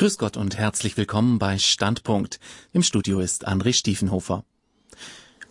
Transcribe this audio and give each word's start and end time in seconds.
Grüß 0.00 0.16
Gott 0.16 0.38
und 0.38 0.56
herzlich 0.56 0.96
willkommen 0.96 1.38
bei 1.38 1.58
Standpunkt. 1.58 2.40
Im 2.72 2.82
Studio 2.82 3.20
ist 3.20 3.46
André 3.46 3.74
Stiefenhofer. 3.74 4.46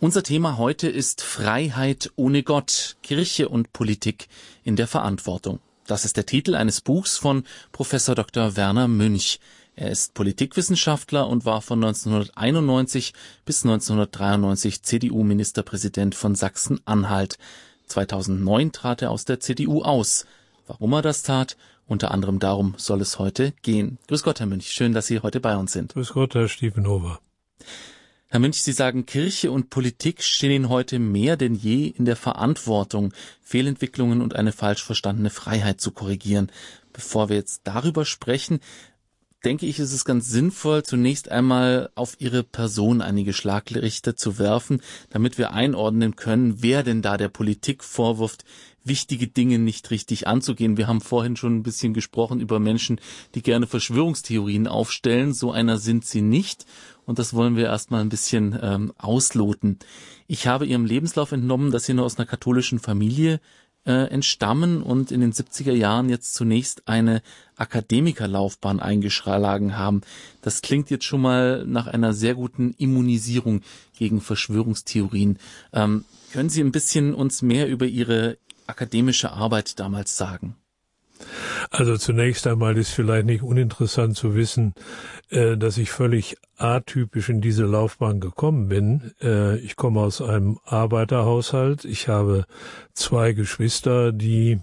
Unser 0.00 0.24
Thema 0.24 0.58
heute 0.58 0.88
ist 0.88 1.22
Freiheit 1.22 2.10
ohne 2.16 2.42
Gott, 2.42 2.96
Kirche 3.00 3.48
und 3.48 3.72
Politik 3.72 4.26
in 4.64 4.74
der 4.74 4.88
Verantwortung. 4.88 5.60
Das 5.86 6.04
ist 6.04 6.16
der 6.16 6.26
Titel 6.26 6.56
eines 6.56 6.80
Buchs 6.80 7.16
von 7.16 7.44
Professor 7.70 8.16
Dr. 8.16 8.56
Werner 8.56 8.88
Münch. 8.88 9.38
Er 9.76 9.92
ist 9.92 10.14
Politikwissenschaftler 10.14 11.28
und 11.28 11.44
war 11.44 11.62
von 11.62 11.84
1991 11.84 13.14
bis 13.44 13.64
1993 13.64 14.82
CDU-Ministerpräsident 14.82 16.16
von 16.16 16.34
Sachsen-Anhalt. 16.34 17.38
2009 17.86 18.72
trat 18.72 19.02
er 19.02 19.12
aus 19.12 19.24
der 19.24 19.38
CDU 19.38 19.82
aus. 19.82 20.26
Warum 20.66 20.92
er 20.94 21.02
das 21.02 21.22
tat 21.22 21.56
unter 21.90 22.12
anderem 22.12 22.38
darum 22.38 22.74
soll 22.76 23.00
es 23.00 23.18
heute 23.18 23.52
gehen. 23.62 23.98
Grüß 24.06 24.22
Gott, 24.22 24.38
Herr 24.38 24.46
Münch. 24.46 24.70
Schön, 24.70 24.92
dass 24.94 25.08
Sie 25.08 25.20
heute 25.20 25.40
bei 25.40 25.56
uns 25.56 25.72
sind. 25.72 25.94
Grüß 25.94 26.12
Gott, 26.12 26.34
Herr 26.34 26.48
Stiefenhofer. 26.48 27.20
Herr 28.28 28.38
Münch, 28.38 28.62
Sie 28.62 28.70
sagen, 28.70 29.06
Kirche 29.06 29.50
und 29.50 29.70
Politik 29.70 30.22
stehen 30.22 30.52
Ihnen 30.52 30.68
heute 30.68 31.00
mehr 31.00 31.36
denn 31.36 31.56
je 31.56 31.88
in 31.88 32.04
der 32.04 32.14
Verantwortung, 32.14 33.12
Fehlentwicklungen 33.42 34.22
und 34.22 34.36
eine 34.36 34.52
falsch 34.52 34.84
verstandene 34.84 35.30
Freiheit 35.30 35.80
zu 35.80 35.90
korrigieren. 35.90 36.52
Bevor 36.92 37.28
wir 37.28 37.34
jetzt 37.34 37.62
darüber 37.64 38.04
sprechen, 38.04 38.60
denke 39.44 39.66
ich, 39.66 39.80
ist 39.80 39.92
es 39.92 40.04
ganz 40.04 40.28
sinnvoll, 40.28 40.84
zunächst 40.84 41.28
einmal 41.28 41.90
auf 41.96 42.20
Ihre 42.20 42.44
Person 42.44 43.00
einige 43.00 43.32
Schlaglichter 43.32 44.14
zu 44.14 44.38
werfen, 44.38 44.80
damit 45.10 45.38
wir 45.38 45.52
einordnen 45.52 46.14
können, 46.14 46.62
wer 46.62 46.82
denn 46.82 47.02
da 47.02 47.16
der 47.16 47.28
Politik 47.28 47.82
vorwirft, 47.82 48.44
wichtige 48.84 49.26
Dinge 49.26 49.58
nicht 49.58 49.90
richtig 49.90 50.26
anzugehen. 50.26 50.76
Wir 50.76 50.86
haben 50.86 51.00
vorhin 51.00 51.36
schon 51.36 51.56
ein 51.56 51.62
bisschen 51.62 51.94
gesprochen 51.94 52.40
über 52.40 52.58
Menschen, 52.58 53.00
die 53.34 53.42
gerne 53.42 53.66
Verschwörungstheorien 53.66 54.66
aufstellen. 54.66 55.32
So 55.34 55.52
einer 55.52 55.78
sind 55.78 56.04
sie 56.04 56.22
nicht. 56.22 56.66
Und 57.04 57.18
das 57.18 57.34
wollen 57.34 57.56
wir 57.56 57.66
erstmal 57.66 58.00
ein 58.00 58.08
bisschen 58.08 58.58
ähm, 58.60 58.92
ausloten. 58.96 59.78
Ich 60.26 60.46
habe 60.46 60.66
Ihrem 60.66 60.84
Lebenslauf 60.84 61.32
entnommen, 61.32 61.72
dass 61.72 61.86
Sie 61.86 61.94
nur 61.94 62.04
aus 62.04 62.18
einer 62.18 62.26
katholischen 62.26 62.78
Familie 62.78 63.40
äh, 63.84 64.10
entstammen 64.10 64.82
und 64.82 65.10
in 65.10 65.20
den 65.20 65.32
70er 65.32 65.72
Jahren 65.72 66.08
jetzt 66.08 66.34
zunächst 66.34 66.86
eine 66.86 67.22
Akademikerlaufbahn 67.56 68.78
eingeschlagen 68.80 69.76
haben. 69.76 70.02
Das 70.42 70.62
klingt 70.62 70.90
jetzt 70.90 71.04
schon 71.04 71.22
mal 71.22 71.64
nach 71.66 71.86
einer 71.86 72.12
sehr 72.12 72.34
guten 72.34 72.74
Immunisierung 72.78 73.62
gegen 73.98 74.20
Verschwörungstheorien. 74.20 75.38
Ähm, 75.72 76.04
können 76.32 76.50
Sie 76.50 76.62
ein 76.62 76.72
bisschen 76.72 77.14
uns 77.14 77.42
mehr 77.42 77.68
über 77.68 77.86
Ihre 77.86 78.38
akademische 78.70 79.32
Arbeit 79.32 79.78
damals 79.78 80.16
sagen? 80.16 80.56
Also 81.70 81.96
zunächst 81.96 82.46
einmal 82.46 82.76
ist 82.78 82.90
vielleicht 82.90 83.26
nicht 83.26 83.42
uninteressant 83.42 84.16
zu 84.16 84.34
wissen, 84.34 84.74
äh, 85.28 85.56
dass 85.56 85.76
ich 85.76 85.90
völlig 85.90 86.36
atypisch 86.56 87.28
in 87.28 87.40
diese 87.40 87.64
Laufbahn 87.64 88.20
gekommen 88.20 88.68
bin. 88.68 89.12
Äh, 89.20 89.58
ich 89.58 89.76
komme 89.76 90.00
aus 90.00 90.22
einem 90.22 90.58
Arbeiterhaushalt. 90.64 91.84
Ich 91.84 92.08
habe 92.08 92.46
zwei 92.94 93.32
Geschwister, 93.32 94.12
die 94.12 94.60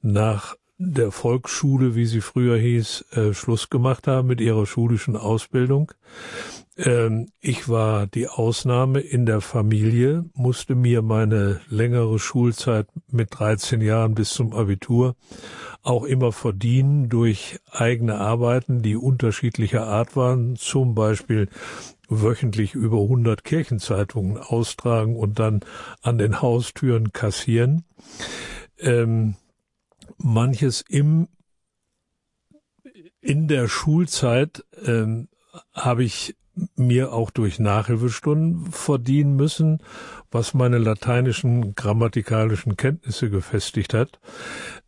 nach 0.00 0.56
der 0.78 1.10
Volksschule, 1.10 1.94
wie 1.94 2.06
sie 2.06 2.20
früher 2.20 2.56
hieß, 2.56 3.04
äh, 3.12 3.34
Schluss 3.34 3.68
gemacht 3.68 4.06
haben 4.06 4.28
mit 4.28 4.40
ihrer 4.40 4.64
schulischen 4.64 5.16
Ausbildung. 5.16 5.92
Ähm, 6.78 7.26
ich 7.40 7.68
war 7.68 8.06
die 8.06 8.28
Ausnahme 8.28 9.00
in 9.00 9.26
der 9.26 9.40
Familie, 9.40 10.24
musste 10.34 10.76
mir 10.76 11.02
meine 11.02 11.60
längere 11.68 12.18
Schulzeit 12.20 12.86
mit 13.10 13.28
13 13.32 13.80
Jahren 13.80 14.14
bis 14.14 14.30
zum 14.30 14.52
Abitur 14.52 15.16
auch 15.82 16.04
immer 16.04 16.32
verdienen 16.32 17.08
durch 17.08 17.58
eigene 17.70 18.18
Arbeiten, 18.18 18.82
die 18.82 18.96
unterschiedlicher 18.96 19.86
Art 19.86 20.14
waren, 20.16 20.54
zum 20.56 20.94
Beispiel 20.94 21.48
wöchentlich 22.08 22.74
über 22.74 23.00
100 23.00 23.42
Kirchenzeitungen 23.42 24.38
austragen 24.38 25.16
und 25.16 25.38
dann 25.38 25.60
an 26.02 26.16
den 26.16 26.40
Haustüren 26.40 27.12
kassieren. 27.12 27.84
Ähm, 28.78 29.34
manches 30.16 30.84
im 30.88 31.28
in 33.20 33.48
der 33.48 33.68
Schulzeit 33.68 34.64
ähm, 34.86 35.28
habe 35.72 36.04
ich 36.04 36.36
mir 36.76 37.12
auch 37.12 37.30
durch 37.30 37.58
Nachhilfestunden 37.58 38.70
verdienen 38.70 39.36
müssen, 39.36 39.82
was 40.30 40.54
meine 40.54 40.78
lateinischen 40.78 41.74
grammatikalischen 41.74 42.76
Kenntnisse 42.76 43.30
gefestigt 43.30 43.94
hat. 43.94 44.18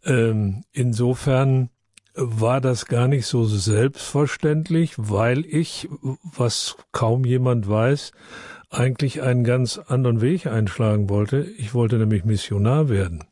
Ähm, 0.04 0.64
insofern 0.72 1.70
war 2.14 2.60
das 2.60 2.86
gar 2.86 3.08
nicht 3.08 3.26
so 3.26 3.44
selbstverständlich, 3.44 4.94
weil 4.96 5.46
ich, 5.46 5.88
was 6.22 6.76
kaum 6.92 7.24
jemand 7.24 7.68
weiß, 7.68 8.12
eigentlich 8.70 9.22
einen 9.22 9.44
ganz 9.44 9.78
anderen 9.78 10.20
Weg 10.20 10.46
einschlagen 10.46 11.08
wollte. 11.08 11.42
Ich 11.58 11.74
wollte 11.74 11.98
nämlich 11.98 12.24
Missionar 12.24 12.88
werden. 12.88 13.24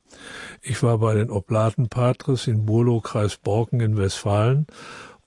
Ich 0.63 0.83
war 0.83 0.99
bei 0.99 1.15
den 1.15 1.31
Oblatenpatres 1.31 2.47
in 2.47 2.67
Burlo, 2.67 3.01
Kreis 3.01 3.37
Borken 3.37 3.81
in 3.81 3.97
Westfalen 3.97 4.67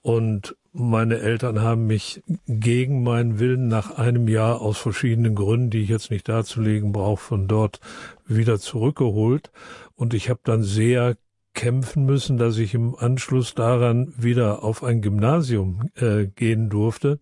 und 0.01 0.55
meine 0.73 1.19
Eltern 1.19 1.61
haben 1.61 1.85
mich 1.85 2.23
gegen 2.47 3.03
meinen 3.03 3.39
Willen 3.39 3.67
nach 3.67 3.97
einem 3.97 4.27
Jahr 4.27 4.61
aus 4.61 4.77
verschiedenen 4.77 5.35
Gründen, 5.35 5.69
die 5.69 5.81
ich 5.81 5.89
jetzt 5.89 6.11
nicht 6.11 6.29
darzulegen 6.29 6.91
brauche, 6.91 7.21
von 7.21 7.47
dort 7.47 7.79
wieder 8.25 8.59
zurückgeholt. 8.59 9.51
Und 9.95 10.13
ich 10.13 10.29
habe 10.29 10.39
dann 10.43 10.63
sehr 10.63 11.17
kämpfen 11.53 12.05
müssen, 12.05 12.37
dass 12.37 12.57
ich 12.57 12.73
im 12.73 12.95
Anschluss 12.95 13.53
daran 13.53 14.13
wieder 14.17 14.63
auf 14.63 14.83
ein 14.83 15.01
Gymnasium 15.01 15.89
äh, 15.95 16.27
gehen 16.27 16.69
durfte. 16.69 17.19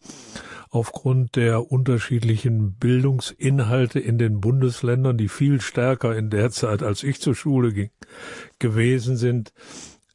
Aufgrund 0.70 1.36
der 1.36 1.72
unterschiedlichen 1.72 2.74
Bildungsinhalte 2.74 4.00
in 4.00 4.20
den 4.20 4.40
Bundesländern, 4.40 5.18
die 5.18 5.30
viel 5.30 5.62
stärker 5.62 6.16
in 6.16 6.30
der 6.30 6.52
Zeit, 6.52 6.84
als 6.84 7.02
ich 7.02 7.20
zur 7.20 7.34
Schule 7.34 7.74
ging, 7.74 7.90
gewesen 8.60 9.18
sind, 9.18 9.52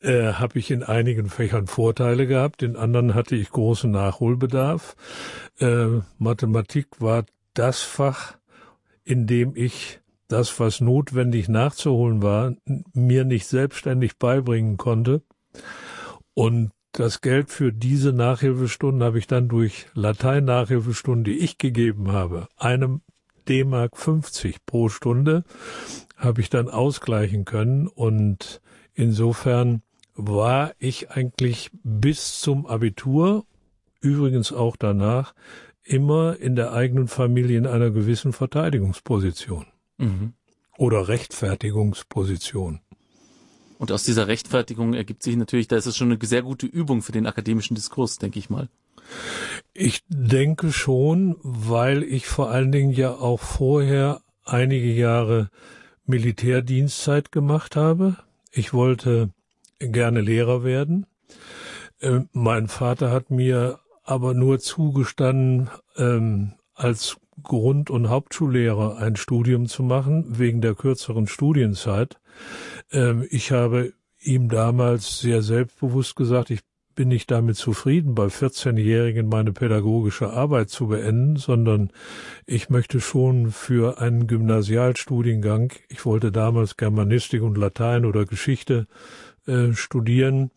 äh, 0.05 0.35
habe 0.35 0.59
ich 0.59 0.71
in 0.71 0.83
einigen 0.83 1.29
Fächern 1.29 1.67
Vorteile 1.67 2.27
gehabt, 2.27 2.63
in 2.63 2.77
anderen 2.77 3.15
hatte 3.15 3.35
ich 3.37 3.51
großen 3.51 3.91
Nachholbedarf. 3.91 4.97
Äh, 5.59 6.01
Mathematik 6.19 6.89
war 7.01 7.25
das 7.55 7.81
Fach, 7.81 8.37
in 9.05 9.27
dem 9.27 9.57
ich 9.57 10.01
das, 10.29 10.59
was 10.61 10.81
notwendig 10.81 11.49
nachzuholen 11.49 12.23
war, 12.23 12.55
mir 12.93 13.25
nicht 13.25 13.47
selbstständig 13.47 14.19
beibringen 14.19 14.77
konnte. 14.77 15.23
Und 16.35 16.73
das 16.93 17.21
Geld 17.21 17.51
für 17.51 17.73
diese 17.73 18.13
Nachhilfestunden 18.13 19.03
habe 19.03 19.19
ich 19.19 19.27
dann 19.27 19.49
durch 19.49 19.87
Latein-Nachhilfestunden, 19.95 21.25
die 21.25 21.39
ich 21.39 21.59
gegeben 21.59 22.13
habe, 22.13 22.49
einem 22.57 23.01
D-Mark 23.49 23.97
50 23.97 24.65
pro 24.65 24.89
Stunde, 24.89 25.45
habe 26.17 26.41
ich 26.41 26.51
dann 26.51 26.69
ausgleichen 26.69 27.45
können. 27.45 27.89
Und 27.89 28.61
insofern 28.95 29.83
war 30.15 30.75
ich 30.79 31.11
eigentlich 31.11 31.71
bis 31.83 32.41
zum 32.41 32.67
Abitur, 32.67 33.45
übrigens 34.01 34.53
auch 34.53 34.77
danach, 34.77 35.35
immer 35.83 36.37
in 36.39 36.57
der 36.57 36.73
eigenen 36.73 37.09
Familie 37.09 37.59
in 37.59 37.67
einer 37.67 37.91
gewissen 37.91 38.33
Verteidigungsposition 38.33 39.67
mhm. 39.99 40.33
oder 40.79 41.09
Rechtfertigungsposition. 41.09 42.81
Und 43.79 43.93
aus 43.93 44.05
dieser 44.05 44.29
Rechtfertigung 44.29 44.95
ergibt 44.95 45.23
sich 45.23 45.37
natürlich, 45.37 45.69
da 45.69 45.77
ist 45.77 45.87
es 45.87 45.97
schon 45.97 46.11
eine 46.11 46.25
sehr 46.25 46.43
gute 46.43 46.67
Übung 46.67 47.03
für 47.03 47.13
den 47.13 47.27
akademischen 47.27 47.75
Diskurs, 47.75 48.17
denke 48.19 48.39
ich 48.39 48.49
mal. 48.49 48.69
Ich 49.75 50.01
denke 50.09 50.73
schon, 50.73 51.37
weil 51.43 52.03
ich 52.03 52.27
vor 52.27 52.51
allen 52.51 52.73
Dingen 52.73 52.93
ja 52.93 53.13
auch 53.13 53.41
vorher 53.41 54.23
einige 54.45 54.93
Jahre 54.93 55.51
Militärdienstzeit 56.07 57.33
gemacht 57.33 57.77
habe. 57.77 58.17
Ich 58.51 58.73
wollte 58.73 59.31
gerne 59.93 60.21
Lehrer 60.21 60.65
werden. 60.65 61.07
Äh, 62.01 62.21
mein 62.33 62.69
Vater 62.69 63.11
hat 63.11 63.31
mir 63.31 63.81
aber 64.05 64.35
nur 64.35 64.59
zugestanden, 64.59 65.71
ähm, 65.97 66.53
als 66.75 67.17
Grund- 67.43 67.91
und 67.91 68.09
Hauptschullehrer 68.09 68.99
ein 68.99 69.17
Studium 69.17 69.67
zu 69.67 69.83
machen, 69.83 70.39
wegen 70.39 70.61
der 70.61 70.75
kürzeren 70.75 71.27
Studienzeit. 71.27 72.21
Ähm, 72.93 73.27
ich 73.31 73.53
habe 73.53 73.93
ihm 74.21 74.49
damals 74.49 75.21
sehr 75.21 75.43
selbstbewusst 75.43 76.17
gesagt, 76.17 76.51
ich 76.51 76.61
bin 76.95 77.09
nicht 77.09 77.31
damit 77.31 77.57
zufrieden, 77.57 78.15
bei 78.15 78.27
14-Jährigen 78.27 79.29
meine 79.29 79.53
pädagogische 79.53 80.31
Arbeit 80.31 80.71
zu 80.71 80.87
beenden, 80.89 81.37
sondern 81.37 81.91
ich 82.47 82.71
möchte 82.71 83.01
schon 83.01 83.51
für 83.51 84.01
einen 84.01 84.29
Gymnasialstudiengang, 84.29 85.73
ich 85.89 86.07
wollte 86.07 86.31
damals 86.31 86.77
Germanistik 86.77 87.43
und 87.43 87.59
Latein 87.59 88.05
oder 88.05 88.25
Geschichte 88.27 88.87
äh, 89.47 89.73
studieren, 89.73 90.51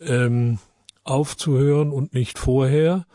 ähm, 0.00 0.58
aufzuhören 1.04 1.90
und 1.90 2.14
nicht 2.14 2.38
vorher. 2.38 3.06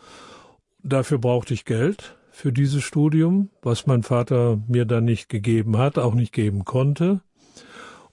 Dafür 0.82 1.18
brauchte 1.18 1.54
ich 1.54 1.64
Geld 1.64 2.16
für 2.30 2.52
dieses 2.52 2.84
Studium, 2.84 3.50
was 3.62 3.86
mein 3.86 4.02
Vater 4.02 4.58
mir 4.68 4.84
dann 4.84 5.04
nicht 5.04 5.28
gegeben 5.28 5.76
hat, 5.76 5.98
auch 5.98 6.14
nicht 6.14 6.32
geben 6.32 6.64
konnte. 6.64 7.20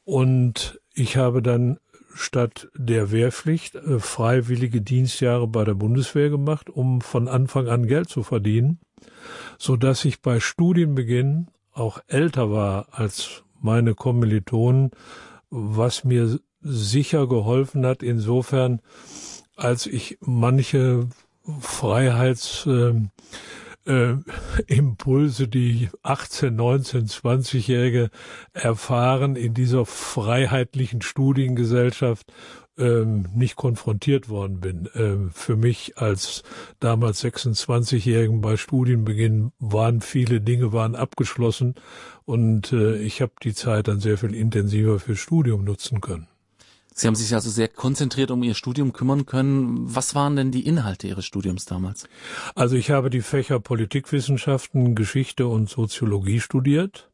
Und 0.03 0.79
ich 0.93 1.17
habe 1.17 1.41
dann 1.41 1.77
statt 2.15 2.69
der 2.75 3.11
Wehrpflicht 3.11 3.75
äh, 3.75 3.99
freiwillige 3.99 4.81
Dienstjahre 4.81 5.47
bei 5.47 5.63
der 5.63 5.73
Bundeswehr 5.73 6.29
gemacht, 6.29 6.69
um 6.69 7.01
von 7.01 7.27
Anfang 7.27 7.67
an 7.67 7.85
Geld 7.87 8.09
zu 8.09 8.23
verdienen, 8.23 8.79
so 9.57 9.75
dass 9.75 10.05
ich 10.05 10.21
bei 10.21 10.39
Studienbeginn 10.39 11.47
auch 11.71 11.99
älter 12.07 12.51
war 12.51 12.87
als 12.91 13.43
meine 13.59 13.95
Kommilitonen, 13.95 14.91
was 15.49 16.03
mir 16.03 16.39
sicher 16.65 17.27
geholfen 17.27 17.85
hat, 17.85 18.01
insofern, 18.01 18.81
als 19.55 19.85
ich 19.85 20.17
manche 20.19 21.07
Freiheits 21.59 22.65
äh, 22.65 22.93
äh, 23.85 24.15
Impulse, 24.65 25.47
die 25.47 25.89
18, 26.01 26.55
19, 26.55 27.07
20-Jährige 27.07 28.09
erfahren 28.53 29.35
in 29.35 29.53
dieser 29.53 29.85
freiheitlichen 29.85 31.03
Studiengesellschaft, 31.03 32.33
ähm, 32.77 33.27
nicht 33.33 33.55
konfrontiert 33.55 34.27
worden 34.27 34.59
bin. 34.59 34.89
Ähm, 34.95 35.29
für 35.31 35.55
mich 35.55 35.97
als 35.97 36.43
damals 36.79 37.23
26-Jährigen 37.23 38.41
bei 38.41 38.57
Studienbeginn 38.57 39.51
waren 39.59 40.01
viele 40.01 40.41
Dinge 40.41 40.73
waren 40.73 40.95
abgeschlossen 40.95 41.75
und 42.25 42.73
äh, 42.73 42.97
ich 42.97 43.21
habe 43.21 43.33
die 43.43 43.53
Zeit 43.53 43.87
dann 43.87 43.99
sehr 43.99 44.17
viel 44.17 44.33
intensiver 44.33 44.99
fürs 44.99 45.19
Studium 45.19 45.63
nutzen 45.63 46.01
können. 46.01 46.27
Sie 46.97 47.07
haben 47.07 47.15
sich 47.15 47.33
also 47.35 47.49
sehr 47.49 47.67
konzentriert 47.67 48.31
um 48.31 48.41
Ihr 48.41 48.53
Studium 48.53 48.93
kümmern 48.93 49.25
können. 49.25 49.93
Was 49.93 50.15
waren 50.15 50.37
denn 50.37 50.51
die 50.51 50.65
Inhalte 50.65 51.07
Ihres 51.07 51.25
Studiums 51.25 51.65
damals? 51.65 52.07
Also 52.55 52.77
ich 52.77 52.89
habe 52.89 53.09
die 53.09 53.21
Fächer 53.21 53.59
Politikwissenschaften, 53.59 54.95
Geschichte 54.95 55.47
und 55.47 55.69
Soziologie 55.69 56.39
studiert. 56.39 57.11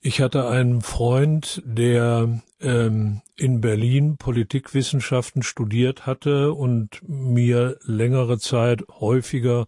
Ich 0.00 0.22
hatte 0.22 0.48
einen 0.48 0.80
Freund, 0.80 1.62
der 1.66 2.40
ähm, 2.60 3.20
in 3.36 3.60
Berlin 3.60 4.16
Politikwissenschaften 4.16 5.42
studiert 5.42 6.06
hatte 6.06 6.54
und 6.54 7.06
mir 7.06 7.78
längere 7.84 8.38
Zeit 8.38 8.84
häufiger 8.88 9.66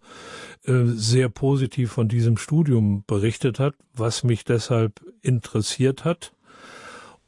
äh, 0.64 0.84
sehr 0.86 1.28
positiv 1.28 1.92
von 1.92 2.08
diesem 2.08 2.38
Studium 2.38 3.04
berichtet 3.06 3.58
hat, 3.58 3.74
was 3.92 4.24
mich 4.24 4.46
deshalb 4.46 5.02
interessiert 5.20 6.06
hat. 6.06 6.32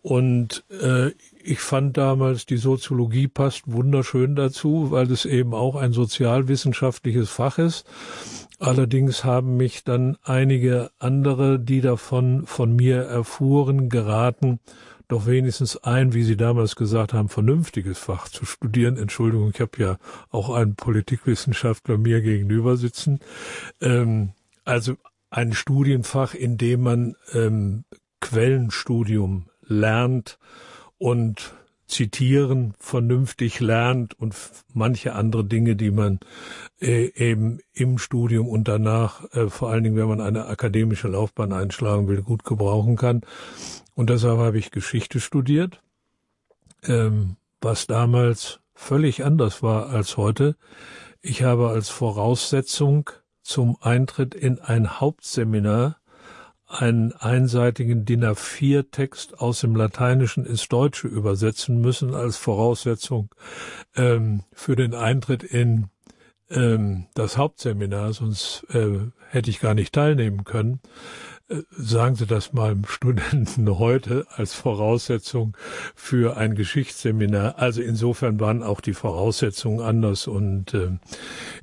Und 0.01 0.65
äh, 0.71 1.11
ich 1.49 1.61
fand 1.61 1.97
damals, 1.97 2.45
die 2.47 2.59
Soziologie 2.59 3.27
passt 3.27 3.63
wunderschön 3.67 4.37
dazu, 4.37 4.91
weil 4.91 5.11
es 5.11 5.25
eben 5.25 5.55
auch 5.55 5.77
ein 5.77 5.93
sozialwissenschaftliches 5.93 7.31
Fach 7.31 7.59
ist. 7.59 7.87
Allerdings 8.59 9.25
haben 9.25 9.57
mich 9.57 9.85
dann 9.85 10.19
einige 10.23 10.91
andere, 10.99 11.59
die 11.59 11.81
davon 11.81 12.45
von 12.47 12.77
mir 12.77 13.03
erfuhren, 13.03 13.89
geraten, 13.89 14.61
doch 15.09 15.27
wenigstens 15.27 15.79
ein, 15.79 16.13
wie 16.13 16.23
Sie 16.23 16.37
damals 16.37 16.77
gesagt 16.77 17.15
haben, 17.15 17.31
vernünftiges 17.31 17.99
Fach 17.99 18.29
zu 18.29 18.45
studieren. 18.45 18.99
Entschuldigung, 18.99 19.51
ich 19.55 19.61
habe 19.61 19.79
ja 19.79 19.99
auch 20.31 20.51
einen 20.51 20.75
Politikwissenschaftler 20.75 21.97
mir 21.97 22.21
gegenüber 22.21 22.77
sitzen. 22.77 23.21
Ähm, 23.81 24.33
also 24.67 24.97
ein 25.31 25.55
Studienfach, 25.55 26.35
in 26.35 26.59
dem 26.59 26.83
man 26.83 27.17
ähm, 27.33 27.85
Quellenstudium 28.21 29.47
lernt, 29.63 30.39
und 30.99 31.55
zitieren 31.89 32.75
vernünftig 32.79 33.61
lernt 33.61 34.15
und 34.21 34.35
manche 34.75 35.15
andere 35.15 35.45
Dinge, 35.45 35.75
die 35.75 35.91
man 35.91 36.21
äh, 36.81 37.11
eben 37.15 37.61
im 37.73 37.99
Studium 37.99 38.47
und 38.47 38.69
danach, 38.69 39.25
äh, 39.33 39.49
vor 39.49 39.71
allen 39.71 39.85
Dingen, 39.85 39.97
wenn 39.97 40.09
man 40.09 40.21
eine 40.21 40.47
akademische 40.47 41.09
Laufbahn 41.09 41.53
einschlagen 41.53 42.07
will, 42.07 42.23
gut 42.23 42.45
gebrauchen 42.45 42.97
kann. 42.97 43.23
Und 43.95 44.11
deshalb 44.11 44.39
habe 44.39 44.59
ich 44.59 44.71
Geschichte 44.71 45.19
studiert, 45.19 45.81
ähm, 46.85 47.37
was 47.61 47.87
damals 47.87 48.61
völlig 48.75 49.25
anders 49.25 49.63
war 49.63 49.89
als 49.89 50.17
heute. 50.19 50.57
Ich 51.21 51.43
habe 51.43 51.71
als 51.71 51.89
Voraussetzung 51.89 53.11
zum 53.43 53.79
Eintritt 53.81 54.35
in 54.35 54.61
ein 54.61 55.01
Hauptseminar 55.01 55.97
einen 56.69 57.13
einseitigen 57.13 58.05
DIN 58.05 58.25
A4-Text 58.25 59.41
aus 59.41 59.61
dem 59.61 59.75
Lateinischen 59.75 60.45
ins 60.45 60.69
Deutsche 60.69 61.09
übersetzen 61.09 61.81
müssen 61.81 62.15
als 62.15 62.37
Voraussetzung 62.37 63.35
ähm, 63.97 64.45
für 64.53 64.77
den 64.77 64.95
Eintritt 64.95 65.43
in 65.43 65.89
ähm, 66.51 67.07
das 67.15 67.39
Hauptseminar, 67.39 68.13
sonst 68.13 68.67
äh, 68.71 68.99
hätte 69.31 69.51
ich 69.51 69.61
gar 69.61 69.75
nicht 69.75 69.95
teilnehmen 69.95 70.45
können. 70.45 70.81
Äh, 71.49 71.63
sagen 71.71 72.17
Sie 72.17 72.27
das 72.27 72.53
mal 72.53 72.75
dem 72.75 72.85
Studenten 72.87 73.69
heute 73.79 74.27
als 74.35 74.55
Voraussetzung 74.55 75.57
für 75.95 76.37
ein 76.37 76.55
Geschichtsseminar. 76.55 77.59
Also 77.59 77.81
insofern 77.81 78.41
waren 78.41 78.63
auch 78.63 78.81
die 78.83 78.95
Voraussetzungen 78.95 79.81
anders 79.81 80.27
und 80.27 80.75
äh, 80.75 80.99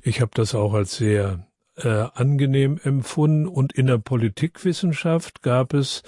ich 0.02 0.20
habe 0.20 0.32
das 0.34 0.54
auch 0.54 0.74
als 0.74 0.96
sehr 0.96 1.46
äh, 1.76 2.06
angenehm 2.14 2.78
empfunden. 2.82 3.46
Und 3.46 3.72
in 3.72 3.86
der 3.86 3.98
Politikwissenschaft 3.98 5.42
gab 5.42 5.74
es 5.74 6.02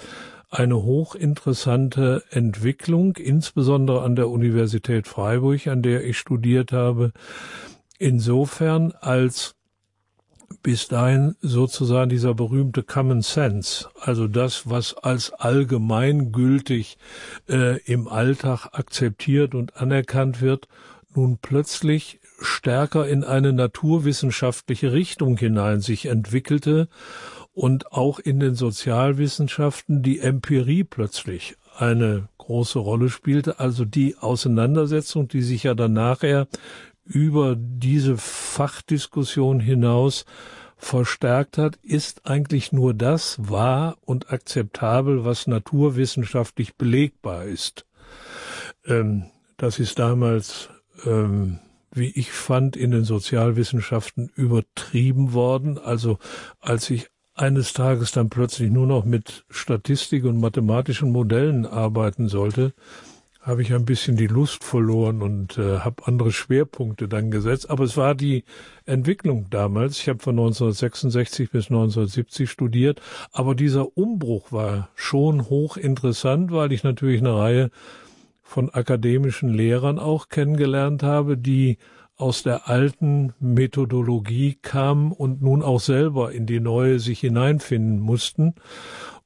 eine 0.49 0.81
hochinteressante 0.81 2.23
Entwicklung, 2.31 3.15
insbesondere 3.17 4.01
an 4.01 4.15
der 4.15 4.29
Universität 4.29 5.07
Freiburg, 5.07 5.67
an 5.67 5.81
der 5.83 6.03
ich 6.03 6.17
studiert 6.17 6.71
habe, 6.71 7.11
insofern 7.99 8.93
als 8.99 9.55
bis 10.63 10.87
dahin 10.87 11.35
sozusagen 11.41 12.09
dieser 12.09 12.33
berühmte 12.33 12.81
Common 12.81 13.21
Sense, 13.21 13.87
also 13.99 14.27
das, 14.27 14.69
was 14.69 14.95
als 14.97 15.31
allgemeingültig 15.31 16.97
äh, 17.47 17.79
im 17.83 18.07
Alltag 18.07 18.69
akzeptiert 18.71 19.53
und 19.53 19.77
anerkannt 19.77 20.41
wird, 20.41 20.67
nun 21.15 21.37
plötzlich 21.41 22.18
stärker 22.41 23.07
in 23.07 23.23
eine 23.23 23.53
naturwissenschaftliche 23.53 24.91
Richtung 24.91 25.37
hinein 25.37 25.81
sich 25.81 26.05
entwickelte 26.05 26.87
und 27.53 27.91
auch 27.91 28.19
in 28.19 28.39
den 28.39 28.55
Sozialwissenschaften 28.55 30.01
die 30.03 30.19
Empirie 30.19 30.83
plötzlich 30.83 31.57
eine 31.77 32.29
große 32.37 32.79
Rolle 32.79 33.09
spielte, 33.09 33.59
also 33.59 33.85
die 33.85 34.17
Auseinandersetzung, 34.17 35.27
die 35.27 35.41
sich 35.41 35.63
ja 35.63 35.73
dann 35.75 35.93
nachher 35.93 36.47
über 37.05 37.55
diese 37.57 38.17
Fachdiskussion 38.17 39.59
hinaus 39.59 40.25
verstärkt 40.77 41.57
hat, 41.57 41.77
ist 41.81 42.25
eigentlich 42.25 42.71
nur 42.71 42.93
das 42.93 43.37
wahr 43.39 43.97
und 44.05 44.31
akzeptabel, 44.31 45.25
was 45.25 45.47
naturwissenschaftlich 45.47 46.75
belegbar 46.75 47.45
ist. 47.45 47.85
Ähm, 48.85 49.25
das 49.57 49.79
ist 49.79 49.99
damals 49.99 50.69
ähm, 51.05 51.59
wie 51.91 52.09
ich 52.09 52.31
fand, 52.31 52.75
in 52.75 52.91
den 52.91 53.03
Sozialwissenschaften 53.03 54.31
übertrieben 54.35 55.33
worden. 55.33 55.77
Also 55.77 56.17
als 56.59 56.89
ich 56.89 57.09
eines 57.33 57.73
Tages 57.73 58.11
dann 58.11 58.29
plötzlich 58.29 58.69
nur 58.69 58.85
noch 58.85 59.05
mit 59.05 59.45
Statistik 59.49 60.25
und 60.25 60.39
mathematischen 60.39 61.11
Modellen 61.11 61.65
arbeiten 61.65 62.27
sollte, 62.27 62.73
habe 63.41 63.61
ich 63.61 63.73
ein 63.73 63.85
bisschen 63.85 64.17
die 64.17 64.27
Lust 64.27 64.63
verloren 64.63 65.21
und 65.21 65.57
äh, 65.57 65.79
habe 65.79 66.05
andere 66.05 66.31
Schwerpunkte 66.31 67.07
dann 67.07 67.31
gesetzt. 67.31 67.69
Aber 67.69 67.85
es 67.85 67.95
war 67.95 68.13
die 68.13 68.43
Entwicklung 68.85 69.47
damals. 69.49 69.97
Ich 69.99 70.09
habe 70.09 70.19
von 70.19 70.37
1966 70.37 71.49
bis 71.49 71.65
1970 71.65 72.49
studiert. 72.49 73.01
Aber 73.31 73.55
dieser 73.55 73.97
Umbruch 73.97 74.51
war 74.51 74.89
schon 74.93 75.49
hochinteressant, 75.49 76.51
weil 76.51 76.73
ich 76.73 76.83
natürlich 76.83 77.21
eine 77.21 77.35
Reihe 77.35 77.71
von 78.49 78.71
akademischen 78.71 79.49
Lehrern 79.49 79.99
auch 79.99 80.27
kennengelernt 80.27 81.03
habe, 81.03 81.37
die 81.37 81.77
aus 82.17 82.41
der 82.41 82.67
alten 82.67 83.33
Methodologie 83.39 84.57
kamen 84.61 85.11
und 85.11 85.43
nun 85.43 85.61
auch 85.61 85.79
selber 85.79 86.31
in 86.31 86.47
die 86.47 86.59
neue 86.59 86.99
sich 86.99 87.19
hineinfinden 87.19 87.99
mussten. 87.99 88.55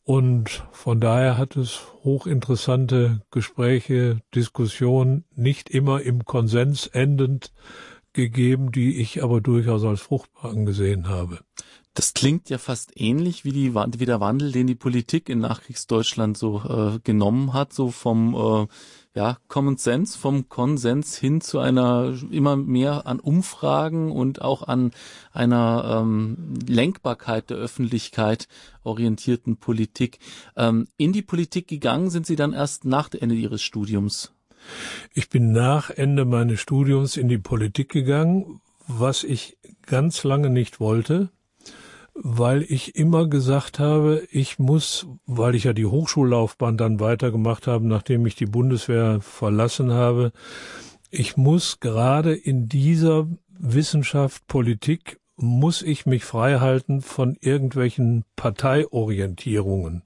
Und 0.04 0.66
von 0.74 1.00
daher 1.00 1.38
hat 1.38 1.56
es 1.56 1.80
hochinteressante 2.04 3.22
Gespräche, 3.32 4.20
Diskussionen, 4.36 5.24
nicht 5.34 5.70
immer 5.70 6.02
im 6.02 6.26
Konsens 6.26 6.88
endend 6.88 7.54
gegeben, 8.12 8.74
die 8.74 9.00
ich 9.00 9.24
aber 9.24 9.40
durchaus 9.40 9.86
als 9.86 10.02
fruchtbar 10.02 10.52
angesehen 10.52 11.08
habe. 11.08 11.40
Das 11.94 12.14
klingt 12.14 12.50
ja 12.50 12.58
fast 12.58 12.92
ähnlich 13.00 13.46
wie, 13.46 13.52
die, 13.52 13.74
wie 13.74 14.06
der 14.06 14.20
Wandel, 14.20 14.52
den 14.52 14.68
die 14.68 14.76
Politik 14.76 15.30
in 15.30 15.40
Nachkriegsdeutschland 15.40 16.38
so 16.38 16.62
äh, 16.68 17.00
genommen 17.04 17.54
hat, 17.54 17.72
so 17.72 17.90
vom 17.90 18.36
äh, 18.36 18.68
ja, 19.16 19.38
Common 19.48 19.78
Sense, 19.78 20.18
vom 20.18 20.50
Konsens 20.50 21.18
hin 21.18 21.40
zu 21.40 21.60
einer 21.60 22.18
immer 22.32 22.56
mehr 22.56 23.06
an 23.06 23.20
Umfragen 23.20 24.12
und 24.12 24.42
auch 24.42 24.68
an 24.68 24.92
einer 25.32 26.02
ähm, 26.02 26.56
Lenkbarkeit 26.68 27.50
der 27.50 27.58
Öffentlichkeit 27.58 28.48
orientierten 28.84 29.58
Politik. 29.58 30.18
Ähm, 30.58 30.88
in 30.98 31.14
die 31.14 31.22
Politik 31.22 31.68
gegangen 31.68 32.10
sind 32.10 32.26
Sie 32.26 32.36
dann 32.36 32.54
erst 32.54 32.86
nach 32.86 33.10
Ende 33.14 33.36
Ihres 33.36 33.62
Studiums. 33.62 34.34
Ich 35.14 35.30
bin 35.30 35.52
nach 35.52 35.90
Ende 35.90 36.26
meines 36.26 36.60
Studiums 36.60 37.18
in 37.18 37.28
die 37.28 37.38
Politik 37.38 37.90
gegangen, 37.90 38.62
was 38.88 39.24
ich 39.24 39.58
ganz 39.86 40.24
lange 40.24 40.50
nicht 40.50 40.80
wollte 40.80 41.30
weil 42.14 42.64
ich 42.64 42.96
immer 42.96 43.28
gesagt 43.28 43.80
habe, 43.80 44.28
ich 44.32 44.60
muss, 44.60 45.08
weil 45.26 45.56
ich 45.56 45.64
ja 45.64 45.74
die 45.74 45.86
Hochschullaufbahn 45.86 46.78
dann 46.78 47.00
weitergemacht 47.00 47.68
habe, 47.68 47.88
nachdem 47.88 48.26
ich 48.26 48.36
die 48.36 48.46
Bundeswehr 48.46 49.20
verlassen 49.22 49.92
habe, 49.92 50.32
ich 51.10 51.38
muss 51.38 51.80
gerade 51.80 52.34
in 52.34 52.68
dieser 52.68 53.28
Wissenschaft, 53.50 54.48
Politik, 54.48 55.20
muss 55.36 55.82
ich 55.82 56.06
mich 56.06 56.26
frei 56.26 56.60
halten 56.60 57.02
von 57.02 57.38
irgendwelchen 57.40 58.24
Parteiorientierungen. 58.36 60.04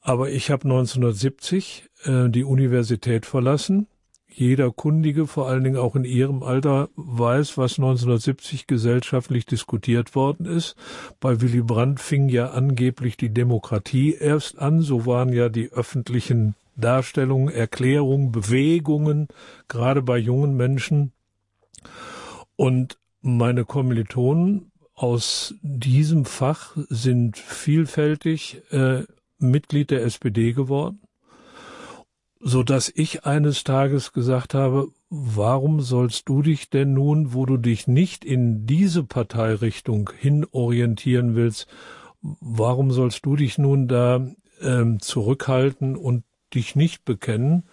Aber 0.00 0.30
ich 0.30 0.50
habe 0.50 0.64
1970 0.64 1.88
äh, 2.04 2.28
die 2.28 2.44
Universität 2.44 3.26
verlassen 3.26 3.86
jeder 4.36 4.72
Kundige, 4.72 5.26
vor 5.28 5.48
allen 5.48 5.62
Dingen 5.62 5.76
auch 5.76 5.94
in 5.94 6.04
Ihrem 6.04 6.42
Alter, 6.42 6.88
weiß, 6.96 7.56
was 7.56 7.78
1970 7.78 8.66
gesellschaftlich 8.66 9.46
diskutiert 9.46 10.16
worden 10.16 10.46
ist. 10.46 10.74
Bei 11.20 11.40
Willy 11.40 11.62
Brandt 11.62 12.00
fing 12.00 12.28
ja 12.28 12.50
angeblich 12.50 13.16
die 13.16 13.32
Demokratie 13.32 14.12
erst 14.14 14.58
an. 14.58 14.80
So 14.82 15.06
waren 15.06 15.32
ja 15.32 15.48
die 15.48 15.70
öffentlichen 15.70 16.56
Darstellungen, 16.76 17.48
Erklärungen, 17.48 18.32
Bewegungen, 18.32 19.28
gerade 19.68 20.02
bei 20.02 20.18
jungen 20.18 20.56
Menschen. 20.56 21.12
Und 22.56 22.98
meine 23.22 23.64
Kommilitonen 23.64 24.72
aus 24.94 25.54
diesem 25.62 26.24
Fach 26.24 26.76
sind 26.88 27.38
vielfältig 27.38 28.62
äh, 28.70 29.04
Mitglied 29.38 29.90
der 29.90 30.02
SPD 30.02 30.52
geworden 30.52 31.03
so 32.46 32.62
dass 32.62 32.92
ich 32.94 33.24
eines 33.24 33.64
Tages 33.64 34.12
gesagt 34.12 34.52
habe, 34.52 34.88
warum 35.08 35.80
sollst 35.80 36.28
du 36.28 36.42
dich 36.42 36.68
denn 36.68 36.92
nun, 36.92 37.32
wo 37.32 37.46
du 37.46 37.56
dich 37.56 37.88
nicht 37.88 38.22
in 38.22 38.66
diese 38.66 39.02
Parteirichtung 39.02 40.10
hin 40.18 40.46
orientieren 40.52 41.34
willst, 41.36 41.66
warum 42.20 42.90
sollst 42.90 43.24
du 43.24 43.36
dich 43.36 43.56
nun 43.56 43.88
da 43.88 44.28
ähm, 44.60 45.00
zurückhalten 45.00 45.96
und 45.96 46.24
dich 46.52 46.76
nicht 46.76 47.06
bekennen? 47.06 47.64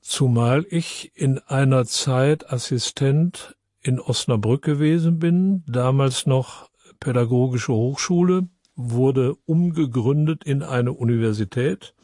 Zumal 0.00 0.66
ich 0.68 1.12
in 1.14 1.38
einer 1.38 1.84
Zeit 1.84 2.52
Assistent 2.52 3.54
in 3.80 4.00
Osnabrück 4.00 4.62
gewesen 4.62 5.20
bin, 5.20 5.62
damals 5.68 6.26
noch 6.26 6.70
pädagogische 6.98 7.72
Hochschule, 7.72 8.48
wurde 8.74 9.36
umgegründet 9.46 10.42
in 10.42 10.64
eine 10.64 10.92
Universität 10.92 11.94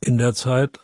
in 0.00 0.18
der 0.18 0.34
Zeit, 0.34 0.80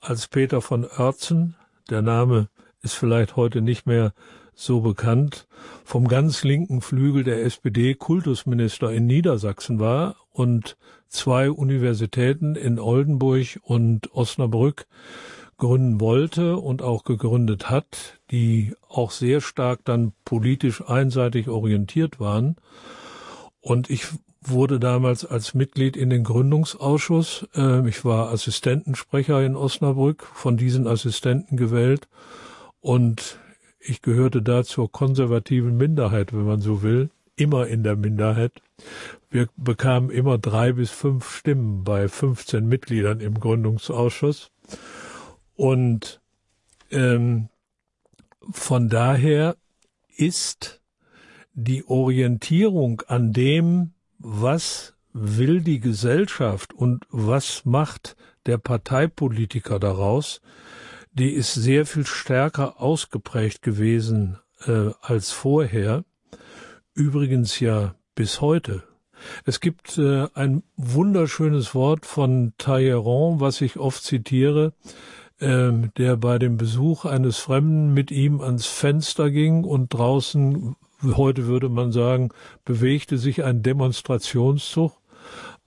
als 0.00 0.28
Peter 0.28 0.60
von 0.60 0.84
Oertzen, 0.84 1.56
der 1.90 2.02
Name 2.02 2.48
ist 2.82 2.94
vielleicht 2.94 3.36
heute 3.36 3.60
nicht 3.60 3.86
mehr 3.86 4.12
so 4.54 4.80
bekannt, 4.80 5.46
vom 5.84 6.08
ganz 6.08 6.44
linken 6.44 6.80
Flügel 6.80 7.24
der 7.24 7.44
SPD 7.44 7.94
Kultusminister 7.94 8.90
in 8.92 9.06
Niedersachsen 9.06 9.78
war 9.78 10.16
und 10.32 10.76
zwei 11.08 11.50
Universitäten 11.50 12.54
in 12.54 12.78
Oldenburg 12.78 13.60
und 13.62 14.12
Osnabrück 14.14 14.86
gründen 15.58 16.00
wollte 16.00 16.56
und 16.56 16.82
auch 16.82 17.04
gegründet 17.04 17.70
hat, 17.70 18.18
die 18.30 18.74
auch 18.88 19.10
sehr 19.10 19.40
stark 19.40 19.84
dann 19.84 20.12
politisch 20.24 20.82
einseitig 20.84 21.48
orientiert 21.48 22.18
waren. 22.18 22.56
Und 23.60 23.88
ich 23.90 24.08
wurde 24.44 24.80
damals 24.80 25.24
als 25.24 25.54
Mitglied 25.54 25.96
in 25.96 26.10
den 26.10 26.24
Gründungsausschuss. 26.24 27.48
Ähm, 27.54 27.86
ich 27.86 28.04
war 28.04 28.30
Assistentensprecher 28.30 29.44
in 29.44 29.56
Osnabrück, 29.56 30.24
von 30.34 30.56
diesen 30.56 30.86
Assistenten 30.86 31.56
gewählt. 31.56 32.08
Und 32.80 33.38
ich 33.78 34.02
gehörte 34.02 34.42
da 34.42 34.64
zur 34.64 34.90
konservativen 34.90 35.76
Minderheit, 35.76 36.32
wenn 36.32 36.44
man 36.44 36.60
so 36.60 36.82
will, 36.82 37.10
immer 37.36 37.66
in 37.66 37.82
der 37.82 37.96
Minderheit. 37.96 38.52
Wir 39.30 39.48
bekamen 39.56 40.10
immer 40.10 40.38
drei 40.38 40.72
bis 40.72 40.90
fünf 40.90 41.34
Stimmen 41.34 41.84
bei 41.84 42.08
15 42.08 42.66
Mitgliedern 42.66 43.20
im 43.20 43.38
Gründungsausschuss. 43.38 44.50
Und 45.56 46.20
ähm, 46.90 47.48
von 48.50 48.88
daher 48.88 49.56
ist 50.16 50.80
die 51.54 51.84
Orientierung 51.86 53.02
an 53.06 53.32
dem, 53.32 53.92
was 54.22 54.94
will 55.12 55.60
die 55.60 55.80
Gesellschaft 55.80 56.72
und 56.72 57.04
was 57.10 57.64
macht 57.64 58.16
der 58.46 58.58
Parteipolitiker 58.58 59.78
daraus, 59.78 60.40
die 61.12 61.30
ist 61.30 61.54
sehr 61.54 61.84
viel 61.86 62.06
stärker 62.06 62.80
ausgeprägt 62.80 63.62
gewesen 63.62 64.38
äh, 64.66 64.90
als 65.00 65.32
vorher. 65.32 66.04
Übrigens 66.94 67.60
ja 67.60 67.94
bis 68.14 68.40
heute. 68.40 68.82
Es 69.44 69.60
gibt 69.60 69.98
äh, 69.98 70.26
ein 70.34 70.62
wunderschönes 70.76 71.74
Wort 71.74 72.06
von 72.06 72.54
Talleyrand, 72.58 73.40
was 73.40 73.60
ich 73.60 73.78
oft 73.78 74.02
zitiere, 74.02 74.72
äh, 75.38 75.70
der 75.96 76.16
bei 76.16 76.38
dem 76.38 76.56
Besuch 76.56 77.04
eines 77.04 77.38
Fremden 77.38 77.92
mit 77.92 78.10
ihm 78.10 78.40
ans 78.40 78.66
Fenster 78.66 79.30
ging 79.30 79.64
und 79.64 79.92
draußen 79.92 80.76
heute 81.02 81.46
würde 81.46 81.68
man 81.68 81.92
sagen, 81.92 82.30
bewegte 82.64 83.18
sich 83.18 83.44
ein 83.44 83.62
Demonstrationszug 83.62 84.92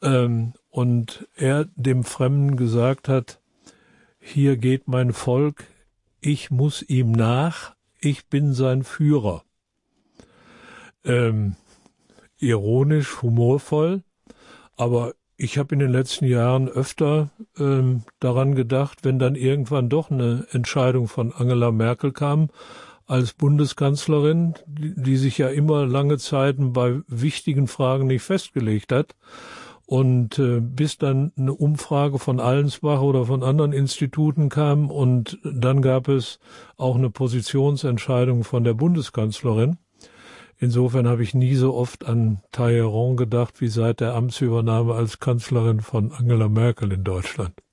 ähm, 0.02 0.54
und 0.70 1.28
er 1.36 1.66
dem 1.76 2.04
Fremden 2.04 2.58
gesagt 2.58 3.08
hat, 3.08 3.40
hier 4.20 4.58
geht 4.58 4.88
mein 4.88 5.14
Volk, 5.14 5.68
ich 6.22 6.50
muss 6.50 6.82
ihm 6.82 7.12
nach, 7.12 7.76
ich 8.00 8.28
bin 8.28 8.54
sein 8.54 8.84
Führer. 8.84 9.44
Ähm, 11.04 11.56
ironisch, 12.40 13.22
humorvoll, 13.22 14.04
aber 14.76 15.14
ich 15.38 15.58
habe 15.58 15.76
in 15.76 15.80
den 15.80 15.92
letzten 15.92 16.26
Jahren 16.26 16.70
öfter 16.70 17.30
ähm, 17.60 18.04
daran 18.20 18.56
gedacht, 18.56 19.00
wenn 19.04 19.20
dann 19.20 19.36
irgendwann 19.36 19.90
doch 19.90 20.10
eine 20.10 20.48
Entscheidung 20.52 21.08
von 21.08 21.34
Angela 21.34 21.72
Merkel 21.72 22.12
kam, 22.12 22.50
als 23.08 23.34
Bundeskanzlerin, 23.34 24.56
die, 24.68 25.18
sich 25.18 25.38
ja 25.38 25.50
immer 25.50 25.86
lange 25.86 26.18
Zeiten 26.18 26.74
bei 26.74 27.02
wichtigen 27.08 27.68
Fragen 27.68 28.08
nicht 28.08 28.24
festgelegt 28.24 28.92
hat. 28.92 29.16
Und 29.88 30.40
äh, 30.40 30.62
bis 30.62 30.98
dann 30.98 31.32
eine 31.38 31.54
Umfrage 31.54 32.18
von 32.18 32.40
Allensbach 32.40 33.02
oder 33.02 33.26
von 33.26 33.44
anderen 33.44 33.72
Instituten 33.72 34.50
kam 34.50 34.90
und 34.90 35.38
dann 35.44 35.84
gab 35.84 36.08
es 36.08 36.40
auch 36.76 36.96
eine 36.96 37.12
Positionsentscheidung 37.12 38.44
von 38.44 38.64
der 38.64 38.74
Bundeskanzlerin. 38.74 39.78
Insofern 40.58 41.08
habe 41.08 41.22
ich 41.22 41.36
nie 41.36 41.54
so 41.54 41.76
oft 41.76 42.06
an 42.06 42.40
Talleyrand 42.52 43.18
gedacht 43.18 43.62
wie 43.62 43.68
seit 43.68 44.00
der 44.00 44.16
Amtsübernahme 44.16 44.96
als 44.96 45.20
Kanzlerin 45.20 45.82
von 45.82 46.12
Angela 46.12 46.50
Merkel 46.50 46.92
in 46.92 47.04
Deutschland. 47.04 47.65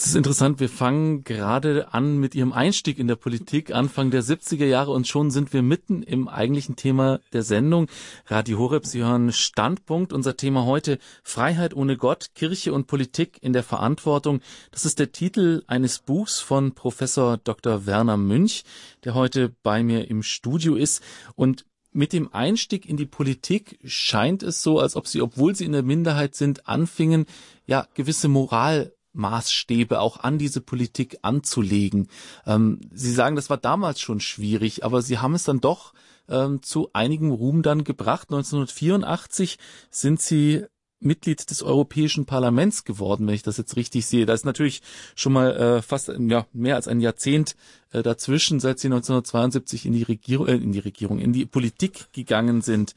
Es 0.00 0.06
ist 0.06 0.14
interessant, 0.14 0.60
wir 0.60 0.70
fangen 0.70 1.24
gerade 1.24 1.92
an 1.92 2.16
mit 2.16 2.34
Ihrem 2.34 2.54
Einstieg 2.54 2.98
in 2.98 3.06
der 3.06 3.16
Politik, 3.16 3.74
Anfang 3.74 4.10
der 4.10 4.22
70er 4.22 4.64
Jahre 4.64 4.92
und 4.92 5.06
schon 5.06 5.30
sind 5.30 5.52
wir 5.52 5.60
mitten 5.60 6.02
im 6.02 6.26
eigentlichen 6.26 6.74
Thema 6.74 7.20
der 7.34 7.42
Sendung. 7.42 7.86
Radio 8.24 8.58
Horeb, 8.58 8.86
Sie 8.86 9.04
hören 9.04 9.30
Standpunkt. 9.30 10.14
Unser 10.14 10.38
Thema 10.38 10.64
heute 10.64 10.98
Freiheit 11.22 11.74
ohne 11.74 11.98
Gott, 11.98 12.30
Kirche 12.34 12.72
und 12.72 12.86
Politik 12.86 13.36
in 13.42 13.52
der 13.52 13.62
Verantwortung. 13.62 14.40
Das 14.70 14.86
ist 14.86 14.98
der 14.98 15.12
Titel 15.12 15.64
eines 15.66 15.98
Buchs 15.98 16.40
von 16.40 16.72
Professor 16.72 17.36
Dr. 17.36 17.84
Werner 17.84 18.16
Münch, 18.16 18.64
der 19.04 19.12
heute 19.12 19.54
bei 19.62 19.82
mir 19.82 20.08
im 20.08 20.22
Studio 20.22 20.76
ist 20.76 21.02
und 21.34 21.66
mit 21.92 22.14
dem 22.14 22.32
Einstieg 22.32 22.88
in 22.88 22.96
die 22.96 23.04
Politik 23.04 23.78
scheint 23.84 24.42
es 24.42 24.62
so, 24.62 24.78
als 24.78 24.96
ob 24.96 25.06
sie, 25.06 25.20
obwohl 25.20 25.54
sie 25.54 25.66
in 25.66 25.72
der 25.72 25.82
Minderheit 25.82 26.34
sind, 26.36 26.66
anfingen, 26.68 27.26
ja, 27.66 27.86
gewisse 27.92 28.28
Moral 28.28 28.94
Maßstäbe 29.12 30.00
auch 30.00 30.20
an 30.20 30.38
diese 30.38 30.60
Politik 30.60 31.18
anzulegen. 31.22 32.08
Ähm, 32.46 32.80
Sie 32.92 33.12
sagen, 33.12 33.36
das 33.36 33.50
war 33.50 33.56
damals 33.58 34.00
schon 34.00 34.20
schwierig, 34.20 34.84
aber 34.84 35.02
Sie 35.02 35.18
haben 35.18 35.34
es 35.34 35.44
dann 35.44 35.60
doch 35.60 35.92
ähm, 36.28 36.62
zu 36.62 36.90
einigem 36.92 37.30
Ruhm 37.30 37.62
dann 37.62 37.84
gebracht. 37.84 38.28
1984 38.30 39.58
sind 39.90 40.20
Sie 40.20 40.64
Mitglied 41.00 41.50
des 41.50 41.62
Europäischen 41.62 42.26
Parlaments 42.26 42.84
geworden, 42.84 43.26
wenn 43.26 43.34
ich 43.34 43.42
das 43.42 43.56
jetzt 43.56 43.76
richtig 43.76 44.06
sehe. 44.06 44.26
Da 44.26 44.34
ist 44.34 44.44
natürlich 44.44 44.82
schon 45.14 45.32
mal 45.32 45.56
äh, 45.56 45.82
fast 45.82 46.12
ja, 46.18 46.46
mehr 46.52 46.76
als 46.76 46.88
ein 46.88 47.00
Jahrzehnt 47.00 47.56
äh, 47.90 48.02
dazwischen, 48.02 48.60
seit 48.60 48.78
Sie 48.78 48.88
1972 48.88 49.86
in 49.86 49.92
die 49.92 50.02
Regierung, 50.02 50.46
äh, 50.46 50.56
in 50.56 50.72
die 50.72 50.78
Regierung, 50.78 51.18
in 51.18 51.32
die 51.32 51.46
Politik 51.46 52.12
gegangen 52.12 52.60
sind. 52.60 52.94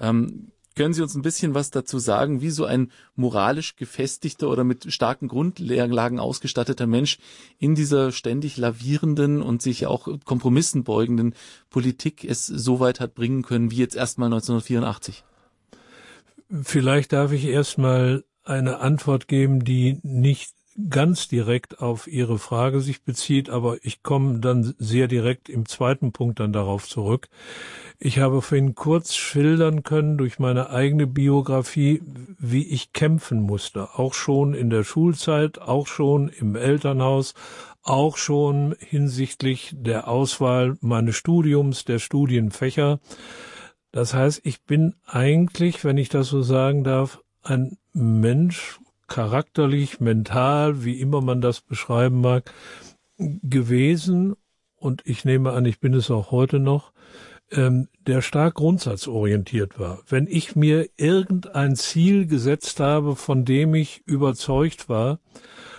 Ähm, 0.00 0.52
können 0.76 0.94
Sie 0.94 1.02
uns 1.02 1.14
ein 1.14 1.22
bisschen 1.22 1.54
was 1.54 1.70
dazu 1.70 1.98
sagen, 1.98 2.40
wie 2.40 2.50
so 2.50 2.66
ein 2.66 2.92
moralisch 3.16 3.76
gefestigter 3.76 4.48
oder 4.48 4.62
mit 4.62 4.92
starken 4.92 5.26
Grundlagen 5.26 6.20
ausgestatteter 6.20 6.86
Mensch 6.86 7.18
in 7.58 7.74
dieser 7.74 8.12
ständig 8.12 8.56
lavierenden 8.58 9.42
und 9.42 9.62
sich 9.62 9.86
auch 9.86 10.06
Kompromissen 10.24 10.84
beugenden 10.84 11.34
Politik 11.70 12.24
es 12.24 12.46
so 12.46 12.78
weit 12.78 13.00
hat 13.00 13.14
bringen 13.14 13.42
können 13.42 13.70
wie 13.70 13.76
jetzt 13.76 13.96
erstmal 13.96 14.26
1984? 14.26 15.24
Vielleicht 16.62 17.12
darf 17.12 17.32
ich 17.32 17.46
erstmal 17.46 18.24
eine 18.44 18.78
Antwort 18.78 19.26
geben, 19.26 19.64
die 19.64 19.98
nicht 20.02 20.55
ganz 20.90 21.28
direkt 21.28 21.80
auf 21.80 22.06
Ihre 22.06 22.38
Frage 22.38 22.80
sich 22.80 23.02
bezieht, 23.02 23.50
aber 23.50 23.78
ich 23.82 24.02
komme 24.02 24.40
dann 24.40 24.74
sehr 24.78 25.08
direkt 25.08 25.48
im 25.48 25.66
zweiten 25.66 26.12
Punkt 26.12 26.40
dann 26.40 26.52
darauf 26.52 26.88
zurück. 26.88 27.28
Ich 27.98 28.18
habe 28.18 28.42
vorhin 28.42 28.74
kurz 28.74 29.14
schildern 29.14 29.82
können 29.82 30.18
durch 30.18 30.38
meine 30.38 30.70
eigene 30.70 31.06
Biografie, 31.06 32.02
wie 32.38 32.66
ich 32.66 32.92
kämpfen 32.92 33.40
musste, 33.40 33.98
auch 33.98 34.14
schon 34.14 34.54
in 34.54 34.68
der 34.68 34.84
Schulzeit, 34.84 35.60
auch 35.60 35.86
schon 35.86 36.28
im 36.28 36.56
Elternhaus, 36.56 37.34
auch 37.82 38.16
schon 38.16 38.74
hinsichtlich 38.78 39.72
der 39.76 40.08
Auswahl 40.08 40.76
meines 40.80 41.16
Studiums, 41.16 41.84
der 41.84 42.00
Studienfächer. 42.00 42.98
Das 43.92 44.12
heißt, 44.12 44.40
ich 44.44 44.62
bin 44.64 44.94
eigentlich, 45.06 45.84
wenn 45.84 45.96
ich 45.96 46.08
das 46.08 46.28
so 46.28 46.42
sagen 46.42 46.84
darf, 46.84 47.20
ein 47.42 47.78
Mensch, 47.94 48.78
charakterlich, 49.06 50.00
mental, 50.00 50.84
wie 50.84 51.00
immer 51.00 51.20
man 51.20 51.40
das 51.40 51.60
beschreiben 51.60 52.20
mag, 52.20 52.52
gewesen, 53.18 54.34
und 54.76 55.02
ich 55.04 55.24
nehme 55.24 55.52
an, 55.52 55.64
ich 55.64 55.80
bin 55.80 55.94
es 55.94 56.10
auch 56.10 56.30
heute 56.30 56.58
noch, 56.58 56.92
ähm, 57.50 57.88
der 58.06 58.22
stark 58.22 58.54
grundsatzorientiert 58.54 59.78
war. 59.78 60.00
Wenn 60.08 60.26
ich 60.26 60.56
mir 60.56 60.88
irgendein 60.96 61.76
Ziel 61.76 62.26
gesetzt 62.26 62.80
habe, 62.80 63.16
von 63.16 63.44
dem 63.44 63.74
ich 63.74 64.02
überzeugt 64.06 64.88
war, 64.88 65.20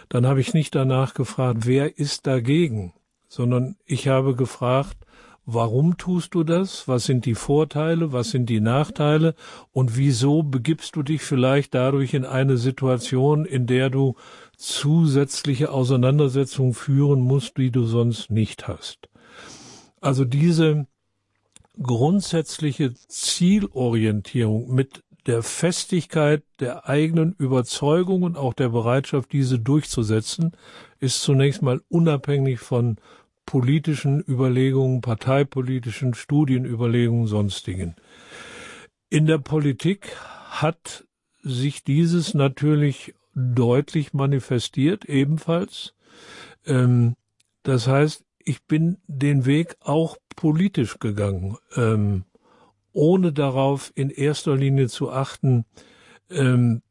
dann 0.10 0.25
habe 0.25 0.39
ich 0.39 0.53
nicht 0.53 0.74
danach 0.75 1.13
gefragt, 1.13 1.65
wer 1.65 1.98
ist 2.00 2.27
dagegen, 2.27 2.93
sondern 3.27 3.75
ich 3.86 4.07
habe 4.07 4.36
gefragt, 4.36 4.98
Warum 5.50 5.98
tust 5.98 6.36
du 6.36 6.44
das? 6.44 6.89
Was 6.89 7.06
sind 7.06 7.25
die 7.25 7.34
Vorteile? 7.34 8.12
Was 8.12 8.32
sind 8.32 8.50
die 8.50 8.60
Nachteile? 8.60 9.34
Und 9.72 9.96
wieso 9.96 10.44
begibst 10.44 10.98
du 10.98 11.04
dich 11.04 11.22
vielleicht 11.22 11.74
dadurch 11.74 12.13
in 12.13 12.25
eine 12.25 12.58
Situation, 12.58 13.46
in 13.46 13.66
der 13.66 13.89
du 13.89 14.16
zusätzliche 14.58 15.72
Auseinandersetzungen 15.72 16.74
führen 16.74 17.22
musst, 17.22 17.56
die 17.56 17.72
du 17.72 17.86
sonst 17.86 18.30
nicht 18.30 18.68
hast? 18.68 19.08
Also 20.01 20.25
diese 20.25 20.86
grundsätzliche 21.82 22.94
Zielorientierung 22.94 24.75
mit 24.75 25.01
der 25.27 25.44
Festigkeit 25.44 26.44
der 26.60 26.89
eigenen 26.89 27.34
Überzeugung 27.39 28.24
und 28.24 28.36
auch 28.36 28.54
der 28.54 28.68
Bereitschaft, 28.68 29.32
diese 29.32 29.60
durchzusetzen, 29.60 30.51
ist 31.00 31.22
zunächst 31.22 31.62
mal 31.62 31.80
unabhängig 31.88 32.60
von 32.60 32.98
politischen 33.48 34.24
Überlegungen, 34.27 35.01
parteipolitischen 35.01 36.13
Studienüberlegungen, 36.13 37.25
sonstigen. 37.25 37.96
In 39.10 39.25
der 39.25 39.39
Politik 39.39 40.16
hat 40.50 41.08
sich 41.42 41.84
dieses 41.84 42.36
natürlich 42.36 43.16
deutlich 43.34 44.13
manifestiert, 44.13 45.06
ebenfalls. 45.06 45.96
Ähm, 46.66 47.16
das 47.63 47.88
heißt, 47.88 48.25
ich 48.38 48.63
bin 48.66 48.98
den 49.08 49.46
Weg 49.46 49.77
auch 49.80 50.18
politisch 50.36 51.00
gegangen, 51.00 51.58
ähm, 51.75 52.25
ohne 52.92 53.32
darauf 53.32 53.92
in 53.96 54.10
erster 54.10 54.56
Linie 54.58 54.89
zu 54.89 55.10
achten, 55.10 55.66
ähm, 56.30 56.82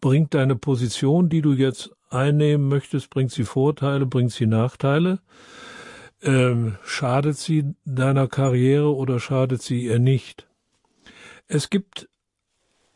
bringt 0.00 0.32
deine 0.32 0.56
Position, 0.56 1.28
die 1.28 1.42
du 1.42 1.52
jetzt 1.52 1.90
einnehmen 2.12 2.68
möchtest, 2.68 3.10
bringt 3.10 3.30
sie 3.30 3.44
Vorteile, 3.44 4.06
bringt 4.06 4.32
sie 4.32 4.46
Nachteile? 4.46 5.20
Ähm, 6.22 6.76
schadet 6.84 7.36
sie 7.36 7.74
deiner 7.84 8.28
Karriere 8.28 8.94
oder 8.94 9.18
schadet 9.18 9.62
sie 9.62 9.84
ihr 9.86 9.98
nicht? 9.98 10.48
Es 11.48 11.68
gibt 11.68 12.08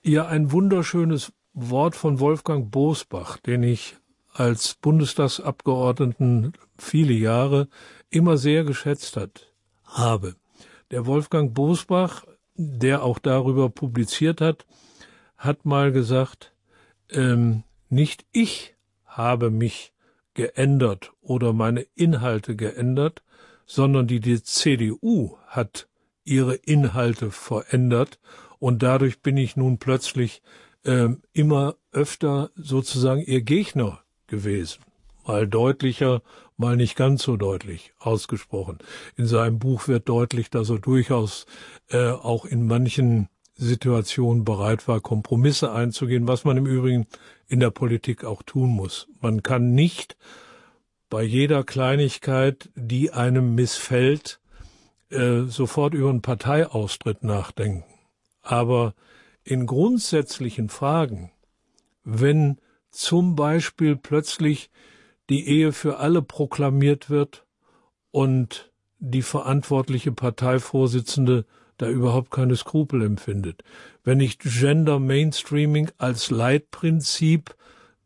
ja 0.02 0.26
ein 0.26 0.52
wunderschönes 0.52 1.32
Wort 1.52 1.96
von 1.96 2.20
Wolfgang 2.20 2.70
Bosbach, 2.70 3.38
den 3.38 3.62
ich 3.62 3.96
als 4.32 4.74
Bundestagsabgeordneten 4.74 6.52
viele 6.78 7.14
Jahre 7.14 7.68
immer 8.10 8.36
sehr 8.36 8.64
geschätzt 8.64 9.16
hat, 9.16 9.52
habe. 9.84 10.36
Der 10.90 11.06
Wolfgang 11.06 11.54
Bosbach, 11.54 12.24
der 12.54 13.02
auch 13.02 13.18
darüber 13.18 13.70
publiziert 13.70 14.40
hat, 14.40 14.66
hat 15.36 15.64
mal 15.64 15.90
gesagt, 15.90 16.52
ähm, 17.10 17.64
nicht 17.88 18.24
ich 18.32 18.75
habe 19.16 19.50
mich 19.50 19.92
geändert 20.34 21.12
oder 21.22 21.52
meine 21.52 21.86
Inhalte 21.94 22.56
geändert, 22.56 23.22
sondern 23.64 24.06
die, 24.06 24.20
die 24.20 24.42
CDU 24.42 25.36
hat 25.46 25.88
ihre 26.24 26.54
Inhalte 26.54 27.30
verändert 27.30 28.18
und 28.58 28.82
dadurch 28.82 29.20
bin 29.20 29.36
ich 29.36 29.56
nun 29.56 29.78
plötzlich 29.78 30.42
äh, 30.84 31.08
immer 31.32 31.76
öfter 31.92 32.50
sozusagen 32.54 33.22
ihr 33.22 33.42
Gegner 33.42 34.00
gewesen. 34.26 34.82
Mal 35.26 35.48
deutlicher, 35.48 36.22
mal 36.56 36.76
nicht 36.76 36.96
ganz 36.96 37.22
so 37.22 37.36
deutlich 37.36 37.92
ausgesprochen. 37.98 38.78
In 39.16 39.26
seinem 39.26 39.58
Buch 39.58 39.88
wird 39.88 40.08
deutlich, 40.08 40.50
dass 40.50 40.70
er 40.70 40.78
durchaus 40.78 41.46
äh, 41.88 42.10
auch 42.10 42.44
in 42.44 42.66
manchen 42.66 43.28
Situation 43.56 44.44
bereit 44.44 44.86
war, 44.86 45.00
Kompromisse 45.00 45.72
einzugehen, 45.72 46.28
was 46.28 46.44
man 46.44 46.56
im 46.56 46.66
Übrigen 46.66 47.06
in 47.48 47.60
der 47.60 47.70
Politik 47.70 48.24
auch 48.24 48.42
tun 48.42 48.70
muss. 48.70 49.08
Man 49.20 49.42
kann 49.42 49.74
nicht 49.74 50.16
bei 51.08 51.22
jeder 51.22 51.64
Kleinigkeit, 51.64 52.70
die 52.74 53.12
einem 53.12 53.54
missfällt, 53.54 54.40
äh, 55.10 55.42
sofort 55.42 55.94
über 55.94 56.10
einen 56.10 56.22
Parteiaustritt 56.22 57.22
nachdenken. 57.24 57.84
Aber 58.42 58.94
in 59.44 59.66
grundsätzlichen 59.66 60.68
Fragen, 60.68 61.30
wenn 62.04 62.58
zum 62.90 63.36
Beispiel 63.36 63.96
plötzlich 63.96 64.70
die 65.30 65.46
Ehe 65.48 65.72
für 65.72 65.98
alle 65.98 66.22
proklamiert 66.22 67.10
wird 67.10 67.46
und 68.10 68.72
die 68.98 69.22
verantwortliche 69.22 70.12
Parteivorsitzende 70.12 71.44
da 71.76 71.88
überhaupt 71.88 72.30
keine 72.30 72.56
Skrupel 72.56 73.02
empfindet. 73.02 73.62
Wenn 74.04 74.20
ich 74.20 74.38
Gender 74.38 74.98
Mainstreaming 74.98 75.90
als 75.98 76.30
Leitprinzip 76.30 77.54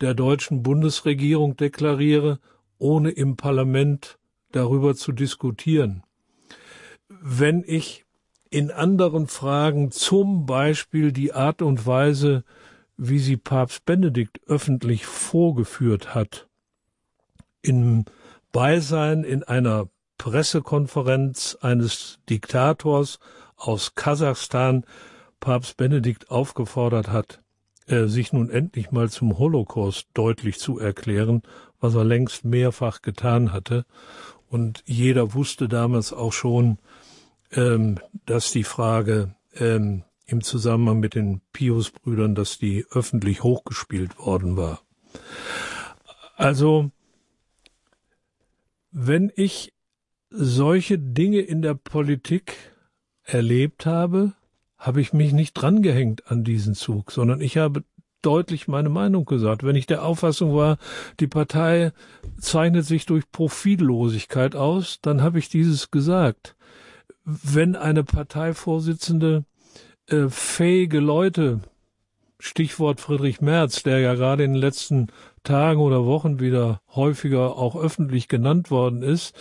der 0.01 0.15
deutschen 0.15 0.63
Bundesregierung 0.63 1.57
deklariere, 1.57 2.39
ohne 2.79 3.11
im 3.11 3.37
Parlament 3.37 4.19
darüber 4.53 4.95
zu 4.95 5.13
diskutieren. 5.13 6.03
Wenn 7.09 7.63
ich 7.67 8.05
in 8.51 8.71
anderen 8.71 9.29
Fragen 9.29 9.91
zum 9.91 10.47
Beispiel 10.47 11.13
die 11.13 11.33
Art 11.33 11.63
und 11.63 11.87
Weise, 11.87 12.45
wie 12.97 13.19
sie 13.19 13.37
Papst 13.37 13.85
Benedikt 13.85 14.41
öffentlich 14.47 15.07
vorgeführt 15.07 16.15
hat, 16.15 16.49
im 17.63 18.07
Beisein 18.53 19.23
in 19.23 19.45
einer 19.45 19.89
Pressekonferenz 20.19 21.57
eines 21.61 22.19
Diktators 22.29 23.21
aus 23.61 23.95
Kasachstan 23.95 24.85
Papst 25.39 25.77
Benedikt 25.77 26.31
aufgefordert 26.31 27.09
hat, 27.09 27.41
äh, 27.87 28.07
sich 28.07 28.33
nun 28.33 28.51
endlich 28.51 28.91
mal 28.91 29.09
zum 29.09 29.39
Holocaust 29.39 30.09
deutlich 30.15 30.59
zu 30.59 30.79
erklären, 30.79 31.43
was 31.81 31.95
er 31.95 32.05
längst 32.05 32.45
mehrfach 32.45 33.03
getan 33.03 33.53
hatte. 33.53 33.87
Und 34.49 34.83
jeder 34.87 35.35
wusste 35.35 35.69
damals 35.69 36.13
auch 36.13 36.33
schon, 36.33 36.79
ähm, 37.53 37.99
dass 38.27 38.53
die 38.53 38.65
Frage 38.65 39.35
ähm, 39.55 40.05
im 40.27 40.43
Zusammenhang 40.43 41.01
mit 41.01 41.15
den 41.15 41.41
Pius-Brüdern, 41.53 42.35
dass 42.35 42.59
die 42.59 42.85
öffentlich 42.91 43.43
hochgespielt 43.43 44.19
worden 44.19 44.57
war. 44.57 44.83
Also, 46.37 46.91
wenn 48.93 49.33
ich 49.35 49.73
solche 50.31 50.99
Dinge 50.99 51.41
in 51.41 51.63
der 51.63 51.75
Politik 51.75 52.57
erlebt 53.33 53.87
habe, 53.87 54.33
habe 54.79 55.01
ich 55.01 55.13
mich 55.13 55.33
nicht 55.33 55.55
drangehängt 55.55 56.31
an 56.31 56.45
diesen 56.45 56.75
Zug, 56.75 57.13
sondern 57.13 57.41
ich 57.41 57.59
habe 57.59 57.85
deutlich 58.23 58.69
meine 58.69 58.89
Meinung 58.89 59.25
gesagt. 59.25 59.63
Wenn 59.63 59.77
ich 59.77 59.87
der 59.87 60.05
Auffassung 60.05 60.55
war, 60.55 60.79
die 61.21 61.27
Partei 61.27 61.93
zeichnet 62.39 62.85
sich 62.85 63.07
durch 63.07 63.31
Profillosigkeit 63.31 64.55
aus, 64.57 65.01
dann 65.01 65.23
habe 65.23 65.39
ich 65.39 65.49
dieses 65.49 65.91
gesagt. 65.91 66.57
Wenn 67.25 67.77
eine 67.77 68.05
Parteivorsitzende 68.05 69.45
äh, 70.07 70.29
fähige 70.29 71.01
Leute, 71.01 71.61
Stichwort 72.41 73.01
Friedrich 73.01 73.41
Merz, 73.43 73.83
der 73.83 74.01
ja 74.01 74.15
gerade 74.15 74.45
in 74.45 74.55
den 74.55 74.61
letzten 74.61 75.09
Tagen 75.45 75.81
oder 75.81 76.07
Wochen 76.07 76.41
wieder 76.41 76.81
häufiger 76.95 77.57
auch 77.57 77.77
öffentlich 77.77 78.29
genannt 78.29 78.71
worden 78.71 79.03
ist, 79.03 79.35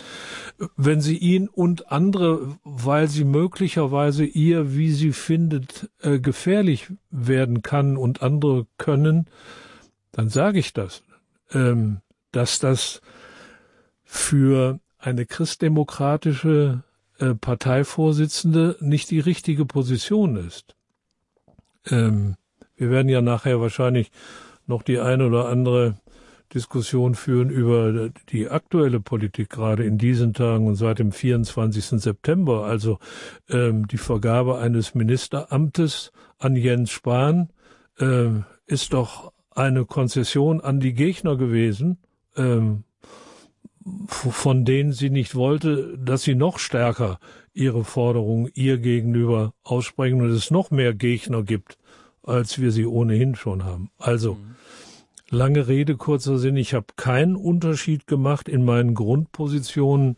wenn 0.76 1.00
sie 1.00 1.16
ihn 1.16 1.48
und 1.48 1.90
andere, 1.90 2.58
weil 2.62 3.08
sie 3.08 3.24
möglicherweise 3.24 4.24
ihr, 4.24 4.76
wie 4.76 4.92
sie 4.92 5.12
findet, 5.12 5.90
äh, 6.00 6.20
gefährlich 6.20 6.88
werden 7.10 7.62
kann 7.62 7.96
und 7.96 8.22
andere 8.22 8.66
können, 8.76 9.26
dann 10.12 10.28
sage 10.28 10.58
ich 10.58 10.72
das, 10.74 11.02
ähm, 11.52 12.00
dass 12.32 12.58
das 12.58 13.00
für 14.04 14.78
eine 14.98 15.24
christdemokratische 15.24 16.82
äh, 17.18 17.34
Parteivorsitzende 17.34 18.76
nicht 18.80 19.10
die 19.10 19.20
richtige 19.20 19.64
Position 19.64 20.36
ist. 20.36 20.76
Ähm, 21.86 22.36
wir 22.80 22.90
werden 22.90 23.10
ja 23.10 23.20
nachher 23.20 23.60
wahrscheinlich 23.60 24.10
noch 24.66 24.82
die 24.82 24.98
eine 24.98 25.26
oder 25.26 25.48
andere 25.48 25.96
Diskussion 26.54 27.14
führen 27.14 27.50
über 27.50 28.08
die 28.30 28.48
aktuelle 28.48 29.00
Politik 29.00 29.50
gerade 29.50 29.84
in 29.84 29.98
diesen 29.98 30.32
Tagen 30.32 30.66
und 30.66 30.76
seit 30.76 30.98
dem 30.98 31.12
24. 31.12 32.00
September, 32.00 32.64
also 32.64 32.98
ähm, 33.50 33.86
die 33.86 33.98
Vergabe 33.98 34.58
eines 34.58 34.94
Ministeramtes 34.94 36.10
an 36.38 36.56
Jens 36.56 36.90
Spahn, 36.90 37.50
äh, 37.98 38.30
ist 38.66 38.94
doch 38.94 39.32
eine 39.50 39.84
Konzession 39.84 40.62
an 40.62 40.80
die 40.80 40.94
Gegner 40.94 41.36
gewesen, 41.36 41.98
ähm, 42.34 42.84
von 44.06 44.64
denen 44.64 44.92
sie 44.92 45.10
nicht 45.10 45.34
wollte, 45.34 45.98
dass 45.98 46.22
sie 46.22 46.34
noch 46.34 46.58
stärker 46.58 47.18
ihre 47.52 47.84
Forderungen 47.84 48.50
ihr 48.54 48.78
gegenüber 48.78 49.52
aussprechen 49.62 50.22
und 50.22 50.30
es 50.30 50.50
noch 50.50 50.70
mehr 50.70 50.94
Gegner 50.94 51.42
gibt, 51.42 51.76
als 52.22 52.60
wir 52.60 52.70
sie 52.70 52.86
ohnehin 52.86 53.34
schon 53.34 53.64
haben. 53.64 53.90
Also, 53.98 54.34
mhm. 54.34 54.56
lange 55.30 55.68
Rede, 55.68 55.96
kurzer 55.96 56.38
Sinn, 56.38 56.56
ich 56.56 56.74
habe 56.74 56.86
keinen 56.96 57.36
Unterschied 57.36 58.06
gemacht 58.06 58.48
in 58.48 58.64
meinen 58.64 58.94
Grundpositionen 58.94 60.16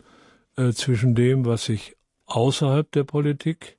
äh, 0.57 0.71
zwischen 0.71 1.15
dem, 1.15 1.45
was 1.45 1.69
ich 1.69 1.95
außerhalb 2.25 2.91
der 2.91 3.03
Politik 3.03 3.77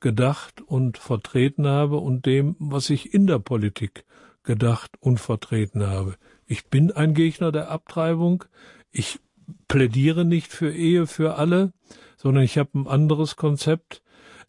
gedacht 0.00 0.62
und 0.62 0.98
vertreten 0.98 1.66
habe 1.66 1.98
und 1.98 2.26
dem, 2.26 2.56
was 2.58 2.90
ich 2.90 3.14
in 3.14 3.26
der 3.26 3.38
Politik 3.38 4.04
gedacht 4.42 4.92
und 5.00 5.20
vertreten 5.20 5.86
habe. 5.86 6.16
Ich 6.46 6.66
bin 6.66 6.90
ein 6.90 7.14
Gegner 7.14 7.52
der 7.52 7.70
Abtreibung. 7.70 8.44
Ich 8.90 9.20
plädiere 9.68 10.24
nicht 10.24 10.52
für 10.52 10.72
Ehe 10.72 11.06
für 11.06 11.36
alle, 11.36 11.72
sondern 12.16 12.42
ich 12.42 12.58
habe 12.58 12.70
ein 12.78 12.86
anderes 12.86 13.36
Konzept. 13.36 14.02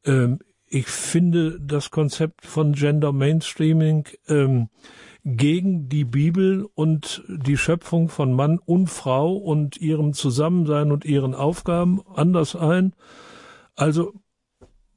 Ähm, 0.06 0.40
ich 0.74 0.88
finde 0.88 1.60
das 1.60 1.92
Konzept 1.92 2.46
von 2.46 2.72
Gender 2.72 3.12
Mainstreaming 3.12 4.08
ähm, 4.30 4.70
gegen 5.26 5.90
die 5.90 6.06
Bibel 6.06 6.66
und 6.76 7.24
die 7.28 7.58
Schöpfung 7.58 8.08
von 8.08 8.32
Mann 8.32 8.58
und 8.58 8.88
Frau 8.88 9.36
und 9.36 9.76
ihrem 9.78 10.14
Zusammensein 10.14 10.94
und 10.94 11.04
ihren 11.04 11.36
Aufgaben 11.36 12.02
anders 12.16 12.56
ein. 12.56 12.94
Also 13.76 14.14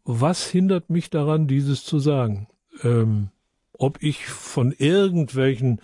was 0.04 0.46
hindert 0.46 0.90
mich 0.90 1.10
daran, 1.10 1.48
dieses 1.48 1.84
zu 1.84 1.98
sagen? 1.98 2.46
Ähm, 2.84 3.30
ob 3.72 4.00
ich 4.00 4.26
von 4.26 4.70
irgendwelchen 4.70 5.80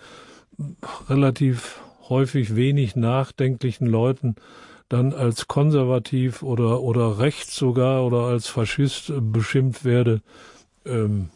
relativ 1.09 1.81
häufig 2.07 2.55
wenig 2.55 2.95
nachdenklichen 2.95 3.87
Leuten 3.87 4.35
dann 4.91 5.13
als 5.13 5.47
konservativ 5.47 6.43
oder, 6.43 6.81
oder 6.81 7.19
rechts 7.19 7.55
sogar 7.55 8.05
oder 8.05 8.23
als 8.23 8.47
Faschist 8.47 9.13
beschimpft 9.15 9.85
werde, 9.85 10.21
ähm, 10.85 11.29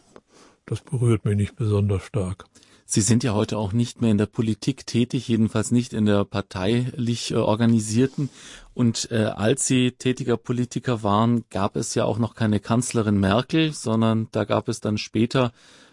das 0.66 0.82
berührt 0.82 1.24
mich 1.24 1.36
nicht 1.36 1.56
besonders 1.56 2.02
stark. 2.02 2.44
Sie 2.84 3.00
sind 3.00 3.24
ja 3.24 3.34
heute 3.34 3.58
auch 3.58 3.72
nicht 3.72 4.00
mehr 4.00 4.10
in 4.12 4.18
der 4.18 4.26
Politik 4.26 4.86
tätig, 4.86 5.26
jedenfalls 5.26 5.72
nicht 5.72 5.92
in 5.92 6.06
der 6.06 6.24
parteilich 6.24 7.32
äh, 7.32 7.36
organisierten. 7.36 8.28
Und 8.74 9.10
äh, 9.10 9.24
als 9.24 9.66
Sie 9.66 9.92
tätiger 9.92 10.36
Politiker 10.36 11.02
waren, 11.02 11.44
gab 11.50 11.76
es 11.76 11.94
ja 11.94 12.04
auch 12.04 12.18
noch 12.18 12.34
keine 12.34 12.60
Kanzlerin 12.60 13.18
Merkel, 13.18 13.72
sondern 13.72 14.28
da 14.32 14.44
gab 14.44 14.68
es 14.68 14.80
dann 14.80 14.98
später 14.98 15.52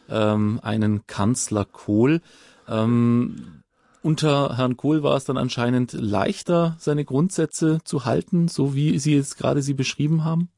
ähm, 0.10 0.60
einen 0.62 1.08
Kanzler 1.08 1.66
Kohl. 1.66 2.22
Ähm, 2.68 3.63
unter 4.04 4.58
Herrn 4.58 4.78
Kohl 4.78 5.02
war 5.02 5.16
es 5.16 5.26
dann 5.26 5.38
anscheinend 5.38 5.94
leichter, 5.94 6.76
seine 6.80 7.06
Grundsätze 7.06 7.80
zu 7.84 8.06
halten, 8.06 8.48
so 8.48 8.76
wie 8.76 9.00
Sie 9.00 9.16
jetzt 9.16 9.38
gerade 9.38 9.62
sie 9.62 9.74
beschrieben 9.74 10.24
haben? 10.24 10.50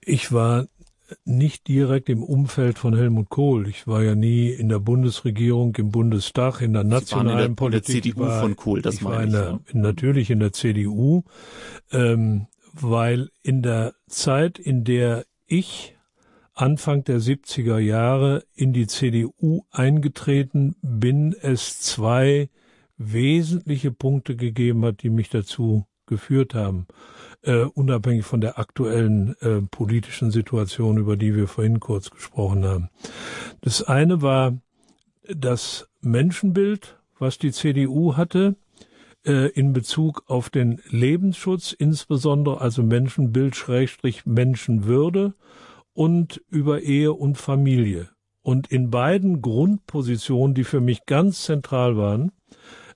Ich 0.00 0.30
war 0.30 0.66
nicht 1.24 1.68
direkt 1.68 2.08
im 2.08 2.22
Umfeld 2.22 2.78
von 2.78 2.94
Helmut 2.94 3.28
Kohl. 3.28 3.68
Ich 3.68 3.86
war 3.86 4.02
ja 4.02 4.14
nie 4.14 4.48
in 4.48 4.68
der 4.68 4.78
Bundesregierung, 4.78 5.74
im 5.76 5.90
Bundestag, 5.90 6.60
in 6.60 6.72
der 6.72 6.84
nationalen 6.84 7.30
in 7.30 7.48
der, 7.48 7.56
Politik. 7.56 7.88
In 7.88 8.02
der 8.02 8.12
CDU 8.12 8.20
war, 8.20 8.40
von 8.40 8.56
Kohl, 8.56 8.82
das 8.82 8.94
ich 8.96 9.00
meine 9.02 9.14
war 9.14 9.24
ich. 9.24 9.32
Der, 9.32 9.42
ja. 9.42 9.60
Natürlich 9.72 10.30
in 10.30 10.40
der 10.40 10.52
CDU, 10.52 11.22
ähm, 11.92 12.46
weil 12.72 13.30
in 13.42 13.62
der 13.62 13.94
Zeit, 14.08 14.58
in 14.58 14.84
der 14.84 15.24
ich 15.46 15.93
Anfang 16.54 17.02
der 17.04 17.20
70er 17.20 17.78
Jahre 17.78 18.44
in 18.54 18.72
die 18.72 18.86
CDU 18.86 19.64
eingetreten 19.70 20.76
bin, 20.82 21.34
es 21.40 21.80
zwei 21.80 22.48
wesentliche 22.96 23.90
Punkte 23.90 24.36
gegeben 24.36 24.84
hat, 24.84 25.02
die 25.02 25.10
mich 25.10 25.30
dazu 25.30 25.86
geführt 26.06 26.54
haben, 26.54 26.86
äh, 27.42 27.64
unabhängig 27.64 28.24
von 28.24 28.40
der 28.40 28.58
aktuellen 28.58 29.34
äh, 29.40 29.62
politischen 29.62 30.30
Situation, 30.30 30.98
über 30.98 31.16
die 31.16 31.34
wir 31.34 31.48
vorhin 31.48 31.80
kurz 31.80 32.10
gesprochen 32.10 32.64
haben. 32.64 32.88
Das 33.60 33.82
eine 33.82 34.22
war 34.22 34.56
das 35.26 35.88
Menschenbild, 36.02 36.98
was 37.18 37.38
die 37.38 37.52
CDU 37.52 38.16
hatte, 38.16 38.54
äh, 39.26 39.48
in 39.48 39.72
Bezug 39.72 40.24
auf 40.26 40.50
den 40.50 40.80
Lebensschutz, 40.88 41.72
insbesondere 41.72 42.60
also 42.60 42.82
Menschenbild 42.82 43.56
Schrägstrich 43.56 44.26
Menschenwürde 44.26 45.34
und 45.94 46.42
über 46.50 46.82
Ehe 46.82 47.12
und 47.12 47.38
Familie. 47.38 48.10
Und 48.42 48.70
in 48.70 48.90
beiden 48.90 49.40
Grundpositionen, 49.40 50.54
die 50.54 50.64
für 50.64 50.80
mich 50.80 51.06
ganz 51.06 51.42
zentral 51.44 51.96
waren, 51.96 52.32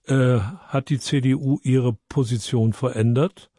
äh, 0.06 0.40
hat 0.40 0.90
die 0.90 0.98
CDU 0.98 1.58
ihre 1.62 1.94
Position 2.08 2.74
verändert. 2.74 3.50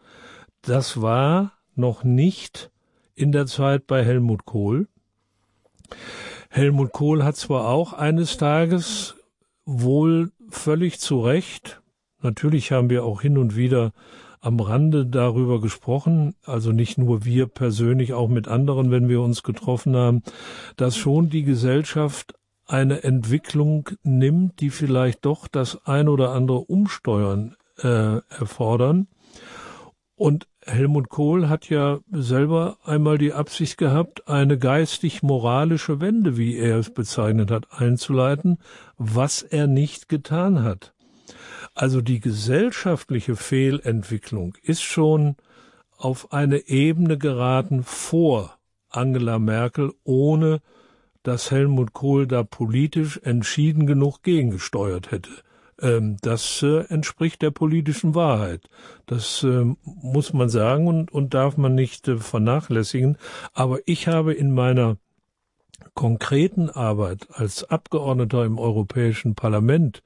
Das 0.62 1.02
war 1.02 1.54
noch 1.73 2.04
nicht 2.04 2.69
in 3.15 3.32
der 3.32 3.47
Zeit 3.47 3.88
bei 3.88 4.06
Helmut 4.06 4.45
Kohl. 4.45 4.88
Helmut 6.49 6.91
Kohl 6.91 7.23
hat 7.23 7.36
zwar 7.36 7.67
auch 7.67 7.93
eines 7.93 8.38
Tages 8.38 9.15
wohl 9.65 10.32
völlig 10.49 10.99
zu 10.99 11.21
Recht, 11.21 11.82
natürlich 12.21 12.71
haben 12.71 12.89
wir 12.89 13.04
auch 13.04 13.21
hin 13.21 13.38
und 13.38 13.56
wieder 13.56 13.93
am 14.41 14.60
Rande 14.60 15.06
darüber 15.06 15.60
gesprochen, 15.60 16.36
also 16.45 16.71
nicht 16.71 16.97
nur 16.97 17.25
wir 17.25 17.47
persönlich, 17.47 18.13
auch 18.13 18.30
mit 18.30 18.47
anderen, 18.47 18.91
wenn 18.91 19.10
wir 19.10 19.21
uns 19.21 19.43
getroffen 19.43 19.95
haben, 19.95 20.23
dass 20.78 20.95
schon 20.95 21.30
die 21.30 21.43
Gesellschaft 21.43 22.34
eine 22.65 23.04
Entwicklung 23.04 23.89
nimmt, 24.04 24.62
die 24.62 24.69
vielleicht 24.69 25.25
doch 25.25 25.47
das 25.47 25.86
ein 25.86 26.08
oder 26.08 26.32
andere 26.32 26.60
Umsteuern 26.60 27.56
äh, 27.78 28.17
erfordern. 28.30 29.08
Und 30.15 30.47
Helmut 30.65 31.10
Kohl 31.10 31.49
hat 31.49 31.69
ja 31.69 31.99
selber 32.12 32.78
einmal 32.84 33.17
die 33.17 33.34
Absicht 33.34 33.78
gehabt, 33.78 34.28
eine 34.28 34.58
geistig-moralische 34.58 35.99
Wende, 35.99 36.38
wie 36.38 36.58
er 36.58 36.78
es 36.78 36.93
bezeichnet 36.93 37.52
hat, 37.52 37.67
einzuleiten, 37.71 38.58
was 38.97 39.41
er 39.41 39.67
nicht 39.67 40.10
getan 40.10 40.63
hat. 40.63 40.93
Also 41.80 42.02
die 42.02 42.20
gesellschaftliche 42.20 43.38
Fehlentwicklung 43.38 44.58
ist 44.62 44.82
schon 44.82 45.38
auf 45.96 46.34
eine 46.34 46.68
Ebene 46.68 47.18
geraten 47.18 47.84
vor 47.84 48.58
Angela 48.89 49.39
Merkel, 49.39 49.94
ohne 50.04 50.60
dass 51.24 51.52
Helmut 51.52 51.94
Kohl 51.94 52.28
da 52.28 52.44
politisch 52.44 53.22
entschieden 53.24 53.88
genug 53.88 54.24
gegengesteuert 54.24 55.12
hätte. 55.12 55.30
Ähm, 55.82 56.18
das 56.22 56.62
äh, 56.63 56.80
entspricht 56.89 57.42
der 57.42 57.52
politischen 57.52 58.13
Wahrheit. 58.13 58.70
Das 59.06 59.42
äh, 59.44 59.63
muss 59.86 60.34
man 60.34 60.50
sagen 60.50 60.86
und, 60.86 61.13
und 61.13 61.34
darf 61.34 61.56
man 61.56 61.76
nicht 61.76 62.10
äh, 62.10 62.18
vernachlässigen. 62.18 63.18
Aber 63.54 63.80
ich 63.86 64.10
habe 64.10 64.34
in 64.34 64.54
meiner 64.54 64.98
konkreten 65.94 66.70
Arbeit 66.70 67.28
als 67.32 67.63
Abgeordneter 67.63 68.44
im 68.44 68.60
Europäischen 68.60 69.36
Parlament 69.36 70.04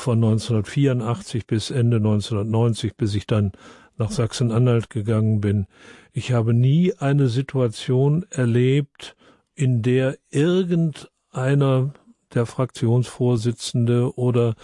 von 0.00 0.18
1984 0.18 1.46
bis 1.46 1.70
Ende 1.70 1.98
1990, 1.98 2.96
bis 2.96 3.14
ich 3.14 3.26
dann 3.26 3.52
nach 3.96 4.10
Sachsen-Anhalt 4.10 4.90
gegangen 4.90 5.40
bin. 5.40 5.66
Ich 6.12 6.32
habe 6.32 6.54
nie 6.54 6.94
eine 6.94 7.28
Situation 7.28 8.26
erlebt, 8.30 9.14
in 9.54 9.82
der 9.82 10.16
irgendeiner 10.30 11.92
der 12.34 12.46
Fraktionsvorsitzende 12.46 14.16
oder 14.16 14.54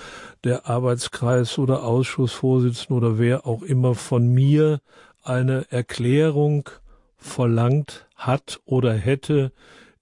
der 0.44 0.68
Arbeitskreis 0.68 1.58
oder 1.58 1.84
Ausschussvorsitzende 1.84 2.94
oder 2.94 3.18
wer 3.18 3.46
auch 3.46 3.62
immer 3.62 3.94
von 3.94 4.28
mir 4.28 4.80
eine 5.22 5.70
Erklärung 5.70 6.70
verlangt 7.16 8.06
hat 8.14 8.60
oder 8.64 8.94
hätte, 8.94 9.52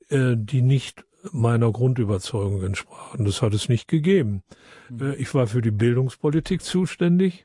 äh, 0.09 0.37
die 0.37 0.63
nicht 0.63 1.05
meiner 1.33 1.71
Grundüberzeugung 1.73 2.63
entsprachen. 2.63 3.25
Das 3.25 3.43
hat 3.43 3.55
es 3.55 3.69
nicht 3.69 3.89
gegeben. 3.89 4.43
Mhm. 4.91 5.13
Äh, 5.13 5.15
ich 5.17 5.35
war 5.35 5.47
für 5.47 5.63
die 5.63 5.71
Bildungspolitik 5.71 6.63
zuständig. 6.63 7.45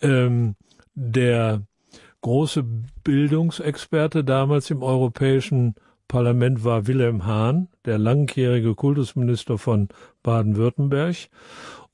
Ähm, 0.00 0.56
der 0.94 1.62
große 2.20 2.64
Bildungsexperte 3.04 4.24
damals 4.24 4.70
im 4.70 4.82
Europäischen 4.82 5.74
Parlament 6.08 6.64
war 6.64 6.86
Wilhelm 6.86 7.26
Hahn, 7.26 7.68
der 7.84 7.98
langjährige 7.98 8.74
Kultusminister 8.74 9.58
von 9.58 9.88
Baden-Württemberg. 10.22 11.16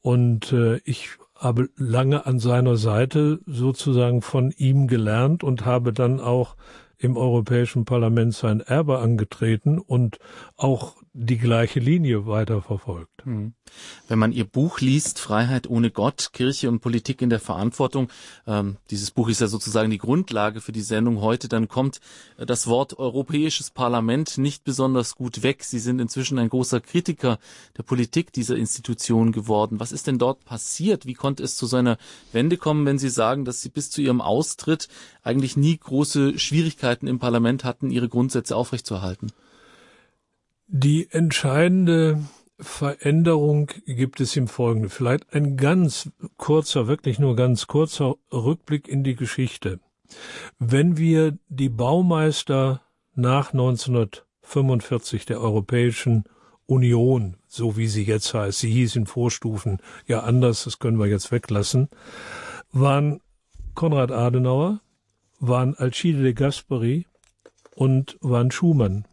Und 0.01 0.53
äh, 0.53 0.79
ich 0.85 1.11
habe 1.37 1.69
lange 1.77 2.27
an 2.27 2.41
seiner 2.41 2.77
Seite 2.77 3.39
sozusagen 3.47 4.23
von 4.23 4.51
ihm 4.51 4.89
gelernt 4.89 5.45
und 5.45 5.65
habe 5.65 5.93
dann 5.93 6.21
auch 6.21 6.57
im 6.99 7.17
Europäischen 7.17 7.85
Parlament 7.85 8.35
sein 8.35 8.61
Erbe 8.61 8.99
angetreten 8.99 9.79
und 9.79 10.19
auch 10.57 10.97
die 11.21 11.39
gleiche 11.39 11.81
Linie 11.81 12.27
weiterverfolgt. 12.27 13.25
Hm. 13.25 13.53
Wenn 14.07 14.19
man 14.21 14.31
Ihr 14.31 14.45
Buch 14.45 14.81
liest, 14.81 15.19
Freiheit 15.19 15.69
ohne 15.69 15.91
Gott, 15.91 16.31
Kirche 16.33 16.69
und 16.69 16.79
Politik 16.79 17.21
in 17.23 17.29
der 17.29 17.41
Verantwortung, 17.41 18.09
ähm, 18.47 18.77
dieses 18.91 19.11
Buch 19.11 19.29
ist 19.29 19.41
ja 19.41 19.49
sozusagen 19.49 19.91
die 19.91 19.99
Grundlage 19.99 20.61
für 20.61 20.71
die 20.71 20.81
Sendung 20.81 21.21
heute, 21.21 21.49
dann 21.49 21.67
kommt 21.67 22.01
äh, 22.37 22.47
das 22.47 22.69
Wort 22.69 23.01
Europäisches 23.01 23.73
Parlament 23.73 24.39
nicht 24.39 24.63
besonders 24.63 25.17
gut 25.17 25.43
weg. 25.43 25.65
Sie 25.65 25.81
sind 25.81 26.01
inzwischen 26.01 26.39
ein 26.39 26.51
großer 26.51 26.81
Kritiker 26.81 27.41
der 27.77 27.83
Politik 27.83 28.33
dieser 28.33 28.55
Institution 28.55 29.33
geworden. 29.33 29.81
Was 29.81 29.91
ist 29.91 30.07
denn 30.07 30.19
dort 30.19 30.45
passiert? 30.45 31.05
Wie 31.05 31.15
konnte 31.15 31.43
es 31.43 31.57
zu 31.57 31.67
so 31.67 31.79
einer 31.79 31.99
Wende 32.31 32.57
kommen, 32.57 32.87
wenn 32.87 32.99
Sie 32.99 33.11
sagen, 33.11 33.45
dass 33.45 33.61
Sie 33.61 33.71
bis 33.71 33.91
zu 33.91 34.01
Ihrem 34.01 34.21
Austritt 34.21 34.89
eigentlich 35.25 35.57
nie 35.57 35.79
große 35.79 36.39
Schwierigkeiten 36.39 37.09
im 37.09 37.19
Parlament 37.19 37.65
hatten, 37.65 37.91
Ihre 37.91 38.09
Grundsätze 38.09 38.55
aufrechtzuerhalten? 38.55 39.33
Die 40.71 41.11
entscheidende 41.11 42.23
Veränderung 42.61 43.71
gibt 43.87 44.21
es 44.21 44.37
im 44.37 44.49
Folgenden. 44.49 44.91
Vielleicht 44.91 45.33
ein 45.33 45.57
ganz 45.57 46.11
kurzer, 46.37 46.87
wirklich 46.87 47.19
nur 47.19 47.37
ganz 47.37 47.67
kurzer 47.67 48.17
Rückblick 48.31 48.87
in 48.87 49.03
die 49.03 49.17
Geschichte. 49.17 49.81
Wenn 50.59 50.99
wir 50.99 51.39
die 51.49 51.71
Baumeister 51.71 52.83
nach 53.15 53.55
1945 53.55 55.25
der 55.25 55.41
Europäischen 55.41 56.25
Union, 56.67 57.39
so 57.47 57.79
wie 57.79 57.87
sie 57.87 58.05
jetzt 58.05 58.35
heißt, 58.35 58.59
sie 58.59 58.71
hieß 58.71 58.97
in 58.97 59.07
Vorstufen 59.07 59.79
ja 60.07 60.21
anders, 60.21 60.65
das 60.65 60.79
können 60.79 60.99
wir 60.99 61.07
jetzt 61.07 61.33
weglassen, 61.33 61.89
waren 62.73 63.23
Konrad 63.75 64.13
Adenauer, 64.13 64.83
waren 65.41 65.75
Alcide 65.77 66.23
de 66.23 66.35
Gasperi 66.35 67.07
und 67.75 68.19
waren 68.21 68.51
Schumann 68.51 69.07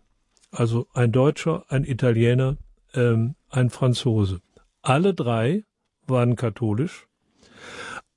also 0.56 0.88
ein 0.94 1.12
Deutscher, 1.12 1.66
ein 1.70 1.84
Italiener, 1.84 2.58
ähm, 2.94 3.36
ein 3.50 3.70
Franzose. 3.70 4.42
Alle 4.82 5.14
drei 5.14 5.64
waren 6.08 6.36
katholisch. 6.36 7.08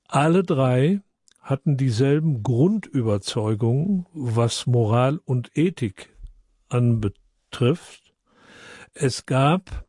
Alle 0.07 0.43
drei 0.43 1.01
hatten 1.41 1.77
dieselben 1.77 2.43
Grundüberzeugungen, 2.43 4.05
was 4.13 4.67
Moral 4.67 5.19
und 5.25 5.51
Ethik 5.55 6.15
anbetrifft. 6.69 8.13
Es 8.93 9.25
gab, 9.25 9.85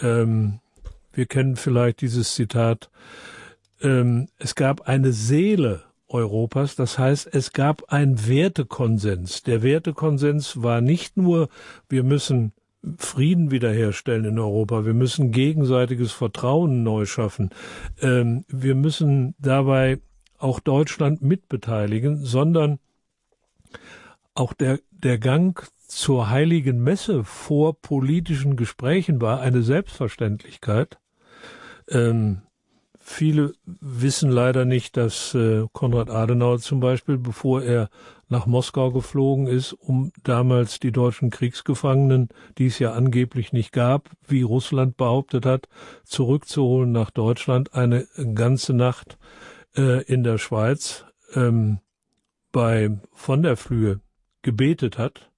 ähm, 0.00 0.60
wir 1.12 1.26
kennen 1.26 1.56
vielleicht 1.56 2.00
dieses 2.00 2.34
Zitat, 2.34 2.90
ähm, 3.80 4.28
es 4.38 4.54
gab 4.54 4.82
eine 4.82 5.12
Seele 5.12 5.82
Europas. 6.12 6.76
Das 6.76 6.98
heißt, 6.98 7.34
es 7.34 7.52
gab 7.52 7.92
einen 7.92 8.26
Wertekonsens. 8.26 9.42
Der 9.42 9.62
Wertekonsens 9.62 10.62
war 10.62 10.80
nicht 10.80 11.16
nur, 11.16 11.48
wir 11.88 12.02
müssen 12.02 12.52
Frieden 12.98 13.50
wiederherstellen 13.50 14.24
in 14.24 14.38
Europa. 14.38 14.84
Wir 14.84 14.94
müssen 14.94 15.30
gegenseitiges 15.30 16.12
Vertrauen 16.12 16.82
neu 16.82 17.06
schaffen. 17.06 17.50
Ähm, 18.00 18.44
wir 18.48 18.74
müssen 18.74 19.34
dabei 19.38 20.00
auch 20.38 20.58
Deutschland 20.58 21.22
mitbeteiligen, 21.22 22.24
sondern 22.24 22.80
auch 24.34 24.52
der, 24.52 24.80
der 24.90 25.18
Gang 25.18 25.64
zur 25.86 26.30
heiligen 26.30 26.82
Messe 26.82 27.22
vor 27.22 27.80
politischen 27.80 28.56
Gesprächen 28.56 29.20
war 29.20 29.40
eine 29.40 29.62
Selbstverständlichkeit. 29.62 30.98
Ähm, 31.88 32.42
Viele 33.04 33.52
wissen 33.64 34.30
leider 34.30 34.64
nicht, 34.64 34.96
dass 34.96 35.34
äh, 35.34 35.66
Konrad 35.72 36.08
Adenauer 36.08 36.60
zum 36.60 36.78
Beispiel, 36.78 37.18
bevor 37.18 37.60
er 37.60 37.90
nach 38.28 38.46
Moskau 38.46 38.92
geflogen 38.92 39.48
ist, 39.48 39.72
um 39.72 40.12
damals 40.22 40.78
die 40.78 40.92
deutschen 40.92 41.28
Kriegsgefangenen, 41.28 42.28
die 42.58 42.66
es 42.66 42.78
ja 42.78 42.92
angeblich 42.92 43.52
nicht 43.52 43.72
gab, 43.72 44.08
wie 44.28 44.42
Russland 44.42 44.96
behauptet 44.96 45.44
hat, 45.44 45.68
zurückzuholen 46.04 46.92
nach 46.92 47.10
Deutschland, 47.10 47.74
eine 47.74 48.06
ganze 48.34 48.72
Nacht 48.72 49.18
äh, 49.76 50.04
in 50.04 50.22
der 50.22 50.38
Schweiz 50.38 51.04
ähm, 51.34 51.80
bei 52.52 53.00
von 53.12 53.42
der 53.42 53.56
Flühe 53.56 54.00
gebetet 54.42 54.96
hat. 54.96 55.28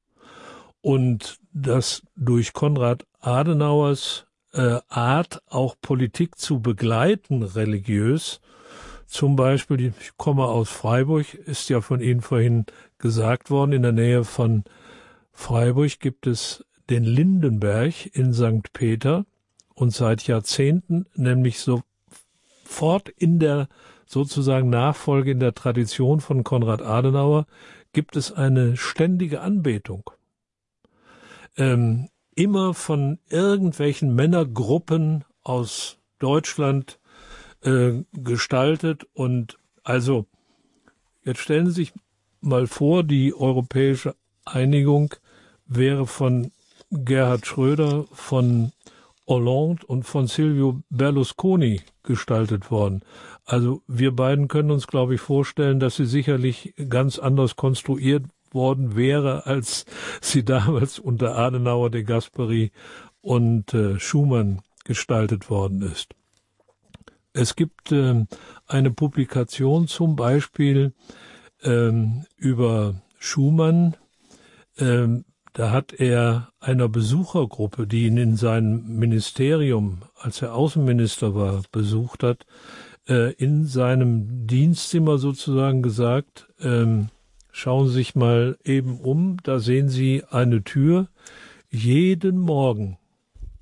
Und 0.83 1.39
das 1.55 2.03
durch 2.15 2.53
Konrad 2.53 3.07
Adenauers 3.21 4.27
äh, 4.55 4.81
Art, 4.89 5.43
auch 5.49 5.75
Politik 5.81 6.39
zu 6.39 6.61
begleiten, 6.61 7.43
religiös. 7.43 8.41
Zum 9.07 9.37
Beispiel, 9.37 9.81
ich 9.87 10.17
komme 10.17 10.45
aus 10.45 10.71
Freiburg, 10.71 11.35
ist 11.35 11.69
ja 11.69 11.81
von 11.81 12.01
Ihnen 12.01 12.21
vorhin 12.21 12.65
gesagt 12.99 13.51
worden, 13.51 13.73
in 13.73 13.83
der 13.83 13.93
Nähe 13.93 14.25
von 14.25 14.65
Freiburg 15.33 15.99
gibt 16.01 16.27
es 16.27 16.65
den 16.89 17.05
Lindenberg 17.05 18.07
in 18.15 18.33
St. 18.33 18.73
Peter 18.73 19.27
und 19.75 19.93
seit 19.93 20.27
Jahrzehnten, 20.27 21.07
nämlich 21.15 21.59
sofort 21.61 23.09
in 23.09 23.39
der 23.39 23.69
sozusagen 24.07 24.71
Nachfolge 24.71 25.33
in 25.33 25.41
der 25.41 25.55
Tradition 25.55 26.21
von 26.21 26.45
Konrad 26.45 26.83
Adenauer, 26.83 27.47
gibt 27.93 28.17
es 28.17 28.33
eine 28.33 28.77
ständige 28.77 29.41
Anbetung. 29.41 30.11
Ähm, 31.57 32.09
immer 32.35 32.75
von 32.75 33.19
irgendwelchen 33.29 34.15
Männergruppen 34.15 35.25
aus 35.43 35.99
Deutschland 36.19 36.99
äh, 37.63 38.03
gestaltet 38.13 39.07
und 39.15 39.59
also 39.83 40.27
jetzt 41.25 41.41
stellen 41.41 41.67
Sie 41.67 41.73
sich 41.73 41.93
mal 42.41 42.67
vor, 42.67 43.05
die 43.05 43.35
europäische 43.35 44.15
Einigung 44.45 45.15
wäre 45.67 46.07
von 46.07 46.53
Gerhard 46.91 47.47
Schröder, 47.47 48.05
von 48.13 48.73
Hollande 49.27 49.85
und 49.87 50.05
von 50.05 50.27
Silvio 50.27 50.83
Berlusconi 50.91 51.81
gestaltet 52.03 52.71
worden. 52.71 53.03
Also 53.47 53.83
wir 53.87 54.15
beiden 54.15 54.49
können 54.49 54.71
uns, 54.71 54.87
glaube 54.87 55.15
ich, 55.15 55.21
vorstellen, 55.21 55.81
dass 55.81 55.97
sie 55.97 56.07
sicherlich 56.07 56.75
ganz 56.89 57.19
anders 57.19 57.57
konstruiert 57.57 58.25
worden 58.55 58.97
wäre, 58.97 59.47
als 59.47 59.85
sie 60.21 60.45
damals 60.45 60.99
unter 60.99 61.37
Adenauer, 61.37 61.91
de 61.91 62.03
Gasperi 62.03 62.73
und 63.21 63.75
äh, 63.75 63.99
Schumann 63.99 64.63
gestaltet 64.85 65.51
worden 65.51 65.83
ist. 65.83 66.15
Es 67.33 67.57
gibt 67.57 67.91
äh, 67.91 68.27
eine 68.67 68.91
Publikation 68.91 69.89
zum 69.89 70.15
Beispiel 70.15 70.93
ähm, 71.63 72.25
über 72.37 72.95
Schumann. 73.19 73.97
Ähm, 74.79 75.25
da 75.53 75.71
hat 75.71 75.93
er 75.93 76.51
einer 76.61 76.89
Besuchergruppe, 76.89 77.87
die 77.87 78.07
ihn 78.07 78.19
in 78.19 78.37
seinem 78.37 78.99
Ministerium, 78.99 80.03
als 80.17 80.43
er 80.43 80.55
Außenminister 80.55 81.35
war, 81.35 81.63
besucht 81.73 82.23
hat, 82.23 82.45
äh, 83.09 83.33
in 83.35 83.65
seinem 83.67 84.47
Dienstzimmer 84.47 85.19
sozusagen 85.19 85.83
gesagt, 85.83 86.49
ähm, 86.61 87.09
Schauen 87.57 87.87
Sie 87.87 87.95
sich 87.95 88.17
mal 88.17 88.59
eben 88.65 88.99
um, 88.99 89.37
da 89.45 89.61
sehen 89.61 89.89
Sie 89.89 90.25
eine 90.29 90.65
Tür. 90.65 91.07
Jeden 91.71 92.41
Morgen, 92.41 92.99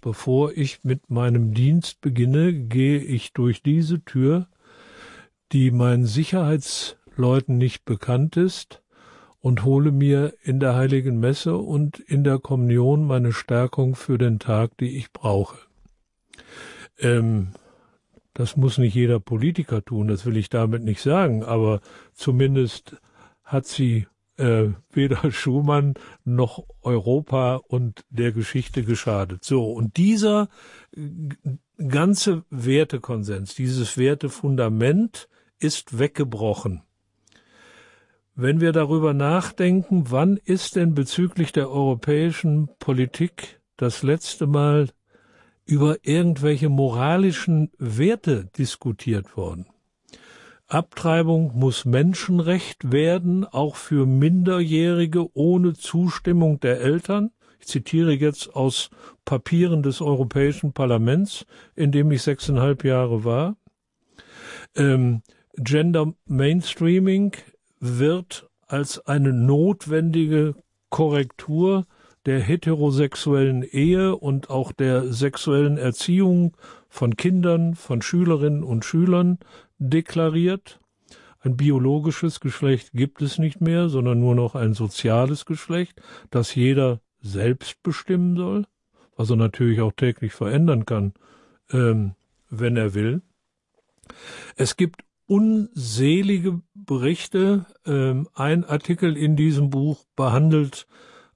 bevor 0.00 0.52
ich 0.56 0.82
mit 0.82 1.10
meinem 1.10 1.52
Dienst 1.52 2.00
beginne, 2.00 2.54
gehe 2.54 3.00
ich 3.00 3.34
durch 3.34 3.62
diese 3.62 4.02
Tür, 4.02 4.48
die 5.52 5.70
meinen 5.70 6.06
Sicherheitsleuten 6.06 7.58
nicht 7.58 7.84
bekannt 7.84 8.38
ist, 8.38 8.82
und 9.40 9.62
hole 9.62 9.92
mir 9.92 10.32
in 10.42 10.58
der 10.58 10.74
heiligen 10.74 11.20
Messe 11.20 11.58
und 11.58 11.98
in 11.98 12.24
der 12.24 12.38
Kommunion 12.38 13.06
meine 13.06 13.34
Stärkung 13.34 13.94
für 13.94 14.16
den 14.16 14.38
Tag, 14.38 14.74
die 14.78 14.96
ich 14.96 15.12
brauche. 15.12 15.58
Ähm, 16.98 17.48
das 18.32 18.56
muss 18.56 18.78
nicht 18.78 18.94
jeder 18.94 19.20
Politiker 19.20 19.84
tun, 19.84 20.08
das 20.08 20.24
will 20.24 20.38
ich 20.38 20.48
damit 20.48 20.82
nicht 20.82 21.02
sagen, 21.02 21.44
aber 21.44 21.82
zumindest 22.14 22.96
hat 23.52 23.66
sie 23.66 24.06
äh, 24.38 24.68
weder 24.90 25.30
Schumann 25.30 25.94
noch 26.24 26.64
Europa 26.82 27.56
und 27.56 28.04
der 28.10 28.32
Geschichte 28.32 28.82
geschadet. 28.82 29.44
So, 29.44 29.72
und 29.72 29.96
dieser 29.96 30.48
ganze 31.88 32.44
Wertekonsens, 32.50 33.54
dieses 33.54 33.98
Wertefundament 33.98 35.28
ist 35.58 35.98
weggebrochen. 35.98 36.82
Wenn 38.34 38.60
wir 38.60 38.72
darüber 38.72 39.12
nachdenken, 39.12 40.10
wann 40.10 40.38
ist 40.38 40.76
denn 40.76 40.94
bezüglich 40.94 41.52
der 41.52 41.70
europäischen 41.70 42.70
Politik 42.78 43.60
das 43.76 44.02
letzte 44.02 44.46
Mal 44.46 44.88
über 45.66 45.96
irgendwelche 46.02 46.70
moralischen 46.70 47.70
Werte 47.78 48.46
diskutiert 48.56 49.36
worden? 49.36 49.66
Abtreibung 50.72 51.52
muss 51.54 51.84
Menschenrecht 51.84 52.92
werden, 52.92 53.44
auch 53.44 53.76
für 53.76 54.06
Minderjährige 54.06 55.28
ohne 55.36 55.74
Zustimmung 55.74 56.60
der 56.60 56.80
Eltern. 56.80 57.30
Ich 57.60 57.66
zitiere 57.66 58.12
jetzt 58.12 58.56
aus 58.56 58.88
Papieren 59.26 59.82
des 59.82 60.00
Europäischen 60.00 60.72
Parlaments, 60.72 61.44
in 61.74 61.92
dem 61.92 62.10
ich 62.10 62.22
sechseinhalb 62.22 62.84
Jahre 62.84 63.22
war. 63.22 63.56
Ähm, 64.74 65.20
Gender 65.58 66.14
Mainstreaming 66.24 67.32
wird 67.78 68.48
als 68.66 69.06
eine 69.06 69.34
notwendige 69.34 70.54
Korrektur 70.88 71.84
der 72.24 72.40
heterosexuellen 72.40 73.62
Ehe 73.62 74.16
und 74.16 74.48
auch 74.48 74.72
der 74.72 75.12
sexuellen 75.12 75.76
Erziehung 75.76 76.56
von 76.88 77.16
Kindern, 77.16 77.74
von 77.74 78.00
Schülerinnen 78.00 78.62
und 78.62 78.84
Schülern 78.84 79.38
deklariert. 79.90 80.80
Ein 81.40 81.56
biologisches 81.56 82.40
Geschlecht 82.40 82.92
gibt 82.92 83.20
es 83.20 83.38
nicht 83.38 83.60
mehr, 83.60 83.88
sondern 83.88 84.20
nur 84.20 84.34
noch 84.34 84.54
ein 84.54 84.74
soziales 84.74 85.44
Geschlecht, 85.44 86.00
das 86.30 86.54
jeder 86.54 87.00
selbst 87.20 87.82
bestimmen 87.82 88.36
soll, 88.36 88.66
was 89.16 89.30
er 89.30 89.36
natürlich 89.36 89.80
auch 89.80 89.92
täglich 89.92 90.32
verändern 90.32 90.86
kann, 90.86 91.14
ähm, 91.70 92.14
wenn 92.48 92.76
er 92.76 92.94
will. 92.94 93.22
Es 94.56 94.76
gibt 94.76 95.04
unselige 95.26 96.60
Berichte. 96.74 97.66
Ähm, 97.86 98.28
ein 98.34 98.64
Artikel 98.64 99.16
in 99.16 99.34
diesem 99.34 99.70
Buch 99.70 100.04
behandelt 100.14 100.86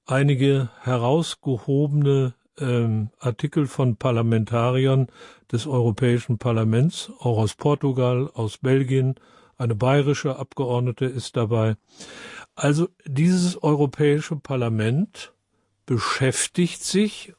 einige 0.05 0.69
herausgehobene 0.81 2.33
ähm, 2.59 3.09
Artikel 3.19 3.67
von 3.67 3.95
Parlamentariern 3.95 5.07
des 5.51 5.67
Europäischen 5.67 6.37
Parlaments, 6.37 7.11
auch 7.19 7.37
aus 7.37 7.55
Portugal, 7.55 8.29
aus 8.33 8.57
Belgien, 8.57 9.15
eine 9.57 9.75
bayerische 9.75 10.37
Abgeordnete 10.37 11.05
ist 11.05 11.35
dabei. 11.35 11.75
Also 12.55 12.89
dieses 13.05 13.61
Europäische 13.61 14.35
Parlament 14.35 15.33
beschäftigt 15.85 16.83
sich 16.83 17.33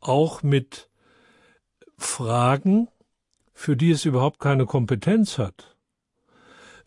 auch 0.00 0.42
mit 0.42 0.88
Fragen, 1.98 2.88
für 3.52 3.76
die 3.76 3.90
es 3.90 4.06
überhaupt 4.06 4.40
keine 4.40 4.64
Kompetenz 4.64 5.36
hat. 5.36 5.76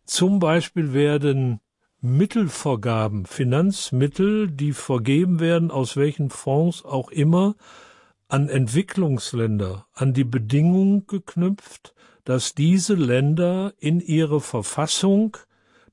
Zum 0.06 0.40
Beispiel 0.40 0.94
werden 0.94 1.60
Mittelvergaben, 2.06 3.26
Finanzmittel, 3.26 4.52
die 4.52 4.74
vergeben 4.74 5.39
werden, 5.39 5.72
aus 5.72 5.96
welchen 5.96 6.30
Fonds 6.32 6.84
auch 6.84 7.10
immer, 7.10 7.56
an 8.28 8.50
Entwicklungsländer, 8.50 9.86
an 9.94 10.13
die 10.13 10.26
Bedingung 10.26 11.08
geknüpft, 11.08 11.96
dass 12.26 12.56
diese 12.56 12.96
Länder 12.96 13.74
in 13.80 14.02
ihre 14.02 14.42
Verfassung 14.42 15.38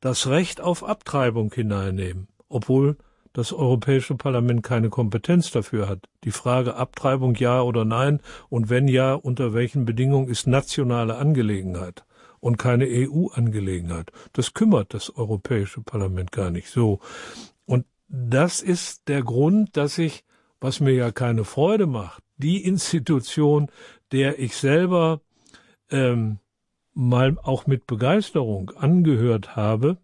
das 0.00 0.26
Recht 0.26 0.60
auf 0.60 0.82
Abtreibung 0.82 1.54
hineinnehmen, 1.54 2.26
obwohl 2.48 2.96
das 3.32 3.52
Europäische 3.52 4.16
Parlament 4.16 4.64
keine 4.64 4.88
Kompetenz 4.88 5.52
dafür 5.52 5.88
hat. 5.88 6.08
Die 6.24 6.32
Frage 6.32 6.74
Abtreibung 6.74 7.36
ja 7.36 7.62
oder 7.62 7.84
nein 7.84 8.18
und 8.48 8.68
wenn 8.68 8.88
ja, 8.88 9.14
unter 9.14 9.54
welchen 9.54 9.84
Bedingungen 9.84 10.26
ist 10.28 10.48
nationale 10.48 11.14
Angelegenheit 11.14 12.04
und 12.40 12.56
keine 12.56 12.86
EU-Angelegenheit. 12.88 14.10
Das 14.32 14.54
kümmert 14.54 14.94
das 14.94 15.14
Europäische 15.14 15.82
Parlament 15.82 16.32
gar 16.32 16.50
nicht 16.50 16.70
so. 16.70 17.00
Und 17.66 17.86
das 18.08 18.60
ist 18.62 19.08
der 19.08 19.22
Grund, 19.22 19.76
dass 19.76 19.98
ich, 19.98 20.24
was 20.60 20.80
mir 20.80 20.94
ja 20.94 21.12
keine 21.12 21.44
Freude 21.44 21.86
macht, 21.86 22.22
die 22.36 22.64
Institution, 22.64 23.70
der 24.12 24.38
ich 24.38 24.56
selber 24.56 25.20
ähm, 25.90 26.38
mal 26.94 27.38
auch 27.42 27.66
mit 27.66 27.86
Begeisterung 27.86 28.70
angehört 28.70 29.56
habe, 29.56 29.98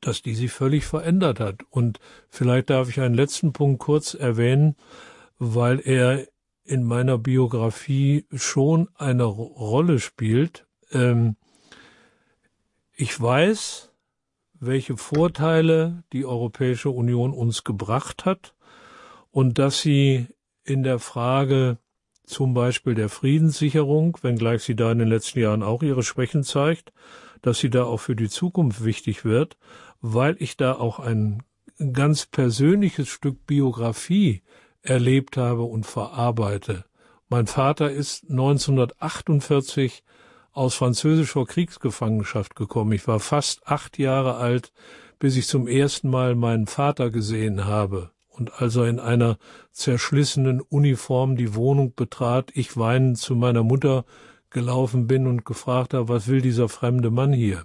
dass 0.00 0.22
die 0.22 0.34
sich 0.34 0.52
völlig 0.52 0.84
verändert 0.84 1.40
hat. 1.40 1.62
Und 1.70 1.98
vielleicht 2.28 2.70
darf 2.70 2.88
ich 2.88 3.00
einen 3.00 3.14
letzten 3.14 3.52
Punkt 3.52 3.80
kurz 3.80 4.14
erwähnen, 4.14 4.76
weil 5.38 5.80
er 5.80 6.26
in 6.64 6.82
meiner 6.82 7.18
Biografie 7.18 8.26
schon 8.32 8.88
eine 8.94 9.24
Rolle 9.24 9.98
spielt. 10.00 10.63
Ähm, 10.94 11.36
ich 12.96 13.20
weiß, 13.20 13.90
welche 14.60 14.96
Vorteile 14.96 16.04
die 16.12 16.24
Europäische 16.24 16.90
Union 16.90 17.32
uns 17.32 17.64
gebracht 17.64 18.24
hat 18.24 18.54
und 19.30 19.58
dass 19.58 19.80
sie 19.80 20.28
in 20.64 20.82
der 20.82 20.98
Frage 20.98 21.78
zum 22.24 22.54
Beispiel 22.54 22.94
der 22.94 23.08
Friedenssicherung, 23.08 24.16
wenngleich 24.22 24.62
sie 24.62 24.76
da 24.76 24.92
in 24.92 24.98
den 24.98 25.08
letzten 25.08 25.40
Jahren 25.40 25.62
auch 25.62 25.82
ihre 25.82 26.02
Schwächen 26.02 26.42
zeigt, 26.42 26.92
dass 27.42 27.58
sie 27.58 27.68
da 27.68 27.84
auch 27.84 27.98
für 27.98 28.16
die 28.16 28.30
Zukunft 28.30 28.84
wichtig 28.84 29.24
wird, 29.24 29.58
weil 30.00 30.36
ich 30.38 30.56
da 30.56 30.74
auch 30.74 30.98
ein 30.98 31.42
ganz 31.92 32.24
persönliches 32.26 33.08
Stück 33.08 33.46
Biografie 33.46 34.42
erlebt 34.80 35.36
habe 35.36 35.62
und 35.62 35.84
verarbeite. 35.84 36.84
Mein 37.28 37.46
Vater 37.46 37.90
ist 37.90 38.30
1948 38.30 40.04
aus 40.54 40.74
französischer 40.74 41.44
Kriegsgefangenschaft 41.44 42.56
gekommen. 42.56 42.92
Ich 42.92 43.06
war 43.06 43.20
fast 43.20 43.66
acht 43.66 43.98
Jahre 43.98 44.36
alt, 44.36 44.72
bis 45.18 45.36
ich 45.36 45.46
zum 45.46 45.68
ersten 45.68 46.08
Mal 46.08 46.34
meinen 46.34 46.66
Vater 46.66 47.10
gesehen 47.10 47.66
habe 47.66 48.14
und 48.34 48.60
als 48.60 48.76
er 48.76 48.88
in 48.88 48.98
einer 48.98 49.38
zerschlissenen 49.70 50.60
Uniform 50.60 51.36
die 51.36 51.54
Wohnung 51.54 51.94
betrat, 51.94 52.50
ich 52.54 52.76
weinend 52.76 53.18
zu 53.18 53.36
meiner 53.36 53.62
Mutter 53.62 54.04
gelaufen 54.50 55.06
bin 55.06 55.26
und 55.26 55.44
gefragt 55.44 55.94
habe, 55.94 56.08
was 56.08 56.28
will 56.28 56.40
dieser 56.40 56.68
fremde 56.68 57.10
Mann 57.10 57.32
hier? 57.32 57.64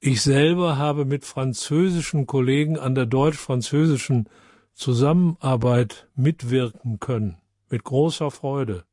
Ich 0.00 0.22
selber 0.22 0.76
habe 0.76 1.04
mit 1.04 1.24
französischen 1.24 2.26
Kollegen 2.26 2.78
an 2.78 2.94
der 2.94 3.06
deutsch-französischen 3.06 4.28
Zusammenarbeit 4.74 6.08
mitwirken 6.14 6.98
können, 7.00 7.38
mit 7.70 7.84
großer 7.84 8.30
Freude. 8.30 8.84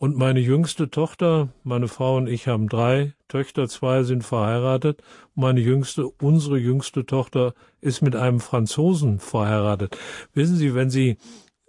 Und 0.00 0.16
meine 0.16 0.40
jüngste 0.40 0.90
Tochter, 0.90 1.50
meine 1.62 1.86
Frau 1.86 2.16
und 2.16 2.26
ich 2.26 2.48
haben 2.48 2.70
drei 2.70 3.12
Töchter, 3.28 3.68
zwei 3.68 4.02
sind 4.02 4.24
verheiratet. 4.24 5.02
Meine 5.34 5.60
jüngste, 5.60 6.08
unsere 6.08 6.56
jüngste 6.56 7.04
Tochter 7.04 7.52
ist 7.82 8.00
mit 8.00 8.16
einem 8.16 8.40
Franzosen 8.40 9.18
verheiratet. 9.18 9.98
Wissen 10.32 10.56
Sie, 10.56 10.74
wenn 10.74 10.88
Sie 10.88 11.18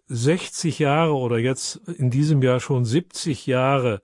60 0.08 0.80
Jahre 0.80 1.14
oder 1.14 1.40
jetzt 1.40 1.82
in 1.98 2.10
diesem 2.10 2.42
Jahr 2.42 2.62
schon 2.62 2.86
70 2.86 3.48
Jahre 3.48 4.02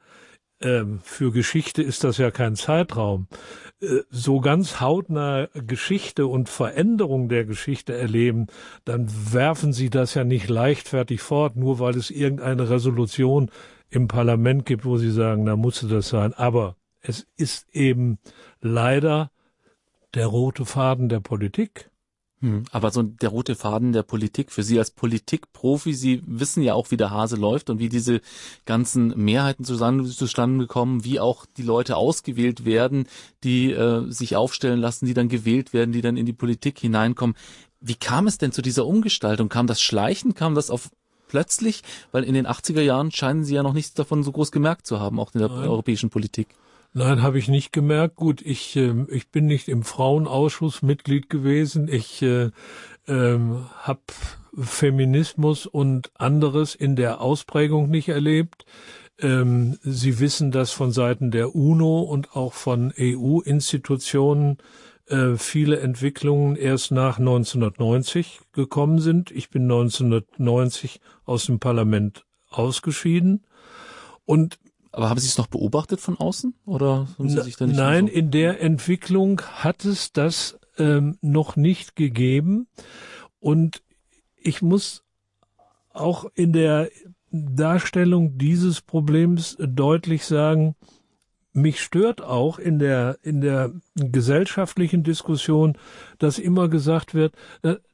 ähm, 0.60 1.00
für 1.06 1.32
Geschichte 1.32 1.82
ist 1.82 2.04
das 2.04 2.18
ja 2.18 2.30
kein 2.30 2.58
Zeitraum. 2.58 3.28
Äh, 3.82 4.02
so 4.10 4.40
ganz 4.40 4.80
hautnah 4.80 5.48
Geschichte 5.54 6.28
und 6.28 6.50
Veränderung 6.50 7.30
der 7.30 7.46
Geschichte 7.46 7.96
erleben, 7.96 8.48
dann 8.86 9.08
werfen 9.34 9.74
Sie 9.74 9.90
das 9.90 10.14
ja 10.14 10.24
nicht 10.24 10.50
leichtfertig 10.50 11.22
fort, 11.22 11.56
nur 11.56 11.80
weil 11.80 11.96
es 11.96 12.10
irgendeine 12.10 12.70
Resolution 12.70 13.52
im 13.90 14.08
Parlament 14.08 14.66
gibt, 14.66 14.86
wo 14.86 14.98
sie 14.98 15.12
sagen, 15.12 15.46
da 15.46 15.56
musste 15.56 15.88
das 15.88 16.10
sein. 16.10 16.34
Aber 16.34 16.76
es 17.02 17.28
ist 17.38 17.68
eben 17.74 18.20
leider 18.62 19.32
der 20.14 20.28
rote 20.28 20.66
Faden 20.66 21.10
der 21.10 21.20
Politik. 21.20 21.90
Hm, 22.40 22.66
aber 22.72 22.92
so 22.92 23.02
der 23.02 23.30
rote 23.30 23.56
Faden 23.56 23.94
der 23.94 24.04
Politik 24.04 24.52
für 24.52 24.62
Sie 24.62 24.78
als 24.78 24.92
Politikprofi, 24.92 25.94
Sie 25.94 26.22
wissen 26.28 26.62
ja 26.62 26.76
auch, 26.76 26.92
wie 26.92 26.98
der 26.98 27.10
Hase 27.10 27.36
läuft 27.36 27.72
und 27.72 27.80
wie 27.80 27.90
diese 27.90 28.22
ganzen 28.66 29.08
Mehrheiten 29.18 29.64
zustande 29.66 30.68
kommen, 30.68 31.04
wie 31.04 31.20
auch 31.20 31.48
die 31.58 31.64
Leute 31.64 31.98
ausgewählt 31.98 32.64
werden, 32.64 33.08
die 33.44 33.72
äh, 33.72 34.10
sich 34.12 34.36
aufstellen 34.36 34.80
lassen, 34.80 35.08
die 35.08 35.16
dann 35.16 35.30
gewählt 35.30 35.74
werden, 35.74 35.92
die 35.92 36.02
dann 36.02 36.16
in 36.16 36.28
die 36.28 36.34
Politik 36.34 36.78
hineinkommen. 36.78 37.36
Wie 37.82 37.96
kam 37.96 38.28
es 38.28 38.38
denn 38.38 38.52
zu 38.52 38.62
dieser 38.62 38.86
Umgestaltung? 38.86 39.50
Kam 39.50 39.66
das 39.66 39.82
Schleichen? 39.82 40.36
Kam 40.36 40.54
das 40.54 40.70
auf 40.70 40.92
plötzlich? 41.28 41.82
Weil 42.12 42.24
in 42.24 42.36
den 42.36 42.46
80er 42.46 42.82
Jahren 42.82 43.12
scheinen 43.12 43.46
Sie 43.46 43.56
ja 43.56 43.64
noch 43.64 43.74
nichts 43.74 43.96
davon 43.96 44.24
so 44.24 44.32
groß 44.32 44.52
gemerkt 44.52 44.86
zu 44.86 45.00
haben, 45.00 45.20
auch 45.20 45.34
in 45.34 45.40
der 45.40 45.50
Nein. 45.50 45.68
europäischen 45.68 46.12
Politik. 46.12 46.50
Nein, 46.98 47.22
habe 47.22 47.38
ich 47.38 47.48
nicht 47.48 47.72
gemerkt. 47.74 48.16
Gut, 48.16 48.42
ich, 48.42 48.76
äh, 48.76 49.06
ich 49.10 49.30
bin 49.30 49.46
nicht 49.46 49.68
im 49.68 49.84
Frauenausschuss 49.84 50.82
Mitglied 50.82 51.30
gewesen. 51.30 51.88
Ich 51.88 52.24
äh, 52.24 52.50
äh, 53.06 53.38
habe 53.84 54.02
Feminismus 54.58 55.68
und 55.68 56.10
anderes 56.16 56.74
in 56.74 56.96
der 56.96 57.22
Ausprägung 57.22 57.92
nicht 57.92 58.10
erlebt. 58.10 58.66
Ähm, 59.20 59.78
Sie 59.84 60.18
wissen, 60.18 60.50
dass 60.50 60.72
von 60.72 60.92
Seiten 60.92 61.30
der 61.30 61.54
UNO 61.54 62.00
und 62.00 62.36
auch 62.36 62.54
von 62.54 62.92
EU-Institutionen 62.98 64.58
äh, 65.06 65.36
viele 65.36 65.80
Entwicklungen 65.80 66.56
erst 66.56 66.90
nach 66.90 67.20
1990 67.20 68.40
gekommen 68.54 69.02
sind. 69.02 69.30
Ich 69.30 69.52
bin 69.52 69.66
1990 69.66 71.00
aus 71.26 71.46
dem 71.46 71.60
Parlament 71.60 72.26
ausgeschieden. 72.50 73.46
Und 74.26 74.58
aber 74.98 75.12
haben 75.12 75.20
Sie 75.20 75.28
es 75.28 75.38
noch 75.38 75.46
beobachtet 75.46 76.02
von 76.02 76.18
außen 76.18 76.56
oder 76.66 77.08
haben 77.20 77.30
Sie 77.30 77.40
sich 77.42 77.56
da 77.56 77.68
nicht 77.68 77.78
Nein, 77.78 78.08
in 78.08 78.32
der 78.32 78.62
Entwicklung 78.62 79.42
hat 79.42 79.86
es 79.86 80.12
das 80.12 80.58
ähm, 80.80 81.20
noch 81.22 81.56
nicht 81.56 81.96
gegeben. 81.96 82.68
Und 83.40 83.84
ich 84.36 84.64
muss 84.64 85.04
auch 85.94 86.26
in 86.34 86.52
der 86.52 86.90
Darstellung 87.30 88.40
dieses 88.40 88.82
Problems 88.82 89.56
deutlich 89.60 90.26
sagen, 90.26 90.76
mich 91.54 91.80
stört 91.80 92.24
auch 92.24 92.58
in 92.58 92.80
der, 92.80 93.20
in 93.22 93.40
der 93.40 93.74
gesellschaftlichen 93.94 95.04
Diskussion, 95.04 95.78
dass 96.18 96.40
immer 96.40 96.70
gesagt 96.70 97.14
wird, 97.14 97.36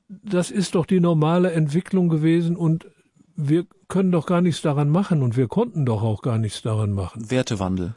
das 0.07 0.51
ist 0.51 0.75
doch 0.75 0.86
die 0.86 1.01
normale 1.01 1.51
Entwicklung 1.51 2.07
gewesen 2.07 2.55
und 2.55 2.88
wir 3.36 3.65
können 3.93 4.11
doch 4.11 4.25
gar 4.25 4.41
nichts 4.41 4.61
daran 4.61 4.89
machen 4.89 5.21
und 5.21 5.37
wir 5.37 5.47
konnten 5.47 5.85
doch 5.85 6.03
auch 6.03 6.21
gar 6.21 6.37
nichts 6.37 6.61
daran 6.61 6.91
machen. 6.91 7.29
Wertewandel. 7.29 7.95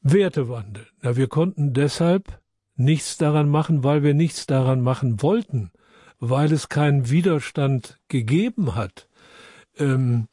Wertewandel. 0.00 0.86
Na, 1.00 1.16
wir 1.16 1.26
konnten 1.26 1.72
deshalb 1.72 2.40
nichts 2.76 3.16
daran 3.18 3.48
machen, 3.48 3.82
weil 3.82 4.02
wir 4.02 4.14
nichts 4.14 4.46
daran 4.46 4.80
machen 4.80 5.22
wollten 5.22 5.72
weil 6.24 6.52
es 6.52 6.68
keinen 6.68 7.10
Widerstand 7.10 7.98
gegeben 8.06 8.76
hat. 8.76 9.08
Ähm, 9.76 10.28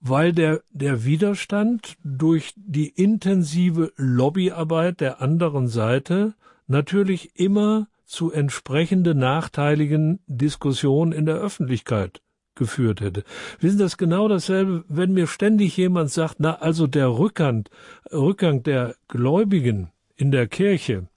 weil 0.00 0.32
der, 0.32 0.62
der 0.70 1.04
Widerstand 1.04 1.98
durch 2.02 2.54
die 2.56 2.88
intensive 2.88 3.92
Lobbyarbeit 3.96 5.02
der 5.02 5.20
anderen 5.20 5.68
Seite 5.68 6.34
natürlich 6.66 7.38
immer 7.38 7.88
zu 8.06 8.32
entsprechende 8.32 9.14
nachteiligen 9.14 10.20
Diskussionen 10.26 11.12
in 11.12 11.26
der 11.26 11.36
Öffentlichkeit 11.36 12.22
geführt 12.58 13.00
hätte. 13.00 13.24
Wissen 13.60 13.78
das 13.78 13.96
genau 13.96 14.28
dasselbe, 14.28 14.84
wenn 14.88 15.12
mir 15.12 15.26
ständig 15.26 15.76
jemand 15.76 16.10
sagt, 16.10 16.36
na 16.38 16.56
also 16.56 16.86
der 16.86 17.08
Rückgang, 17.08 17.68
Rückgang 18.12 18.62
der 18.62 18.96
Gläubigen 19.08 19.90
in 20.16 20.30
der 20.30 20.46
Kirche 20.46 21.08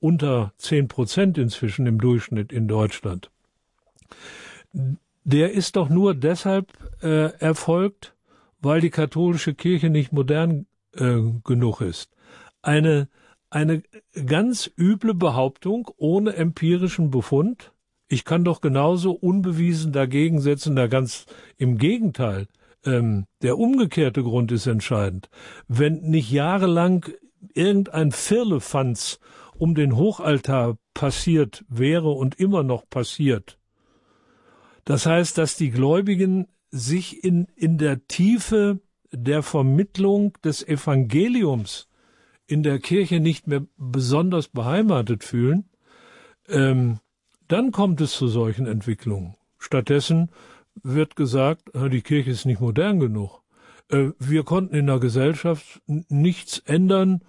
unter 0.00 0.52
zehn 0.56 0.88
Prozent 0.88 1.38
inzwischen 1.38 1.86
im 1.86 2.00
Durchschnitt 2.00 2.52
in 2.52 2.66
Deutschland 2.66 3.30
der 5.24 5.52
ist 5.52 5.76
doch 5.76 5.88
nur 5.88 6.14
deshalb 6.14 6.72
äh, 7.02 7.32
erfolgt, 7.38 8.14
weil 8.60 8.80
die 8.80 8.90
katholische 8.90 9.54
Kirche 9.54 9.90
nicht 9.90 10.12
modern 10.12 10.66
äh, 10.94 11.20
genug 11.44 11.80
ist. 11.80 12.10
Eine, 12.62 13.08
eine 13.50 13.82
ganz 14.26 14.70
üble 14.78 15.14
Behauptung 15.14 15.90
ohne 15.96 16.34
empirischen 16.34 17.10
Befund. 17.10 17.72
Ich 18.12 18.26
kann 18.26 18.44
doch 18.44 18.60
genauso 18.60 19.12
unbewiesen 19.12 19.90
dagegen 19.90 20.38
setzen, 20.42 20.76
da 20.76 20.86
ganz 20.86 21.24
im 21.56 21.78
Gegenteil. 21.78 22.46
Ähm, 22.84 23.24
der 23.40 23.56
umgekehrte 23.56 24.22
Grund 24.22 24.52
ist 24.52 24.66
entscheidend. 24.66 25.30
Wenn 25.66 26.02
nicht 26.02 26.30
jahrelang 26.30 27.06
irgendein 27.54 28.12
Firlefanz 28.12 29.18
um 29.56 29.74
den 29.74 29.96
Hochaltar 29.96 30.76
passiert 30.92 31.64
wäre 31.70 32.10
und 32.10 32.34
immer 32.34 32.62
noch 32.62 32.86
passiert, 32.86 33.58
das 34.84 35.06
heißt, 35.06 35.38
dass 35.38 35.56
die 35.56 35.70
Gläubigen 35.70 36.48
sich 36.70 37.24
in, 37.24 37.46
in 37.56 37.78
der 37.78 38.08
Tiefe 38.08 38.80
der 39.10 39.42
Vermittlung 39.42 40.36
des 40.44 40.62
Evangeliums 40.62 41.88
in 42.46 42.62
der 42.62 42.78
Kirche 42.78 43.20
nicht 43.20 43.46
mehr 43.46 43.64
besonders 43.78 44.48
beheimatet 44.48 45.24
fühlen, 45.24 45.70
ähm, 46.46 46.98
dann 47.52 47.70
kommt 47.70 48.00
es 48.00 48.12
zu 48.12 48.28
solchen 48.28 48.66
Entwicklungen. 48.66 49.36
Stattdessen 49.58 50.30
wird 50.82 51.16
gesagt, 51.16 51.70
die 51.74 52.00
Kirche 52.00 52.30
ist 52.30 52.46
nicht 52.46 52.60
modern 52.60 52.98
genug. 52.98 53.42
Äh, 53.88 54.10
wir 54.18 54.42
konnten 54.42 54.74
in 54.74 54.86
der 54.86 54.98
Gesellschaft 54.98 55.80
nichts 55.86 56.58
ändern, 56.64 57.22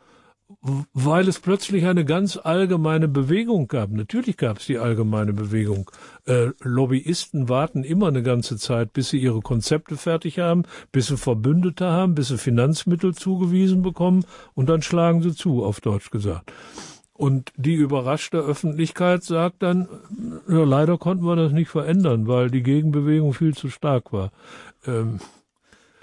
weil 0.93 1.27
es 1.27 1.39
plötzlich 1.39 1.85
eine 1.85 2.05
ganz 2.05 2.37
allgemeine 2.37 3.07
Bewegung 3.07 3.67
gab. 3.67 3.89
Natürlich 3.91 4.37
gab 4.37 4.59
es 4.59 4.65
die 4.65 4.77
allgemeine 4.77 5.33
Bewegung. 5.33 5.89
Äh, 6.25 6.49
Lobbyisten 6.61 7.49
warten 7.49 7.83
immer 7.83 8.07
eine 8.07 8.23
ganze 8.23 8.57
Zeit, 8.57 8.93
bis 8.93 9.09
sie 9.09 9.19
ihre 9.19 9.41
Konzepte 9.41 9.97
fertig 9.97 10.39
haben, 10.39 10.63
bis 10.91 11.07
sie 11.07 11.17
Verbündete 11.17 11.85
haben, 11.85 12.15
bis 12.15 12.29
sie 12.29 12.37
Finanzmittel 12.37 13.13
zugewiesen 13.13 13.81
bekommen 13.81 14.25
und 14.53 14.69
dann 14.69 14.81
schlagen 14.81 15.21
sie 15.21 15.33
zu, 15.33 15.63
auf 15.63 15.81
Deutsch 15.81 16.11
gesagt. 16.11 16.51
Und 17.13 17.51
die 17.55 17.75
überraschte 17.75 18.39
Öffentlichkeit 18.39 19.23
sagt 19.23 19.61
dann, 19.61 19.87
ja, 20.47 20.63
leider 20.63 20.97
konnten 20.97 21.25
wir 21.25 21.35
das 21.35 21.51
nicht 21.51 21.69
verändern, 21.69 22.27
weil 22.27 22.49
die 22.49 22.63
Gegenbewegung 22.63 23.33
viel 23.33 23.53
zu 23.53 23.69
stark 23.69 24.11
war. 24.11 24.31
Ähm, 24.87 25.19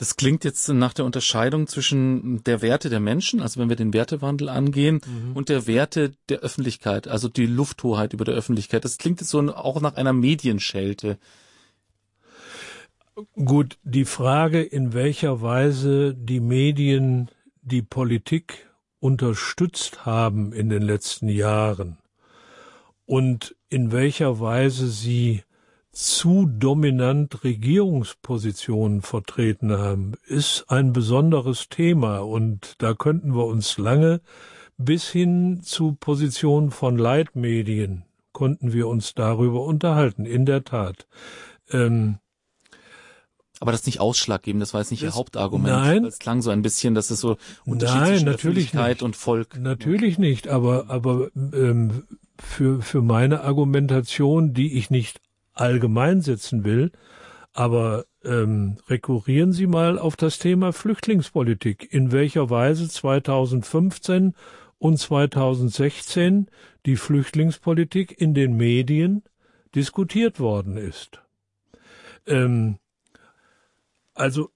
das 0.01 0.17
klingt 0.17 0.45
jetzt 0.45 0.67
nach 0.69 0.95
der 0.95 1.05
Unterscheidung 1.05 1.67
zwischen 1.67 2.43
der 2.45 2.63
Werte 2.63 2.89
der 2.89 3.01
Menschen, 3.01 3.43
also 3.43 3.61
wenn 3.61 3.69
wir 3.69 3.77
den 3.77 3.93
Wertewandel 3.93 4.49
angehen, 4.49 5.03
mhm. 5.05 5.37
und 5.37 5.51
der 5.51 5.67
Werte 5.67 6.15
der 6.31 6.39
Öffentlichkeit, 6.39 7.07
also 7.07 7.29
die 7.29 7.45
Lufthoheit 7.45 8.15
über 8.15 8.25
der 8.25 8.35
Öffentlichkeit. 8.35 8.85
Das 8.85 8.97
klingt 8.97 9.21
jetzt 9.21 9.29
so 9.29 9.41
auch 9.53 9.81
nach 9.83 9.97
einer 9.97 10.15
Medienschelte. 10.15 11.19
Gut, 13.35 13.77
die 13.83 14.07
Frage, 14.07 14.63
in 14.63 14.95
welcher 14.95 15.43
Weise 15.43 16.15
die 16.15 16.41
Medien 16.41 17.29
die 17.61 17.83
Politik 17.83 18.70
unterstützt 19.01 20.07
haben 20.07 20.53
in 20.53 20.69
den 20.69 20.83
letzten 20.83 21.29
Jahren 21.29 21.99
und 23.07 23.57
in 23.69 23.91
welcher 23.93 24.41
Weise 24.41 24.89
sie 24.89 25.43
zu 25.93 26.47
dominant 26.47 27.43
Regierungspositionen 27.43 29.03
vertreten 29.03 29.73
haben, 29.73 30.13
ist 30.27 30.67
ein 30.69 30.93
besonderes 30.93 31.69
Thema 31.69 32.19
und 32.19 32.77
da 32.79 32.95
könnten 32.95 33.35
wir 33.35 33.47
uns 33.47 33.79
lange 33.79 34.21
bis 34.77 35.11
hin 35.11 35.61
zu 35.63 35.97
Positionen 35.99 36.71
von 36.71 36.97
Leitmedien 36.97 38.05
konnten 38.33 38.73
wir 38.73 38.89
uns 38.89 39.15
darüber 39.15 39.65
unterhalten, 39.65 40.25
in 40.25 40.47
der 40.47 40.65
Tat. 40.65 41.07
Ähm, 41.71 42.19
aber 43.61 43.73
das 43.73 43.83
ist 43.83 43.87
nicht 43.87 44.01
ausschlaggebend, 44.01 44.63
das 44.63 44.73
war 44.73 44.81
jetzt 44.81 44.91
nicht 44.91 45.03
das, 45.03 45.15
Ihr 45.15 45.19
Hauptargument. 45.19 45.69
Nein. 45.69 46.05
Es 46.07 46.19
klang 46.19 46.41
so 46.41 46.51
ein 46.51 46.63
bisschen, 46.63 46.95
dass 46.95 47.11
es 47.11 47.21
so 47.21 47.37
Unterschied 47.67 48.01
nein, 48.01 48.25
natürlich 48.25 48.73
nicht. 48.73 49.03
und 49.03 49.17
Volk. 49.17 49.59
Natürlich 49.61 50.19
nicht, 50.19 50.49
aber, 50.49 50.87
aber 50.89 51.29
ähm, 51.37 52.05
für, 52.39 52.81
für 52.81 53.03
meine 53.03 53.43
Argumentation, 53.43 54.55
die 54.55 54.79
ich 54.79 54.91
nicht 54.91 55.21
allgemein 55.53 56.23
setzen 56.23 56.65
will, 56.65 56.91
aber 57.53 58.07
ähm, 58.25 58.79
rekurrieren 58.89 59.53
Sie 59.53 59.67
mal 59.67 59.99
auf 59.99 60.17
das 60.17 60.39
Thema 60.39 60.73
Flüchtlingspolitik, 60.73 61.93
in 61.93 62.13
welcher 62.13 62.49
Weise 62.49 62.89
2015 62.89 64.35
und 64.79 64.99
2016 64.99 66.47
die 66.87 66.97
Flüchtlingspolitik 66.97 68.19
in 68.19 68.33
den 68.33 68.57
Medien 68.57 69.23
diskutiert 69.75 70.41
worden 70.41 70.79
ist. 70.79 71.21
Ähm, 72.27 72.79
also 74.21 74.51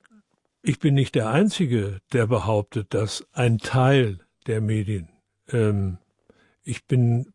ich 0.62 0.78
bin 0.78 0.94
nicht 0.94 1.14
der 1.14 1.30
Einzige, 1.30 2.00
der 2.12 2.26
behauptet, 2.26 2.94
dass 2.94 3.26
ein 3.32 3.58
Teil 3.58 4.20
der 4.46 4.60
Medien 4.60 5.08
ähm, 5.52 5.98
ich 6.64 6.86
bin 6.86 7.32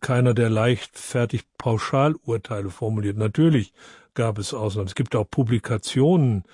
keiner, 0.00 0.34
der 0.34 0.50
leichtfertig 0.50 1.42
Pauschalurteile 1.58 2.70
formuliert. 2.70 3.16
Natürlich 3.16 3.72
gab 4.14 4.38
es 4.38 4.54
Ausnahmen. 4.54 4.86
Es 4.86 4.94
gibt 4.94 5.16
auch 5.16 5.28
Publikationen 5.28 6.44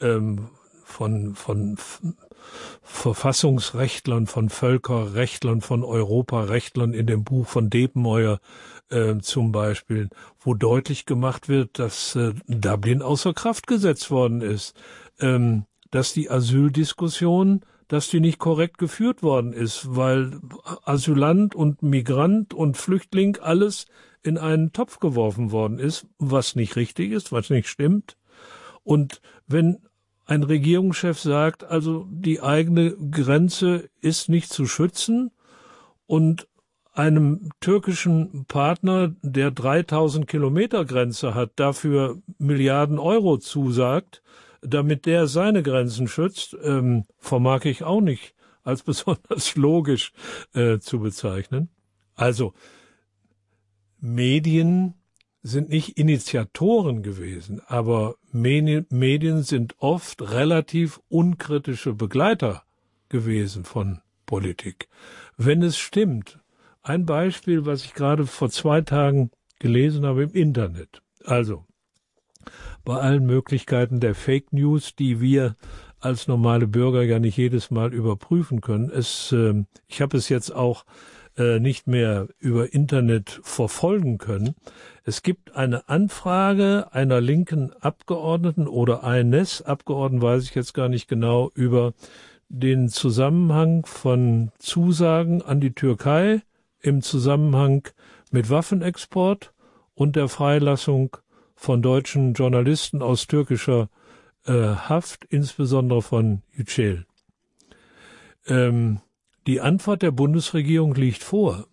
ähm, 0.00 0.48
von, 0.84 1.34
von 1.34 1.76
Verfassungsrechtlern, 2.82 4.26
von 4.28 4.48
Völkerrechtlern, 4.48 5.60
von 5.60 5.82
Europarechtlern 5.82 6.94
in 6.94 7.06
dem 7.06 7.24
Buch 7.24 7.48
von 7.48 7.68
Depenmeuer 7.68 8.40
äh, 8.92 9.18
zum 9.20 9.52
Beispiel, 9.52 10.08
wo 10.40 10.54
deutlich 10.54 11.06
gemacht 11.06 11.48
wird, 11.48 11.78
dass 11.78 12.14
äh, 12.16 12.34
Dublin 12.46 13.02
außer 13.02 13.34
Kraft 13.34 13.66
gesetzt 13.66 14.10
worden 14.10 14.40
ist, 14.40 14.74
ähm, 15.20 15.64
dass 15.90 16.12
die 16.12 16.30
Asyldiskussion 16.30 17.64
dass 17.92 18.08
die 18.08 18.20
nicht 18.20 18.38
korrekt 18.38 18.78
geführt 18.78 19.22
worden 19.22 19.52
ist, 19.52 19.94
weil 19.94 20.40
Asylant 20.84 21.54
und 21.54 21.82
Migrant 21.82 22.54
und 22.54 22.78
Flüchtling 22.78 23.36
alles 23.36 23.84
in 24.22 24.38
einen 24.38 24.72
Topf 24.72 24.98
geworfen 24.98 25.50
worden 25.50 25.78
ist, 25.78 26.06
was 26.18 26.56
nicht 26.56 26.76
richtig 26.76 27.12
ist, 27.12 27.32
was 27.32 27.50
nicht 27.50 27.68
stimmt. 27.68 28.16
Und 28.82 29.20
wenn 29.46 29.82
ein 30.24 30.42
Regierungschef 30.42 31.20
sagt, 31.20 31.64
also 31.64 32.06
die 32.10 32.40
eigene 32.40 32.96
Grenze 33.10 33.90
ist 34.00 34.30
nicht 34.30 34.50
zu 34.50 34.64
schützen 34.64 35.30
und 36.06 36.48
einem 36.92 37.50
türkischen 37.60 38.44
Partner, 38.46 39.14
der 39.22 39.50
3000 39.50 40.26
Kilometer 40.26 40.84
Grenze 40.84 41.34
hat, 41.34 41.52
dafür 41.56 42.20
Milliarden 42.38 42.98
Euro 42.98 43.38
zusagt, 43.38 44.22
damit 44.60 45.06
der 45.06 45.26
seine 45.26 45.62
Grenzen 45.62 46.06
schützt, 46.06 46.56
ähm, 46.62 47.04
vermag 47.18 47.64
ich 47.64 47.82
auch 47.82 48.00
nicht 48.00 48.34
als 48.62 48.82
besonders 48.84 49.56
logisch 49.56 50.12
äh, 50.54 50.78
zu 50.78 51.00
bezeichnen. 51.00 51.68
Also 52.14 52.52
Medien 54.00 54.94
sind 55.42 55.70
nicht 55.70 55.98
Initiatoren 55.98 57.02
gewesen, 57.02 57.60
aber 57.66 58.14
Medien 58.30 59.42
sind 59.42 59.74
oft 59.78 60.22
relativ 60.22 61.00
unkritische 61.08 61.94
Begleiter 61.94 62.62
gewesen 63.08 63.64
von 63.64 64.00
Politik. 64.24 64.88
Wenn 65.36 65.62
es 65.62 65.78
stimmt, 65.78 66.41
ein 66.82 67.06
Beispiel, 67.06 67.66
was 67.66 67.84
ich 67.84 67.94
gerade 67.94 68.26
vor 68.26 68.50
zwei 68.50 68.80
Tagen 68.80 69.30
gelesen 69.58 70.04
habe 70.04 70.24
im 70.24 70.32
Internet. 70.32 71.02
Also, 71.24 71.64
bei 72.84 72.96
allen 72.96 73.26
Möglichkeiten 73.26 74.00
der 74.00 74.14
Fake 74.14 74.52
News, 74.52 74.96
die 74.96 75.20
wir 75.20 75.56
als 76.00 76.26
normale 76.26 76.66
Bürger 76.66 77.02
ja 77.02 77.20
nicht 77.20 77.36
jedes 77.36 77.70
Mal 77.70 77.94
überprüfen 77.94 78.60
können. 78.60 78.90
Es, 78.90 79.30
äh, 79.30 79.64
ich 79.86 80.02
habe 80.02 80.16
es 80.16 80.28
jetzt 80.28 80.52
auch 80.52 80.84
äh, 81.36 81.60
nicht 81.60 81.86
mehr 81.86 82.26
über 82.40 82.74
Internet 82.74 83.40
verfolgen 83.44 84.18
können. 84.18 84.56
Es 85.04 85.22
gibt 85.22 85.54
eine 85.54 85.88
Anfrage 85.88 86.88
einer 86.92 87.20
linken 87.20 87.72
Abgeordneten 87.80 88.66
oder 88.66 89.04
eines 89.04 89.62
Abgeordneten, 89.62 90.22
weiß 90.22 90.42
ich 90.44 90.54
jetzt 90.56 90.74
gar 90.74 90.88
nicht 90.88 91.08
genau, 91.08 91.50
über 91.54 91.94
den 92.48 92.88
Zusammenhang 92.88 93.86
von 93.86 94.50
Zusagen 94.58 95.40
an 95.40 95.60
die 95.60 95.72
Türkei 95.72 96.42
im 96.82 97.02
Zusammenhang 97.02 97.88
mit 98.30 98.50
Waffenexport 98.50 99.52
und 99.94 100.16
der 100.16 100.28
Freilassung 100.28 101.16
von 101.54 101.80
deutschen 101.80 102.34
Journalisten 102.34 103.02
aus 103.02 103.26
türkischer 103.26 103.88
äh, 104.46 104.52
Haft, 104.52 105.24
insbesondere 105.26 106.02
von 106.02 106.42
Yücel. 106.52 107.06
Ähm, 108.46 109.00
die 109.46 109.60
Antwort 109.60 110.02
der 110.02 110.10
Bundesregierung 110.10 110.94
liegt 110.94 111.22
vor. 111.22 111.66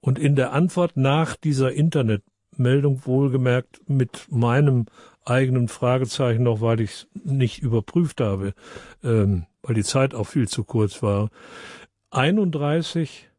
Und 0.00 0.18
in 0.18 0.36
der 0.36 0.52
Antwort 0.52 0.96
nach 0.96 1.36
dieser 1.36 1.72
Internetmeldung 1.72 3.06
wohlgemerkt 3.06 3.88
mit 3.88 4.26
meinem 4.30 4.86
eigenen 5.24 5.68
Fragezeichen 5.68 6.42
noch, 6.42 6.60
weil 6.60 6.80
ich 6.80 6.90
es 6.90 7.06
nicht 7.24 7.62
überprüft 7.62 8.20
habe, 8.20 8.52
ähm, 9.02 9.46
weil 9.62 9.74
die 9.74 9.84
Zeit 9.84 10.14
auch 10.14 10.26
viel 10.26 10.46
zu 10.46 10.64
kurz 10.64 11.02
war. 11.02 11.30
31 12.10 13.30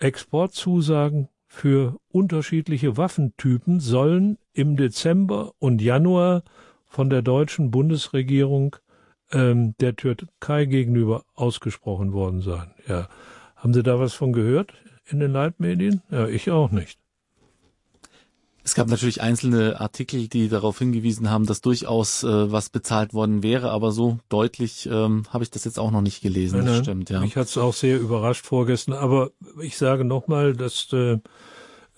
Exportzusagen 0.00 1.28
für 1.46 1.98
unterschiedliche 2.08 2.96
Waffentypen 2.96 3.80
sollen 3.80 4.38
im 4.52 4.76
Dezember 4.76 5.52
und 5.58 5.82
Januar 5.82 6.42
von 6.86 7.10
der 7.10 7.22
deutschen 7.22 7.70
Bundesregierung 7.70 8.76
ähm, 9.32 9.74
der 9.80 9.96
Türkei 9.96 10.64
gegenüber 10.64 11.24
ausgesprochen 11.34 12.12
worden 12.12 12.40
sein. 12.40 12.72
Ja, 12.88 13.08
haben 13.56 13.74
Sie 13.74 13.82
da 13.82 14.00
was 14.00 14.14
von 14.14 14.32
gehört 14.32 14.74
in 15.06 15.20
den 15.20 15.32
Leitmedien? 15.32 16.02
Ja, 16.10 16.26
ich 16.26 16.50
auch 16.50 16.70
nicht. 16.70 16.98
Es 18.70 18.76
gab 18.76 18.86
natürlich 18.86 19.20
einzelne 19.20 19.80
Artikel, 19.80 20.28
die 20.28 20.48
darauf 20.48 20.78
hingewiesen 20.78 21.28
haben, 21.28 21.44
dass 21.44 21.60
durchaus 21.60 22.22
äh, 22.22 22.52
was 22.52 22.68
bezahlt 22.68 23.12
worden 23.12 23.42
wäre, 23.42 23.72
aber 23.72 23.90
so 23.90 24.20
deutlich 24.28 24.88
ähm, 24.88 25.24
habe 25.30 25.42
ich 25.42 25.50
das 25.50 25.64
jetzt 25.64 25.80
auch 25.80 25.90
noch 25.90 26.02
nicht 26.02 26.22
gelesen. 26.22 26.58
Nein, 26.58 26.66
das 26.66 26.78
stimmt, 26.78 27.10
ja. 27.10 27.18
Mich 27.18 27.36
hat 27.36 27.48
es 27.48 27.58
auch 27.58 27.74
sehr 27.74 27.98
überrascht 27.98 28.46
vorgestern, 28.46 28.94
aber 28.94 29.32
ich 29.60 29.76
sage 29.76 30.04
nochmal, 30.04 30.54
das 30.54 30.86
äh, 30.92 31.18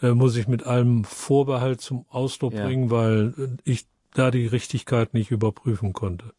äh, 0.01 0.15
muss 0.15 0.35
ich 0.35 0.49
mit 0.49 0.65
allem 0.65 1.05
Vorbehalt 1.05 1.83
zum 1.83 2.07
Ausdruck 2.09 2.55
ja. 2.55 2.65
bringen, 2.65 2.91
weil 2.91 3.59
ich 3.65 3.85
da 4.15 4.31
die 4.31 4.47
Richtigkeit 4.47 5.13
nicht 5.13 5.31
überprüfen 5.31 5.93
konnte. 5.93 6.33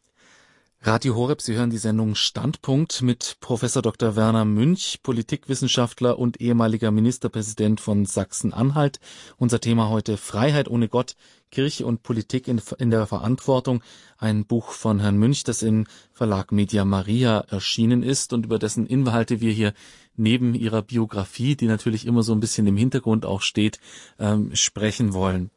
Radio 0.86 1.14
Horeb, 1.14 1.40
Sie 1.40 1.54
hören 1.54 1.70
die 1.70 1.78
Sendung 1.78 2.14
Standpunkt 2.14 3.00
mit 3.00 3.38
Professor 3.40 3.80
Dr. 3.80 4.16
Werner 4.16 4.44
Münch, 4.44 4.98
Politikwissenschaftler 5.02 6.18
und 6.18 6.42
ehemaliger 6.42 6.90
Ministerpräsident 6.90 7.80
von 7.80 8.04
Sachsen-Anhalt. 8.04 9.00
Unser 9.38 9.60
Thema 9.60 9.88
heute 9.88 10.18
Freiheit 10.18 10.68
ohne 10.68 10.90
Gott, 10.90 11.16
Kirche 11.50 11.86
und 11.86 12.02
Politik 12.02 12.48
in, 12.48 12.60
in, 12.76 12.90
der 12.90 13.06
Verantwortung. 13.06 13.82
Ein 14.18 14.44
Buch 14.44 14.72
von 14.72 15.00
Herrn 15.00 15.16
Münch, 15.16 15.42
das 15.44 15.62
im 15.62 15.86
Verlag 16.12 16.52
Media 16.52 16.84
Maria 16.84 17.38
erschienen 17.48 18.02
ist 18.02 18.34
und 18.34 18.44
über 18.44 18.58
dessen 18.58 18.86
Inhalte 18.86 19.40
wir 19.40 19.52
hier 19.52 19.72
neben 20.16 20.54
ihrer 20.54 20.82
Biografie, 20.82 21.56
die 21.56 21.66
natürlich 21.66 22.06
immer 22.06 22.22
so 22.22 22.34
ein 22.34 22.40
bisschen 22.40 22.66
im 22.66 22.76
Hintergrund 22.76 23.24
auch 23.24 23.40
steht, 23.40 23.80
ähm, 24.18 24.54
sprechen 24.54 25.14
wollen. 25.14 25.50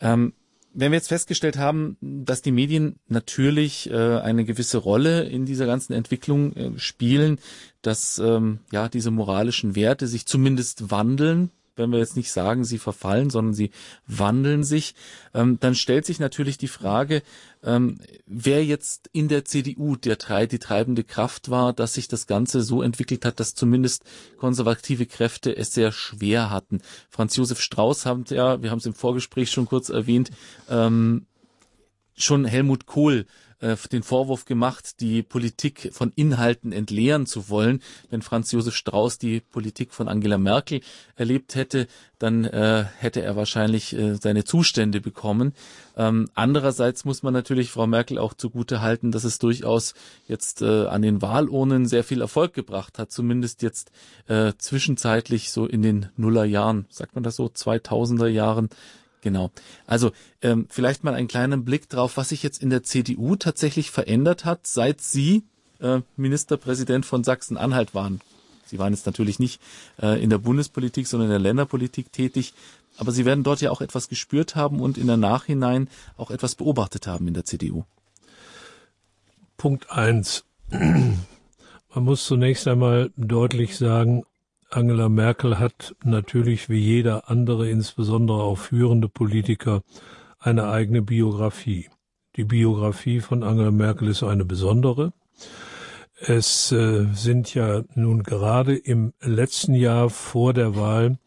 Ähm, 0.00 0.32
wenn 0.78 0.92
wir 0.92 0.98
jetzt 0.98 1.08
festgestellt 1.08 1.56
haben, 1.56 1.96
dass 2.00 2.42
die 2.42 2.52
Medien 2.52 2.96
natürlich 3.08 3.90
äh, 3.90 4.18
eine 4.18 4.44
gewisse 4.44 4.76
Rolle 4.76 5.24
in 5.24 5.46
dieser 5.46 5.64
ganzen 5.64 5.94
Entwicklung 5.94 6.52
äh, 6.52 6.78
spielen, 6.78 7.38
dass 7.80 8.18
ähm, 8.18 8.60
ja 8.70 8.88
diese 8.88 9.10
moralischen 9.10 9.74
Werte 9.74 10.06
sich 10.06 10.26
zumindest 10.26 10.90
wandeln, 10.90 11.50
wenn 11.76 11.90
wir 11.90 11.98
jetzt 11.98 12.16
nicht 12.16 12.32
sagen, 12.32 12.64
sie 12.64 12.78
verfallen, 12.78 13.30
sondern 13.30 13.54
sie 13.54 13.70
wandeln 14.06 14.64
sich, 14.64 14.94
ähm, 15.34 15.58
dann 15.60 15.74
stellt 15.74 16.06
sich 16.06 16.18
natürlich 16.18 16.58
die 16.58 16.68
Frage, 16.68 17.22
ähm, 17.62 17.98
wer 18.26 18.64
jetzt 18.64 19.08
in 19.12 19.28
der 19.28 19.44
CDU 19.44 19.96
der 19.96 20.16
die 20.46 20.58
treibende 20.58 21.04
Kraft 21.04 21.50
war, 21.50 21.72
dass 21.72 21.94
sich 21.94 22.08
das 22.08 22.26
Ganze 22.26 22.62
so 22.62 22.82
entwickelt 22.82 23.24
hat, 23.24 23.40
dass 23.40 23.54
zumindest 23.54 24.04
konservative 24.38 25.06
Kräfte 25.06 25.56
es 25.56 25.72
sehr 25.72 25.92
schwer 25.92 26.50
hatten. 26.50 26.80
Franz 27.10 27.36
Josef 27.36 27.60
Strauß 27.60 28.06
haben 28.06 28.24
ja, 28.28 28.62
wir 28.62 28.70
haben 28.70 28.78
es 28.78 28.86
im 28.86 28.94
Vorgespräch 28.94 29.50
schon 29.50 29.66
kurz 29.66 29.88
erwähnt, 29.88 30.30
ähm, 30.68 31.26
schon 32.16 32.44
Helmut 32.44 32.86
Kohl 32.86 33.26
äh, 33.60 33.76
den 33.92 34.02
Vorwurf 34.02 34.44
gemacht, 34.44 35.00
die 35.00 35.22
Politik 35.22 35.90
von 35.92 36.12
Inhalten 36.14 36.72
entleeren 36.72 37.26
zu 37.26 37.48
wollen. 37.48 37.82
Wenn 38.10 38.22
Franz 38.22 38.52
Josef 38.52 38.74
Strauß 38.74 39.18
die 39.18 39.40
Politik 39.40 39.92
von 39.92 40.08
Angela 40.08 40.38
Merkel 40.38 40.80
erlebt 41.16 41.54
hätte, 41.54 41.86
dann 42.18 42.44
äh, 42.44 42.84
hätte 42.98 43.22
er 43.22 43.36
wahrscheinlich 43.36 43.94
äh, 43.94 44.16
seine 44.16 44.44
Zustände 44.44 45.00
bekommen. 45.00 45.52
Ähm, 45.96 46.28
andererseits 46.34 47.04
muss 47.04 47.22
man 47.22 47.32
natürlich 47.32 47.70
Frau 47.70 47.86
Merkel 47.86 48.18
auch 48.18 48.34
zugute 48.34 48.80
halten, 48.80 49.12
dass 49.12 49.24
es 49.24 49.38
durchaus 49.38 49.94
jetzt 50.26 50.62
äh, 50.62 50.86
an 50.86 51.02
den 51.02 51.22
Wahlurnen 51.22 51.86
sehr 51.86 52.04
viel 52.04 52.20
Erfolg 52.20 52.54
gebracht 52.54 52.98
hat, 52.98 53.12
zumindest 53.12 53.62
jetzt 53.62 53.90
äh, 54.28 54.52
zwischenzeitlich 54.58 55.50
so 55.50 55.66
in 55.66 55.82
den 55.82 56.08
Nullerjahren, 56.16 56.86
sagt 56.90 57.14
man 57.14 57.24
das 57.24 57.36
so, 57.36 57.46
2000er 57.46 58.28
Jahren 58.28 58.68
Genau. 59.22 59.50
Also 59.86 60.12
ähm, 60.42 60.66
vielleicht 60.70 61.04
mal 61.04 61.14
einen 61.14 61.28
kleinen 61.28 61.64
Blick 61.64 61.88
drauf, 61.88 62.16
was 62.16 62.28
sich 62.28 62.42
jetzt 62.42 62.62
in 62.62 62.70
der 62.70 62.82
CDU 62.82 63.36
tatsächlich 63.36 63.90
verändert 63.90 64.44
hat, 64.44 64.66
seit 64.66 65.00
Sie 65.00 65.44
äh, 65.80 66.00
Ministerpräsident 66.16 67.06
von 67.06 67.24
Sachsen-Anhalt 67.24 67.94
waren. 67.94 68.20
Sie 68.66 68.78
waren 68.78 68.92
jetzt 68.92 69.06
natürlich 69.06 69.38
nicht 69.38 69.60
äh, 70.02 70.22
in 70.22 70.30
der 70.30 70.38
Bundespolitik, 70.38 71.06
sondern 71.06 71.28
in 71.28 71.32
der 71.32 71.40
Länderpolitik 71.40 72.12
tätig. 72.12 72.52
Aber 72.98 73.12
Sie 73.12 73.24
werden 73.24 73.44
dort 73.44 73.60
ja 73.60 73.70
auch 73.70 73.80
etwas 73.80 74.08
gespürt 74.08 74.56
haben 74.56 74.80
und 74.80 74.98
in 74.98 75.06
der 75.06 75.16
Nachhinein 75.16 75.88
auch 76.16 76.30
etwas 76.30 76.54
beobachtet 76.54 77.06
haben 77.06 77.28
in 77.28 77.34
der 77.34 77.44
CDU. 77.44 77.84
Punkt 79.56 79.90
eins. 79.90 80.44
Man 80.70 81.24
muss 82.04 82.26
zunächst 82.26 82.68
einmal 82.68 83.10
deutlich 83.16 83.76
sagen, 83.76 84.24
Angela 84.76 85.08
Merkel 85.08 85.58
hat 85.58 85.96
natürlich 86.04 86.68
wie 86.68 86.78
jeder 86.78 87.30
andere, 87.30 87.70
insbesondere 87.70 88.42
auch 88.42 88.58
führende 88.58 89.08
Politiker, 89.08 89.82
eine 90.38 90.68
eigene 90.68 91.00
Biografie. 91.00 91.88
Die 92.36 92.44
Biografie 92.44 93.20
von 93.20 93.42
Angela 93.42 93.70
Merkel 93.70 94.08
ist 94.08 94.22
eine 94.22 94.44
besondere. 94.44 95.14
Es 96.18 96.72
äh, 96.72 97.06
sind 97.14 97.54
ja 97.54 97.84
nun 97.94 98.22
gerade 98.22 98.76
im 98.76 99.14
letzten 99.22 99.72
Jahr 99.72 100.10
vor 100.10 100.52
der 100.52 100.76
Wahl 100.76 101.18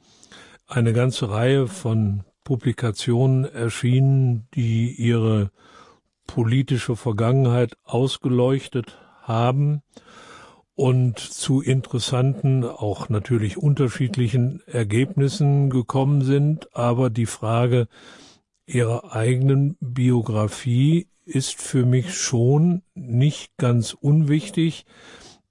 eine 0.68 0.94
ganze 0.94 1.32
Reihe 1.32 1.66
von 1.66 2.24
Publikationen 2.44 3.46
erschienen, 3.46 4.48
die 4.54 4.92
ihre 4.92 5.50
politische 6.28 6.96
Vergangenheit 6.96 7.78
ausgeleuchtet 7.84 9.00
haben 9.24 9.82
und 10.80 11.20
zu 11.20 11.60
interessanten, 11.60 12.64
auch 12.64 13.10
natürlich 13.10 13.58
unterschiedlichen 13.58 14.62
Ergebnissen 14.66 15.70
gekommen 15.70 16.22
sind. 16.22 16.74
Aber 16.74 17.10
die 17.10 17.26
Frage 17.26 17.90
ihrer 18.66 19.14
eigenen 19.14 19.76
Biografie 19.82 21.08
ist 21.26 21.62
für 21.62 21.86
mich 21.86 22.16
schon 22.16 22.84
nicht 22.96 23.58
ganz 23.58 23.92
unwichtig, 23.92 24.86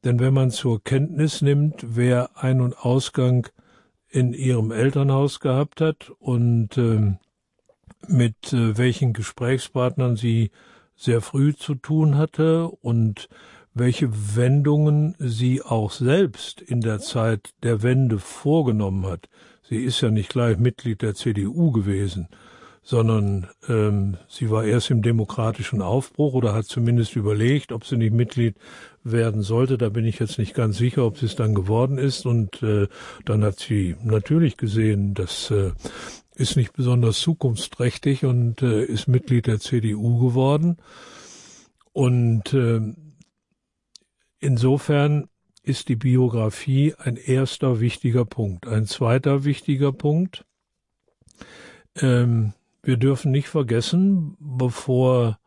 denn 0.02 0.18
wenn 0.18 0.32
man 0.32 0.50
zur 0.50 0.82
Kenntnis 0.82 1.42
nimmt, 1.42 1.84
wer 1.86 2.30
Ein- 2.42 2.62
und 2.62 2.78
Ausgang 2.78 3.48
in 4.08 4.32
ihrem 4.32 4.70
Elternhaus 4.70 5.40
gehabt 5.40 5.82
hat 5.82 6.10
und 6.18 6.78
äh, 6.78 7.18
mit 8.06 8.54
äh, 8.54 8.78
welchen 8.78 9.12
Gesprächspartnern 9.12 10.16
sie 10.16 10.52
sehr 10.96 11.20
früh 11.20 11.54
zu 11.54 11.74
tun 11.74 12.16
hatte 12.16 12.66
und 12.66 13.28
welche 13.78 14.36
Wendungen 14.36 15.14
sie 15.18 15.62
auch 15.62 15.90
selbst 15.90 16.60
in 16.60 16.80
der 16.80 17.00
Zeit 17.00 17.50
der 17.62 17.82
Wende 17.82 18.18
vorgenommen 18.18 19.06
hat. 19.06 19.28
Sie 19.68 19.76
ist 19.76 20.00
ja 20.00 20.10
nicht 20.10 20.30
gleich 20.30 20.58
Mitglied 20.58 21.02
der 21.02 21.14
CDU 21.14 21.72
gewesen, 21.72 22.28
sondern 22.82 23.48
ähm, 23.68 24.16
sie 24.28 24.50
war 24.50 24.64
erst 24.64 24.90
im 24.90 25.02
demokratischen 25.02 25.82
Aufbruch 25.82 26.32
oder 26.32 26.54
hat 26.54 26.64
zumindest 26.64 27.16
überlegt, 27.16 27.70
ob 27.70 27.84
sie 27.84 27.98
nicht 27.98 28.14
Mitglied 28.14 28.56
werden 29.04 29.42
sollte. 29.42 29.76
Da 29.76 29.90
bin 29.90 30.06
ich 30.06 30.18
jetzt 30.18 30.38
nicht 30.38 30.54
ganz 30.54 30.78
sicher, 30.78 31.04
ob 31.04 31.18
sie 31.18 31.26
es 31.26 31.36
dann 31.36 31.54
geworden 31.54 31.98
ist. 31.98 32.24
Und 32.24 32.62
äh, 32.62 32.88
dann 33.26 33.44
hat 33.44 33.58
sie 33.58 33.96
natürlich 34.02 34.56
gesehen, 34.56 35.12
das 35.12 35.50
äh, 35.50 35.72
ist 36.34 36.56
nicht 36.56 36.72
besonders 36.72 37.18
zukunftsträchtig 37.20 38.24
und 38.24 38.62
äh, 38.62 38.84
ist 38.84 39.06
Mitglied 39.06 39.48
der 39.48 39.60
CDU 39.60 40.18
geworden. 40.18 40.78
Und 41.92 42.54
äh, 42.54 42.80
Insofern 44.40 45.28
ist 45.62 45.88
die 45.88 45.96
Biografie 45.96 46.94
ein 46.98 47.16
erster 47.16 47.80
wichtiger 47.80 48.24
Punkt. 48.24 48.66
Ein 48.66 48.86
zweiter 48.86 49.44
wichtiger 49.44 49.92
Punkt. 49.92 50.44
Ähm, 51.96 52.54
wir 52.82 52.96
dürfen 52.96 53.32
nicht 53.32 53.48
vergessen, 53.48 54.36
bevor 54.38 55.38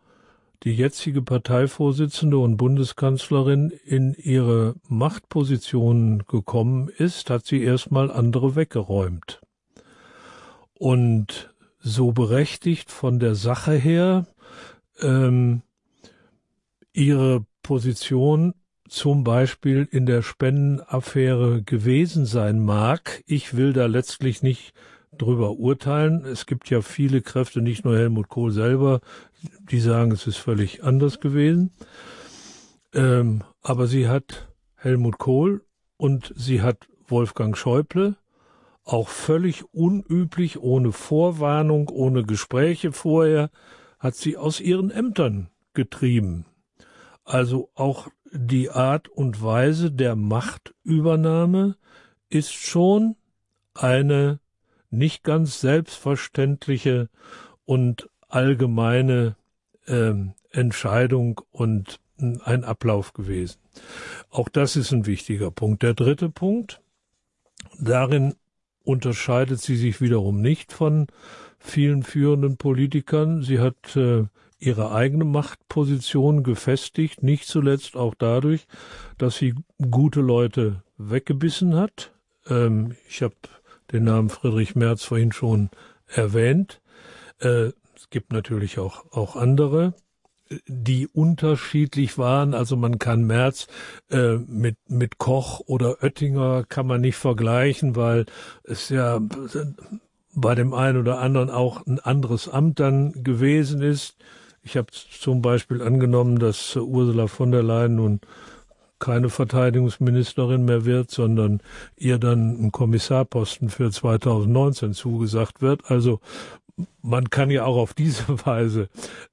die 0.63 0.73
jetzige 0.73 1.23
Parteivorsitzende 1.23 2.37
und 2.37 2.57
Bundeskanzlerin 2.57 3.71
in 3.83 4.13
ihre 4.13 4.75
Machtposition 4.87 6.23
gekommen 6.27 6.89
ist, 6.89 7.31
hat 7.31 7.47
sie 7.47 7.63
erstmal 7.63 8.11
andere 8.11 8.55
weggeräumt. 8.55 9.41
Und 10.75 11.51
so 11.79 12.11
berechtigt 12.11 12.91
von 12.91 13.17
der 13.17 13.33
Sache 13.33 13.73
her 13.73 14.27
ähm, 14.99 15.63
ihre 16.93 17.43
Position 17.63 18.53
zum 18.91 19.23
Beispiel 19.23 19.87
in 19.89 20.05
der 20.05 20.21
Spendenaffäre 20.21 21.63
gewesen 21.63 22.25
sein 22.25 22.59
mag. 22.59 23.23
Ich 23.25 23.55
will 23.55 23.71
da 23.71 23.85
letztlich 23.85 24.43
nicht 24.43 24.73
drüber 25.17 25.51
urteilen. 25.51 26.25
Es 26.25 26.45
gibt 26.45 26.69
ja 26.69 26.81
viele 26.81 27.21
Kräfte, 27.21 27.61
nicht 27.61 27.85
nur 27.85 27.97
Helmut 27.97 28.27
Kohl 28.27 28.51
selber, 28.51 28.99
die 29.71 29.79
sagen, 29.79 30.11
es 30.11 30.27
ist 30.27 30.37
völlig 30.37 30.83
anders 30.83 31.21
gewesen. 31.21 31.71
Ähm, 32.93 33.43
aber 33.61 33.87
sie 33.87 34.09
hat 34.09 34.49
Helmut 34.75 35.17
Kohl 35.17 35.61
und 35.95 36.33
sie 36.35 36.61
hat 36.61 36.89
Wolfgang 37.07 37.55
Schäuble 37.55 38.17
auch 38.83 39.07
völlig 39.07 39.63
unüblich, 39.73 40.59
ohne 40.59 40.91
Vorwarnung, 40.91 41.87
ohne 41.87 42.23
Gespräche 42.23 42.91
vorher, 42.91 43.51
hat 43.99 44.15
sie 44.15 44.35
aus 44.35 44.59
ihren 44.59 44.91
Ämtern 44.91 45.49
getrieben. 45.73 46.45
Also 47.23 47.69
auch 47.75 48.09
die 48.31 48.69
Art 48.69 49.09
und 49.09 49.41
Weise 49.43 49.91
der 49.91 50.15
Machtübernahme 50.15 51.75
ist 52.29 52.53
schon 52.53 53.15
eine 53.73 54.39
nicht 54.89 55.23
ganz 55.23 55.61
selbstverständliche 55.61 57.09
und 57.65 58.09
allgemeine 58.27 59.35
äh, 59.85 60.13
Entscheidung 60.51 61.41
und 61.51 61.99
ein 62.17 62.63
Ablauf 62.63 63.13
gewesen. 63.13 63.59
Auch 64.29 64.49
das 64.49 64.75
ist 64.75 64.91
ein 64.91 65.05
wichtiger 65.05 65.51
Punkt. 65.51 65.81
Der 65.83 65.93
dritte 65.93 66.29
Punkt, 66.29 66.81
darin 67.79 68.35
unterscheidet 68.83 69.61
sie 69.61 69.75
sich 69.75 70.01
wiederum 70.01 70.41
nicht 70.41 70.71
von 70.71 71.07
vielen 71.59 72.03
führenden 72.03 72.57
Politikern. 72.57 73.41
Sie 73.41 73.59
hat 73.59 73.95
äh, 73.95 74.25
ihre 74.61 74.91
eigene 74.91 75.25
Machtposition 75.25 76.43
gefestigt, 76.43 77.23
nicht 77.23 77.47
zuletzt 77.47 77.97
auch 77.97 78.13
dadurch, 78.17 78.67
dass 79.17 79.35
sie 79.35 79.55
gute 79.89 80.21
Leute 80.21 80.83
weggebissen 80.97 81.75
hat. 81.75 82.13
Ähm, 82.47 82.95
ich 83.09 83.21
habe 83.21 83.35
den 83.91 84.05
Namen 84.05 84.29
Friedrich 84.29 84.75
Merz 84.75 85.03
vorhin 85.03 85.31
schon 85.31 85.69
erwähnt. 86.07 86.81
Äh, 87.39 87.71
es 87.95 88.09
gibt 88.09 88.31
natürlich 88.31 88.79
auch, 88.79 89.11
auch 89.11 89.35
andere, 89.35 89.93
die 90.67 91.07
unterschiedlich 91.07 92.17
waren. 92.17 92.53
Also 92.53 92.75
man 92.75 92.99
kann 92.99 93.25
Merz 93.25 93.67
äh, 94.09 94.35
mit, 94.35 94.77
mit 94.87 95.17
Koch 95.17 95.61
oder 95.65 96.03
Oettinger 96.03 96.65
kann 96.67 96.87
man 96.87 97.01
nicht 97.01 97.17
vergleichen, 97.17 97.95
weil 97.95 98.25
es 98.63 98.89
ja 98.89 99.19
bei 100.33 100.55
dem 100.55 100.73
einen 100.73 100.97
oder 100.97 101.19
anderen 101.19 101.49
auch 101.49 101.85
ein 101.85 101.99
anderes 101.99 102.47
Amt 102.47 102.79
dann 102.79 103.23
gewesen 103.23 103.81
ist. 103.81 104.17
Ich 104.63 104.77
habe 104.77 104.87
zum 104.91 105.41
Beispiel 105.41 105.81
angenommen, 105.81 106.37
dass 106.39 106.75
Ursula 106.75 107.27
von 107.27 107.51
der 107.51 107.63
Leyen 107.63 107.95
nun 107.95 108.21
keine 108.99 109.29
Verteidigungsministerin 109.29 110.63
mehr 110.63 110.85
wird, 110.85 111.09
sondern 111.09 111.61
ihr 111.97 112.19
dann 112.19 112.63
ein 112.63 112.71
Kommissarposten 112.71 113.69
für 113.69 113.89
2019 113.89 114.93
zugesagt 114.93 115.61
wird. 115.61 115.89
Also 115.89 116.19
man 117.01 117.29
kann 117.29 117.49
ja 117.49 117.65
auch 117.65 117.77
auf 117.77 117.93
diese 117.93 118.27
Weise 118.45 118.89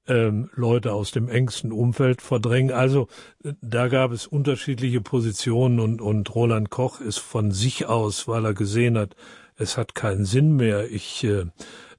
ähm, 0.07 0.49
Leute 0.55 0.93
aus 0.93 1.11
dem 1.11 1.29
engsten 1.29 1.71
Umfeld 1.71 2.21
verdrängen. 2.21 2.71
Also 2.73 3.07
da 3.61 3.87
gab 3.87 4.11
es 4.11 4.27
unterschiedliche 4.27 5.01
Positionen 5.01 5.79
und, 5.79 6.01
und 6.01 6.33
Roland 6.33 6.69
Koch 6.69 6.99
ist 6.99 7.19
von 7.19 7.51
sich 7.51 7.85
aus, 7.85 8.27
weil 8.27 8.45
er 8.45 8.53
gesehen 8.53 8.97
hat, 8.97 9.15
es 9.55 9.77
hat 9.77 9.93
keinen 9.93 10.25
Sinn 10.25 10.55
mehr. 10.55 10.89
Ich 10.89 11.23
äh, 11.23 11.45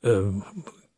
äh, 0.03 0.33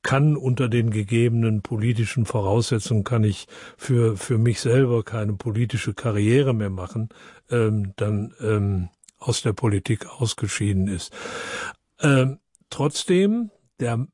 kann 0.02 0.36
unter 0.36 0.68
den 0.68 0.90
gegebenen 0.90 1.62
politischen 1.62 2.26
Voraussetzungen 2.26 3.04
kann 3.04 3.24
ich 3.24 3.46
für 3.76 4.16
für 4.16 4.38
mich 4.38 4.60
selber 4.60 5.02
keine 5.04 5.34
politische 5.34 5.94
Karriere 5.94 6.54
mehr 6.54 6.70
machen, 6.70 7.08
ähm, 7.50 7.92
dann 7.96 8.34
ähm, 8.40 8.88
aus 9.18 9.42
der 9.42 9.52
Politik 9.52 10.06
ausgeschieden 10.06 10.88
ist. 10.88 11.12
Ähm, 12.00 12.38
trotzdem 12.70 13.50
der 13.78 14.06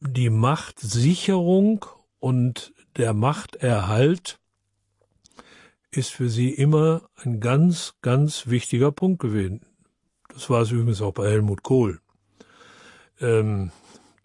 die 0.00 0.30
Machtsicherung 0.30 1.84
und 2.18 2.72
der 2.96 3.12
Machterhalt 3.14 4.38
ist 5.90 6.10
für 6.10 6.28
sie 6.28 6.50
immer 6.50 7.08
ein 7.16 7.40
ganz, 7.40 7.94
ganz 8.02 8.46
wichtiger 8.46 8.92
Punkt 8.92 9.20
gewesen. 9.20 9.62
Das 10.32 10.50
war 10.50 10.62
es 10.62 10.70
übrigens 10.70 11.00
auch 11.00 11.12
bei 11.12 11.28
Helmut 11.28 11.62
Kohl. 11.62 12.00
Ähm, 13.20 13.70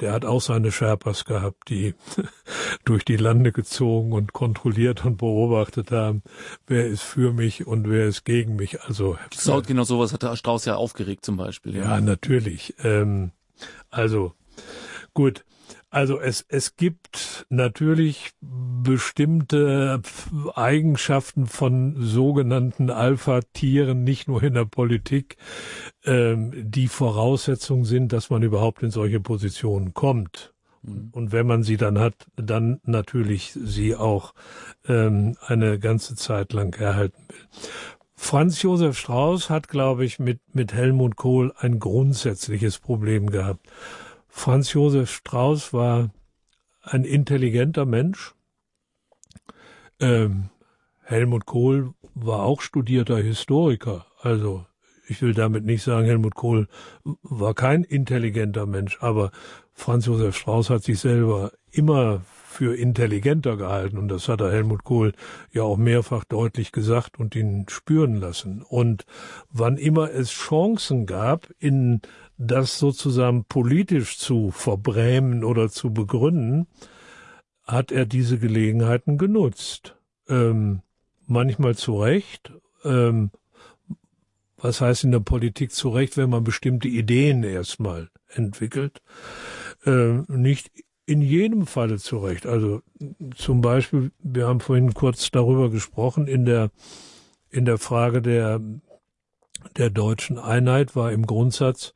der 0.01 0.13
hat 0.13 0.25
auch 0.25 0.41
seine 0.41 0.71
Sherpas 0.71 1.25
gehabt, 1.25 1.69
die 1.69 1.93
durch 2.85 3.05
die 3.05 3.17
Lande 3.17 3.51
gezogen 3.51 4.11
und 4.13 4.33
kontrolliert 4.33 5.05
und 5.05 5.17
beobachtet 5.17 5.91
haben, 5.91 6.23
wer 6.67 6.87
ist 6.87 7.03
für 7.03 7.31
mich 7.31 7.67
und 7.67 7.89
wer 7.89 8.07
ist 8.07 8.25
gegen 8.25 8.55
mich. 8.55 8.81
Also 8.81 9.17
so, 9.33 9.61
genau 9.61 9.83
sowas 9.83 10.11
hat 10.11 10.23
der 10.23 10.35
Strauß 10.35 10.65
ja 10.65 10.75
aufgeregt 10.75 11.23
zum 11.23 11.37
Beispiel. 11.37 11.75
Ja, 11.75 11.83
ja 11.83 12.01
natürlich. 12.01 12.73
Ähm, 12.83 13.31
also 13.89 14.33
gut. 15.13 15.45
Also 15.91 16.21
es, 16.21 16.45
es 16.47 16.77
gibt 16.77 17.45
natürlich 17.49 18.31
bestimmte 18.39 20.01
Eigenschaften 20.55 21.47
von 21.47 21.97
sogenannten 21.99 22.89
Alpha-Tieren, 22.89 24.01
nicht 24.05 24.29
nur 24.29 24.41
in 24.41 24.53
der 24.53 24.63
Politik, 24.63 25.35
ähm, 26.05 26.53
die 26.55 26.87
Voraussetzung 26.87 27.83
sind, 27.83 28.13
dass 28.13 28.29
man 28.29 28.41
überhaupt 28.41 28.83
in 28.83 28.89
solche 28.89 29.19
Positionen 29.19 29.93
kommt. 29.93 30.53
Mhm. 30.81 31.09
Und 31.11 31.33
wenn 31.33 31.45
man 31.45 31.61
sie 31.63 31.75
dann 31.75 31.99
hat, 31.99 32.15
dann 32.37 32.79
natürlich 32.85 33.51
sie 33.51 33.93
auch 33.93 34.33
ähm, 34.87 35.35
eine 35.45 35.77
ganze 35.77 36.15
Zeit 36.15 36.53
lang 36.53 36.73
erhalten 36.73 37.21
will. 37.27 37.69
Franz 38.15 38.61
Josef 38.61 38.97
Strauß 38.97 39.49
hat, 39.49 39.67
glaube 39.67 40.05
ich, 40.05 40.19
mit, 40.19 40.39
mit 40.53 40.73
Helmut 40.73 41.17
Kohl 41.17 41.53
ein 41.57 41.79
grundsätzliches 41.79 42.79
Problem 42.79 43.29
gehabt. 43.29 43.67
Franz 44.33 44.73
Josef 44.73 45.11
Strauß 45.11 45.73
war 45.73 46.09
ein 46.81 47.03
intelligenter 47.03 47.85
Mensch. 47.85 48.33
Ähm, 49.99 50.49
Helmut 51.03 51.45
Kohl 51.45 51.93
war 52.15 52.39
auch 52.39 52.61
studierter 52.61 53.17
Historiker. 53.17 54.07
Also 54.21 54.65
ich 55.07 55.21
will 55.21 55.33
damit 55.33 55.65
nicht 55.65 55.83
sagen, 55.83 56.05
Helmut 56.05 56.35
Kohl 56.35 56.67
war 57.21 57.53
kein 57.53 57.83
intelligenter 57.83 58.65
Mensch, 58.65 58.97
aber 59.01 59.31
Franz 59.73 60.05
Josef 60.05 60.37
Strauß 60.37 60.69
hat 60.69 60.83
sich 60.83 60.99
selber 60.99 61.51
immer 61.69 62.21
für 62.25 62.75
intelligenter 62.75 63.57
gehalten 63.57 63.97
und 63.97 64.07
das 64.07 64.27
hat 64.27 64.41
er 64.41 64.51
Helmut 64.51 64.83
Kohl 64.83 65.13
ja 65.51 65.63
auch 65.63 65.77
mehrfach 65.77 66.23
deutlich 66.23 66.71
gesagt 66.71 67.19
und 67.19 67.35
ihn 67.35 67.65
spüren 67.69 68.15
lassen. 68.15 68.61
Und 68.61 69.05
wann 69.49 69.77
immer 69.77 70.11
es 70.11 70.31
Chancen 70.31 71.05
gab, 71.05 71.49
in 71.59 72.01
das 72.41 72.79
sozusagen 72.79 73.45
politisch 73.45 74.17
zu 74.17 74.49
verbrämen 74.51 75.43
oder 75.43 75.69
zu 75.69 75.93
begründen, 75.93 76.67
hat 77.63 77.91
er 77.91 78.05
diese 78.05 78.39
Gelegenheiten 78.39 79.17
genutzt. 79.17 79.95
Ähm, 80.27 80.81
manchmal 81.27 81.75
zu 81.75 82.01
Recht. 82.01 82.51
Ähm, 82.83 83.29
was 84.57 84.81
heißt 84.81 85.03
in 85.03 85.11
der 85.11 85.19
Politik 85.19 85.71
zu 85.71 85.89
Recht, 85.89 86.17
wenn 86.17 86.29
man 86.29 86.43
bestimmte 86.43 86.87
Ideen 86.87 87.43
erstmal 87.43 88.09
entwickelt? 88.27 89.01
Ähm, 89.85 90.25
nicht 90.27 90.71
in 91.05 91.21
jedem 91.21 91.67
Falle 91.67 91.97
zu 91.97 92.17
Recht. 92.19 92.47
Also 92.47 92.81
zum 93.35 93.61
Beispiel, 93.61 94.11
wir 94.19 94.47
haben 94.47 94.61
vorhin 94.61 94.93
kurz 94.93 95.29
darüber 95.29 95.69
gesprochen, 95.69 96.27
in 96.27 96.45
der, 96.45 96.71
in 97.49 97.65
der 97.65 97.77
Frage 97.77 98.21
der, 98.21 98.61
der 99.77 99.89
deutschen 99.91 100.39
Einheit 100.39 100.95
war 100.95 101.11
im 101.11 101.27
Grundsatz 101.27 101.93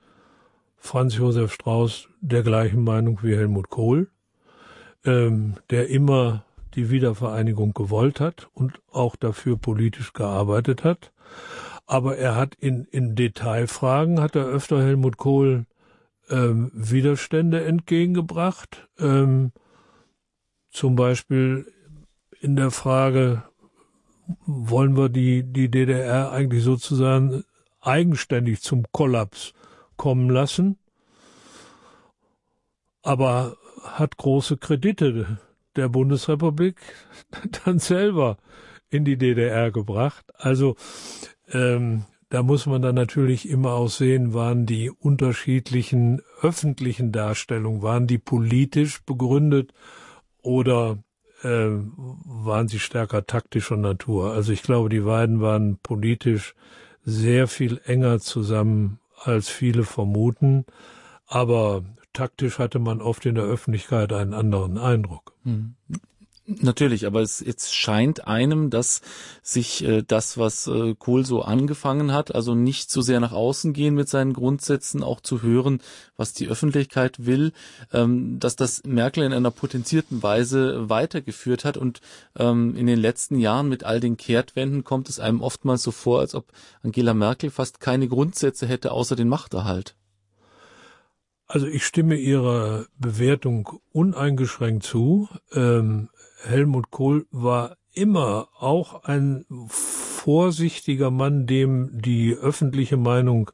Franz 0.85 1.17
Josef 1.17 1.51
Strauß 1.51 2.09
der 2.21 2.43
gleichen 2.43 2.83
Meinung 2.83 3.19
wie 3.23 3.35
Helmut 3.35 3.69
Kohl, 3.69 4.07
ähm, 5.03 5.55
der 5.71 5.89
immer 5.89 6.45
die 6.75 6.91
Wiedervereinigung 6.91 7.73
gewollt 7.73 8.19
hat 8.19 8.49
und 8.53 8.79
auch 8.91 9.15
dafür 9.15 9.57
politisch 9.57 10.13
gearbeitet 10.13 10.83
hat. 10.83 11.11
Aber 11.87 12.17
er 12.17 12.35
hat 12.35 12.53
in, 12.55 12.85
in 12.91 13.15
Detailfragen, 13.15 14.21
hat 14.21 14.35
er 14.35 14.45
öfter 14.45 14.81
Helmut 14.81 15.17
Kohl 15.17 15.65
ähm, 16.29 16.71
Widerstände 16.75 17.65
entgegengebracht. 17.65 18.87
Ähm, 18.99 19.53
zum 20.69 20.95
Beispiel 20.95 21.65
in 22.39 22.55
der 22.55 22.69
Frage, 22.69 23.41
wollen 24.45 24.95
wir 24.95 25.09
die, 25.09 25.41
die 25.41 25.69
DDR 25.69 26.31
eigentlich 26.31 26.63
sozusagen 26.63 27.43
eigenständig 27.81 28.61
zum 28.61 28.83
Kollaps 28.91 29.53
kommen 29.97 30.29
lassen, 30.29 30.77
aber 33.01 33.57
hat 33.83 34.17
große 34.17 34.57
Kredite 34.57 35.39
der 35.75 35.89
Bundesrepublik 35.89 36.77
dann 37.65 37.79
selber 37.79 38.37
in 38.89 39.05
die 39.05 39.17
DDR 39.17 39.71
gebracht. 39.71 40.25
Also 40.35 40.75
ähm, 41.49 42.05
da 42.29 42.43
muss 42.43 42.65
man 42.65 42.81
dann 42.81 42.95
natürlich 42.95 43.47
immer 43.47 43.73
auch 43.73 43.89
sehen, 43.89 44.33
waren 44.33 44.65
die 44.65 44.89
unterschiedlichen 44.89 46.21
öffentlichen 46.41 47.11
Darstellungen, 47.11 47.81
waren 47.81 48.07
die 48.07 48.17
politisch 48.17 49.03
begründet 49.03 49.73
oder 50.41 50.97
äh, 51.43 51.69
waren 51.69 52.67
sie 52.67 52.79
stärker 52.79 53.25
taktischer 53.25 53.77
Natur? 53.77 54.33
Also 54.33 54.51
ich 54.51 54.63
glaube, 54.63 54.89
die 54.89 55.01
beiden 55.01 55.39
waren 55.39 55.77
politisch 55.77 56.55
sehr 57.03 57.47
viel 57.47 57.79
enger 57.85 58.19
zusammen 58.19 58.99
als 59.27 59.49
viele 59.49 59.83
vermuten. 59.83 60.65
Aber 61.27 61.83
taktisch 62.13 62.59
hatte 62.59 62.79
man 62.79 63.01
oft 63.01 63.25
in 63.25 63.35
der 63.35 63.45
Öffentlichkeit 63.45 64.13
einen 64.13 64.33
anderen 64.33 64.77
Eindruck. 64.77 65.33
Hm. 65.43 65.75
Natürlich, 66.47 67.07
aber 67.07 67.23
es 67.23 67.39
jetzt 67.39 67.73
scheint 67.73 68.27
einem, 68.27 68.69
dass 68.69 69.01
sich 69.41 69.83
äh, 69.83 70.03
das, 70.05 70.37
was 70.37 70.67
äh, 70.67 70.93
Kohl 70.93 71.25
so 71.25 71.41
angefangen 71.41 72.13
hat, 72.13 72.35
also 72.35 72.53
nicht 72.53 72.91
so 72.91 73.01
sehr 73.01 73.19
nach 73.19 73.31
außen 73.31 73.73
gehen 73.73 73.95
mit 73.95 74.09
seinen 74.09 74.33
Grundsätzen, 74.33 75.01
auch 75.01 75.21
zu 75.21 75.41
hören, 75.41 75.81
was 76.17 76.33
die 76.33 76.47
Öffentlichkeit 76.47 77.25
will, 77.25 77.51
ähm, 77.93 78.37
dass 78.39 78.55
das 78.55 78.83
Merkel 78.83 79.23
in 79.23 79.33
einer 79.33 79.49
potenzierten 79.49 80.21
Weise 80.21 80.87
weitergeführt 80.87 81.65
hat 81.65 81.77
und 81.77 82.01
ähm, 82.37 82.75
in 82.75 82.85
den 82.85 82.99
letzten 82.99 83.39
Jahren 83.39 83.67
mit 83.67 83.83
all 83.83 83.99
den 83.99 84.15
Kehrtwenden 84.15 84.83
kommt 84.83 85.09
es 85.09 85.19
einem 85.19 85.41
oftmals 85.41 85.81
so 85.81 85.89
vor, 85.89 86.19
als 86.19 86.35
ob 86.35 86.51
Angela 86.83 87.15
Merkel 87.15 87.49
fast 87.49 87.79
keine 87.79 88.07
Grundsätze 88.07 88.67
hätte 88.67 88.91
außer 88.91 89.15
den 89.15 89.29
Machterhalt. 89.29 89.95
Also 91.47 91.67
ich 91.67 91.85
stimme 91.85 92.15
Ihrer 92.15 92.85
Bewertung 92.97 93.79
uneingeschränkt 93.91 94.83
zu. 94.83 95.29
Ähm, 95.53 96.09
Helmut 96.45 96.91
Kohl 96.91 97.25
war 97.31 97.77
immer 97.93 98.49
auch 98.59 99.03
ein 99.03 99.45
vorsichtiger 99.67 101.11
Mann, 101.11 101.45
dem 101.47 102.01
die 102.01 102.33
öffentliche 102.33 102.97
Meinung 102.97 103.51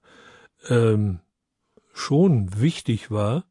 ähm, 0.69 1.19
schon 1.93 2.59
wichtig 2.59 3.11
war 3.11 3.45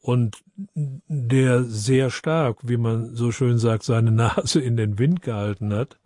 und 0.00 0.42
der 0.64 1.64
sehr 1.64 2.10
stark, 2.10 2.58
wie 2.62 2.76
man 2.76 3.14
so 3.14 3.32
schön 3.32 3.58
sagt, 3.58 3.82
seine 3.84 4.10
Nase 4.12 4.60
in 4.60 4.76
den 4.76 4.98
Wind 4.98 5.22
gehalten 5.22 5.72
hat. 5.72 5.98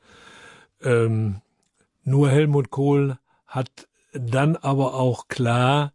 Ähm, 0.82 1.40
nur 2.04 2.30
Helmut 2.30 2.70
Kohl 2.70 3.18
hat 3.46 3.88
dann 4.12 4.56
aber 4.56 4.94
auch 4.94 5.28
klar 5.28 5.92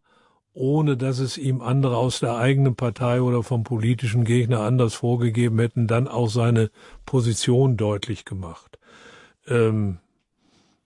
ohne 0.57 0.97
dass 0.97 1.19
es 1.19 1.37
ihm 1.37 1.61
andere 1.61 1.97
aus 1.97 2.19
der 2.19 2.35
eigenen 2.35 2.75
Partei 2.75 3.21
oder 3.21 3.43
vom 3.43 3.63
politischen 3.63 4.23
Gegner 4.23 4.61
anders 4.61 4.95
vorgegeben 4.95 5.59
hätten, 5.59 5.85
dann 5.85 6.07
auch 6.07 6.29
seine 6.29 6.71
Position 7.05 7.77
deutlich 7.77 8.25
gemacht. 8.25 8.79
Ähm, 9.47 9.99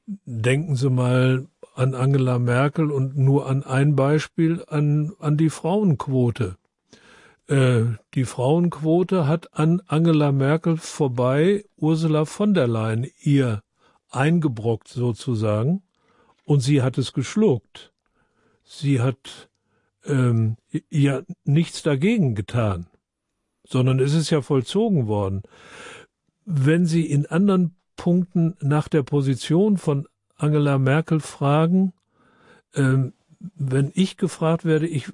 denken 0.06 0.76
Sie 0.76 0.90
mal 0.90 1.48
an 1.74 1.96
Angela 1.96 2.38
Merkel 2.38 2.92
und 2.92 3.18
nur 3.18 3.48
an 3.48 3.64
ein 3.64 3.96
Beispiel 3.96 4.62
an, 4.68 5.14
an 5.20 5.38
die 5.38 5.50
Frauenquote. 5.50 6.58
Äh, 7.48 7.84
die 8.14 8.26
Frauenquote 8.26 9.26
hat 9.26 9.58
an 9.58 9.82
Angela 9.88 10.34
Merkel 10.34 10.76
vorbei 10.76 11.64
Ursula 11.78 12.26
von 12.26 12.54
der 12.54 12.68
Leyen 12.68 13.08
ihr 13.22 13.64
eingebrockt 14.10 14.90
sozusagen 14.90 15.82
und 16.44 16.60
sie 16.60 16.82
hat 16.82 16.98
es 16.98 17.14
geschluckt. 17.14 17.94
Sie 18.66 19.00
hat 19.00 19.50
ähm, 20.06 20.58
ja 20.90 21.22
nichts 21.44 21.84
dagegen 21.84 22.36
getan, 22.36 22.88
sondern 23.68 24.00
es 24.00 24.14
ist 24.14 24.30
ja 24.30 24.42
vollzogen 24.42 25.08
worden. 25.08 25.44
Wenn 26.46 26.86
Sie 26.86 27.06
in 27.06 27.26
anderen 27.26 27.76
Punkten 27.96 28.56
nach 28.62 28.88
der 28.88 29.04
Position 29.04 29.78
von 29.78 30.08
Angela 30.36 30.78
Merkel 30.78 31.20
fragen, 31.20 31.94
ähm, 32.74 33.14
wenn 33.56 33.92
ich 33.94 34.18
gefragt 34.18 34.66
werde, 34.66 34.88
ich 34.88 35.12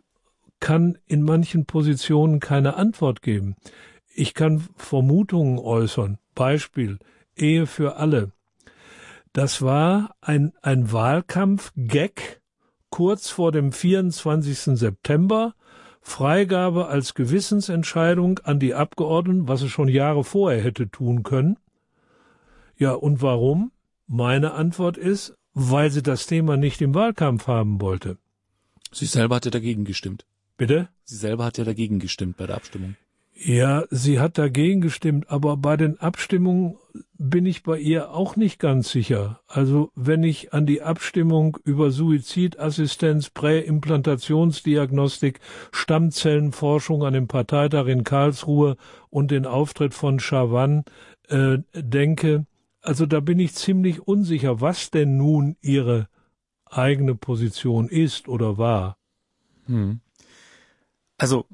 kann 0.59 0.97
in 1.05 1.21
manchen 1.21 1.65
Positionen 1.65 2.39
keine 2.39 2.75
Antwort 2.75 3.21
geben. 3.21 3.55
Ich 4.13 4.33
kann 4.33 4.67
Vermutungen 4.75 5.59
äußern. 5.59 6.17
Beispiel 6.33 6.97
Ehe 7.35 7.67
für 7.67 7.97
alle. 7.97 8.31
Das 9.33 9.61
war 9.61 10.15
ein, 10.21 10.53
ein 10.61 10.91
Wahlkampf-Gag 10.91 12.41
kurz 12.89 13.29
vor 13.29 13.51
dem 13.51 13.71
24. 13.71 14.77
September 14.77 15.53
Freigabe 16.01 16.87
als 16.87 17.15
Gewissensentscheidung 17.15 18.39
an 18.39 18.59
die 18.59 18.73
Abgeordneten, 18.73 19.47
was 19.47 19.61
es 19.61 19.71
schon 19.71 19.89
Jahre 19.89 20.23
vorher 20.23 20.63
hätte 20.63 20.89
tun 20.89 21.23
können. 21.23 21.57
Ja, 22.77 22.93
und 22.93 23.21
warum? 23.21 23.71
Meine 24.07 24.53
Antwort 24.53 24.97
ist, 24.97 25.35
weil 25.53 25.91
sie 25.91 26.03
das 26.03 26.25
Thema 26.25 26.55
nicht 26.55 26.81
im 26.81 26.95
Wahlkampf 26.95 27.47
haben 27.47 27.81
wollte. 27.81 28.17
Sie 28.93 29.05
selber 29.05 29.35
hat 29.35 29.45
ja 29.45 29.51
dagegen 29.51 29.83
gestimmt. 29.83 30.25
Bitte? 30.55 30.87
Sie 31.03 31.17
selber 31.17 31.43
hat 31.43 31.57
ja 31.57 31.65
dagegen 31.65 31.99
gestimmt 31.99 32.37
bei 32.37 32.47
der 32.47 32.55
Abstimmung. 32.55 32.95
Ja, 33.39 33.83
sie 33.91 34.19
hat 34.19 34.39
dagegen 34.39 34.81
gestimmt, 34.81 35.29
aber 35.29 35.57
bei 35.57 35.77
den 35.77 35.99
Abstimmungen 35.99 36.75
bin 37.19 37.45
ich 37.45 37.61
bei 37.61 37.77
ihr 37.77 38.09
auch 38.11 38.35
nicht 38.35 38.59
ganz 38.59 38.89
sicher. 38.89 39.41
Also 39.47 39.91
wenn 39.95 40.23
ich 40.23 40.53
an 40.53 40.65
die 40.65 40.81
Abstimmung 40.81 41.57
über 41.63 41.91
Suizidassistenz, 41.91 43.29
Präimplantationsdiagnostik, 43.29 45.39
Stammzellenforschung 45.71 47.03
an 47.03 47.13
dem 47.13 47.27
Parteitag 47.27 47.85
in 47.87 48.03
Karlsruhe 48.03 48.75
und 49.11 49.29
den 49.29 49.45
Auftritt 49.45 49.93
von 49.93 50.19
Chavan 50.19 50.83
äh, 51.29 51.59
denke, 51.75 52.47
also 52.81 53.05
da 53.05 53.19
bin 53.19 53.37
ich 53.39 53.53
ziemlich 53.53 54.07
unsicher, 54.07 54.61
was 54.61 54.89
denn 54.89 55.17
nun 55.17 55.57
ihre 55.61 56.09
eigene 56.65 57.13
Position 57.13 57.87
ist 57.87 58.27
oder 58.27 58.57
war. 58.57 58.97
Hm. 59.67 59.99
Also 61.17 61.45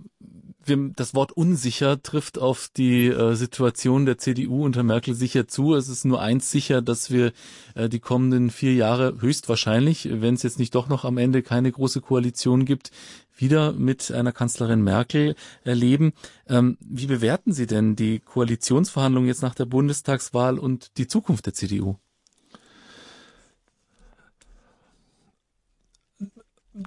wir, 0.68 0.92
das 0.96 1.14
Wort 1.14 1.32
unsicher 1.32 2.02
trifft 2.02 2.38
auf 2.38 2.70
die 2.76 3.08
äh, 3.08 3.36
Situation 3.36 4.06
der 4.06 4.18
CDU 4.18 4.66
unter 4.66 4.84
Merkel 4.84 5.14
sicher 5.14 5.48
zu. 5.48 5.74
Es 5.76 5.90
ist 5.90 6.06
nur 6.06 6.22
eins 6.22 6.52
sicher, 6.52 6.82
dass 6.82 7.12
wir 7.12 7.34
äh, 7.76 7.90
die 7.90 8.00
kommenden 8.00 8.50
vier 8.50 8.74
Jahre 8.74 9.20
höchstwahrscheinlich, 9.20 10.10
wenn 10.12 10.36
es 10.36 10.44
jetzt 10.44 10.60
nicht 10.60 10.76
doch 10.76 10.88
noch 10.88 11.06
am 11.06 11.18
Ende 11.18 11.42
keine 11.42 11.72
große 11.72 12.02
Koalition 12.02 12.66
gibt, 12.66 12.92
wieder 13.36 13.74
mit 13.74 14.12
einer 14.12 14.32
Kanzlerin 14.32 14.84
Merkel 14.84 15.36
erleben. 15.64 16.14
Ähm, 16.48 16.78
wie 16.80 17.08
bewerten 17.08 17.54
Sie 17.54 17.68
denn 17.68 17.96
die 17.96 18.20
Koalitionsverhandlungen 18.20 19.28
jetzt 19.28 19.42
nach 19.42 19.56
der 19.56 19.66
Bundestagswahl 19.66 20.60
und 20.60 20.98
die 20.98 21.08
Zukunft 21.08 21.46
der 21.46 21.54
CDU? 21.54 21.98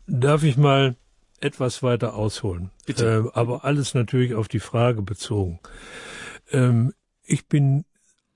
Darf 0.06 0.42
ich 0.42 0.56
mal 0.56 0.96
etwas 1.40 1.82
weiter 1.82 2.14
ausholen. 2.14 2.70
Bitte. 2.86 3.30
Äh, 3.34 3.38
aber 3.38 3.64
alles 3.64 3.94
natürlich 3.94 4.34
auf 4.34 4.48
die 4.48 4.60
Frage 4.60 5.02
bezogen. 5.02 5.60
Ähm, 6.50 6.92
ich 7.24 7.46
bin 7.46 7.84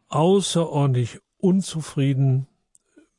außerordentlich 0.08 1.20
unzufrieden 1.38 2.46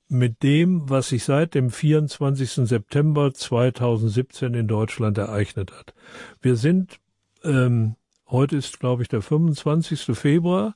mit 0.07 0.43
dem, 0.43 0.89
was 0.89 1.09
sich 1.09 1.23
seit 1.23 1.55
dem 1.55 1.69
24. 1.69 2.67
September 2.67 3.33
2017 3.33 4.53
in 4.53 4.67
Deutschland 4.67 5.17
ereignet 5.17 5.71
hat. 5.71 5.93
Wir 6.41 6.57
sind, 6.57 6.99
ähm, 7.43 7.95
heute 8.27 8.57
ist, 8.57 8.79
glaube 8.81 9.03
ich, 9.03 9.07
der 9.07 9.21
25. 9.21 10.17
Februar, 10.17 10.75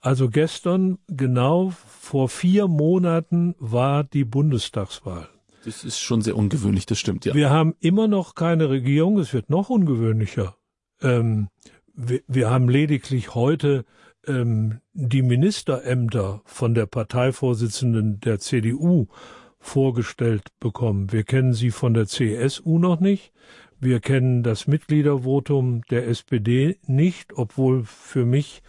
also 0.00 0.28
gestern 0.28 0.98
genau 1.06 1.70
vor 1.70 2.28
vier 2.28 2.66
Monaten 2.66 3.54
war 3.60 4.02
die 4.02 4.24
Bundestagswahl. 4.24 5.28
Das 5.64 5.84
ist 5.84 6.00
schon 6.00 6.22
sehr 6.22 6.36
ungewöhnlich, 6.36 6.86
das 6.86 6.98
stimmt, 6.98 7.24
ja. 7.24 7.34
Wir 7.34 7.50
haben 7.50 7.74
immer 7.80 8.08
noch 8.08 8.34
keine 8.34 8.68
Regierung, 8.68 9.18
es 9.18 9.32
wird 9.32 9.50
noch 9.50 9.70
ungewöhnlicher. 9.70 10.56
Ähm, 11.00 11.48
wir, 11.94 12.20
wir, 12.26 12.50
haben 12.50 12.68
lediglich 12.68 13.34
heute 13.34 13.84
ähm, 14.26 14.80
die 14.92 15.22
Ministerämter 15.22 16.42
von 16.44 16.74
der 16.74 16.86
Parteivorsitzenden 16.86 18.20
der 18.20 18.38
CDU 18.38 19.08
vorgestellt 19.58 20.48
bekommen. 20.58 21.12
Wir 21.12 21.22
kennen 21.22 21.52
sie 21.52 21.70
von 21.70 21.94
der 21.94 22.06
CSU 22.06 22.78
noch 22.78 22.98
nicht. 22.98 23.32
Wir 23.78 24.00
kennen 24.00 24.42
das 24.42 24.66
Mitgliedervotum 24.66 25.82
der 25.90 26.06
SPD 26.08 26.78
nicht, 26.86 27.32
obwohl 27.34 27.84
für 27.84 28.24
mich 28.24 28.62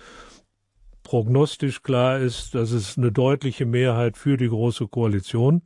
prognostisch 1.03 1.83
klar 1.83 2.19
ist, 2.19 2.55
dass 2.55 2.71
es 2.71 2.97
eine 2.97 3.11
deutliche 3.11 3.65
Mehrheit 3.65 4.17
für 4.17 4.37
die 4.37 4.47
Große 4.47 4.87
Koalition 4.87 5.61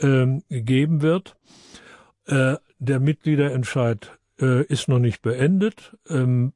ähm, 0.00 0.42
geben 0.48 1.02
wird. 1.02 1.36
Äh, 2.26 2.56
der 2.78 3.00
Mitgliederentscheid 3.00 4.18
äh, 4.40 4.64
ist 4.66 4.88
noch 4.88 4.98
nicht 4.98 5.22
beendet. 5.22 5.96
Ähm, 6.08 6.52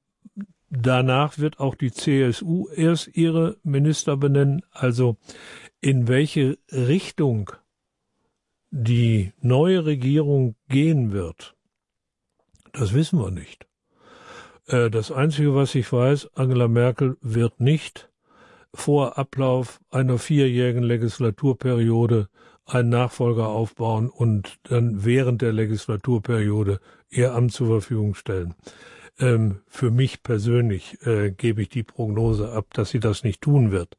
danach 0.69 1.39
wird 1.39 1.61
auch 1.61 1.75
die 1.75 1.93
CSU 1.93 2.69
erst 2.69 3.17
ihre 3.17 3.57
Minister 3.63 4.17
benennen. 4.17 4.63
Also 4.71 5.17
in 5.81 6.09
welche 6.09 6.59
Richtung 6.71 7.53
die 8.71 9.33
neue 9.41 9.85
Regierung 9.85 10.55
gehen 10.69 11.13
wird, 11.13 11.57
das 12.73 12.95
wissen 12.95 13.19
wir 13.19 13.31
nicht. 13.31 13.67
Äh, 14.67 14.91
das 14.91 15.11
Einzige, 15.11 15.55
was 15.55 15.75
ich 15.75 15.93
weiß, 15.93 16.31
Angela 16.35 16.69
Merkel 16.69 17.17
wird 17.21 17.61
nicht 17.61 18.09
vor 18.73 19.19
Ablauf 19.19 19.81
einer 19.91 20.19
vierjährigen 20.19 20.85
Legislaturperiode 20.85 22.29
einen 22.75 22.89
Nachfolger 22.89 23.49
aufbauen 23.49 24.09
und 24.09 24.59
dann 24.65 25.05
während 25.05 25.43
der 25.43 25.53
Legislaturperiode 25.53 26.81
ihr 27.09 27.35
Amt 27.35 27.53
zur 27.53 27.67
Verfügung 27.67 28.15
stellen. 28.15 28.55
Ähm, 29.19 29.61
für 29.67 29.91
mich 29.91 30.23
persönlich 30.23 31.05
äh, 31.07 31.31
gebe 31.31 31.63
ich 31.63 31.69
die 31.69 31.83
Prognose 31.83 32.53
ab, 32.53 32.67
dass 32.73 32.91
sie 32.91 33.01
das 33.01 33.25
nicht 33.25 33.43
tun 33.43 33.71
wird. 33.71 33.97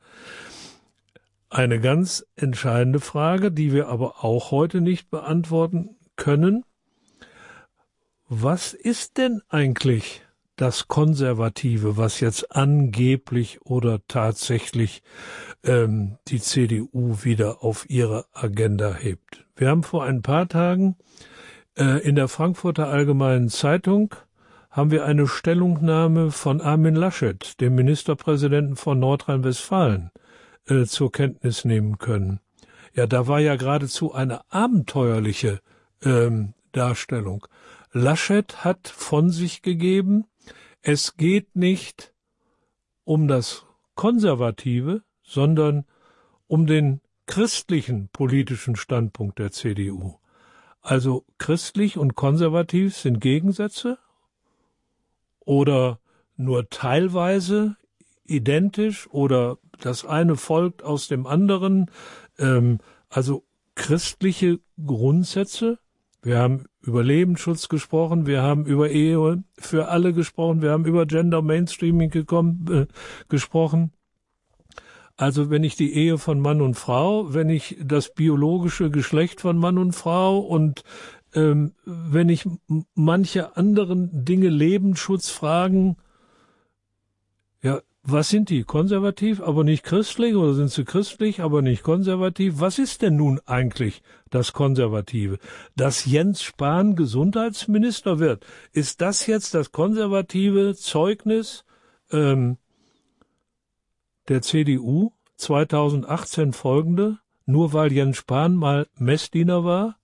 Eine 1.49 1.79
ganz 1.79 2.25
entscheidende 2.35 3.01
Frage, 3.01 3.51
die 3.51 3.73
wir 3.73 3.89
aber 3.89 4.23
auch 4.23 4.51
heute 4.51 4.79
nicht 4.79 5.09
beantworten 5.09 5.97
können. 6.15 6.63
was 8.29 8.73
ist 8.73 9.17
denn 9.17 9.41
eigentlich 9.49 10.21
das 10.61 10.87
Konservative, 10.87 11.97
was 11.97 12.19
jetzt 12.19 12.55
angeblich 12.55 13.63
oder 13.63 13.99
tatsächlich 14.07 15.01
ähm, 15.63 16.19
die 16.27 16.39
CDU 16.39 17.23
wieder 17.23 17.63
auf 17.63 17.89
ihre 17.89 18.25
Agenda 18.31 18.93
hebt? 18.93 19.43
Wir 19.55 19.69
haben 19.69 19.81
vor 19.81 20.03
ein 20.03 20.21
paar 20.21 20.47
Tagen 20.47 20.97
äh, 21.75 22.07
in 22.07 22.13
der 22.13 22.27
Frankfurter 22.27 22.89
Allgemeinen 22.89 23.49
Zeitung 23.49 24.13
haben 24.69 24.91
wir 24.91 25.03
eine 25.03 25.27
Stellungnahme 25.27 26.29
von 26.29 26.61
Armin 26.61 26.95
Laschet, 26.95 27.59
dem 27.59 27.73
Ministerpräsidenten 27.73 28.75
von 28.75 28.99
Nordrhein-Westfalen, 28.99 30.11
äh, 30.67 30.83
zur 30.85 31.11
Kenntnis 31.11 31.65
nehmen 31.65 31.97
können. 31.97 32.39
Ja, 32.93 33.07
da 33.07 33.25
war 33.25 33.39
ja 33.39 33.55
geradezu 33.55 34.13
eine 34.13 34.41
abenteuerliche 34.51 35.59
ähm, 36.03 36.53
Darstellung. 36.71 37.47
Laschet 37.93 38.63
hat 38.63 38.87
von 38.87 39.31
sich 39.31 39.63
gegeben, 39.63 40.25
es 40.81 41.17
geht 41.17 41.55
nicht 41.55 42.13
um 43.03 43.27
das 43.27 43.65
Konservative, 43.95 45.03
sondern 45.23 45.85
um 46.47 46.65
den 46.65 47.01
christlichen 47.25 48.09
politischen 48.09 48.75
Standpunkt 48.75 49.39
der 49.39 49.51
CDU. 49.51 50.15
Also 50.81 51.25
christlich 51.37 51.97
und 51.97 52.15
konservativ 52.15 52.97
sind 52.97 53.21
Gegensätze 53.21 53.99
oder 55.39 55.99
nur 56.35 56.69
teilweise 56.69 57.77
identisch 58.25 59.07
oder 59.11 59.57
das 59.79 60.05
eine 60.05 60.35
folgt 60.35 60.83
aus 60.83 61.07
dem 61.07 61.27
anderen. 61.27 61.91
Ähm, 62.37 62.79
also 63.09 63.43
christliche 63.75 64.59
Grundsätze. 64.83 65.79
Wir 66.21 66.39
haben 66.39 66.65
über 66.81 67.03
Lebensschutz 67.03 67.69
gesprochen, 67.69 68.25
wir 68.25 68.41
haben 68.41 68.65
über 68.65 68.89
Ehe 68.89 69.43
für 69.57 69.87
alle 69.89 70.13
gesprochen, 70.13 70.61
wir 70.61 70.71
haben 70.71 70.85
über 70.85 71.05
Gender 71.05 71.41
Mainstreaming 71.41 72.09
gekommen, 72.09 72.65
äh, 72.71 72.87
gesprochen. 73.29 73.91
Also 75.15 75.51
wenn 75.51 75.63
ich 75.63 75.75
die 75.75 75.93
Ehe 75.93 76.17
von 76.17 76.39
Mann 76.39 76.61
und 76.61 76.73
Frau, 76.75 77.33
wenn 77.33 77.49
ich 77.49 77.77
das 77.83 78.13
biologische 78.13 78.89
Geschlecht 78.89 79.41
von 79.41 79.57
Mann 79.57 79.77
und 79.77 79.93
Frau 79.93 80.39
und 80.39 80.83
ähm, 81.35 81.73
wenn 81.85 82.29
ich 82.29 82.47
manche 82.95 83.55
anderen 83.55 84.25
Dinge, 84.25 84.49
Lebensschutzfragen, 84.49 85.97
ja, 87.61 87.81
was 88.03 88.29
sind 88.29 88.49
die? 88.49 88.63
Konservativ, 88.63 89.41
aber 89.41 89.63
nicht 89.63 89.83
christlich 89.83 90.35
oder 90.35 90.53
sind 90.53 90.71
sie 90.71 90.85
christlich, 90.85 91.41
aber 91.41 91.61
nicht 91.61 91.83
konservativ? 91.83 92.59
Was 92.59 92.79
ist 92.79 93.03
denn 93.03 93.15
nun 93.15 93.39
eigentlich 93.45 94.01
das 94.31 94.53
Konservative? 94.53 95.37
Dass 95.75 96.05
Jens 96.05 96.41
Spahn 96.41 96.95
Gesundheitsminister 96.95 98.17
wird, 98.17 98.45
ist 98.73 99.01
das 99.01 99.27
jetzt 99.27 99.53
das 99.53 99.71
konservative 99.71 100.75
Zeugnis 100.75 101.63
ähm, 102.11 102.57
der 104.29 104.41
CDU 104.41 105.11
2018 105.37 106.53
folgende, 106.53 107.19
nur 107.45 107.73
weil 107.73 107.91
Jens 107.91 108.17
Spahn 108.17 108.55
mal 108.55 108.87
Messdiener 108.97 109.63
war? 109.63 110.00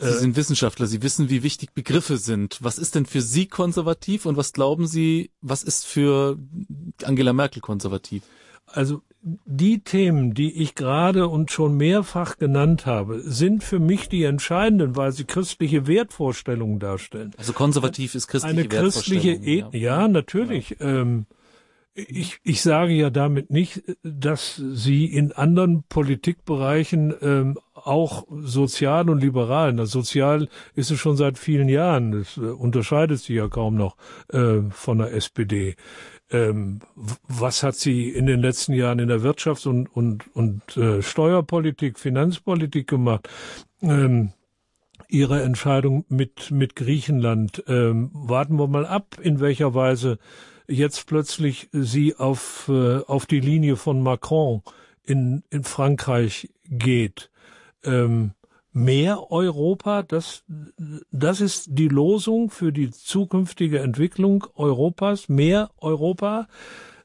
Sie 0.00 0.06
äh, 0.06 0.12
sind 0.12 0.36
Wissenschaftler, 0.36 0.86
Sie 0.86 1.02
wissen, 1.02 1.28
wie 1.28 1.42
wichtig 1.42 1.74
Begriffe 1.74 2.18
sind. 2.18 2.58
Was 2.60 2.78
ist 2.78 2.94
denn 2.94 3.06
für 3.06 3.22
Sie 3.22 3.46
konservativ 3.46 4.26
und 4.26 4.36
was 4.36 4.52
glauben 4.52 4.86
Sie, 4.86 5.30
was 5.40 5.62
ist 5.62 5.86
für 5.86 6.38
Angela 7.04 7.32
Merkel 7.32 7.60
konservativ? 7.60 8.22
Also 8.66 9.02
die 9.22 9.80
Themen, 9.80 10.34
die 10.34 10.52
ich 10.62 10.74
gerade 10.74 11.28
und 11.28 11.50
schon 11.50 11.76
mehrfach 11.76 12.36
genannt 12.36 12.86
habe, 12.86 13.20
sind 13.20 13.64
für 13.64 13.78
mich 13.78 14.08
die 14.08 14.24
entscheidenden, 14.24 14.94
weil 14.94 15.12
sie 15.12 15.24
christliche 15.24 15.86
Wertvorstellungen 15.86 16.78
darstellen. 16.78 17.32
Also 17.36 17.52
konservativ 17.52 18.14
ist 18.14 18.28
christliche 18.28 18.60
Eine 18.60 18.68
christliche, 18.68 19.30
e 19.32 19.58
ja. 19.58 19.68
ja. 19.72 20.08
natürlich. 20.08 20.76
Ja. 20.78 21.00
Ähm, 21.00 21.26
ich, 21.94 22.38
ich 22.44 22.62
sage 22.62 22.92
ja 22.92 23.10
damit 23.10 23.50
nicht, 23.50 23.82
dass 24.04 24.54
sie 24.56 25.06
in 25.06 25.32
anderen 25.32 25.82
Politikbereichen 25.88 27.12
ähm, 27.20 27.58
auch 27.88 28.26
sozial 28.30 29.08
und 29.10 29.20
liberal, 29.20 29.72
na, 29.72 29.86
sozial 29.86 30.48
ist 30.74 30.90
es 30.90 31.00
schon 31.00 31.16
seit 31.16 31.38
vielen 31.38 31.68
Jahren, 31.68 32.12
das 32.12 32.36
äh, 32.36 32.40
unterscheidet 32.40 33.18
sich 33.18 33.36
ja 33.36 33.48
kaum 33.48 33.76
noch 33.76 33.96
äh, 34.32 34.60
von 34.70 34.98
der 34.98 35.12
SPD. 35.14 35.76
Ähm, 36.30 36.80
was 37.26 37.62
hat 37.62 37.76
sie 37.76 38.10
in 38.10 38.26
den 38.26 38.40
letzten 38.40 38.74
Jahren 38.74 38.98
in 38.98 39.08
der 39.08 39.22
Wirtschafts- 39.22 39.66
und, 39.66 39.86
und, 39.86 40.24
und 40.36 40.76
äh, 40.76 41.00
Steuerpolitik, 41.00 41.98
Finanzpolitik 41.98 42.86
gemacht? 42.86 43.28
Ähm, 43.80 44.32
ihre 45.08 45.42
Entscheidung 45.42 46.04
mit, 46.08 46.50
mit 46.50 46.76
Griechenland. 46.76 47.64
Ähm, 47.66 48.10
warten 48.12 48.58
wir 48.58 48.66
mal 48.66 48.86
ab, 48.86 49.16
in 49.22 49.40
welcher 49.40 49.74
Weise 49.74 50.18
jetzt 50.66 51.06
plötzlich 51.06 51.68
sie 51.72 52.14
auf, 52.16 52.68
äh, 52.68 52.98
auf 52.98 53.24
die 53.24 53.40
Linie 53.40 53.76
von 53.76 54.02
Macron 54.02 54.62
in, 55.02 55.42
in 55.48 55.64
Frankreich 55.64 56.50
geht. 56.68 57.30
Ähm, 57.84 58.32
mehr 58.72 59.30
Europa, 59.30 60.02
das, 60.02 60.44
das 61.10 61.40
ist 61.40 61.68
die 61.70 61.88
Losung 61.88 62.50
für 62.50 62.72
die 62.72 62.90
zukünftige 62.90 63.80
Entwicklung 63.80 64.46
Europas, 64.54 65.28
mehr 65.28 65.70
Europa. 65.78 66.48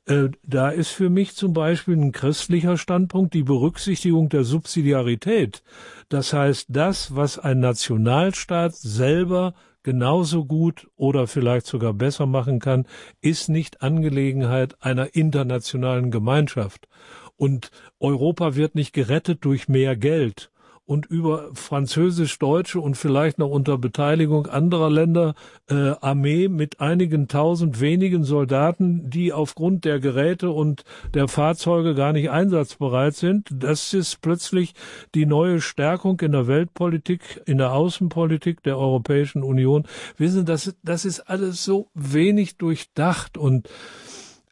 Äh, 0.06 0.30
da 0.44 0.70
ist 0.70 0.90
für 0.90 1.10
mich 1.10 1.36
zum 1.36 1.54
Beispiel 1.54 1.96
ein 1.96 2.12
christlicher 2.12 2.78
Standpunkt 2.78 3.34
die 3.34 3.44
Berücksichtigung 3.44 4.30
der 4.30 4.44
Subsidiarität. 4.44 5.64
Das 6.10 6.34
heißt, 6.34 6.68
das, 6.70 7.16
was 7.16 7.40
ein 7.40 7.60
Nationalstaat 7.60 8.76
selber 8.76 9.54
genauso 9.82 10.46
gut 10.46 10.88
oder 10.96 11.28
vielleicht 11.28 11.66
sogar 11.66 11.94
besser 11.94 12.26
machen 12.26 12.60
kann, 12.60 12.86
ist 13.22 13.50
nicht 13.50 13.82
Angelegenheit 13.82 14.82
einer 14.82 15.16
internationalen 15.16 16.12
Gemeinschaft. 16.12 16.88
Und 17.36 17.72
Europa 18.00 18.56
wird 18.56 18.76
nicht 18.76 18.94
gerettet 18.94 19.44
durch 19.44 19.68
mehr 19.68 19.96
Geld 19.96 20.52
und 20.86 21.06
über 21.06 21.50
französisch-deutsche 21.54 22.80
und 22.80 22.96
vielleicht 22.96 23.40
noch 23.40 23.50
unter 23.50 23.78
Beteiligung 23.78 24.48
anderer 24.48 24.90
Länder 24.90 25.34
äh, 25.70 25.92
Armee 26.02 26.50
mit 26.50 26.82
einigen 26.82 27.28
tausend 27.28 27.80
wenigen 27.80 28.24
Soldaten, 28.24 29.10
die 29.10 29.32
aufgrund 29.32 29.86
der 29.86 30.00
Geräte 30.00 30.52
und 30.52 30.84
der 31.14 31.30
Fahrzeuge 31.30 31.96
gar 31.96 32.12
nicht 32.12 32.30
einsatzbereit 32.30 33.16
sind. 33.16 33.48
Das 33.54 33.94
ist 33.94 34.22
plötzlich 34.22 34.74
die 35.16 35.26
neue 35.26 35.62
Stärkung 35.62 36.20
in 36.20 36.34
der 36.34 36.48
Weltpolitik, 36.48 37.42
in 37.46 37.60
der 37.60 37.72
Außenpolitik 37.72 38.62
der 38.64 38.78
Europäischen 38.78 39.42
Union. 39.42 39.88
Wissen, 40.18 40.46
das, 40.46 40.76
das 40.84 41.06
ist 41.06 41.22
alles 41.22 41.64
so 41.64 41.90
wenig 41.94 42.58
durchdacht 42.58 43.38
und 43.38 43.70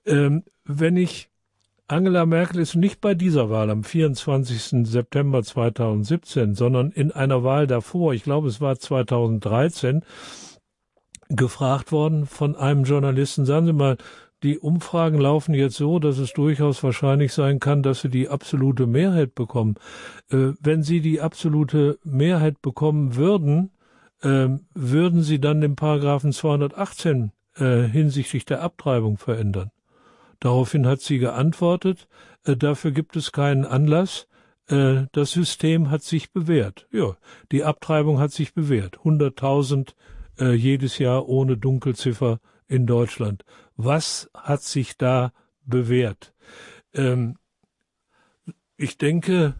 ähm, 0.05 0.43
wenn 0.63 0.95
ich 0.95 1.30
Angela 1.91 2.25
Merkel 2.25 2.61
ist 2.61 2.75
nicht 2.75 3.01
bei 3.01 3.15
dieser 3.15 3.49
Wahl 3.49 3.69
am 3.69 3.83
24. 3.83 4.87
September 4.87 5.43
2017, 5.43 6.55
sondern 6.55 6.91
in 6.91 7.11
einer 7.11 7.43
Wahl 7.43 7.67
davor, 7.67 8.13
ich 8.13 8.23
glaube 8.23 8.47
es 8.47 8.61
war 8.61 8.79
2013, 8.79 10.05
gefragt 11.27 11.91
worden 11.91 12.27
von 12.27 12.55
einem 12.55 12.85
Journalisten, 12.85 13.45
sagen 13.45 13.65
Sie 13.65 13.73
mal, 13.73 13.97
die 14.41 14.57
Umfragen 14.57 15.19
laufen 15.19 15.53
jetzt 15.53 15.75
so, 15.75 15.99
dass 15.99 16.17
es 16.17 16.31
durchaus 16.31 16.81
wahrscheinlich 16.81 17.33
sein 17.33 17.59
kann, 17.59 17.83
dass 17.83 17.99
Sie 17.99 18.09
die 18.09 18.29
absolute 18.29 18.87
Mehrheit 18.87 19.35
bekommen. 19.35 19.75
Äh, 20.29 20.53
wenn 20.61 20.83
Sie 20.83 21.01
die 21.01 21.19
absolute 21.19 21.99
Mehrheit 22.05 22.61
bekommen 22.61 23.17
würden, 23.17 23.71
äh, 24.21 24.47
würden 24.73 25.23
Sie 25.23 25.41
dann 25.41 25.59
den 25.59 25.75
Paragraphen 25.75 26.31
218 26.31 27.33
äh, 27.57 27.81
hinsichtlich 27.81 28.45
der 28.45 28.61
Abtreibung 28.61 29.17
verändern? 29.17 29.71
Daraufhin 30.41 30.87
hat 30.87 30.99
sie 31.01 31.19
geantwortet, 31.19 32.09
äh, 32.43 32.57
dafür 32.57 32.91
gibt 32.91 33.15
es 33.15 33.31
keinen 33.31 33.63
Anlass, 33.63 34.27
äh, 34.67 35.05
das 35.11 35.31
System 35.31 35.89
hat 35.89 36.03
sich 36.03 36.33
bewährt. 36.33 36.87
Ja, 36.91 37.15
die 37.51 37.63
Abtreibung 37.63 38.19
hat 38.19 38.31
sich 38.31 38.53
bewährt. 38.53 38.97
100.000 38.99 39.93
äh, 40.39 40.53
jedes 40.53 40.97
Jahr 40.97 41.29
ohne 41.29 41.57
Dunkelziffer 41.57 42.39
in 42.67 42.87
Deutschland. 42.87 43.45
Was 43.75 44.29
hat 44.33 44.63
sich 44.63 44.97
da 44.97 45.31
bewährt? 45.63 46.33
Ähm, 46.93 47.37
ich 48.77 48.97
denke, 48.97 49.55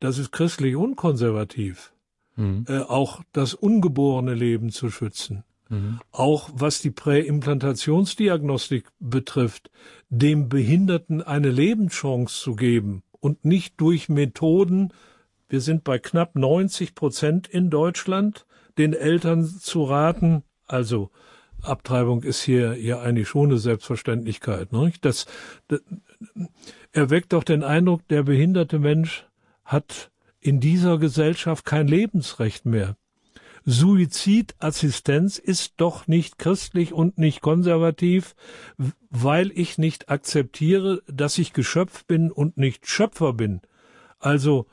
das 0.00 0.18
ist 0.18 0.32
christlich 0.32 0.76
unkonservativ, 0.76 1.94
mhm. 2.36 2.66
äh, 2.68 2.80
auch 2.80 3.22
das 3.32 3.54
ungeborene 3.54 4.34
Leben 4.34 4.70
zu 4.70 4.90
schützen. 4.90 5.44
Mhm. 5.68 6.00
Auch 6.12 6.50
was 6.54 6.80
die 6.80 6.90
Präimplantationsdiagnostik 6.90 8.86
betrifft, 8.98 9.70
dem 10.08 10.48
Behinderten 10.48 11.22
eine 11.22 11.50
Lebenschance 11.50 12.40
zu 12.40 12.56
geben 12.56 13.02
und 13.20 13.44
nicht 13.44 13.80
durch 13.80 14.08
Methoden, 14.08 14.92
wir 15.48 15.60
sind 15.60 15.84
bei 15.84 15.98
knapp 15.98 16.34
90 16.34 16.94
Prozent 16.94 17.48
in 17.48 17.70
Deutschland, 17.70 18.46
den 18.76 18.92
Eltern 18.92 19.44
zu 19.46 19.84
raten, 19.84 20.42
also 20.66 21.10
Abtreibung 21.62 22.22
ist 22.22 22.42
hier 22.42 22.76
ja 22.76 23.00
eigentlich 23.00 23.28
schon 23.28 23.50
eine 23.50 23.58
Selbstverständlichkeit. 23.58 24.72
Ne? 24.72 24.92
Das, 25.00 25.26
das 25.66 25.80
erweckt 26.92 27.32
doch 27.32 27.44
den 27.44 27.64
Eindruck, 27.64 28.06
der 28.08 28.22
behinderte 28.22 28.78
Mensch 28.78 29.26
hat 29.64 30.10
in 30.40 30.60
dieser 30.60 30.98
Gesellschaft 30.98 31.64
kein 31.64 31.88
Lebensrecht 31.88 32.64
mehr 32.64 32.96
Suizidassistenz 33.70 35.36
ist 35.36 35.74
doch 35.76 36.06
nicht 36.06 36.38
christlich 36.38 36.94
und 36.94 37.18
nicht 37.18 37.42
konservativ, 37.42 38.34
weil 39.10 39.52
ich 39.54 39.76
nicht 39.76 40.08
akzeptiere, 40.08 41.02
dass 41.06 41.36
ich 41.36 41.52
Geschöpf 41.52 42.06
bin 42.06 42.32
und 42.32 42.56
nicht 42.56 42.88
Schöpfer 42.88 43.34
bin. 43.34 43.60
Also, 44.18 44.68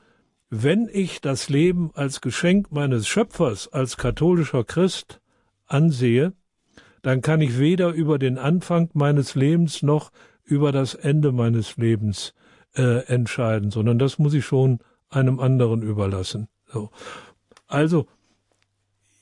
wenn 0.49 0.87
ich 0.89 1.19
das 1.19 1.49
Leben 1.49 1.91
als 1.93 2.21
Geschenk 2.21 2.71
meines 2.71 3.05
Schöpfers 3.05 3.67
als 3.67 3.97
katholischer 3.97 4.63
Christ 4.63 5.19
ansehe, 5.65 6.31
dann 7.01 7.21
kann 7.21 7.41
ich 7.41 7.59
weder 7.59 7.89
über 7.89 8.17
den 8.17 8.37
Anfang 8.37 8.89
meines 8.93 9.35
Lebens 9.35 9.83
noch 9.83 10.13
über 10.45 10.71
das 10.71 10.93
Ende 10.93 11.33
meines 11.33 11.75
Lebens 11.75 12.33
äh, 12.77 13.05
entscheiden, 13.07 13.71
sondern 13.71 13.99
das 13.99 14.19
muss 14.19 14.33
ich 14.33 14.45
schon 14.45 14.79
einem 15.09 15.41
anderen 15.41 15.81
überlassen. 15.81 16.47
So. 16.71 16.91
Also, 17.67 18.07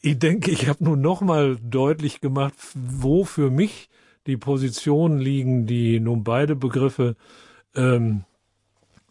ich 0.05 0.19
denke, 0.19 0.51
ich 0.51 0.67
habe 0.67 0.83
nun 0.83 0.99
nochmal 0.99 1.57
deutlich 1.63 2.19
gemacht, 2.19 2.53
wo 2.73 3.23
für 3.23 3.49
mich 3.49 3.89
die 4.27 4.35
Positionen 4.35 5.17
liegen, 5.17 5.65
die 5.65 6.01
nun 6.01 6.25
beide 6.25 6.57
Begriffe 6.57 7.15
ähm, 7.73 8.25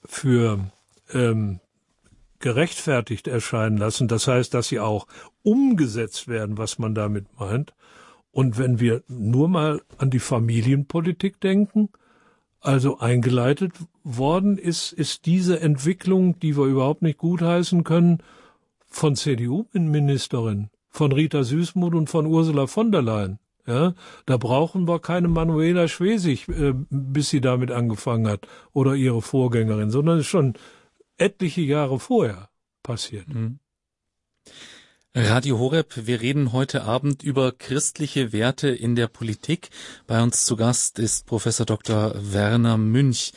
für 0.04 0.70
ähm, 1.12 1.60
gerechtfertigt 2.40 3.26
erscheinen 3.26 3.78
lassen. 3.78 4.06
Das 4.06 4.28
heißt, 4.28 4.52
dass 4.52 4.68
sie 4.68 4.80
auch 4.80 5.06
umgesetzt 5.42 6.28
werden, 6.28 6.58
was 6.58 6.78
man 6.78 6.94
damit 6.94 7.24
meint. 7.40 7.72
Und 8.30 8.58
wenn 8.58 8.78
wir 8.78 9.02
nur 9.08 9.48
mal 9.48 9.80
an 9.96 10.10
die 10.10 10.18
Familienpolitik 10.18 11.40
denken, 11.40 11.88
also 12.60 12.98
eingeleitet 12.98 13.72
worden 14.04 14.58
ist, 14.58 14.92
ist 14.92 15.24
diese 15.24 15.58
Entwicklung, 15.58 16.38
die 16.38 16.54
wir 16.54 16.66
überhaupt 16.66 17.00
nicht 17.00 17.16
gutheißen 17.16 17.82
können, 17.82 18.22
von 18.88 19.16
CDU-Innenministerin, 19.16 20.68
von 20.92 21.10
Rita 21.10 21.42
Süßmuth 21.42 21.94
und 21.94 22.10
von 22.10 22.26
Ursula 22.26 22.66
von 22.68 22.92
der 22.92 23.02
Leyen. 23.02 23.38
Ja, 23.66 23.94
da 24.26 24.36
brauchen 24.38 24.88
wir 24.88 24.98
keine 24.98 25.28
Manuela 25.28 25.86
Schwesig, 25.86 26.48
äh, 26.48 26.74
bis 26.90 27.30
sie 27.30 27.40
damit 27.40 27.70
angefangen 27.70 28.26
hat 28.26 28.48
oder 28.72 28.94
ihre 28.94 29.22
Vorgängerin, 29.22 29.90
sondern 29.90 30.18
ist 30.18 30.26
schon 30.26 30.54
etliche 31.16 31.60
Jahre 31.60 32.00
vorher 32.00 32.48
passiert. 32.82 33.28
Mhm. 33.28 33.60
Radio 35.14 35.58
Horeb, 35.58 36.06
wir 36.06 36.22
reden 36.22 36.52
heute 36.52 36.84
Abend 36.84 37.22
über 37.22 37.52
christliche 37.52 38.32
Werte 38.32 38.68
in 38.68 38.96
der 38.96 39.08
Politik. 39.08 39.68
Bei 40.06 40.22
uns 40.22 40.46
zu 40.46 40.56
Gast 40.56 40.98
ist 40.98 41.26
Professor 41.26 41.66
Dr. 41.66 42.14
Werner 42.16 42.78
Münch. 42.78 43.32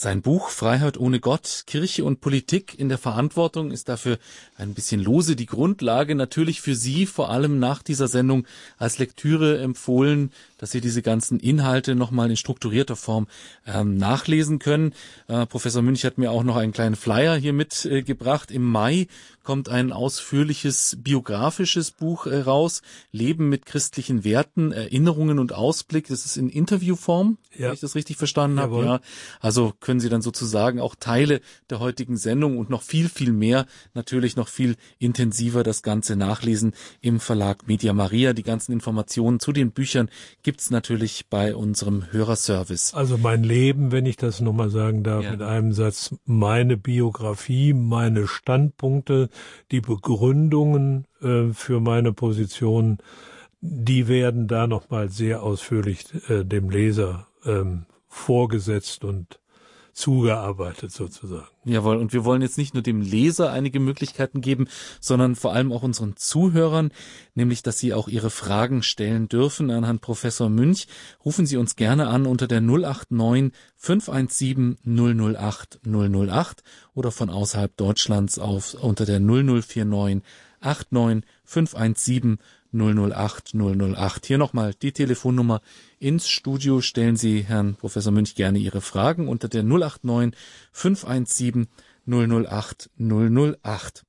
Sein 0.00 0.22
Buch 0.22 0.50
Freiheit 0.50 0.96
ohne 0.96 1.18
Gott, 1.18 1.64
Kirche 1.66 2.04
und 2.04 2.20
Politik 2.20 2.78
in 2.78 2.88
der 2.88 2.98
Verantwortung 2.98 3.72
ist 3.72 3.88
dafür 3.88 4.20
ein 4.56 4.72
bisschen 4.72 5.02
lose 5.02 5.34
die 5.34 5.46
Grundlage 5.46 6.14
natürlich 6.14 6.60
für 6.60 6.76
Sie 6.76 7.04
vor 7.04 7.30
allem 7.30 7.58
nach 7.58 7.82
dieser 7.82 8.06
Sendung 8.06 8.46
als 8.76 8.98
Lektüre 8.98 9.58
empfohlen, 9.58 10.30
dass 10.58 10.70
Sie 10.70 10.80
diese 10.80 11.02
ganzen 11.02 11.40
Inhalte 11.40 11.94
nochmal 11.94 12.30
in 12.30 12.36
strukturierter 12.36 12.96
Form 12.96 13.26
ähm, 13.66 13.96
nachlesen 13.96 14.58
können. 14.58 14.92
Äh, 15.28 15.46
Professor 15.46 15.82
Münch 15.82 16.04
hat 16.04 16.18
mir 16.18 16.30
auch 16.30 16.42
noch 16.42 16.56
einen 16.56 16.72
kleinen 16.72 16.96
Flyer 16.96 17.36
hier 17.36 17.52
mitgebracht. 17.52 18.50
Äh, 18.50 18.54
Im 18.54 18.64
Mai 18.64 19.06
kommt 19.48 19.70
ein 19.70 19.92
ausführliches 19.92 20.98
biografisches 21.00 21.90
Buch 21.90 22.26
äh, 22.26 22.40
raus, 22.40 22.82
Leben 23.12 23.48
mit 23.48 23.64
christlichen 23.64 24.22
Werten, 24.22 24.72
Erinnerungen 24.72 25.38
und 25.38 25.54
Ausblick. 25.54 26.08
Das 26.08 26.26
ist 26.26 26.36
in 26.36 26.50
Interviewform, 26.50 27.38
ja. 27.56 27.68
wenn 27.68 27.72
ich 27.72 27.80
das 27.80 27.94
richtig 27.94 28.18
verstanden 28.18 28.60
habe. 28.60 28.84
Ja. 28.84 29.00
Also 29.40 29.72
können 29.80 30.00
Sie 30.00 30.10
dann 30.10 30.20
sozusagen 30.20 30.80
auch 30.80 30.94
Teile 30.94 31.40
der 31.70 31.80
heutigen 31.80 32.18
Sendung 32.18 32.58
und 32.58 32.68
noch 32.68 32.82
viel, 32.82 33.08
viel 33.08 33.32
mehr, 33.32 33.64
natürlich 33.94 34.36
noch 34.36 34.48
viel 34.48 34.76
intensiver 34.98 35.62
das 35.62 35.82
Ganze 35.82 36.16
nachlesen 36.16 36.74
im 37.00 37.18
Verlag 37.18 37.66
Media 37.66 37.94
Maria. 37.94 38.34
Die 38.34 38.42
ganzen 38.42 38.72
Informationen 38.72 39.40
zu 39.40 39.52
den 39.52 39.70
Büchern 39.70 40.10
gibt's 40.48 40.70
natürlich 40.70 41.26
bei 41.28 41.54
unserem 41.54 42.10
Hörerservice. 42.10 42.94
Also 42.94 43.18
mein 43.18 43.44
Leben, 43.44 43.92
wenn 43.92 44.06
ich 44.06 44.16
das 44.16 44.40
nochmal 44.40 44.70
sagen 44.70 45.02
darf, 45.02 45.22
ja. 45.22 45.32
mit 45.32 45.42
einem 45.42 45.74
Satz, 45.74 46.14
meine 46.24 46.78
Biografie, 46.78 47.74
meine 47.74 48.26
Standpunkte, 48.26 49.28
die 49.72 49.82
Begründungen 49.82 51.04
äh, 51.20 51.52
für 51.52 51.80
meine 51.80 52.14
Position, 52.14 52.96
die 53.60 54.08
werden 54.08 54.48
da 54.48 54.66
nochmal 54.66 55.10
sehr 55.10 55.42
ausführlich 55.42 56.06
äh, 56.30 56.46
dem 56.46 56.70
Leser 56.70 57.26
ähm, 57.44 57.84
vorgesetzt 58.06 59.04
und 59.04 59.40
zugearbeitet 59.98 60.92
sozusagen. 60.92 61.48
Jawohl, 61.64 61.96
und 61.96 62.12
wir 62.12 62.24
wollen 62.24 62.40
jetzt 62.40 62.56
nicht 62.56 62.72
nur 62.72 62.84
dem 62.84 63.00
Leser 63.00 63.50
einige 63.50 63.80
Möglichkeiten 63.80 64.40
geben, 64.40 64.68
sondern 65.00 65.34
vor 65.34 65.52
allem 65.52 65.72
auch 65.72 65.82
unseren 65.82 66.16
Zuhörern, 66.16 66.92
nämlich 67.34 67.64
dass 67.64 67.80
sie 67.80 67.92
auch 67.92 68.06
ihre 68.06 68.30
Fragen 68.30 68.84
stellen 68.84 69.28
dürfen 69.28 69.72
an 69.72 69.84
Herrn 69.84 69.98
Professor 69.98 70.48
Münch. 70.48 70.86
Rufen 71.24 71.46
Sie 71.46 71.56
uns 71.56 71.74
gerne 71.74 72.06
an 72.06 72.26
unter 72.26 72.46
der 72.46 72.60
089 72.60 73.52
517 73.76 74.78
008 74.84 75.80
008 75.84 76.62
oder 76.94 77.10
von 77.10 77.28
außerhalb 77.28 77.76
Deutschlands 77.76 78.38
auf 78.38 78.74
unter 78.74 79.04
der 79.04 79.18
0049 79.18 80.22
89 80.60 81.28
517 81.44 82.38
008 82.72 83.54
008. 83.54 84.26
Hier 84.26 84.38
nochmal 84.38 84.74
die 84.74 84.92
Telefonnummer 84.92 85.60
ins 85.98 86.28
Studio. 86.28 86.80
Stellen 86.80 87.16
Sie 87.16 87.42
Herrn 87.42 87.76
Professor 87.76 88.12
Münch 88.12 88.34
gerne 88.34 88.58
Ihre 88.58 88.80
Fragen 88.80 89.28
unter 89.28 89.48
der 89.48 89.62
089 89.62 90.38
517 90.72 91.66
008 92.06 92.90
008. 92.98 94.04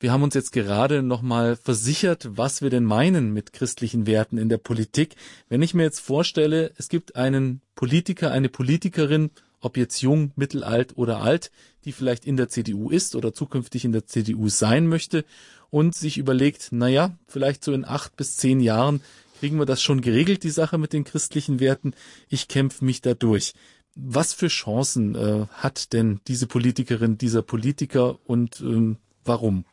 Wir 0.00 0.12
haben 0.12 0.22
uns 0.22 0.34
jetzt 0.34 0.52
gerade 0.52 1.02
nochmal 1.02 1.56
versichert, 1.56 2.28
was 2.36 2.60
wir 2.60 2.68
denn 2.68 2.84
meinen 2.84 3.32
mit 3.32 3.52
christlichen 3.52 4.06
Werten 4.06 4.36
in 4.36 4.48
der 4.48 4.58
Politik. 4.58 5.16
Wenn 5.48 5.62
ich 5.62 5.72
mir 5.72 5.84
jetzt 5.84 6.00
vorstelle, 6.00 6.72
es 6.76 6.88
gibt 6.88 7.16
einen 7.16 7.62
Politiker, 7.74 8.30
eine 8.30 8.50
Politikerin, 8.50 9.30
ob 9.60 9.78
jetzt 9.78 10.02
jung, 10.02 10.32
mittelalt 10.36 10.98
oder 10.98 11.22
alt, 11.22 11.50
die 11.84 11.92
vielleicht 11.92 12.26
in 12.26 12.36
der 12.36 12.48
CDU 12.48 12.90
ist 12.90 13.14
oder 13.14 13.32
zukünftig 13.32 13.84
in 13.84 13.92
der 13.92 14.06
CDU 14.06 14.48
sein 14.48 14.86
möchte 14.86 15.24
und 15.70 15.94
sich 15.94 16.18
überlegt, 16.18 16.72
naja, 16.72 17.16
vielleicht 17.26 17.64
so 17.64 17.72
in 17.72 17.84
acht 17.84 18.16
bis 18.16 18.36
zehn 18.36 18.60
Jahren 18.60 19.00
kriegen 19.40 19.58
wir 19.58 19.66
das 19.66 19.82
schon 19.82 20.00
geregelt, 20.00 20.42
die 20.42 20.50
Sache 20.50 20.78
mit 20.78 20.92
den 20.92 21.04
christlichen 21.04 21.60
Werten. 21.60 21.94
Ich 22.28 22.48
kämpfe 22.48 22.84
mich 22.84 23.02
da 23.02 23.14
durch. 23.14 23.54
Was 23.96 24.32
für 24.32 24.48
Chancen 24.48 25.14
äh, 25.14 25.46
hat 25.52 25.92
denn 25.92 26.20
diese 26.26 26.46
Politikerin, 26.46 27.18
dieser 27.18 27.42
Politiker 27.42 28.18
und 28.24 28.60
ähm, 28.60 28.96
warum? 29.24 29.64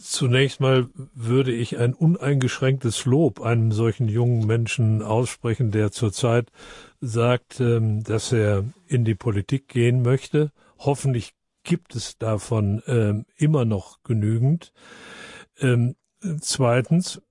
Zunächst 0.00 0.60
mal 0.60 0.88
würde 1.14 1.52
ich 1.52 1.78
ein 1.78 1.94
uneingeschränktes 1.94 3.06
Lob 3.06 3.40
einem 3.40 3.72
solchen 3.72 4.06
jungen 4.08 4.46
Menschen 4.46 5.02
aussprechen, 5.02 5.70
der 5.70 5.92
zurzeit 5.92 6.52
sagt, 7.00 7.60
ähm, 7.60 8.04
dass 8.04 8.32
er 8.32 8.64
in 8.86 9.06
die 9.06 9.14
Politik 9.14 9.68
gehen 9.68 10.02
möchte. 10.02 10.52
Hoffentlich 10.78 11.32
gibt 11.62 11.94
es 11.94 12.18
davon 12.18 12.82
ähm, 12.86 13.24
immer 13.36 13.64
noch 13.64 14.02
genügend. 14.02 14.74
Ähm, 15.58 15.96
zweitens 16.40 17.22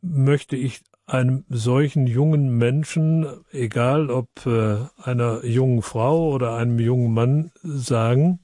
möchte 0.00 0.54
ich 0.54 0.82
einem 1.06 1.44
solchen 1.48 2.06
jungen 2.06 2.56
Menschen, 2.56 3.26
egal 3.50 4.10
ob 4.10 4.46
äh, 4.46 4.76
einer 5.02 5.44
jungen 5.44 5.82
Frau 5.82 6.30
oder 6.30 6.56
einem 6.56 6.78
jungen 6.78 7.12
Mann, 7.12 7.50
sagen, 7.62 8.38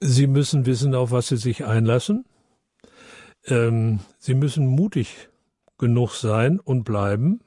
sie 0.00 0.26
müssen 0.26 0.66
wissen, 0.66 0.94
auf 0.94 1.10
was 1.10 1.28
sie 1.28 1.36
sich 1.36 1.64
einlassen. 1.64 2.24
Ähm, 3.46 4.00
sie 4.18 4.34
müssen 4.34 4.66
mutig 4.66 5.28
genug 5.78 6.12
sein 6.14 6.58
und 6.58 6.84
bleiben. 6.84 7.40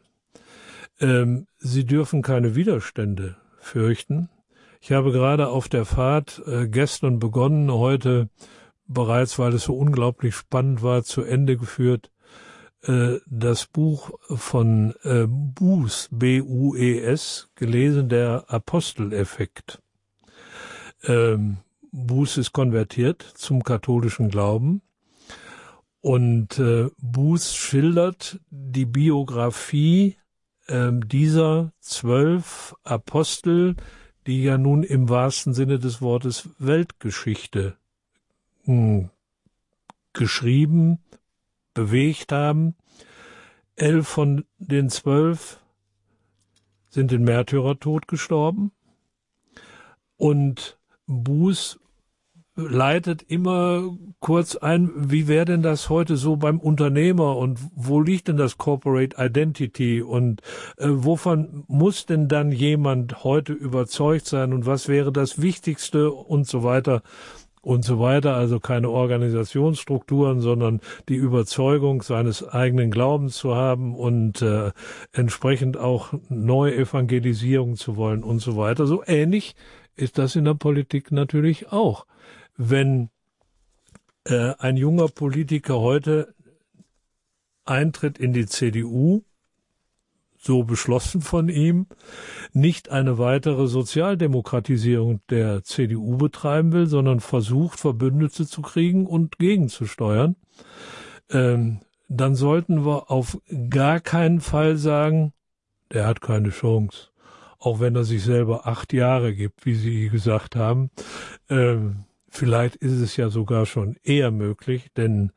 Ähm, 1.00 1.48
sie 1.60 1.86
dürfen 1.86 2.22
keine 2.22 2.56
Widerstände 2.56 3.36
fürchten. 3.60 4.30
Ich 4.82 4.92
habe 4.92 5.12
gerade 5.12 5.48
auf 5.48 5.70
der 5.70 5.86
Fahrt 5.86 6.42
äh, 6.46 6.68
gestern 6.68 7.20
begonnen, 7.20 7.72
heute 7.72 8.30
bereits, 8.88 9.40
weil 9.40 9.54
es 9.54 9.64
so 9.64 9.76
unglaublich 9.76 10.36
spannend 10.36 10.84
war, 10.84 11.04
zu 11.04 11.22
Ende 11.22 11.58
geführt, 11.58 12.12
äh, 12.84 13.20
das 13.26 13.66
Buch 13.68 14.12
von 14.28 14.94
äh, 15.04 15.26
Buß, 15.28 16.10
B-U-E-S, 16.12 17.50
gelesen, 17.56 18.10
der 18.10 18.46
Aposteleffekt. 18.48 19.82
Ähm, 21.04 21.58
Buß 21.94 22.38
ist 22.38 22.54
konvertiert 22.54 23.22
zum 23.22 23.64
katholischen 23.64 24.30
Glauben 24.30 24.82
und 26.02 26.58
äh, 26.58 26.90
Buß 26.98 27.56
schildert 27.56 28.40
die 28.50 28.86
Biografie 28.86 30.18
äh, 30.66 30.92
dieser 30.92 31.72
zwölf 31.80 32.76
Apostel, 32.84 33.76
die 34.26 34.42
ja 34.42 34.58
nun 34.58 34.82
im 34.82 35.08
wahrsten 35.08 35.54
Sinne 35.54 35.78
des 35.78 36.02
Wortes 36.02 36.50
Weltgeschichte 36.58 37.78
hm, 38.64 39.12
geschrieben, 40.14 40.98
bewegt 41.76 42.32
haben. 42.32 42.76
Elf 43.76 44.08
von 44.08 44.46
den 44.58 44.90
zwölf 44.90 45.60
sind 46.90 47.12
den 47.12 47.24
Märtyrertod 47.24 48.08
gestorben 48.08 48.72
und 50.18 50.80
Buß 51.06 51.80
leitet 52.56 53.24
immer 53.24 53.98
kurz 54.20 54.56
ein, 54.56 54.92
wie 54.96 55.28
wäre 55.28 55.46
denn 55.46 55.64
das 55.64 55.90
heute 55.90 56.18
so 56.18 56.36
beim 56.36 56.60
Unternehmer 56.60 57.38
und 57.38 57.60
wo 57.76 58.00
liegt 58.00 58.28
denn 58.28 58.38
das 58.38 58.58
Corporate 58.58 59.16
Identity 59.18 60.02
und 60.02 60.42
äh, 60.78 60.88
wovon 60.90 61.64
muss 61.68 62.06
denn 62.06 62.28
dann 62.28 62.52
jemand 62.52 63.24
heute 63.24 63.54
überzeugt 63.54 64.28
sein 64.28 64.54
und 64.54 64.66
was 64.66 64.88
wäre 64.88 65.12
das 65.12 65.42
Wichtigste 65.42 66.12
und 66.12 66.48
so 66.48 66.64
weiter 66.64 67.02
und 67.64 67.84
so 67.84 68.00
weiter. 68.00 68.36
Also 68.36 68.60
keine 68.60 68.90
Organisationsstrukturen, 68.90 70.42
sondern 70.42 70.80
die 71.10 71.16
Überzeugung 71.16 72.04
seines 72.04 72.48
eigenen 72.48 72.92
Glaubens 72.92 73.38
zu 73.38 73.56
haben 73.56 73.96
und 73.96 74.44
äh, 74.44 74.72
entsprechend 75.12 75.78
auch 75.78 76.14
neue 76.30 76.76
Evangelisierung 76.76 77.78
zu 77.78 77.96
wollen 77.96 78.24
und 78.24 78.40
so 78.40 78.58
weiter. 78.58 78.86
So 78.86 79.04
ähnlich 79.08 79.56
ist 79.96 80.20
das 80.20 80.36
in 80.36 80.46
der 80.46 80.56
Politik 80.56 81.12
natürlich 81.12 81.72
auch 81.72 82.06
wenn 82.58 83.10
äh, 84.26 84.54
ein 84.58 84.78
junger 84.78 85.08
Politiker 85.08 85.80
heute 85.80 86.34
eintritt 87.66 88.18
in 88.18 88.34
die 88.34 88.46
CDU, 88.46 89.24
so 90.38 90.64
beschlossen 90.64 91.22
von 91.22 91.48
ihm, 91.48 91.88
nicht 92.52 92.90
eine 92.90 93.18
weitere 93.18 93.68
Sozialdemokratisierung 93.68 95.22
der 95.30 95.64
CDU 95.64 96.18
betreiben 96.18 96.74
will, 96.74 96.88
sondern 96.88 97.22
versucht, 97.22 97.80
Verbündete 97.80 98.46
zu 98.46 98.62
kriegen 98.62 99.08
und 99.08 99.40
gegenzusteuern, 99.40 100.36
ähm, 101.30 101.80
dann 102.10 102.36
sollten 102.36 102.86
wir 102.86 103.10
auf 103.10 103.40
gar 103.70 104.02
keinen 104.02 104.42
Fall 104.42 104.76
sagen, 104.76 105.32
der 105.92 106.06
hat 106.06 106.22
keine 106.22 106.50
Chance. 106.50 107.10
Auch 107.60 107.80
wenn 107.80 107.96
er 107.96 108.04
sich 108.04 108.24
selber 108.24 108.68
acht 108.68 108.92
Jahre 108.92 109.34
gibt, 109.34 109.66
wie 109.66 109.76
Sie 109.76 110.10
gesagt 110.10 110.58
haben. 110.58 110.92
Ähm, 111.50 112.04
Vielleicht 112.36 112.78
ist 112.78 113.00
es 113.00 113.16
ja 113.16 113.30
sogar 113.30 113.68
schon 113.68 113.96
eher 114.02 114.32
möglich, 114.32 114.88
denn 114.98 115.32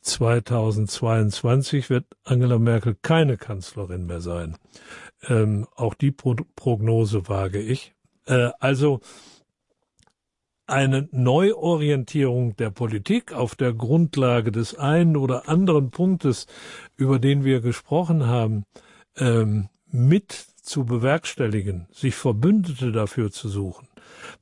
2022 0.00 1.90
wird 1.90 2.06
Angela 2.24 2.58
Merkel 2.58 2.96
keine 3.00 3.36
Kanzlerin 3.36 4.06
mehr 4.06 4.20
sein. 4.20 4.56
Ähm, 5.28 5.68
auch 5.76 5.94
die 5.94 6.10
Pro 6.10 6.34
Prognose 6.56 7.28
wage 7.28 7.60
ich. 7.60 7.94
Äh, 8.26 8.50
also 8.58 8.98
eine 10.66 11.08
Neuorientierung 11.12 12.56
der 12.56 12.70
Politik 12.70 13.32
auf 13.32 13.54
der 13.54 13.72
Grundlage 13.72 14.50
des 14.50 14.74
einen 14.74 15.16
oder 15.16 15.48
anderen 15.48 15.92
Punktes, 15.92 16.48
über 16.96 17.20
den 17.20 17.44
wir 17.44 17.60
gesprochen 17.60 18.26
haben, 18.26 18.64
ähm, 19.16 19.68
mit 19.86 20.32
zu 20.62 20.84
bewerkstelligen, 20.84 21.86
sich 21.92 22.16
Verbündete 22.16 22.90
dafür 22.90 23.30
zu 23.30 23.48
suchen, 23.48 23.86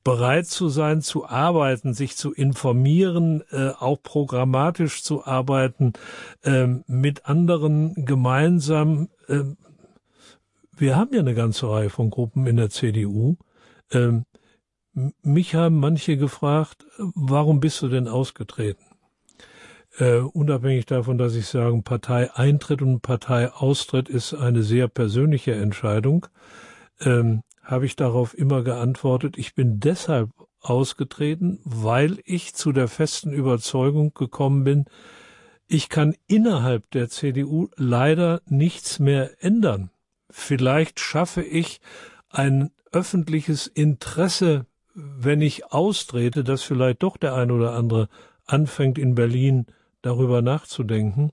bereit 0.05 0.47
zu 0.47 0.69
sein, 0.69 1.03
zu 1.03 1.27
arbeiten, 1.27 1.95
sich 1.95 2.17
zu 2.17 2.33
informieren, 2.33 3.43
äh, 3.51 3.71
auch 3.79 4.03
programmatisch 4.03 5.03
zu 5.03 5.25
arbeiten, 5.25 5.93
äh, 6.43 6.67
mit 6.87 7.27
anderen 7.27 8.05
gemeinsam. 8.05 9.09
Äh, 9.29 9.43
wir 10.77 10.97
haben 10.97 11.13
ja 11.13 11.21
eine 11.21 11.35
ganze 11.35 11.69
Reihe 11.71 11.91
von 11.91 12.11
Gruppen 12.11 12.47
in 12.47 12.57
der 12.57 12.71
CDU. 12.71 13.37
Ähm, 13.91 14.25
mich 15.23 15.55
haben 15.55 15.79
manche 15.79 16.17
gefragt, 16.17 16.87
warum 16.99 17.61
bist 17.61 17.83
du 17.83 17.89
denn 17.89 18.09
ausgetreten? 18.09 18.85
Uh, 20.01 20.31
unabhängig 20.33 20.87
davon, 20.87 21.19
dass 21.19 21.35
ich 21.35 21.47
sage, 21.47 21.81
Parteieintritt 21.83 22.83
und 22.83 23.01
Parteiaustritt 23.01 24.09
ist 24.09 24.33
eine 24.33 24.63
sehr 24.63 24.87
persönliche 24.87 25.55
Entscheidung. 25.55 26.27
Ähm, 27.01 27.43
habe 27.69 27.85
ich 27.85 27.97
darauf 27.97 28.37
immer 28.37 28.63
geantwortet, 28.63 29.37
ich 29.37 29.55
bin 29.55 29.79
deshalb 29.79 30.31
ausgetreten, 30.61 31.61
weil 31.65 32.19
ich 32.25 32.55
zu 32.55 32.73
der 32.73 32.89
festen 32.89 33.31
Überzeugung 33.33 34.15
gekommen 34.15 34.65
bin, 34.65 34.87
ich 35.67 35.91
kann 35.91 36.17
innerhalb 36.27 36.91
der 36.93 37.11
CDU 37.11 37.69
leider 37.77 38.41
nichts 38.47 38.99
mehr 38.99 39.45
ändern. 39.45 39.91
Vielleicht 40.31 40.99
schaffe 40.99 41.43
ich 41.43 41.83
ein 42.31 42.71
öffentliches 42.91 43.67
Interesse, 43.67 44.65
wenn 44.95 45.43
ich 45.43 45.71
austrete, 45.71 46.45
dass 46.45 46.63
vielleicht 46.63 47.03
doch 47.03 47.19
der 47.19 47.35
ein 47.35 47.51
oder 47.51 47.75
andere 47.75 48.09
anfängt 48.47 48.97
in 48.97 49.15
Berlin 49.15 49.67
darüber 50.01 50.41
nachzudenken. 50.41 51.33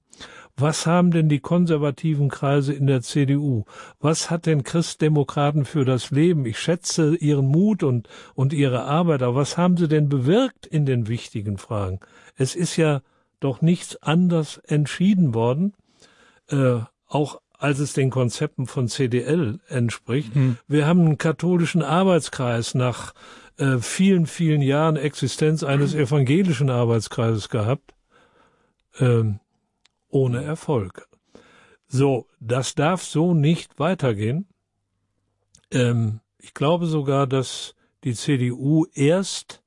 Was 0.57 0.85
haben 0.85 1.11
denn 1.11 1.27
die 1.27 1.41
konservativen 1.41 2.29
Kreise 2.29 2.73
in 2.73 2.87
der 2.87 3.01
CDU? 3.01 3.65
Was 3.99 4.29
hat 4.29 4.45
denn 4.45 4.63
Christdemokraten 4.63 5.65
für 5.65 5.83
das 5.83 6.11
Leben? 6.11 6.45
Ich 6.45 6.59
schätze 6.59 7.15
ihren 7.15 7.47
Mut 7.47 7.83
und, 7.83 8.07
und 8.35 8.53
ihre 8.53 8.83
Arbeit, 8.83 9.21
aber 9.21 9.35
was 9.35 9.57
haben 9.57 9.75
sie 9.75 9.89
denn 9.89 10.07
bewirkt 10.07 10.65
in 10.65 10.85
den 10.85 11.07
wichtigen 11.09 11.57
Fragen? 11.57 11.99
Es 12.37 12.55
ist 12.55 12.77
ja 12.77 13.01
doch 13.41 13.61
nichts 13.61 14.01
anders 14.01 14.57
entschieden 14.59 15.33
worden, 15.33 15.73
äh, 16.47 16.79
auch 17.07 17.41
als 17.57 17.79
es 17.79 17.93
den 17.93 18.09
Konzepten 18.09 18.65
von 18.65 18.87
CDL 18.87 19.59
entspricht. 19.67 20.35
Mhm. 20.35 20.57
Wir 20.67 20.87
haben 20.87 21.01
einen 21.01 21.17
katholischen 21.17 21.81
Arbeitskreis 21.81 22.75
nach 22.75 23.13
äh, 23.57 23.77
vielen, 23.79 24.25
vielen 24.25 24.61
Jahren 24.61 24.95
Existenz 24.95 25.63
eines 25.63 25.93
evangelischen 25.93 26.69
Arbeitskreises 26.69 27.49
gehabt. 27.49 27.93
Ähm, 28.99 29.39
ohne 30.15 30.41
Erfolg. 30.45 31.09
So, 31.87 32.27
das 32.39 32.73
darf 32.73 33.03
so 33.03 33.33
nicht 33.33 33.79
weitergehen. 33.79 34.47
Ähm, 35.71 36.21
ich 36.39 36.53
glaube 36.53 36.85
sogar, 36.85 37.27
dass 37.27 37.75
die 38.05 38.13
CDU 38.13 38.85
erst 38.93 39.61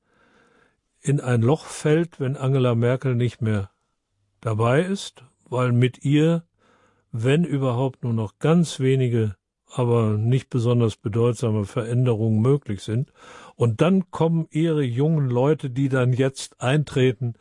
in 1.01 1.21
ein 1.21 1.43
Loch 1.43 1.65
fällt, 1.65 2.19
wenn 2.19 2.35
Angela 2.35 2.73
Merkel 2.73 3.13
nicht 3.13 3.43
mehr 3.43 3.69
dabei 4.41 4.81
ist, 4.81 5.23
weil 5.47 5.71
mit 5.71 6.03
ihr, 6.03 6.43
wenn 7.11 7.43
überhaupt 7.43 8.03
nur 8.03 8.13
noch 8.13 8.39
ganz 8.39 8.79
wenige, 8.79 9.35
aber 9.67 10.17
nicht 10.17 10.49
besonders 10.49 10.95
bedeutsame 10.95 11.65
Veränderungen 11.65 12.41
möglich 12.41 12.81
sind. 12.81 13.13
Und 13.55 13.81
dann 13.81 14.09
kommen 14.09 14.47
ihre 14.49 14.81
jungen 14.81 15.29
Leute, 15.29 15.69
die 15.69 15.89
dann 15.89 16.11
jetzt 16.11 16.59
eintreten 16.59 17.35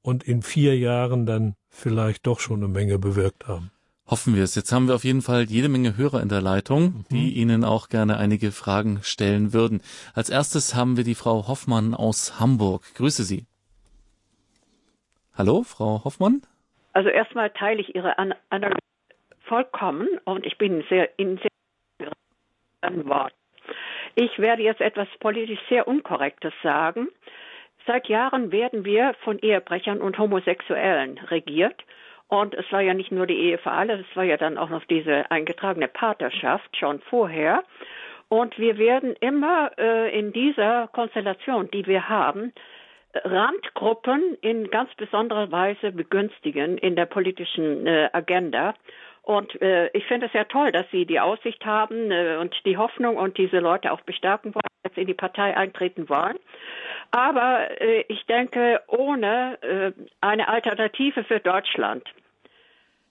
und 0.00 0.22
in 0.22 0.42
vier 0.42 0.78
Jahren 0.78 1.26
dann 1.26 1.56
vielleicht 1.72 2.26
doch 2.26 2.38
schon 2.38 2.62
eine 2.62 2.68
Menge 2.68 2.98
bewirkt 2.98 3.48
haben. 3.48 3.70
Hoffen 4.06 4.36
wir 4.36 4.44
es. 4.44 4.54
Jetzt 4.54 4.72
haben 4.72 4.88
wir 4.88 4.94
auf 4.94 5.04
jeden 5.04 5.22
Fall 5.22 5.44
jede 5.44 5.68
Menge 5.68 5.96
Hörer 5.96 6.20
in 6.20 6.28
der 6.28 6.42
Leitung, 6.42 7.04
die 7.10 7.30
mhm. 7.30 7.36
Ihnen 7.36 7.64
auch 7.64 7.88
gerne 7.88 8.18
einige 8.18 8.52
Fragen 8.52 9.00
stellen 9.02 9.52
würden. 9.52 9.80
Als 10.14 10.28
erstes 10.28 10.74
haben 10.74 10.96
wir 10.96 11.04
die 11.04 11.14
Frau 11.14 11.48
Hoffmann 11.48 11.94
aus 11.94 12.38
Hamburg. 12.38 12.82
Grüße 12.94 13.22
Sie. 13.22 13.46
Hallo, 15.34 15.62
Frau 15.62 16.02
Hoffmann? 16.04 16.42
Also 16.92 17.08
erstmal 17.08 17.50
teile 17.50 17.80
ich 17.80 17.94
Ihre 17.94 18.18
Analyse 18.18 18.78
vollkommen 19.48 20.08
und 20.24 20.44
ich 20.44 20.58
bin 20.58 20.84
sehr 20.90 21.18
in 21.18 21.38
sehr 21.38 21.48
Wort. 23.06 23.32
Ich 24.14 24.38
werde 24.38 24.62
jetzt 24.62 24.80
etwas 24.80 25.08
politisch 25.20 25.60
sehr 25.68 25.88
Unkorrektes 25.88 26.52
sagen. 26.62 27.08
Seit 27.86 28.08
Jahren 28.08 28.52
werden 28.52 28.84
wir 28.84 29.14
von 29.24 29.38
Ehebrechern 29.38 30.00
und 30.00 30.18
Homosexuellen 30.18 31.18
regiert. 31.18 31.84
Und 32.28 32.54
es 32.54 32.70
war 32.72 32.80
ja 32.80 32.94
nicht 32.94 33.12
nur 33.12 33.26
die 33.26 33.38
Ehe 33.38 33.58
für 33.58 33.72
alle, 33.72 33.94
es 33.94 34.16
war 34.16 34.24
ja 34.24 34.38
dann 34.38 34.56
auch 34.56 34.70
noch 34.70 34.84
diese 34.84 35.30
eingetragene 35.30 35.88
Partnerschaft 35.88 36.76
schon 36.76 37.00
vorher. 37.00 37.62
Und 38.28 38.58
wir 38.58 38.78
werden 38.78 39.14
immer 39.20 39.72
äh, 39.76 40.18
in 40.18 40.32
dieser 40.32 40.88
Konstellation, 40.88 41.70
die 41.70 41.86
wir 41.86 42.08
haben, 42.08 42.54
Randgruppen 43.14 44.38
in 44.40 44.70
ganz 44.70 44.94
besonderer 44.94 45.52
Weise 45.52 45.92
begünstigen 45.92 46.78
in 46.78 46.96
der 46.96 47.04
politischen 47.04 47.86
äh, 47.86 48.08
Agenda. 48.12 48.74
Und 49.20 49.60
äh, 49.60 49.88
ich 49.92 50.06
finde 50.06 50.26
es 50.26 50.32
ja 50.32 50.44
toll, 50.44 50.72
dass 50.72 50.90
Sie 50.90 51.04
die 51.04 51.20
Aussicht 51.20 51.64
haben 51.66 52.10
äh, 52.10 52.36
und 52.40 52.54
die 52.64 52.78
Hoffnung 52.78 53.18
und 53.18 53.36
diese 53.36 53.58
Leute 53.58 53.92
auch 53.92 54.00
bestärken 54.00 54.54
wollen, 54.54 54.71
jetzt 54.84 54.98
in 54.98 55.06
die 55.06 55.14
Partei 55.14 55.56
eintreten 55.56 56.08
wollen. 56.08 56.38
Aber 57.10 57.80
äh, 57.80 58.04
ich 58.08 58.24
denke, 58.26 58.80
ohne 58.86 59.62
äh, 59.62 59.92
eine 60.20 60.48
Alternative 60.48 61.24
für 61.24 61.40
Deutschland, 61.40 62.04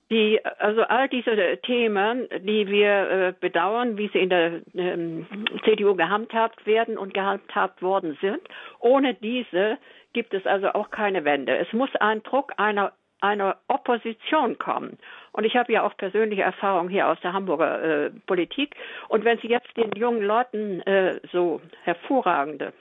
die, 0.10 0.44
also 0.60 0.82
all 0.84 1.08
diese 1.08 1.58
Themen, 1.64 2.28
die 2.42 2.68
wir 2.68 3.10
äh, 3.10 3.34
bedauern, 3.40 3.98
wie 3.98 4.10
sie 4.10 4.20
in 4.20 4.30
der 4.30 4.62
ähm, 4.76 5.26
CDU 5.64 5.96
gehandhabt 5.96 6.66
werden 6.66 6.98
und 6.98 7.14
gehandhabt 7.14 7.82
worden 7.82 8.18
sind, 8.20 8.42
ohne 8.80 9.14
diese 9.14 9.78
gibt 10.12 10.34
es 10.34 10.46
also 10.46 10.74
auch 10.74 10.90
keine 10.90 11.24
Wende. 11.24 11.58
Es 11.58 11.72
muss 11.72 11.96
ein 11.96 12.22
Druck 12.24 12.52
einer 12.58 12.92
einer 13.22 13.58
Opposition 13.68 14.58
kommen. 14.58 14.98
Und 15.34 15.46
ich 15.46 15.56
habe 15.56 15.72
ja 15.72 15.84
auch 15.84 15.96
persönliche 15.96 16.42
Erfahrung 16.42 16.90
hier 16.90 17.08
aus 17.08 17.20
der 17.22 17.34
Hamburger 17.34 17.84
äh, 17.84 18.10
Politik. 18.28 18.76
Und 19.08 19.24
wenn 19.24 19.38
Sie 19.40 19.48
jetzt 19.48 19.76
den 19.78 19.92
jungen 19.96 20.22
Leuten 20.22 20.82
äh, 20.82 21.20
so 21.32 21.62
hervorragende 21.84 22.74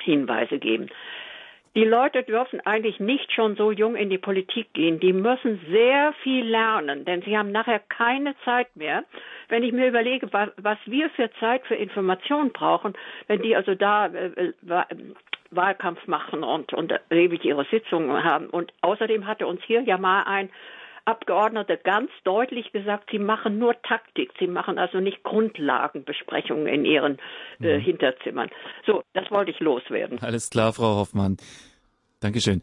Hinweise 0.00 0.58
geben, 0.58 0.88
die 1.76 1.84
Leute 1.84 2.24
dürfen 2.24 2.60
eigentlich 2.66 2.98
nicht 2.98 3.32
schon 3.32 3.54
so 3.54 3.70
jung 3.70 3.94
in 3.94 4.10
die 4.10 4.18
Politik 4.18 4.72
gehen. 4.72 4.98
Die 4.98 5.12
müssen 5.12 5.60
sehr 5.70 6.12
viel 6.24 6.44
lernen, 6.44 7.04
denn 7.04 7.22
sie 7.22 7.38
haben 7.38 7.52
nachher 7.52 7.78
keine 7.78 8.34
Zeit 8.44 8.74
mehr. 8.74 9.04
Wenn 9.48 9.62
ich 9.62 9.72
mir 9.72 9.86
überlege, 9.86 10.28
was 10.32 10.78
wir 10.86 11.10
für 11.10 11.30
Zeit 11.38 11.64
für 11.66 11.76
Information 11.76 12.50
brauchen, 12.50 12.94
wenn 13.28 13.40
die 13.42 13.54
also 13.54 13.74
da 13.76 14.06
äh, 14.06 14.48
äh 14.48 14.52
Wahlkampf 15.52 16.06
machen 16.06 16.44
und, 16.44 16.72
und 16.72 16.94
ewig 17.10 17.44
ihre 17.44 17.64
Sitzungen 17.64 18.22
haben. 18.22 18.46
Und 18.50 18.72
außerdem 18.82 19.26
hatte 19.26 19.48
uns 19.48 19.60
hier 19.64 19.82
ja 19.82 19.98
mal 19.98 20.22
ein 20.22 20.48
Abgeordneter 21.10 21.76
ganz 21.76 22.10
deutlich 22.24 22.72
gesagt, 22.72 23.10
sie 23.10 23.18
machen 23.18 23.58
nur 23.58 23.74
Taktik, 23.82 24.32
sie 24.38 24.46
machen 24.46 24.78
also 24.78 25.00
nicht 25.00 25.22
Grundlagenbesprechungen 25.24 26.66
in 26.66 26.84
ihren 26.84 27.18
äh, 27.60 27.78
mhm. 27.78 27.80
Hinterzimmern. 27.82 28.50
So, 28.86 29.02
das 29.12 29.30
wollte 29.30 29.50
ich 29.50 29.60
loswerden. 29.60 30.18
Alles 30.20 30.50
klar, 30.50 30.72
Frau 30.72 30.96
Hoffmann. 30.96 31.36
Dankeschön. 32.20 32.62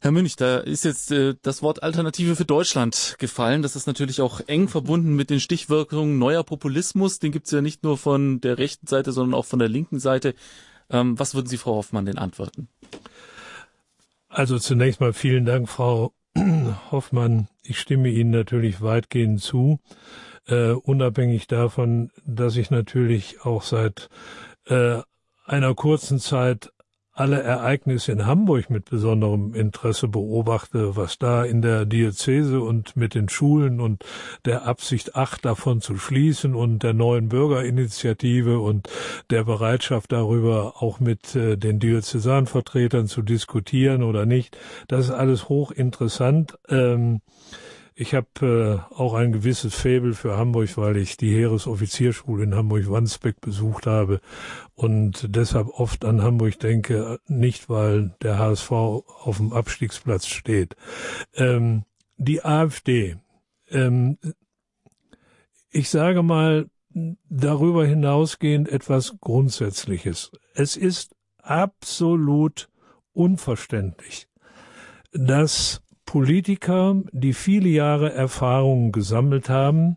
Herr 0.00 0.12
Münch, 0.12 0.36
da 0.36 0.58
ist 0.58 0.84
jetzt 0.84 1.10
äh, 1.12 1.34
das 1.42 1.62
Wort 1.62 1.82
Alternative 1.82 2.36
für 2.36 2.44
Deutschland 2.44 3.16
gefallen. 3.18 3.62
Das 3.62 3.74
ist 3.74 3.86
natürlich 3.86 4.20
auch 4.20 4.40
eng 4.46 4.68
verbunden 4.68 5.16
mit 5.16 5.30
den 5.30 5.40
Stichwirkungen 5.40 6.18
neuer 6.18 6.44
Populismus. 6.44 7.18
Den 7.20 7.32
gibt 7.32 7.46
es 7.46 7.52
ja 7.52 7.62
nicht 7.62 7.82
nur 7.82 7.96
von 7.96 8.40
der 8.40 8.58
rechten 8.58 8.86
Seite, 8.86 9.12
sondern 9.12 9.38
auch 9.38 9.46
von 9.46 9.58
der 9.58 9.68
linken 9.68 9.98
Seite. 9.98 10.34
Ähm, 10.90 11.18
was 11.18 11.34
würden 11.34 11.46
Sie, 11.46 11.56
Frau 11.56 11.76
Hoffmann, 11.76 12.04
denn 12.04 12.18
antworten? 12.18 12.68
Also 14.28 14.58
zunächst 14.58 15.00
mal 15.00 15.12
vielen 15.12 15.46
Dank, 15.46 15.68
Frau 15.68 16.12
Hoffmann. 16.90 17.48
Ich 17.62 17.78
stimme 17.78 18.08
Ihnen 18.08 18.30
natürlich 18.30 18.82
weitgehend 18.82 19.40
zu, 19.40 19.80
äh, 20.46 20.70
unabhängig 20.72 21.46
davon, 21.46 22.10
dass 22.26 22.56
ich 22.56 22.70
natürlich 22.70 23.44
auch 23.44 23.62
seit 23.62 24.08
äh, 24.66 25.00
einer 25.46 25.74
kurzen 25.74 26.18
Zeit 26.20 26.72
alle 27.14 27.42
Ereignisse 27.42 28.10
in 28.10 28.26
Hamburg 28.26 28.70
mit 28.70 28.90
besonderem 28.90 29.54
Interesse 29.54 30.08
beobachte, 30.08 30.96
was 30.96 31.16
da 31.16 31.44
in 31.44 31.62
der 31.62 31.86
Diözese 31.86 32.60
und 32.60 32.96
mit 32.96 33.14
den 33.14 33.28
Schulen 33.28 33.80
und 33.80 34.04
der 34.44 34.66
Absicht, 34.66 35.14
acht 35.14 35.44
davon 35.44 35.80
zu 35.80 35.96
schließen 35.96 36.56
und 36.56 36.82
der 36.82 36.92
neuen 36.92 37.28
Bürgerinitiative 37.28 38.58
und 38.58 38.88
der 39.30 39.44
Bereitschaft 39.44 40.10
darüber 40.10 40.82
auch 40.82 40.98
mit 40.98 41.36
äh, 41.36 41.56
den 41.56 41.78
Diözesanvertretern 41.78 43.06
zu 43.06 43.22
diskutieren 43.22 44.02
oder 44.02 44.26
nicht, 44.26 44.58
das 44.88 45.06
ist 45.06 45.12
alles 45.12 45.48
hochinteressant. 45.48 46.58
Ähm, 46.68 47.20
ich 47.94 48.14
habe 48.14 48.82
äh, 48.90 48.94
auch 48.94 49.14
ein 49.14 49.32
gewisses 49.32 49.74
Faible 49.74 50.14
für 50.14 50.36
Hamburg, 50.36 50.76
weil 50.76 50.96
ich 50.96 51.16
die 51.16 51.32
Heeresoffizierschule 51.34 52.44
in 52.44 52.54
Hamburg-Wandsbek 52.54 53.40
besucht 53.40 53.86
habe 53.86 54.20
und 54.74 55.26
deshalb 55.28 55.68
oft 55.68 56.04
an 56.04 56.22
Hamburg 56.22 56.58
denke, 56.58 57.20
nicht 57.28 57.68
weil 57.68 58.14
der 58.20 58.38
HSV 58.38 58.72
auf 58.72 59.36
dem 59.36 59.52
Abstiegsplatz 59.52 60.26
steht. 60.26 60.74
Ähm, 61.34 61.84
die 62.16 62.44
AfD. 62.44 63.16
Ähm, 63.70 64.18
ich 65.70 65.88
sage 65.88 66.22
mal 66.22 66.66
darüber 67.28 67.86
hinausgehend 67.86 68.68
etwas 68.68 69.16
Grundsätzliches. 69.20 70.32
Es 70.54 70.76
ist 70.76 71.14
absolut 71.38 72.68
unverständlich, 73.12 74.28
dass 75.12 75.83
Politiker, 76.06 77.02
die 77.12 77.32
viele 77.32 77.68
Jahre 77.68 78.12
Erfahrungen 78.12 78.92
gesammelt 78.92 79.48
haben, 79.48 79.96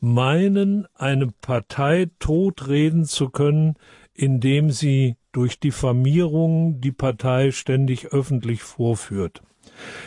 meinen, 0.00 0.86
eine 0.94 1.28
Partei 1.28 2.08
totreden 2.18 3.04
zu 3.04 3.28
können, 3.30 3.74
indem 4.14 4.70
sie 4.70 5.16
durch 5.32 5.60
Diffamierung 5.60 6.80
die 6.80 6.92
Partei 6.92 7.50
ständig 7.50 8.08
öffentlich 8.08 8.62
vorführt. 8.62 9.42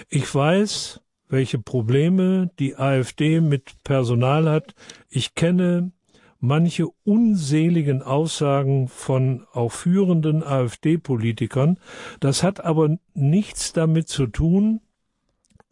Ich 0.10 0.34
weiß, 0.34 1.02
welche 1.30 1.60
Probleme 1.60 2.52
die 2.60 2.76
AfD 2.76 3.42
mit 3.42 3.84
Personal 3.84 4.50
hat. 4.50 4.76
Ich 5.10 5.36
kenne 5.36 5.92
manche 6.40 6.88
unseligen 7.06 8.02
Aussagen 8.02 8.88
von 8.88 9.48
auch 9.54 9.72
führenden 9.72 10.44
AfD-Politikern. 10.44 11.80
Das 12.20 12.44
hat 12.44 12.64
aber 12.64 12.98
nichts 13.14 13.74
damit 13.74 14.10
zu 14.10 14.28
tun, 14.28 14.82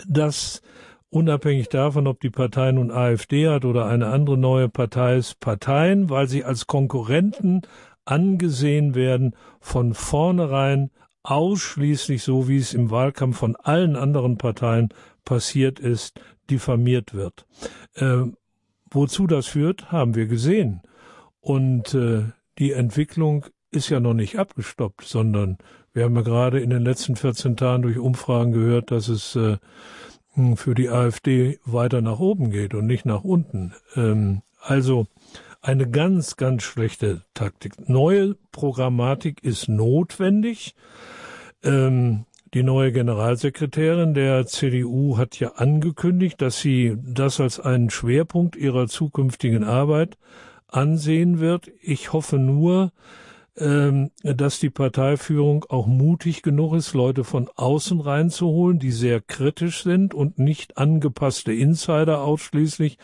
dass 0.08 0.62
unabhängig 1.10 1.70
davon, 1.70 2.08
ob 2.08 2.20
die 2.22 2.30
Partei 2.30 2.72
nun 2.72 2.92
AfD 2.92 3.48
hat 3.50 3.66
oder 3.66 3.86
eine 3.86 4.08
andere 4.08 4.38
neue 4.38 4.70
Partei 4.70 5.18
ist, 5.18 5.40
Parteien, 5.40 6.10
weil 6.10 6.28
sie 6.28 6.44
als 6.44 6.68
Konkurrenten 6.68 7.62
angesehen 8.06 8.96
werden, 8.96 9.36
von 9.60 9.94
vornherein 9.94 10.90
ausschließlich 11.24 12.24
so, 12.24 12.48
wie 12.48 12.58
es 12.58 12.74
im 12.74 12.90
Wahlkampf 12.90 13.38
von 13.38 13.56
allen 13.56 13.96
anderen 13.96 14.38
Parteien 14.38 14.90
passiert 15.24 15.80
ist, 15.80 16.20
diffamiert 16.50 17.14
wird. 17.14 17.46
Äh, 17.96 18.24
wozu 18.90 19.28
das 19.28 19.48
führt, 19.48 19.92
haben 19.92 20.16
wir 20.16 20.26
gesehen. 20.26 20.82
Und 21.40 21.94
äh, 21.94 22.24
die 22.58 22.72
Entwicklung 22.72 23.46
ist 23.72 23.90
ja 23.90 24.00
noch 24.00 24.14
nicht 24.14 24.38
abgestoppt, 24.38 25.06
sondern 25.06 25.58
wir 25.94 26.06
haben 26.06 26.16
ja 26.16 26.22
gerade 26.22 26.60
in 26.60 26.70
den 26.70 26.84
letzten 26.84 27.16
14 27.16 27.58
Tagen 27.58 27.84
durch 27.84 27.98
Umfragen 27.98 28.52
gehört, 28.52 28.92
dass 28.92 29.08
es 29.08 29.36
äh, 29.36 29.58
für 30.56 30.76
die 30.76 30.90
AfD 30.90 31.60
weiter 31.66 32.02
nach 32.02 32.20
oben 32.20 32.52
geht 32.52 32.74
und 32.74 32.86
nicht 32.86 33.06
nach 33.06 33.24
unten. 33.24 33.74
Ähm, 33.96 34.42
also 34.62 35.08
eine 35.62 35.90
ganz, 35.90 36.38
ganz 36.38 36.64
schlechte 36.64 37.22
Taktik. 37.34 37.90
Neue 37.90 38.36
Programmatik 38.52 39.44
ist 39.44 39.68
notwendig. 39.68 40.76
Ähm, 41.64 42.26
die 42.54 42.64
neue 42.64 42.92
Generalsekretärin 42.92 44.14
der 44.14 44.46
CDU 44.46 45.18
hat 45.18 45.40
ja 45.40 45.54
angekündigt, 45.54 46.42
dass 46.42 46.60
sie 46.60 46.98
das 47.02 47.40
als 47.40 47.60
einen 47.60 47.90
Schwerpunkt 47.90 48.56
ihrer 48.56 48.88
zukünftigen 48.88 49.64
Arbeit 49.64 50.18
ansehen 50.68 51.40
wird. 51.40 51.72
Ich 51.82 52.12
hoffe 52.12 52.40
nur, 52.40 52.92
dass 53.56 54.60
die 54.60 54.70
Parteiführung 54.70 55.66
auch 55.68 55.86
mutig 55.86 56.42
genug 56.42 56.74
ist, 56.74 56.94
Leute 56.94 57.24
von 57.24 57.50
außen 57.56 58.00
reinzuholen, 58.00 58.80
die 58.80 58.92
sehr 58.92 59.20
kritisch 59.20 59.84
sind 59.84 60.14
und 60.14 60.40
nicht 60.40 60.78
angepasste 60.78 61.52
Insider 61.52 62.22
ausschließlich 62.22 62.98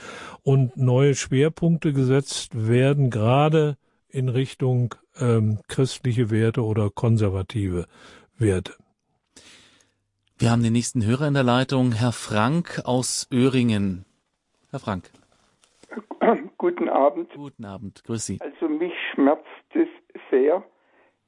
und 0.44 0.78
neue 0.78 1.16
Schwerpunkte 1.16 1.92
gesetzt 1.92 2.68
werden, 2.68 3.10
gerade 3.10 3.76
in 4.10 4.30
Richtung 4.30 4.96
ähm, 5.20 5.60
christliche 5.68 6.32
Werte 6.32 6.64
oder 6.64 6.90
konservative 6.90 7.86
Werte. 8.38 8.74
Wir 10.40 10.52
haben 10.52 10.64
den 10.64 10.74
nächsten 10.74 11.04
Hörer 11.04 11.28
in 11.28 11.34
der 11.34 11.44
Leitung, 11.44 11.92
Herr 11.92 12.12
Frank 12.12 12.82
aus 12.86 13.28
Öhringen. 13.34 14.06
Herr 14.70 14.80
Frank. 14.80 15.10
Guten 16.58 16.90
Abend. 16.90 17.34
Guten 17.34 17.66
Abend, 17.66 18.04
grüß 18.04 18.26
Sie. 18.26 18.40
Also 18.42 18.68
mich 18.68 18.94
schmerzt 19.14 19.46
es 19.74 19.88
sehr, 20.30 20.64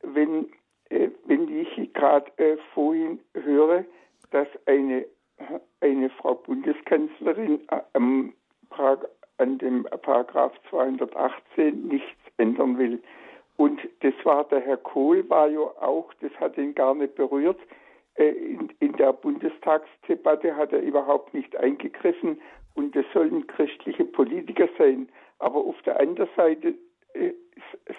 wenn, 0.02 0.52
äh, 0.90 1.10
wenn 1.26 1.48
ich 1.56 1.94
gerade 1.94 2.32
äh, 2.38 2.58
vorhin 2.74 3.20
höre, 3.34 3.86
dass 4.32 4.48
eine, 4.66 5.06
eine 5.82 6.10
Frau 6.10 6.36
Bundeskanzlerin 6.36 7.62
äh, 7.70 7.82
am, 7.94 8.34
an 9.38 9.58
dem 9.58 9.84
Paragraph 10.02 10.54
218 10.70 11.88
nichts 11.88 12.20
ändern 12.38 12.78
will. 12.78 13.02
Und 13.58 13.82
das 14.02 14.14
war 14.24 14.46
der 14.46 14.62
Herr 14.62 14.78
Kohl, 14.78 15.30
war 15.30 15.50
ja 15.50 15.60
auch, 15.60 16.14
das 16.22 16.32
hat 16.40 16.58
ihn 16.58 16.74
gar 16.76 16.96
nicht 16.96 17.16
berührt. 17.16 17.60
Äh, 18.16 18.30
in, 18.30 18.70
in 18.80 18.94
der 18.94 19.14
Bundestagsdebatte 19.14 20.56
hat 20.56 20.72
er 20.72 20.82
überhaupt 20.82 21.34
nicht 21.34 21.56
eingegriffen 21.58 22.40
und 22.76 22.96
das 22.96 23.06
sollen 23.14 23.48
christliche 23.48 24.06
Politiker 24.06 24.70
sein. 24.78 25.10
Aber 25.40 25.58
auf 25.58 25.82
der 25.82 26.00
anderen 26.00 26.30
Seite 26.36 26.76
äh, 27.14 27.32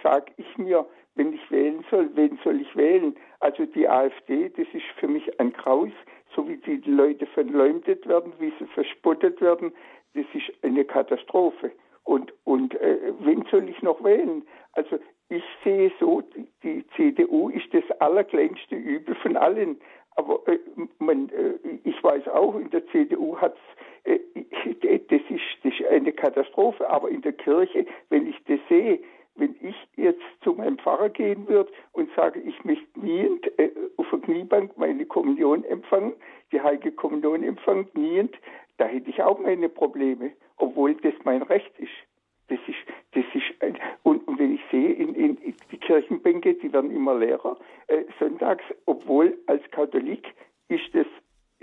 sage 0.02 0.32
ich 0.36 0.58
mir, 0.58 0.86
wenn 1.14 1.32
ich 1.32 1.50
wählen 1.50 1.84
soll, 1.90 2.10
wen 2.14 2.38
soll 2.44 2.60
ich 2.60 2.76
wählen? 2.76 3.16
Also 3.40 3.66
die 3.66 3.88
AfD, 3.88 4.48
das 4.50 4.66
ist 4.72 4.86
für 4.98 5.08
mich 5.08 5.40
ein 5.40 5.52
Graus, 5.52 5.92
so 6.34 6.48
wie 6.48 6.56
die 6.56 6.76
Leute 6.90 7.26
verleumdet 7.26 8.06
werden, 8.06 8.32
wie 8.38 8.52
sie 8.58 8.66
verspottet 8.66 9.40
werden, 9.40 9.72
das 10.14 10.24
ist 10.34 10.52
eine 10.62 10.84
Katastrophe. 10.84 11.72
Und, 12.04 12.32
und 12.44 12.74
äh, 12.80 13.12
wen 13.20 13.44
soll 13.50 13.68
ich 13.68 13.82
noch 13.82 14.02
wählen? 14.02 14.42
Also 14.72 14.98
ich 15.28 15.44
sehe 15.62 15.92
so, 16.00 16.22
die, 16.62 16.84
CDU 16.96 17.50
ist 17.50 17.72
das 17.72 17.84
allerkleinste 18.00 18.74
Übel 18.74 19.14
von 19.16 19.36
allen. 19.36 19.80
Aber 20.16 20.40
äh, 20.48 20.58
man, 20.98 21.28
äh, 21.30 21.54
ich 21.84 22.02
weiß 22.02 22.26
auch, 22.28 22.56
in 22.56 22.70
der 22.70 22.86
CDU 22.88 23.36
hat 23.36 23.56
äh, 24.04 24.18
das, 25.08 25.20
ist, 25.28 25.42
das 25.62 25.72
ist 25.72 25.86
eine 25.86 26.12
Katastrophe. 26.12 26.88
Aber 26.88 27.08
in 27.08 27.22
der 27.22 27.32
Kirche, 27.32 27.86
wenn 28.08 28.26
ich 28.26 28.36
das 28.48 28.58
sehe, 28.68 28.98
wenn 29.40 29.56
ich 29.60 29.74
jetzt 29.96 30.22
zu 30.42 30.52
meinem 30.52 30.78
Pfarrer 30.78 31.08
gehen 31.08 31.48
würde 31.48 31.72
und 31.92 32.10
sage, 32.14 32.40
ich 32.40 32.64
möchte 32.64 32.86
kniend 32.98 33.58
äh, 33.58 33.70
auf 33.96 34.06
der 34.10 34.20
Kniebank 34.20 34.76
meine 34.76 35.04
Kommunion 35.06 35.64
empfangen, 35.64 36.12
die 36.52 36.60
heilige 36.60 36.92
Kommunion 36.92 37.42
empfangen, 37.42 37.90
kniend, 37.92 38.36
da 38.78 38.86
hätte 38.86 39.10
ich 39.10 39.22
auch 39.22 39.38
meine 39.38 39.68
Probleme, 39.68 40.32
obwohl 40.56 40.94
das 40.94 41.14
mein 41.24 41.42
Recht 41.42 41.72
ist. 41.78 41.90
Das 42.48 42.58
ist, 42.66 42.78
das 43.12 43.24
ist, 43.34 43.78
und, 44.02 44.26
und, 44.26 44.38
wenn 44.38 44.54
ich 44.54 44.60
sehe, 44.70 44.92
in, 44.92 45.14
in, 45.14 45.38
die 45.70 45.78
Kirchenbänke, 45.78 46.54
die 46.54 46.72
werden 46.72 46.90
immer 46.90 47.14
leerer, 47.14 47.56
äh, 47.86 48.02
sonntags, 48.18 48.64
obwohl 48.86 49.38
als 49.46 49.62
Katholik 49.70 50.34
ist 50.68 50.92
das, 50.92 51.06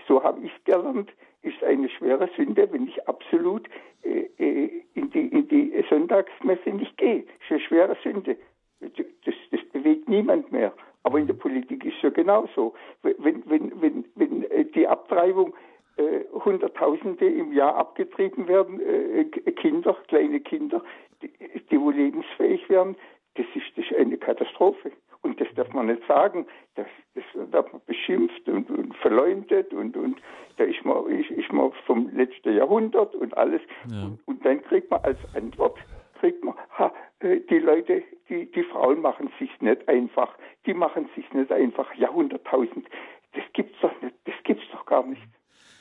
so 0.07 0.23
habe 0.23 0.45
ich 0.45 0.51
es 0.55 0.63
gelernt, 0.63 1.11
ist 1.41 1.63
eine 1.63 1.89
schwere 1.89 2.29
Sünde, 2.35 2.71
wenn 2.71 2.87
ich 2.87 3.07
absolut 3.07 3.67
äh, 4.03 4.27
äh, 4.37 4.83
in, 4.93 5.09
die, 5.11 5.27
in 5.27 5.47
die 5.47 5.85
Sonntagsmesse 5.89 6.69
nicht 6.69 6.97
gehe. 6.97 7.23
Das 7.23 7.33
ist 7.45 7.51
eine 7.51 7.59
schwere 7.61 7.97
Sünde. 8.03 8.37
Das, 8.79 9.35
das 9.51 9.63
bewegt 9.71 10.07
niemand 10.07 10.51
mehr. 10.51 10.73
Aber 11.03 11.19
in 11.19 11.27
der 11.27 11.33
Politik 11.33 11.85
ist 11.85 11.95
es 11.97 12.01
ja 12.01 12.09
genauso. 12.09 12.73
Wenn, 13.01 13.43
wenn, 13.49 13.81
wenn, 13.81 14.05
wenn 14.15 14.43
äh, 14.51 14.65
die 14.65 14.87
Abtreibung 14.87 15.53
äh, 15.97 16.25
Hunderttausende 16.45 17.25
im 17.25 17.53
Jahr 17.53 17.75
abgetrieben 17.75 18.47
werden, 18.47 18.79
äh, 18.81 19.25
Kinder, 19.51 19.95
kleine 20.07 20.39
Kinder, 20.41 20.83
die, 21.21 21.31
die 21.71 21.79
wohl 21.79 21.93
lebensfähig 21.93 22.69
werden, 22.69 22.95
das 23.35 23.45
ist, 23.55 23.77
das 23.77 23.85
ist 23.85 23.97
eine 23.97 24.17
Katastrophe. 24.17 24.91
Und 25.21 25.39
das 25.41 25.47
darf 25.55 25.71
man 25.73 25.87
nicht 25.87 26.01
sagen. 26.07 26.45
Das, 26.75 26.87
das 27.15 27.23
wird 27.33 27.73
man 27.73 27.81
beschimpft 27.85 28.47
und, 28.47 28.69
und 28.69 28.95
verleumdet 28.97 29.73
und, 29.73 29.97
und 29.97 30.21
da 30.57 30.63
ist 30.63 30.83
man, 30.85 31.05
ist, 31.07 31.29
ist 31.31 31.51
man 31.51 31.71
vom 31.85 32.09
letzten 32.15 32.55
Jahrhundert 32.55 33.15
und 33.15 33.35
alles. 33.37 33.61
Ja. 33.89 34.03
Und, 34.03 34.19
und, 34.25 34.45
dann 34.45 34.61
kriegt 34.63 34.89
man 34.91 35.01
als 35.03 35.19
Antwort, 35.35 35.77
kriegt 36.19 36.43
man, 36.43 36.55
ha, 36.77 36.91
äh, 37.19 37.39
die 37.49 37.59
Leute, 37.59 38.03
die, 38.29 38.51
die 38.51 38.63
Frauen 38.63 39.01
machen 39.01 39.31
sich 39.39 39.49
nicht 39.61 39.87
einfach. 39.87 40.35
Die 40.65 40.73
machen 40.73 41.09
sich 41.15 41.31
nicht 41.33 41.51
einfach. 41.51 41.93
Jahrhunderttausend. 41.95 42.87
Das 43.33 43.43
gibt's 43.53 43.77
doch 43.81 44.01
nicht. 44.01 44.15
Das 44.25 44.35
gibt's 44.43 44.65
doch 44.71 44.85
gar 44.85 45.05
nicht. 45.05 45.21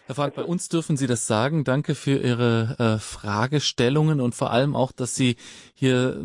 Herr 0.06 0.14
Frank, 0.14 0.36
bei 0.36 0.44
uns 0.44 0.68
dürfen 0.68 0.96
Sie 0.96 1.08
das 1.08 1.26
sagen. 1.26 1.64
Danke 1.64 1.96
für 1.96 2.16
Ihre 2.18 2.76
äh, 2.78 2.98
Fragestellungen 3.00 4.20
und 4.20 4.36
vor 4.36 4.52
allem 4.52 4.76
auch, 4.76 4.92
dass 4.92 5.16
Sie 5.16 5.34
hier 5.74 6.22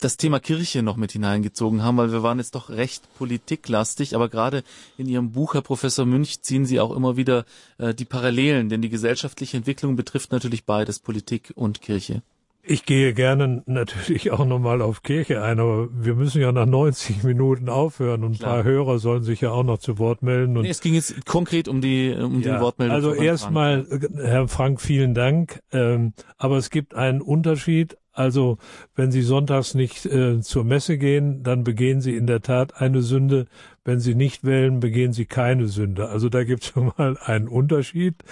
das 0.00 0.16
Thema 0.16 0.40
Kirche 0.40 0.82
noch 0.82 0.96
mit 0.96 1.12
hineingezogen 1.12 1.84
haben, 1.84 1.98
weil 1.98 2.10
wir 2.10 2.24
waren 2.24 2.38
jetzt 2.38 2.56
doch 2.56 2.68
recht 2.68 3.04
politiklastig, 3.16 4.16
aber 4.16 4.28
gerade 4.28 4.64
in 4.98 5.08
Ihrem 5.08 5.30
Buch, 5.30 5.54
Herr 5.54 5.62
Professor 5.62 6.04
Münch, 6.04 6.42
ziehen 6.42 6.66
Sie 6.66 6.80
auch 6.80 6.90
immer 6.90 7.16
wieder 7.16 7.44
äh, 7.78 7.94
die 7.94 8.04
Parallelen, 8.04 8.68
denn 8.68 8.82
die 8.82 8.88
gesellschaftliche 8.88 9.56
Entwicklung 9.56 9.94
betrifft 9.94 10.32
natürlich 10.32 10.64
beides, 10.64 10.98
Politik 10.98 11.52
und 11.54 11.80
Kirche. 11.80 12.22
Ich 12.64 12.86
gehe 12.86 13.12
gerne 13.12 13.64
natürlich 13.66 14.30
auch 14.30 14.46
nochmal 14.46 14.82
auf 14.82 15.02
Kirche 15.02 15.42
ein, 15.42 15.58
aber 15.58 15.88
wir 15.92 16.14
müssen 16.14 16.40
ja 16.40 16.52
nach 16.52 16.66
90 16.66 17.24
Minuten 17.24 17.68
aufhören 17.68 18.22
und 18.22 18.38
Klar. 18.38 18.50
ein 18.50 18.62
paar 18.62 18.64
Hörer 18.64 18.98
sollen 19.00 19.24
sich 19.24 19.40
ja 19.40 19.50
auch 19.50 19.64
noch 19.64 19.78
zu 19.78 19.98
Wort 19.98 20.22
melden. 20.22 20.56
Und 20.56 20.62
nee, 20.62 20.70
es 20.70 20.80
ging 20.80 20.94
jetzt 20.94 21.26
konkret 21.26 21.66
um 21.66 21.80
die 21.80 22.12
um 22.12 22.40
ja, 22.40 22.54
die 22.54 22.60
Wortmeldung. 22.60 22.94
Also 22.94 23.14
erstmal, 23.14 23.84
Herr 24.14 24.46
Frank, 24.46 24.80
vielen 24.80 25.12
Dank. 25.12 25.60
Ähm, 25.72 26.12
aber 26.38 26.56
es 26.56 26.70
gibt 26.70 26.94
einen 26.94 27.20
Unterschied. 27.20 27.96
Also 28.12 28.58
wenn 28.94 29.10
Sie 29.10 29.22
sonntags 29.22 29.74
nicht 29.74 30.06
äh, 30.06 30.40
zur 30.40 30.64
Messe 30.64 30.98
gehen, 30.98 31.42
dann 31.42 31.64
begehen 31.64 32.00
Sie 32.00 32.14
in 32.14 32.28
der 32.28 32.42
Tat 32.42 32.80
eine 32.80 33.02
Sünde. 33.02 33.46
Wenn 33.84 33.98
Sie 33.98 34.14
nicht 34.14 34.44
wählen, 34.44 34.78
begehen 34.78 35.12
Sie 35.12 35.24
keine 35.24 35.66
Sünde. 35.66 36.10
Also 36.10 36.28
da 36.28 36.44
gibt 36.44 36.62
es 36.62 36.68
schon 36.74 36.92
mal 36.96 37.16
einen 37.18 37.48
Unterschied. 37.48 38.22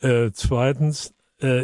Äh, 0.00 0.30
zweitens, 0.32 1.12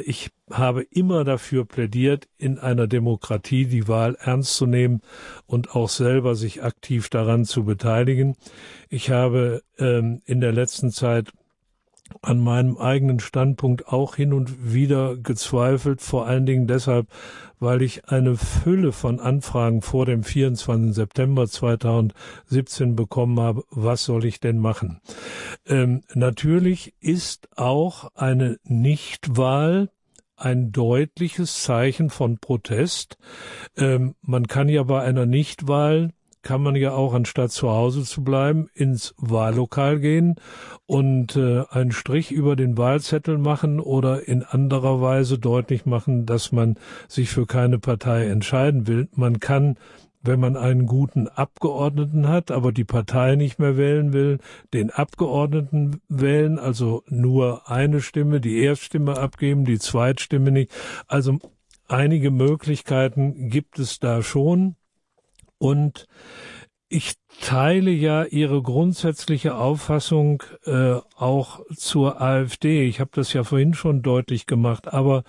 ich 0.06 0.30
habe 0.50 0.82
immer 0.82 1.24
dafür 1.24 1.64
plädiert, 1.64 2.28
in 2.38 2.58
einer 2.58 2.86
Demokratie 2.86 3.66
die 3.66 3.88
Wahl 3.88 4.16
ernst 4.20 4.56
zu 4.56 4.66
nehmen 4.66 5.02
und 5.46 5.74
auch 5.74 5.88
selber 5.88 6.34
sich 6.34 6.62
aktiv 6.62 7.08
daran 7.08 7.44
zu 7.44 7.64
beteiligen. 7.64 8.36
Ich 8.88 9.10
habe 9.10 9.62
ähm, 9.78 10.22
in 10.24 10.40
der 10.40 10.52
letzten 10.52 10.90
Zeit 10.90 11.32
an 12.22 12.40
meinem 12.40 12.76
eigenen 12.78 13.20
Standpunkt 13.20 13.88
auch 13.88 14.16
hin 14.16 14.32
und 14.32 14.72
wieder 14.72 15.16
gezweifelt, 15.16 16.00
vor 16.00 16.26
allen 16.26 16.46
Dingen 16.46 16.66
deshalb, 16.66 17.08
weil 17.58 17.82
ich 17.82 18.08
eine 18.08 18.36
Fülle 18.36 18.92
von 18.92 19.20
Anfragen 19.20 19.82
vor 19.82 20.06
dem 20.06 20.22
24. 20.22 20.94
September 20.94 21.46
2017 21.46 22.96
bekommen 22.96 23.40
habe, 23.40 23.64
was 23.70 24.04
soll 24.04 24.24
ich 24.24 24.40
denn 24.40 24.58
machen? 24.58 25.00
Ähm, 25.66 26.02
natürlich 26.14 26.94
ist 27.00 27.48
auch 27.56 28.10
eine 28.14 28.58
Nichtwahl 28.64 29.90
ein 30.36 30.70
deutliches 30.70 31.62
Zeichen 31.62 32.10
von 32.10 32.38
Protest. 32.38 33.16
Ähm, 33.76 34.14
man 34.20 34.46
kann 34.46 34.68
ja 34.68 34.82
bei 34.82 35.00
einer 35.00 35.24
Nichtwahl 35.24 36.10
kann 36.46 36.62
man 36.62 36.76
ja 36.76 36.92
auch, 36.92 37.12
anstatt 37.12 37.50
zu 37.50 37.70
Hause 37.70 38.04
zu 38.04 38.22
bleiben, 38.22 38.68
ins 38.72 39.16
Wahllokal 39.18 39.98
gehen 39.98 40.36
und 40.86 41.34
äh, 41.34 41.64
einen 41.70 41.90
Strich 41.90 42.30
über 42.30 42.54
den 42.54 42.78
Wahlzettel 42.78 43.36
machen 43.36 43.80
oder 43.80 44.28
in 44.28 44.44
anderer 44.44 45.00
Weise 45.00 45.40
deutlich 45.40 45.86
machen, 45.86 46.24
dass 46.24 46.52
man 46.52 46.76
sich 47.08 47.30
für 47.30 47.46
keine 47.46 47.80
Partei 47.80 48.28
entscheiden 48.28 48.86
will. 48.86 49.08
Man 49.16 49.40
kann 49.40 49.76
wenn 50.22 50.40
man 50.40 50.56
einen 50.56 50.86
guten 50.86 51.28
Abgeordneten 51.28 52.26
hat, 52.28 52.50
aber 52.50 52.72
die 52.72 52.84
Partei 52.84 53.36
nicht 53.36 53.60
mehr 53.60 53.76
wählen 53.76 54.12
will, 54.12 54.38
den 54.74 54.90
Abgeordneten 54.90 56.00
wählen, 56.08 56.58
also 56.58 57.04
nur 57.08 57.70
eine 57.70 58.00
Stimme, 58.00 58.40
die 58.40 58.58
Erststimme 58.58 59.18
abgeben, 59.18 59.64
die 59.64 59.78
Zweitstimme 59.78 60.50
nicht. 60.50 60.72
Also 61.06 61.38
einige 61.86 62.32
Möglichkeiten 62.32 63.50
gibt 63.50 63.78
es 63.78 64.00
da 64.00 64.20
schon. 64.20 64.74
Und 65.58 66.06
ich 66.88 67.14
teile 67.40 67.90
ja 67.90 68.24
Ihre 68.24 68.62
grundsätzliche 68.62 69.56
Auffassung 69.56 70.42
äh, 70.64 70.96
auch 71.16 71.60
zur 71.74 72.20
AfD. 72.20 72.86
Ich 72.86 73.00
habe 73.00 73.10
das 73.14 73.32
ja 73.32 73.44
vorhin 73.44 73.74
schon 73.74 74.02
deutlich 74.02 74.46
gemacht, 74.46 74.92
aber 74.92 75.24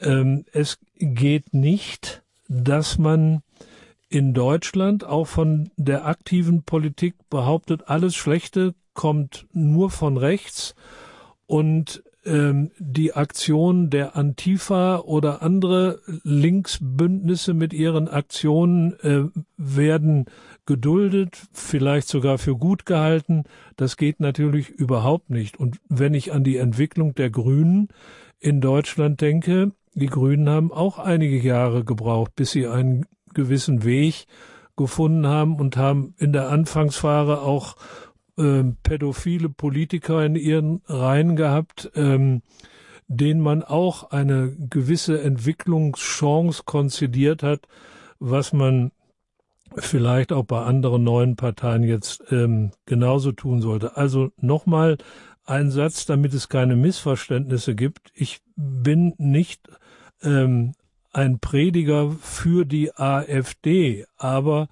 ähm, 0.00 0.44
es 0.52 0.78
geht 0.98 1.54
nicht, 1.54 2.22
dass 2.48 2.98
man 2.98 3.42
in 4.08 4.34
Deutschland 4.34 5.04
auch 5.04 5.26
von 5.26 5.70
der 5.76 6.06
aktiven 6.06 6.64
Politik 6.64 7.14
behauptet, 7.30 7.88
alles 7.88 8.14
Schlechte 8.14 8.74
kommt 8.92 9.46
nur 9.52 9.90
von 9.90 10.18
rechts 10.18 10.74
und 11.46 12.02
die 12.24 13.14
Aktion 13.14 13.90
der 13.90 14.16
Antifa 14.16 14.98
oder 14.98 15.42
andere 15.42 16.00
Linksbündnisse 16.22 17.52
mit 17.52 17.72
ihren 17.72 18.08
Aktionen 18.08 18.94
äh, 19.00 19.24
werden 19.56 20.26
geduldet, 20.64 21.42
vielleicht 21.52 22.08
sogar 22.08 22.38
für 22.38 22.56
gut 22.56 22.86
gehalten. 22.86 23.42
Das 23.76 23.96
geht 23.96 24.20
natürlich 24.20 24.68
überhaupt 24.68 25.30
nicht. 25.30 25.58
Und 25.58 25.78
wenn 25.88 26.14
ich 26.14 26.32
an 26.32 26.44
die 26.44 26.58
Entwicklung 26.58 27.14
der 27.16 27.30
Grünen 27.30 27.88
in 28.38 28.60
Deutschland 28.60 29.20
denke, 29.20 29.72
die 29.94 30.06
Grünen 30.06 30.48
haben 30.48 30.72
auch 30.72 30.98
einige 30.98 31.40
Jahre 31.40 31.84
gebraucht, 31.84 32.36
bis 32.36 32.52
sie 32.52 32.68
einen 32.68 33.06
gewissen 33.34 33.84
Weg 33.84 34.26
gefunden 34.76 35.26
haben 35.26 35.56
und 35.56 35.76
haben 35.76 36.14
in 36.18 36.32
der 36.32 36.48
Anfangsphase 36.48 37.42
auch 37.42 37.76
äh, 38.36 38.64
pädophile 38.82 39.48
Politiker 39.48 40.24
in 40.24 40.36
ihren 40.36 40.82
Reihen 40.86 41.36
gehabt, 41.36 41.90
ähm, 41.94 42.42
denen 43.08 43.40
man 43.40 43.62
auch 43.62 44.10
eine 44.10 44.56
gewisse 44.70 45.20
Entwicklungschance 45.20 46.62
konzidiert 46.64 47.42
hat, 47.42 47.66
was 48.18 48.52
man 48.52 48.92
vielleicht 49.76 50.32
auch 50.32 50.44
bei 50.44 50.62
anderen 50.62 51.04
neuen 51.04 51.36
Parteien 51.36 51.82
jetzt 51.82 52.22
ähm, 52.30 52.72
genauso 52.86 53.32
tun 53.32 53.60
sollte. 53.60 53.96
Also 53.96 54.30
nochmal 54.38 54.98
ein 55.44 55.70
Satz, 55.70 56.06
damit 56.06 56.34
es 56.34 56.48
keine 56.48 56.76
Missverständnisse 56.76 57.74
gibt. 57.74 58.12
Ich 58.14 58.40
bin 58.56 59.14
nicht 59.18 59.68
ähm, 60.22 60.74
ein 61.12 61.38
Prediger 61.38 62.10
für 62.20 62.64
die 62.64 62.94
AfD, 62.94 64.06
aber 64.16 64.68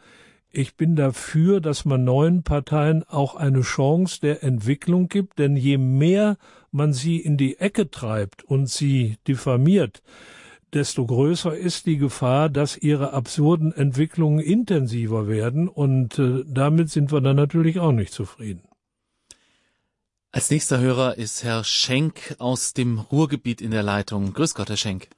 ich 0.52 0.76
bin 0.76 0.96
dafür, 0.96 1.60
dass 1.60 1.84
man 1.84 2.04
neuen 2.04 2.42
Parteien 2.42 3.04
auch 3.08 3.34
eine 3.34 3.60
Chance 3.60 4.20
der 4.20 4.42
Entwicklung 4.42 5.08
gibt, 5.08 5.38
denn 5.38 5.56
je 5.56 5.78
mehr 5.78 6.36
man 6.72 6.92
sie 6.92 7.18
in 7.18 7.36
die 7.36 7.58
Ecke 7.58 7.90
treibt 7.90 8.42
und 8.44 8.68
sie 8.68 9.16
diffamiert, 9.26 10.02
desto 10.72 11.06
größer 11.06 11.56
ist 11.56 11.86
die 11.86 11.98
Gefahr, 11.98 12.48
dass 12.48 12.76
ihre 12.76 13.12
absurden 13.12 13.72
Entwicklungen 13.72 14.40
intensiver 14.40 15.28
werden 15.28 15.68
und 15.68 16.18
äh, 16.18 16.44
damit 16.46 16.90
sind 16.90 17.12
wir 17.12 17.20
dann 17.20 17.36
natürlich 17.36 17.78
auch 17.80 17.92
nicht 17.92 18.12
zufrieden. 18.12 18.62
Als 20.32 20.50
nächster 20.50 20.78
Hörer 20.78 21.18
ist 21.18 21.42
Herr 21.42 21.64
Schenk 21.64 22.36
aus 22.38 22.72
dem 22.72 23.00
Ruhrgebiet 23.00 23.60
in 23.60 23.72
der 23.72 23.82
Leitung. 23.82 24.32
Grüß 24.32 24.54
Gott, 24.54 24.68
Herr 24.68 24.76
Schenk. 24.76 25.08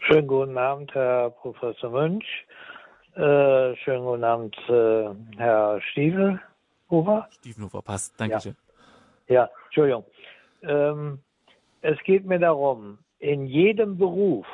Schönen 0.00 0.26
guten 0.26 0.56
Abend, 0.56 0.94
Herr 0.94 1.30
Professor 1.30 1.90
Münch. 1.90 2.24
Äh, 3.16 3.74
schönen 3.76 4.04
guten 4.04 4.24
Abend, 4.24 4.54
äh, 4.68 5.08
Herr 5.38 5.80
Stiefelhofer. 5.80 7.26
Stiefelhofer 7.30 7.80
passt, 7.80 8.20
danke 8.20 8.38
schön. 8.40 8.56
Ja, 9.26 9.34
ja 9.34 9.50
Entschuldigung. 9.64 10.04
Ähm, 10.62 11.20
es 11.80 11.98
geht 12.04 12.26
mir 12.26 12.38
darum, 12.38 12.98
in 13.18 13.46
jedem 13.46 13.96
Beruf 13.96 14.46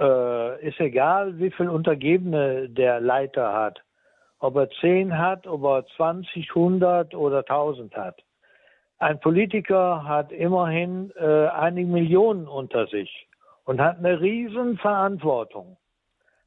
äh, 0.00 0.66
ist 0.66 0.80
egal, 0.80 1.38
wie 1.38 1.50
viel 1.50 1.68
Untergebene 1.68 2.70
der 2.70 3.00
Leiter 3.00 3.52
hat, 3.52 3.82
ob 4.38 4.56
er 4.56 4.70
10 4.80 5.18
hat, 5.18 5.46
ob 5.46 5.62
er 5.64 5.84
20, 5.96 6.48
100 6.56 7.14
oder 7.14 7.40
1000 7.40 7.94
hat. 7.94 8.22
Ein 8.98 9.20
Politiker 9.20 10.04
hat 10.04 10.32
immerhin 10.32 11.12
äh, 11.16 11.48
einige 11.48 11.90
Millionen 11.90 12.48
unter 12.48 12.86
sich 12.86 13.28
und 13.64 13.78
hat 13.78 13.98
eine 13.98 14.22
riesen 14.22 14.78
Verantwortung. 14.78 15.76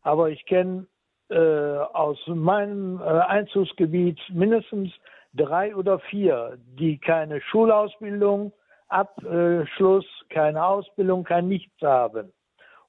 Aber 0.02 0.32
ich 0.32 0.48
kenne 0.48 0.88
äh, 1.34 1.78
aus 1.94 2.20
meinem 2.28 3.02
äh, 3.02 3.04
Einzugsgebiet 3.04 4.20
mindestens 4.30 4.92
drei 5.34 5.76
oder 5.76 6.00
vier, 6.00 6.58
die 6.80 6.98
keine 7.00 7.42
Schulausbildung, 7.42 8.54
Abschluss, 8.88 10.06
keine 10.30 10.64
Ausbildung, 10.64 11.24
kein 11.24 11.48
Nichts 11.48 11.82
haben 11.82 12.32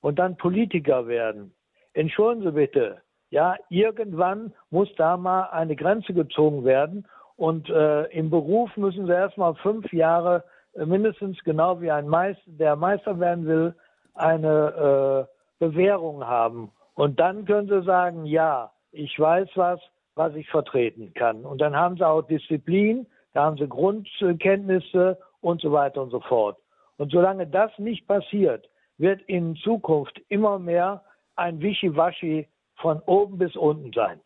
und 0.03 0.19
dann 0.19 0.37
Politiker 0.37 1.07
werden. 1.07 1.55
Entschuldigen 1.95 2.45
Sie 2.45 2.53
bitte, 2.53 3.01
Ja, 3.31 3.57
irgendwann 3.71 4.53
muss 4.71 4.95
da 4.97 5.17
mal 5.17 5.45
eine 5.51 5.75
Grenze 5.75 6.13
gezogen 6.13 6.65
werden. 6.65 7.07
Und 7.37 7.69
äh, 7.69 8.05
im 8.13 8.31
Beruf 8.31 8.77
müssen 8.77 9.07
sie 9.07 9.13
erstmal 9.13 9.55
fünf 9.57 9.93
Jahre 9.93 10.45
äh, 10.75 10.85
mindestens 10.85 11.43
genau 11.43 11.81
wie 11.81 11.91
ein 11.91 12.07
Meister, 12.07 12.43
der 12.47 12.77
Meister 12.77 13.19
werden 13.19 13.47
will, 13.47 13.75
eine 14.15 15.27
äh, 15.59 15.65
Bewährung 15.65 16.25
haben. 16.25 16.71
Und 16.95 17.21
dann 17.21 17.45
können 17.45 17.69
sie 17.69 17.83
sagen, 17.83 18.25
ja, 18.25 18.73
ich 18.93 19.19
weiß 19.19 19.49
was, 19.57 19.81
was 20.15 20.35
ich 20.35 20.49
vertreten 20.49 21.13
kann. 21.15 21.45
Und 21.45 21.61
dann 21.61 21.75
haben 21.75 21.97
sie 21.97 22.07
auch 22.07 22.23
Disziplin, 22.23 23.07
da 23.33 23.45
haben 23.45 23.57
sie 23.57 23.69
Grundkenntnisse 23.69 25.19
und 25.41 25.61
so 25.61 25.73
weiter 25.73 26.03
und 26.03 26.11
so 26.11 26.21
fort. 26.21 26.59
Und 26.97 27.11
solange 27.11 27.47
das 27.47 27.77
nicht 27.79 28.07
passiert, 28.07 28.69
wird 28.97 29.21
in 29.23 29.57
Zukunft 29.57 30.21
immer 30.29 30.59
mehr 30.61 31.05
ein 31.35 31.61
Wischiwaschi 31.61 32.49
von 32.77 33.01
oben 33.01 33.39
bis 33.39 33.57
unten 33.57 33.93
sein. 33.93 34.21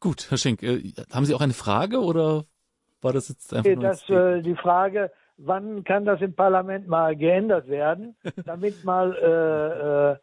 Gut, 0.00 0.30
Herr 0.30 0.38
Schenk, 0.38 0.62
äh, 0.62 0.92
haben 1.12 1.24
Sie 1.24 1.34
auch 1.34 1.40
eine 1.40 1.52
Frage 1.52 2.00
oder 2.00 2.44
war 3.02 3.12
das 3.12 3.28
jetzt 3.28 3.52
einfach 3.52 3.70
nur 3.70 3.82
das, 3.82 4.08
äh, 4.08 4.42
die 4.42 4.54
Frage, 4.54 5.10
wann 5.38 5.84
kann 5.84 6.04
das 6.04 6.20
im 6.20 6.34
Parlament 6.34 6.88
mal 6.88 7.16
geändert 7.16 7.68
werden, 7.68 8.14
damit 8.44 8.84
mal 8.84 10.18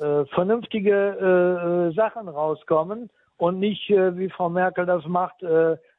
äh, 0.00 0.04
äh, 0.04 0.20
äh 0.22 0.26
vernünftige 0.26 1.90
äh, 1.90 1.94
Sachen 1.94 2.28
rauskommen 2.28 3.10
und 3.36 3.58
nicht, 3.58 3.88
wie 3.88 4.28
Frau 4.28 4.50
Merkel 4.50 4.84
das 4.84 5.06
macht, 5.06 5.42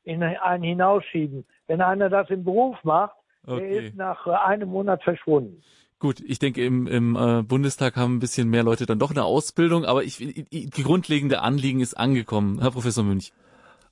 in 0.04 0.22
einen 0.22 0.64
hinausschieben. 0.64 1.44
Wenn 1.66 1.82
einer 1.82 2.08
das 2.08 2.30
im 2.30 2.44
Beruf 2.44 2.78
macht, 2.84 3.16
okay. 3.48 3.60
der 3.60 3.70
ist 3.82 3.96
nach 3.96 4.28
einem 4.28 4.70
Monat 4.70 5.02
verschwunden. 5.02 5.64
Gut, 6.02 6.20
ich 6.20 6.40
denke, 6.40 6.66
im, 6.66 6.88
im 6.88 7.16
äh, 7.16 7.44
Bundestag 7.44 7.96
haben 7.96 8.16
ein 8.16 8.20
bisschen 8.20 8.50
mehr 8.50 8.64
Leute 8.64 8.88
dann 8.88 8.98
doch 8.98 9.12
eine 9.12 9.24
Ausbildung, 9.24 9.86
aber 9.86 10.04
ich, 10.04 10.18
die 10.18 10.84
grundlegende 10.84 11.42
Anliegen 11.42 11.80
ist 11.80 11.94
angekommen, 11.94 12.60
Herr 12.60 12.72
Professor 12.72 13.04
Münch. 13.04 13.32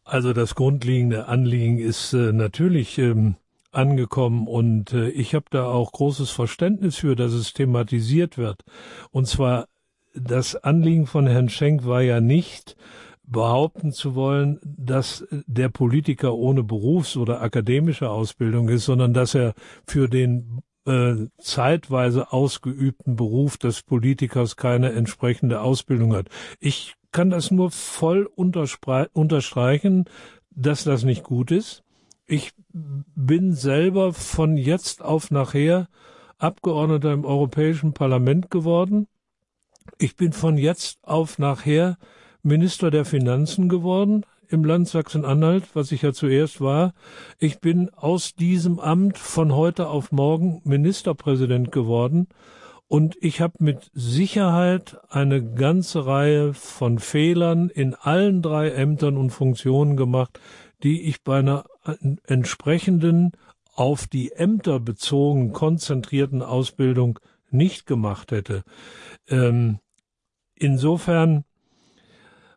Also 0.05 0.33
das 0.33 0.55
grundlegende 0.55 1.27
Anliegen 1.27 1.77
ist 1.77 2.13
äh, 2.13 2.33
natürlich 2.33 2.97
ähm, 2.97 3.35
angekommen 3.71 4.47
und 4.47 4.93
äh, 4.93 5.09
ich 5.09 5.35
habe 5.35 5.45
da 5.49 5.65
auch 5.65 5.91
großes 5.91 6.31
Verständnis 6.31 6.97
für, 6.97 7.15
dass 7.15 7.33
es 7.33 7.53
thematisiert 7.53 8.37
wird. 8.37 8.63
Und 9.11 9.27
zwar 9.27 9.67
das 10.13 10.55
Anliegen 10.55 11.05
von 11.07 11.27
Herrn 11.27 11.49
Schenk 11.49 11.85
war 11.85 12.01
ja 12.01 12.19
nicht 12.19 12.75
behaupten 13.23 13.91
zu 13.91 14.15
wollen, 14.15 14.59
dass 14.63 15.25
der 15.29 15.69
Politiker 15.69 16.33
ohne 16.33 16.63
Berufs- 16.63 17.15
oder 17.15 17.41
akademische 17.41 18.09
Ausbildung 18.09 18.69
ist, 18.69 18.85
sondern 18.85 19.13
dass 19.13 19.35
er 19.35 19.53
für 19.85 20.09
den 20.09 20.61
äh, 20.85 21.27
zeitweise 21.37 22.33
ausgeübten 22.33 23.15
Beruf 23.15 23.57
des 23.57 23.83
Politikers 23.83 24.55
keine 24.55 24.93
entsprechende 24.93 25.61
Ausbildung 25.61 26.15
hat. 26.15 26.29
Ich 26.59 26.95
kann 27.11 27.29
das 27.29 27.51
nur 27.51 27.69
voll 27.69 28.27
unterstreichen, 28.33 30.05
dass 30.49 30.83
das 30.83 31.03
nicht 31.03 31.23
gut 31.23 31.51
ist. 31.51 31.83
Ich 32.31 32.51
bin 32.75 33.53
selber 33.53 34.13
von 34.13 34.55
jetzt 34.55 35.01
auf 35.01 35.31
nachher 35.31 35.87
Abgeordneter 36.37 37.11
im 37.11 37.25
Europäischen 37.25 37.95
Parlament 37.95 38.51
geworden. 38.51 39.07
Ich 39.97 40.15
bin 40.15 40.31
von 40.31 40.55
jetzt 40.55 40.99
auf 41.01 41.39
nachher 41.39 41.97
Minister 42.43 42.91
der 42.91 43.05
Finanzen 43.05 43.67
geworden 43.67 44.27
im 44.47 44.63
Land 44.63 44.89
Sachsen-Anhalt, 44.89 45.69
was 45.73 45.91
ich 45.91 46.03
ja 46.03 46.13
zuerst 46.13 46.61
war. 46.61 46.93
Ich 47.39 47.61
bin 47.61 47.89
aus 47.95 48.35
diesem 48.35 48.79
Amt 48.79 49.17
von 49.17 49.55
heute 49.55 49.87
auf 49.87 50.11
morgen 50.11 50.61
Ministerpräsident 50.65 51.71
geworden 51.71 52.27
und 52.87 53.17
ich 53.21 53.41
habe 53.41 53.55
mit 53.57 53.89
Sicherheit 53.93 54.97
eine 55.09 55.43
ganze 55.43 56.05
Reihe 56.05 56.53
von 56.53 56.99
Fehlern 56.99 57.69
in 57.69 57.95
allen 57.95 58.43
drei 58.43 58.69
Ämtern 58.69 59.17
und 59.17 59.31
Funktionen 59.31 59.97
gemacht, 59.97 60.39
die 60.83 61.01
ich 61.03 61.23
bei 61.23 61.39
einer 61.39 61.65
entsprechenden 62.25 63.31
auf 63.73 64.07
die 64.07 64.31
Ämter 64.33 64.79
bezogen 64.79 65.53
konzentrierten 65.53 66.41
Ausbildung 66.41 67.19
nicht 67.49 67.85
gemacht 67.85 68.31
hätte. 68.31 68.63
Ähm, 69.27 69.79
insofern 70.55 71.45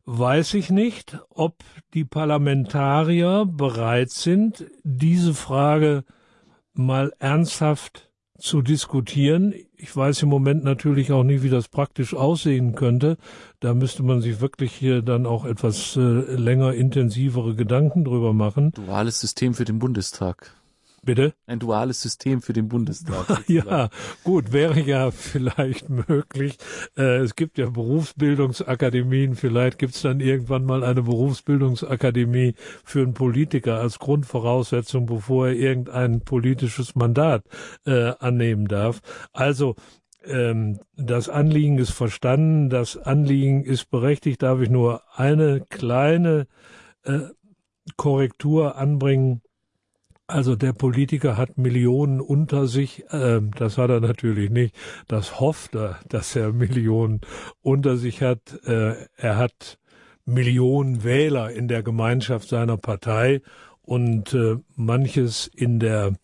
weiß 0.05 0.55
ich 0.55 0.71
nicht, 0.71 1.19
ob 1.31 1.63
die 1.95 2.05
Parlamentarier 2.05 3.47
bereit 3.47 4.11
sind, 4.11 4.67
diese 4.83 5.35
Frage 5.35 6.05
mal 6.75 7.13
ernsthaft 7.19 8.11
zu 8.39 8.63
diskutieren. 8.63 9.55
Ich 9.83 9.97
weiß 9.97 10.23
im 10.23 10.29
Moment 10.29 10.63
natürlich 10.63 11.11
auch 11.11 11.25
nicht, 11.25 11.43
wie 11.43 11.51
das 11.51 11.67
praktisch 11.67 12.15
aussehen 12.15 12.77
könnte. 12.77 13.17
Da 13.59 13.75
müsste 13.75 14.05
man 14.05 14.21
sich 14.21 14.41
wirklich 14.41 14.73
hier 14.73 15.03
dann 15.03 15.27
auch 15.27 15.45
etwas 15.45 15.97
äh, 15.97 16.01
länger 16.01 16.73
intensivere 16.73 17.57
Gedanken 17.57 18.05
drüber 18.05 18.33
machen. 18.33 18.71
Duales 18.71 19.19
System 19.19 19.55
für 19.55 19.65
den 19.65 19.81
Bundestag. 19.81 20.55
Bitte? 21.05 21.35
Ein 21.47 21.59
duales 21.59 22.01
System 22.01 22.43
für 22.43 22.53
den 22.53 22.69
Bundestag. 22.69 23.43
ja, 23.49 23.91
gut, 24.23 24.53
wäre 24.53 24.81
ja 24.81 25.11
vielleicht 25.11 25.89
möglich. 25.89 26.59
Äh, 26.97 27.17
es 27.19 27.35
gibt 27.35 27.59
ja 27.59 27.69
Berufsbildungsakademien, 27.71 29.35
vielleicht 29.35 29.79
gibt 29.79 29.97
es 29.97 30.03
dann 30.03 30.21
irgendwann 30.21 30.65
mal 30.65 30.85
eine 30.85 31.03
Berufsbildungsakademie 31.03 32.55
für 32.85 33.03
einen 33.03 33.15
Politiker 33.15 33.81
als 33.81 33.99
Grundvoraussetzung, 33.99 35.07
bevor 35.07 35.49
er 35.49 35.55
irgendein 35.55 36.21
politisches 36.21 36.95
Mandat 36.95 37.43
äh, 37.85 38.13
annehmen 38.21 38.69
darf. 38.69 39.01
Also 39.33 39.75
ähm, 40.25 40.79
das 40.97 41.29
Anliegen 41.29 41.79
ist 41.79 41.91
verstanden, 41.91 42.71
das 42.71 42.97
Anliegen 42.97 43.65
ist 43.65 43.91
berechtigt. 43.91 44.43
Darf 44.43 44.61
ich 44.61 44.71
nur 44.71 45.03
eine 45.17 45.63
kleine 45.69 46.47
äh, 47.03 47.23
Korrektur 47.97 48.77
anbringen? 48.77 49.43
Also 50.33 50.57
der 50.57 50.73
Politiker 50.73 51.37
hat 51.37 51.59
Millionen 51.59 52.23
unter 52.23 52.67
sich, 52.67 53.05
äh, 53.11 53.43
das 53.55 53.77
hat 53.77 53.91
er 53.91 54.01
natürlich 54.01 54.49
nicht. 54.49 54.75
Das 55.07 55.41
hofft 55.41 55.75
er, 55.75 55.99
dass 56.09 56.35
er 56.35 56.55
Millionen 56.55 57.21
unter 57.61 57.99
sich 57.99 58.23
hat. 58.23 58.59
Äh, 58.65 58.95
er 59.17 59.37
hat 59.37 59.79
Millionen 60.25 61.05
Wähler 61.05 61.51
in 61.51 61.69
der 61.69 61.83
Gemeinschaft 61.83 62.49
seiner 62.49 62.79
Partei 62.79 63.43
und 63.83 64.33
äh, 64.33 64.57
manches 64.75 65.51
in 65.55 65.81
der 65.81 66.15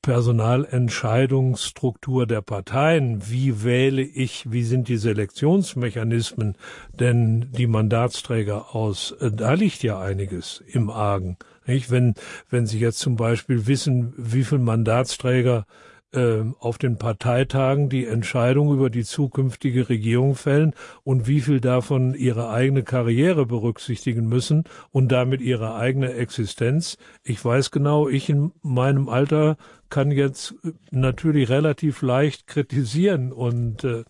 Personalentscheidungsstruktur 0.00 2.26
der 2.26 2.40
Parteien. 2.40 3.28
Wie 3.28 3.64
wähle 3.64 4.00
ich? 4.00 4.50
Wie 4.50 4.62
sind 4.62 4.88
die 4.88 4.96
Selektionsmechanismen 4.96 6.56
denn 6.98 7.52
die 7.52 7.66
Mandatsträger 7.66 8.74
aus? 8.74 9.10
Äh, 9.20 9.30
da 9.30 9.52
liegt 9.52 9.82
ja 9.82 10.00
einiges 10.00 10.64
im 10.66 10.88
Argen. 10.88 11.36
Nicht? 11.66 11.90
Wenn, 11.90 12.14
wenn 12.50 12.66
Sie 12.66 12.78
jetzt 12.78 12.98
zum 12.98 13.16
Beispiel 13.16 13.66
wissen, 13.66 14.14
wie 14.16 14.44
viel 14.44 14.58
Mandatsträger 14.58 15.66
äh, 16.14 16.42
auf 16.58 16.78
den 16.78 16.98
Parteitagen 16.98 17.88
die 17.88 18.06
Entscheidung 18.06 18.72
über 18.72 18.90
die 18.90 19.04
zukünftige 19.04 19.88
Regierung 19.88 20.34
fällen 20.34 20.74
und 21.04 21.26
wie 21.26 21.40
viel 21.40 21.60
davon 21.60 22.14
ihre 22.14 22.50
eigene 22.50 22.82
Karriere 22.82 23.46
berücksichtigen 23.46 24.28
müssen 24.28 24.64
und 24.90 25.10
damit 25.10 25.40
ihre 25.40 25.74
eigene 25.74 26.12
Existenz. 26.12 26.98
Ich 27.24 27.42
weiß 27.42 27.70
genau, 27.70 28.08
ich 28.08 28.28
in 28.28 28.52
meinem 28.62 29.08
Alter 29.08 29.56
kann 29.88 30.10
jetzt 30.10 30.54
natürlich 30.90 31.48
relativ 31.48 32.02
leicht 32.02 32.46
kritisieren 32.46 33.32
und 33.32 33.84
äh, 33.84 34.04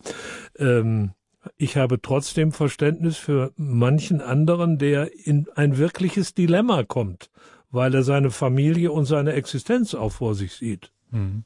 ähm, 0.58 1.12
ich 1.56 1.76
habe 1.76 2.00
trotzdem 2.00 2.52
Verständnis 2.52 3.18
für 3.18 3.52
manchen 3.56 4.20
anderen, 4.20 4.78
der 4.78 5.10
in 5.26 5.46
ein 5.54 5.78
wirkliches 5.78 6.34
Dilemma 6.34 6.84
kommt, 6.84 7.30
weil 7.70 7.94
er 7.94 8.02
seine 8.02 8.30
Familie 8.30 8.92
und 8.92 9.04
seine 9.04 9.32
Existenz 9.32 9.94
auch 9.94 10.12
vor 10.12 10.34
sich 10.34 10.52
sieht. 10.54 10.92
Mhm. 11.10 11.44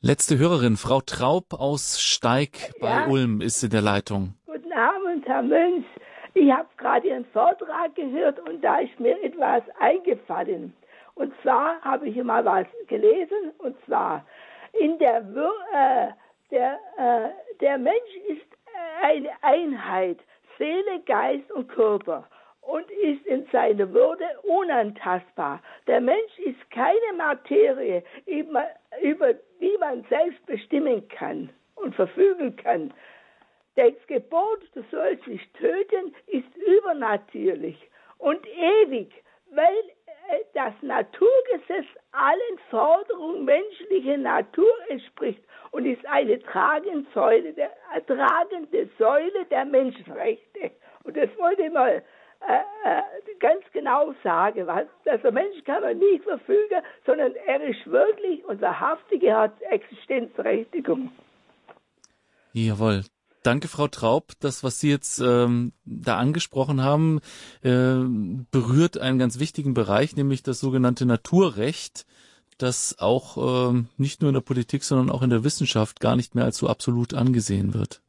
Letzte 0.00 0.36
Hörerin, 0.36 0.76
Frau 0.76 1.00
Traub 1.00 1.54
aus 1.54 1.98
Steig 2.00 2.74
bei 2.80 2.90
ja. 2.90 3.06
Ulm 3.06 3.40
ist 3.40 3.62
in 3.62 3.70
der 3.70 3.80
Leitung. 3.80 4.34
Guten 4.44 4.72
Abend, 4.72 5.26
Herr 5.26 5.42
Münz. 5.42 5.86
Ich 6.34 6.50
habe 6.50 6.68
gerade 6.76 7.08
Ihren 7.08 7.24
Vortrag 7.26 7.94
gehört 7.94 8.38
und 8.46 8.62
da 8.62 8.80
ist 8.80 9.00
mir 9.00 9.16
etwas 9.22 9.62
eingefallen. 9.80 10.74
Und 11.14 11.32
zwar 11.42 11.80
habe 11.80 12.08
ich 12.08 12.22
mal 12.22 12.44
was 12.44 12.66
gelesen 12.88 13.52
und 13.58 13.76
zwar 13.86 14.26
in 14.78 14.98
der 14.98 15.20
äh, 15.72 16.12
der, 16.50 16.78
äh, 16.98 17.30
der 17.60 17.78
Mensch 17.78 18.16
ist 18.28 18.46
eine 19.02 19.30
Einheit, 19.42 20.18
Seele, 20.58 21.00
Geist 21.06 21.50
und 21.52 21.68
Körper 21.68 22.28
und 22.60 22.90
ist 22.90 23.26
in 23.26 23.46
seiner 23.52 23.92
Würde 23.92 24.24
unantastbar. 24.42 25.60
Der 25.86 26.00
Mensch 26.00 26.38
ist 26.38 26.70
keine 26.70 27.12
Materie, 27.16 28.02
über, 28.26 29.34
die 29.60 29.76
man 29.78 30.04
selbst 30.08 30.44
bestimmen 30.46 31.06
kann 31.08 31.50
und 31.76 31.94
verfügen 31.94 32.56
kann. 32.56 32.92
Das 33.76 33.92
Gebot, 34.06 34.60
du 34.74 34.82
sollst 34.90 35.26
nicht 35.26 35.52
töten, 35.54 36.14
ist 36.28 36.56
übernatürlich 36.56 37.76
und 38.18 38.46
ewig, 38.46 39.12
weil 39.50 39.74
das 40.54 40.72
Naturgesetz 40.82 41.86
allen 42.12 42.58
Forderungen 42.70 43.44
menschlicher 43.44 44.16
Natur 44.16 44.72
entspricht 44.88 45.42
und 45.72 45.86
ist 45.86 46.04
eine 46.06 46.40
tragende 46.42 47.06
Säule 47.12 47.52
der, 47.52 47.70
tragende 48.06 48.88
Säule 48.98 49.44
der 49.50 49.64
Menschenrechte. 49.64 50.70
Und 51.04 51.16
das 51.16 51.28
wollte 51.38 51.62
ich 51.62 51.72
mal 51.72 52.02
äh, 52.46 52.58
äh, 52.84 53.02
ganz 53.40 53.64
genau 53.72 54.14
sagen. 54.22 54.66
Was, 54.66 54.86
dass 55.04 55.20
der 55.22 55.32
Mensch 55.32 55.62
kann 55.64 55.82
man 55.82 55.98
nicht 55.98 56.24
verfügen, 56.24 56.82
sondern 57.06 57.34
er 57.46 57.62
ist 57.62 57.86
wirklich 57.86 58.44
und 58.44 58.60
wahrhaftige 58.60 59.34
hat 59.34 59.60
Existenzberechtigung. 59.62 61.10
Jawohl. 62.52 63.02
Danke, 63.44 63.68
Frau 63.68 63.88
Traub. 63.88 64.32
Das, 64.40 64.64
was 64.64 64.80
Sie 64.80 64.88
jetzt 64.88 65.20
ähm, 65.20 65.72
da 65.84 66.16
angesprochen 66.16 66.80
haben, 66.80 67.20
äh, 67.60 67.96
berührt 68.50 68.96
einen 68.96 69.18
ganz 69.18 69.38
wichtigen 69.38 69.74
Bereich, 69.74 70.16
nämlich 70.16 70.42
das 70.42 70.60
sogenannte 70.60 71.04
Naturrecht, 71.04 72.06
das 72.56 72.98
auch 72.98 73.74
äh, 73.74 73.82
nicht 73.98 74.22
nur 74.22 74.30
in 74.30 74.34
der 74.34 74.40
Politik, 74.40 74.82
sondern 74.82 75.10
auch 75.10 75.20
in 75.20 75.28
der 75.28 75.44
Wissenschaft 75.44 76.00
gar 76.00 76.16
nicht 76.16 76.34
mehr 76.34 76.46
als 76.46 76.56
so 76.56 76.68
absolut 76.68 77.12
angesehen 77.12 77.74
wird. 77.74 78.00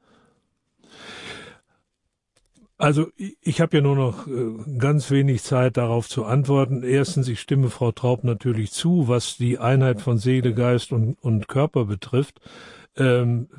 Also 2.77 3.07
ich 3.41 3.59
habe 3.59 3.75
ja 3.75 3.83
nur 3.83 3.97
noch 3.97 4.27
äh, 4.27 4.77
ganz 4.77 5.11
wenig 5.11 5.43
Zeit 5.43 5.75
darauf 5.75 6.07
zu 6.07 6.23
antworten. 6.23 6.81
Erstens, 6.81 7.27
ich 7.27 7.41
stimme 7.41 7.69
Frau 7.69 7.91
Traub 7.91 8.23
natürlich 8.23 8.71
zu, 8.71 9.09
was 9.09 9.35
die 9.35 9.59
Einheit 9.59 10.01
von 10.01 10.17
Seele, 10.17 10.53
Geist 10.53 10.93
und, 10.93 11.17
und 11.21 11.49
Körper 11.49 11.83
betrifft. 11.83 12.39
Ähm, 12.95 13.49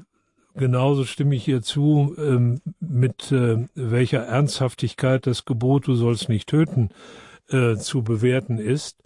Genauso 0.57 1.05
stimme 1.05 1.35
ich 1.35 1.47
ihr 1.49 1.61
zu, 1.63 2.15
ähm, 2.19 2.61
mit 2.81 3.31
äh, 3.31 3.67
welcher 3.75 4.21
Ernsthaftigkeit 4.21 5.27
das 5.27 5.45
Gebot, 5.45 5.87
du 5.87 5.95
sollst 5.95 6.29
nicht 6.29 6.49
töten, 6.49 6.91
äh, 7.49 7.77
zu 7.77 8.03
bewerten 8.03 8.59
ist. 8.59 8.97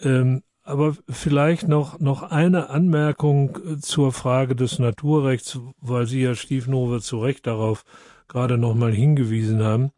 Ähm, 0.00 0.42
aber 0.62 0.96
vielleicht 1.08 1.68
noch, 1.68 2.00
noch 2.00 2.22
eine 2.22 2.70
Anmerkung 2.70 3.56
äh, 3.56 3.78
zur 3.78 4.12
Frage 4.12 4.56
des 4.56 4.78
Naturrechts, 4.78 5.58
weil 5.80 6.06
Sie, 6.06 6.24
Herr 6.24 6.34
Stiefenhofer, 6.34 7.00
zu 7.00 7.18
Recht 7.18 7.46
darauf 7.46 7.84
gerade 8.28 8.58
nochmal 8.58 8.92
hingewiesen 8.92 9.62
haben. 9.62 9.90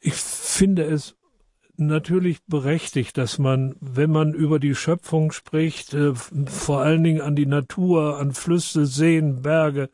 Ich 0.00 0.14
finde 0.14 0.84
es 0.84 1.16
natürlich 1.78 2.44
berechtigt, 2.46 3.18
dass 3.18 3.38
man, 3.38 3.76
wenn 3.80 4.10
man 4.10 4.34
über 4.34 4.58
die 4.58 4.74
Schöpfung 4.74 5.32
spricht, 5.32 5.94
äh, 5.94 6.14
vor 6.14 6.80
allen 6.80 7.04
Dingen 7.04 7.20
an 7.20 7.36
die 7.36 7.46
Natur, 7.46 8.18
an 8.18 8.32
Flüsse, 8.32 8.86
Seen, 8.86 9.42
Berge, 9.42 9.90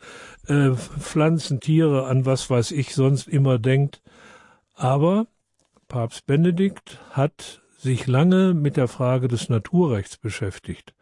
äh, 0.47 0.71
Pflanzen, 0.73 1.61
Tiere, 1.61 2.07
an 2.07 2.27
was 2.27 2.49
weiß 2.51 2.71
ich 2.73 2.95
sonst 2.95 3.29
immer 3.29 3.59
denkt. 3.59 4.03
Aber 4.75 5.27
Papst 5.89 6.27
Benedikt 6.27 6.99
hat 7.11 7.61
sich 7.79 8.07
lange 8.07 8.55
mit 8.55 8.77
der 8.77 8.89
Frage 8.89 9.29
des 9.29 9.49
Naturrechts 9.49 10.17
beschäftigt. 10.17 10.95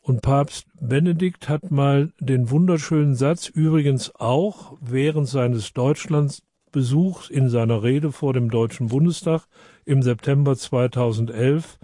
Und 0.00 0.20
Papst 0.20 0.66
Benedikt 0.80 1.48
hat 1.48 1.70
mal 1.70 2.12
den 2.18 2.50
wunderschönen 2.50 3.14
Satz, 3.14 3.48
übrigens 3.48 4.14
auch 4.16 4.76
während 4.80 5.28
seines 5.28 5.72
Deutschlandsbesuchs 5.72 7.30
in 7.30 7.48
seiner 7.48 7.82
Rede 7.82 8.12
vor 8.12 8.32
dem 8.32 8.50
Deutschen 8.50 8.88
Bundestag 8.88 9.46
im 9.84 10.02
September 10.02 10.56
2011 10.56 11.78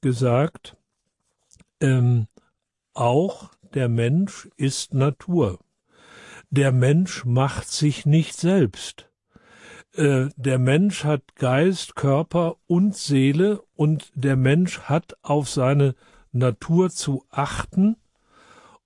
gesagt, 0.00 0.76
ähm, 1.80 2.26
auch 2.94 3.50
der 3.74 3.88
Mensch 3.88 4.48
ist 4.56 4.94
Natur. 4.94 5.58
Der 6.50 6.72
Mensch 6.72 7.24
macht 7.24 7.68
sich 7.68 8.06
nicht 8.06 8.36
selbst. 8.36 9.10
Äh, 9.94 10.28
der 10.36 10.58
Mensch 10.58 11.04
hat 11.04 11.36
Geist, 11.36 11.96
Körper 11.96 12.56
und 12.66 12.96
Seele 12.96 13.62
und 13.74 14.10
der 14.14 14.36
Mensch 14.36 14.80
hat 14.80 15.16
auf 15.22 15.48
seine 15.48 15.94
Natur 16.32 16.90
zu 16.90 17.24
achten 17.30 17.96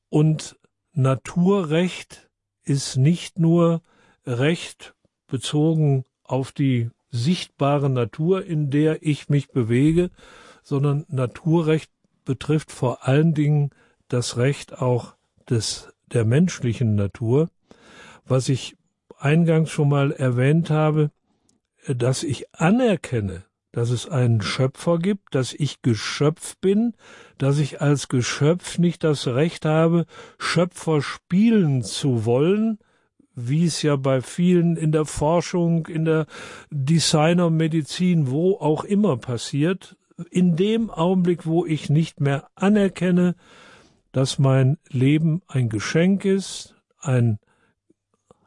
und 0.08 0.58
Naturrecht 0.92 2.28
ist 2.64 2.96
nicht 2.96 3.38
nur 3.38 3.82
Recht 4.26 4.94
bezogen 5.26 6.04
auf 6.22 6.52
die 6.52 6.90
sichtbare 7.12 7.90
Natur, 7.90 8.44
in 8.44 8.70
der 8.70 9.06
ich 9.06 9.28
mich 9.28 9.50
bewege, 9.50 10.10
sondern 10.64 11.04
Naturrecht 11.08 11.90
betrifft 12.24 12.72
vor 12.72 13.06
allen 13.06 13.34
Dingen 13.34 13.70
das 14.08 14.36
Recht 14.36 14.80
auch 14.80 15.14
des, 15.48 15.92
der 16.12 16.24
menschlichen 16.24 16.94
Natur, 16.94 17.48
was 18.24 18.48
ich 18.48 18.76
eingangs 19.18 19.70
schon 19.70 19.88
mal 19.88 20.12
erwähnt 20.12 20.70
habe, 20.70 21.10
dass 21.86 22.22
ich 22.22 22.52
anerkenne, 22.54 23.44
dass 23.72 23.90
es 23.90 24.08
einen 24.08 24.40
Schöpfer 24.40 24.98
gibt, 24.98 25.34
dass 25.34 25.52
ich 25.52 25.82
Geschöpf 25.82 26.56
bin, 26.58 26.94
dass 27.38 27.58
ich 27.58 27.80
als 27.80 28.08
Geschöpf 28.08 28.78
nicht 28.78 29.04
das 29.04 29.26
Recht 29.26 29.64
habe, 29.64 30.06
Schöpfer 30.38 31.02
spielen 31.02 31.82
zu 31.82 32.24
wollen, 32.24 32.78
wie 33.34 33.64
es 33.64 33.82
ja 33.82 33.96
bei 33.96 34.20
vielen 34.20 34.76
in 34.76 34.92
der 34.92 35.04
Forschung, 35.04 35.86
in 35.86 36.04
der 36.04 36.26
Designermedizin, 36.70 38.30
wo 38.30 38.56
auch 38.56 38.84
immer 38.84 39.16
passiert, 39.16 39.96
in 40.30 40.56
dem 40.56 40.90
Augenblick, 40.90 41.46
wo 41.46 41.64
ich 41.64 41.90
nicht 41.90 42.20
mehr 42.20 42.48
anerkenne, 42.54 43.34
dass 44.12 44.38
mein 44.38 44.78
Leben 44.90 45.42
ein 45.48 45.68
Geschenk 45.68 46.24
ist, 46.24 46.74
ein 47.00 47.38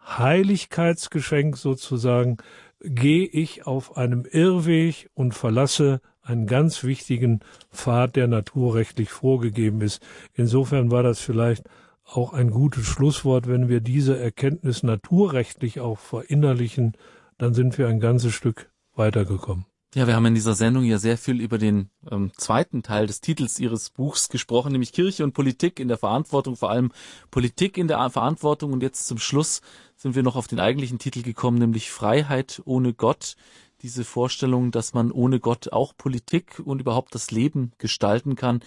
Heiligkeitsgeschenk 0.06 1.58
sozusagen, 1.58 2.38
gehe 2.80 3.26
ich 3.26 3.66
auf 3.66 3.98
einem 3.98 4.26
Irrweg 4.26 5.10
und 5.16 5.34
verlasse 5.34 6.02
einen 6.22 6.46
ganz 6.46 6.84
wichtigen 6.84 7.40
Pfad, 7.72 8.16
der 8.16 8.28
naturrechtlich 8.28 9.10
vorgegeben 9.10 9.82
ist. 9.82 10.06
Insofern 10.34 10.92
war 10.92 11.02
das 11.02 11.20
vielleicht 11.20 11.64
auch 12.06 12.34
ein 12.34 12.52
gutes 12.52 12.86
Schlusswort. 12.86 13.48
Wenn 13.48 13.68
wir 13.68 13.82
diese 13.82 14.18
Erkenntnis 14.18 14.84
naturrechtlich 14.84 15.80
auch 15.80 15.98
verinnerlichen, 15.98 16.94
dann 17.38 17.54
sind 17.54 17.78
wir 17.78 17.88
ein 17.88 18.00
ganzes 18.00 18.34
Stück 18.34 18.72
weitergekommen. 18.96 19.66
Ja, 19.96 20.08
wir 20.08 20.16
haben 20.16 20.26
in 20.26 20.36
dieser 20.36 20.56
Sendung 20.56 20.84
ja 20.84 20.98
sehr 20.98 21.18
viel 21.18 21.40
über 21.40 21.58
den 21.58 21.90
ähm, 22.12 22.32
zweiten 22.36 22.84
Teil 22.84 23.08
des 23.08 23.22
Titels 23.22 23.60
Ihres 23.60 23.90
Buchs 23.90 24.28
gesprochen, 24.28 24.74
nämlich 24.74 24.92
Kirche 24.92 25.24
und 25.24 25.32
Politik 25.32 25.80
in 25.80 25.88
der 25.88 25.98
Verantwortung, 25.98 26.58
vor 26.58 26.70
allem 26.70 26.92
Politik 27.32 27.78
in 27.78 27.88
der 27.88 28.10
Verantwortung. 28.10 28.74
Und 28.74 28.84
jetzt 28.84 29.08
zum 29.08 29.20
Schluss 29.20 29.62
sind 29.96 30.14
wir 30.14 30.22
noch 30.22 30.36
auf 30.36 30.48
den 30.48 30.60
eigentlichen 30.60 31.00
Titel 31.00 31.22
gekommen, 31.22 31.60
nämlich 31.60 31.92
Freiheit 31.92 32.62
ohne 32.66 32.94
Gott 32.94 33.38
diese 33.82 34.04
Vorstellung, 34.04 34.72
dass 34.72 34.94
man 34.94 35.12
ohne 35.12 35.40
Gott 35.40 35.72
auch 35.72 35.94
Politik 35.96 36.62
und 36.64 36.82
überhaupt 36.82 37.16
das 37.16 37.32
Leben 37.32 37.72
gestalten 37.78 38.36
kann. 38.36 38.62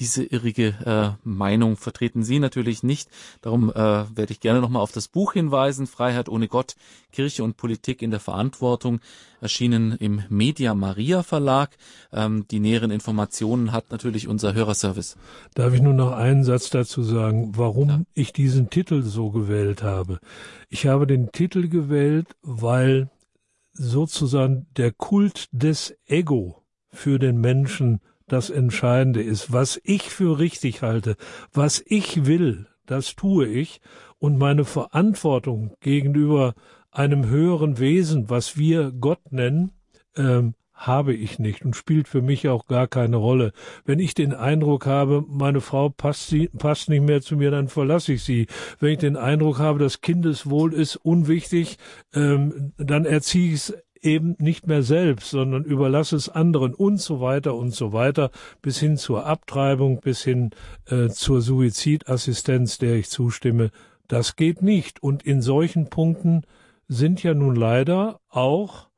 Diese 0.00 0.24
irrige 0.24 0.74
äh, 0.86 1.28
Meinung 1.28 1.76
vertreten 1.76 2.22
Sie 2.22 2.38
natürlich 2.38 2.82
nicht. 2.82 3.10
Darum 3.42 3.68
äh, 3.70 3.74
werde 3.74 4.32
ich 4.32 4.40
gerne 4.40 4.62
nochmal 4.62 4.82
auf 4.82 4.92
das 4.92 5.08
Buch 5.08 5.34
hinweisen. 5.34 5.86
Freiheit 5.86 6.30
ohne 6.30 6.48
Gott, 6.48 6.74
Kirche 7.12 7.44
und 7.44 7.58
Politik 7.58 8.00
in 8.00 8.10
der 8.10 8.18
Verantwortung, 8.18 9.00
erschienen 9.42 9.92
im 9.92 10.22
Media 10.30 10.74
Maria 10.74 11.22
Verlag. 11.22 11.76
Ähm, 12.12 12.46
die 12.50 12.60
näheren 12.60 12.90
Informationen 12.90 13.72
hat 13.72 13.90
natürlich 13.90 14.26
unser 14.26 14.54
Hörerservice. 14.54 15.18
Darf 15.54 15.74
ich 15.74 15.82
nur 15.82 15.92
noch 15.92 16.12
einen 16.12 16.44
Satz 16.44 16.70
dazu 16.70 17.02
sagen, 17.02 17.52
warum 17.56 17.88
ja. 17.88 18.00
ich 18.14 18.32
diesen 18.32 18.70
Titel 18.70 19.02
so 19.02 19.30
gewählt 19.30 19.82
habe? 19.82 20.18
Ich 20.70 20.86
habe 20.86 21.06
den 21.06 21.30
Titel 21.30 21.68
gewählt, 21.68 22.28
weil 22.40 23.10
sozusagen 23.74 24.66
der 24.78 24.92
Kult 24.92 25.48
des 25.52 25.94
Ego 26.06 26.62
für 26.90 27.18
den 27.18 27.38
Menschen 27.38 28.00
das 28.32 28.50
Entscheidende 28.50 29.22
ist. 29.22 29.52
Was 29.52 29.80
ich 29.84 30.02
für 30.10 30.38
richtig 30.38 30.82
halte, 30.82 31.16
was 31.52 31.82
ich 31.86 32.26
will, 32.26 32.66
das 32.86 33.16
tue 33.16 33.46
ich 33.46 33.80
und 34.18 34.38
meine 34.38 34.64
Verantwortung 34.64 35.74
gegenüber 35.80 36.54
einem 36.90 37.26
höheren 37.28 37.78
Wesen, 37.78 38.30
was 38.30 38.56
wir 38.56 38.92
Gott 38.92 39.32
nennen, 39.32 39.72
ähm, 40.16 40.54
habe 40.80 41.12
ich 41.12 41.38
nicht 41.38 41.62
und 41.64 41.76
spielt 41.76 42.08
für 42.08 42.22
mich 42.22 42.48
auch 42.48 42.66
gar 42.66 42.88
keine 42.88 43.16
Rolle. 43.16 43.52
Wenn 43.84 43.98
ich 43.98 44.14
den 44.14 44.32
Eindruck 44.32 44.86
habe, 44.86 45.22
meine 45.28 45.60
Frau 45.60 45.90
passt, 45.90 46.28
sie, 46.28 46.48
passt 46.48 46.88
nicht 46.88 47.02
mehr 47.02 47.20
zu 47.20 47.36
mir, 47.36 47.50
dann 47.50 47.68
verlasse 47.68 48.14
ich 48.14 48.24
sie. 48.24 48.46
Wenn 48.78 48.92
ich 48.92 48.98
den 48.98 49.16
Eindruck 49.16 49.58
habe, 49.58 49.78
das 49.78 50.00
Kindeswohl 50.00 50.72
ist 50.72 50.96
unwichtig, 50.96 51.76
ähm, 52.14 52.72
dann 52.78 53.04
erziehe 53.04 53.48
ich 53.48 53.54
es 53.54 53.74
eben 54.02 54.36
nicht 54.38 54.66
mehr 54.66 54.82
selbst, 54.82 55.30
sondern 55.30 55.64
überlasse 55.64 56.16
es 56.16 56.28
anderen 56.28 56.74
und 56.74 57.00
so 57.00 57.20
weiter 57.20 57.54
und 57.54 57.74
so 57.74 57.92
weiter, 57.92 58.30
bis 58.62 58.78
hin 58.78 58.96
zur 58.96 59.26
Abtreibung, 59.26 60.00
bis 60.00 60.22
hin 60.22 60.50
äh, 60.86 61.08
zur 61.08 61.40
Suizidassistenz, 61.40 62.78
der 62.78 62.94
ich 62.94 63.10
zustimme. 63.10 63.70
Das 64.08 64.36
geht 64.36 64.62
nicht. 64.62 65.02
Und 65.02 65.22
in 65.24 65.42
solchen 65.42 65.88
Punkten 65.88 66.42
sind 66.88 67.22
ja 67.22 67.34
nun 67.34 67.54
leider 67.54 68.20
auch 68.28 68.88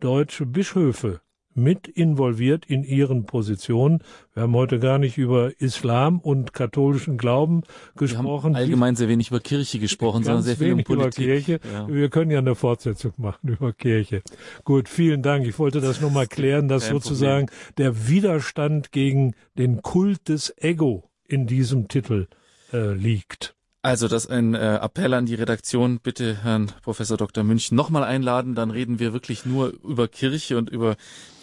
deutsche 0.00 0.46
Bischöfe 0.46 1.20
mit 1.56 1.88
involviert 1.88 2.66
in 2.66 2.84
ihren 2.84 3.24
Positionen. 3.24 4.00
Wir 4.34 4.44
haben 4.44 4.54
heute 4.54 4.78
gar 4.78 4.98
nicht 4.98 5.18
über 5.18 5.58
Islam 5.60 6.20
und 6.20 6.52
katholischen 6.52 7.16
Glauben 7.16 7.62
gesprochen. 7.96 8.52
Wir 8.52 8.58
haben 8.58 8.64
allgemein 8.64 8.96
sehr 8.96 9.08
wenig 9.08 9.30
über 9.30 9.40
Kirche 9.40 9.78
gesprochen, 9.78 10.22
sondern 10.22 10.42
sehr 10.42 10.56
viel 10.56 10.74
um 10.74 10.84
Politik. 10.84 11.24
Über 11.24 11.34
Kirche. 11.34 11.60
Ja. 11.72 11.88
Wir 11.88 12.10
können 12.10 12.30
ja 12.30 12.38
eine 12.38 12.54
Fortsetzung 12.54 13.14
machen 13.16 13.48
über 13.48 13.72
Kirche. 13.72 14.22
Gut, 14.64 14.88
vielen 14.88 15.22
Dank. 15.22 15.46
Ich 15.46 15.58
wollte 15.58 15.80
das 15.80 16.00
nur 16.00 16.10
mal 16.10 16.26
klären, 16.26 16.68
dass 16.68 16.88
sozusagen 16.88 17.46
Problem. 17.46 17.74
der 17.78 18.08
Widerstand 18.08 18.92
gegen 18.92 19.34
den 19.58 19.82
Kult 19.82 20.28
des 20.28 20.54
Ego 20.58 21.10
in 21.26 21.46
diesem 21.46 21.88
Titel 21.88 22.28
äh, 22.72 22.92
liegt. 22.92 23.55
Also, 23.86 24.08
das 24.08 24.26
ein 24.26 24.54
äh, 24.54 24.78
Appell 24.82 25.14
an 25.14 25.26
die 25.26 25.36
Redaktion. 25.36 26.00
Bitte 26.00 26.42
Herrn 26.42 26.72
Professor 26.82 27.16
Dr. 27.16 27.44
Münch 27.44 27.70
nochmal 27.70 28.02
einladen. 28.02 28.56
Dann 28.56 28.72
reden 28.72 28.98
wir 28.98 29.12
wirklich 29.12 29.46
nur 29.46 29.74
über 29.84 30.08
Kirche 30.08 30.58
und 30.58 30.70
über 30.70 30.96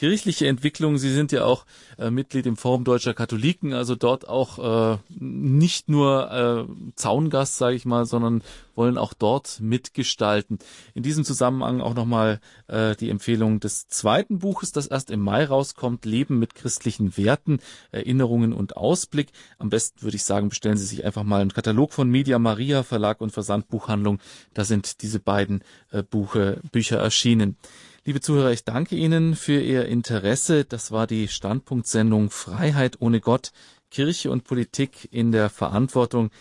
kirchliche 0.04 0.48
Entwicklung. 0.48 0.98
Sie 0.98 1.14
sind 1.14 1.32
ja 1.32 1.46
auch 1.46 1.66
äh, 1.98 2.10
Mitglied 2.10 2.46
im 2.46 2.58
Forum 2.58 2.84
Deutscher 2.84 3.14
Katholiken, 3.14 3.72
also 3.72 3.96
dort 3.96 4.28
auch 4.28 4.94
äh, 4.94 4.98
nicht 5.18 5.88
nur 5.88 6.68
äh, 6.68 6.92
Zaungast, 6.98 7.56
sage 7.58 7.78
ich 7.78 7.86
mal, 7.86 8.06
sondern 8.06 8.42
wollen 8.76 8.98
auch 8.98 9.14
dort 9.14 9.62
mitgestalten. 9.62 10.60
In 10.94 11.04
diesem 11.04 11.24
Zusammenhang 11.24 11.80
auch 11.80 11.94
nochmal 11.94 12.42
äh, 12.68 12.98
die 12.98 13.10
Empfehlung 13.10 13.62
des 13.62 13.88
zweiten 13.88 14.40
Buches, 14.40 14.74
das 14.74 14.88
erst 14.88 15.10
im 15.10 15.22
Mai 15.22 15.46
rauskommt, 15.46 16.04
Leben 16.04 16.38
mit 16.38 16.54
christlichen 16.54 17.16
Werten, 17.16 17.60
Erinnerungen 17.92 18.52
und 18.52 18.76
Ausblick. 18.76 19.30
Am 19.58 19.70
besten 19.70 20.02
würde 20.02 20.18
ich 20.18 20.26
sagen, 20.26 20.50
bestellen 20.50 20.78
Sie 20.78 20.86
sich 20.86 21.06
einfach 21.06 21.24
mal 21.24 21.40
einen 21.40 21.54
Katalog 21.54 21.94
von 21.94 22.10
Media 22.34 22.40
Maria 22.40 22.84
Verlag 22.84 23.22
und 23.22 23.32
Versandbuchhandlung. 23.32 24.20
Da 24.54 24.64
sind 24.64 25.02
diese 25.04 25.20
beiden 25.20 25.64
äh, 25.92 26.02
Buche, 26.02 26.62
Bücher 26.72 26.98
erschienen. 26.98 27.58
Liebe 28.06 28.22
Zuhörer, 28.22 28.52
ich 28.52 28.64
danke 28.64 28.96
Ihnen 28.96 29.36
für 29.36 29.62
Ihr 29.62 29.86
Interesse. 29.86 30.66
Das 30.66 30.92
war 30.92 31.06
die 31.06 31.28
Standpunktsendung 31.28 32.32
Freiheit 32.32 32.98
ohne 33.00 33.20
Gott, 33.22 33.52
Kirche 33.92 34.32
und 34.32 34.46
Politik 34.46 35.08
in 35.12 35.32
der 35.32 35.50
Verantwortung. 35.50 36.32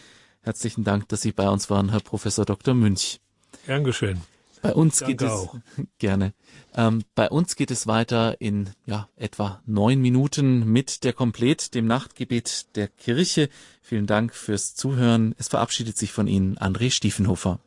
Herzlichen 0.40 0.82
Dank, 0.82 1.09
dass 1.09 1.20
Sie 1.20 1.32
bei 1.32 1.48
uns 1.48 1.69
waren, 1.69 1.90
Herr 1.90 2.01
Professor 2.01 2.47
Dr. 2.47 2.74
Münch. 2.74 3.20
Gern 3.66 3.85
geschehen. 3.85 4.23
Bei 4.62 4.72
uns 4.74 5.01
Danke 5.01 5.16
geht 5.16 5.26
es 5.28 5.32
auch. 5.32 5.56
gerne. 5.98 6.32
Ähm, 6.74 7.02
bei 7.14 7.28
uns 7.28 7.56
geht 7.56 7.70
es 7.70 7.86
weiter 7.86 8.40
in 8.40 8.70
ja 8.86 9.09
etwa 9.16 9.60
neun 9.66 10.01
Minuten 10.01 10.64
mit 10.70 11.05
der 11.05 11.12
Komplett, 11.12 11.74
dem 11.74 11.86
Nachtgebet 11.86 12.76
der 12.76 12.89
Kirche. 12.89 13.51
Vielen 13.82 14.06
Dank 14.06 14.34
fürs 14.34 14.74
Zuhören. 14.74 15.34
Es 15.36 15.48
verabschiedet 15.48 15.98
sich 15.98 16.12
von 16.12 16.28
Ihnen 16.28 16.56
André 16.59 16.90
Stiefenhofer. 16.90 17.59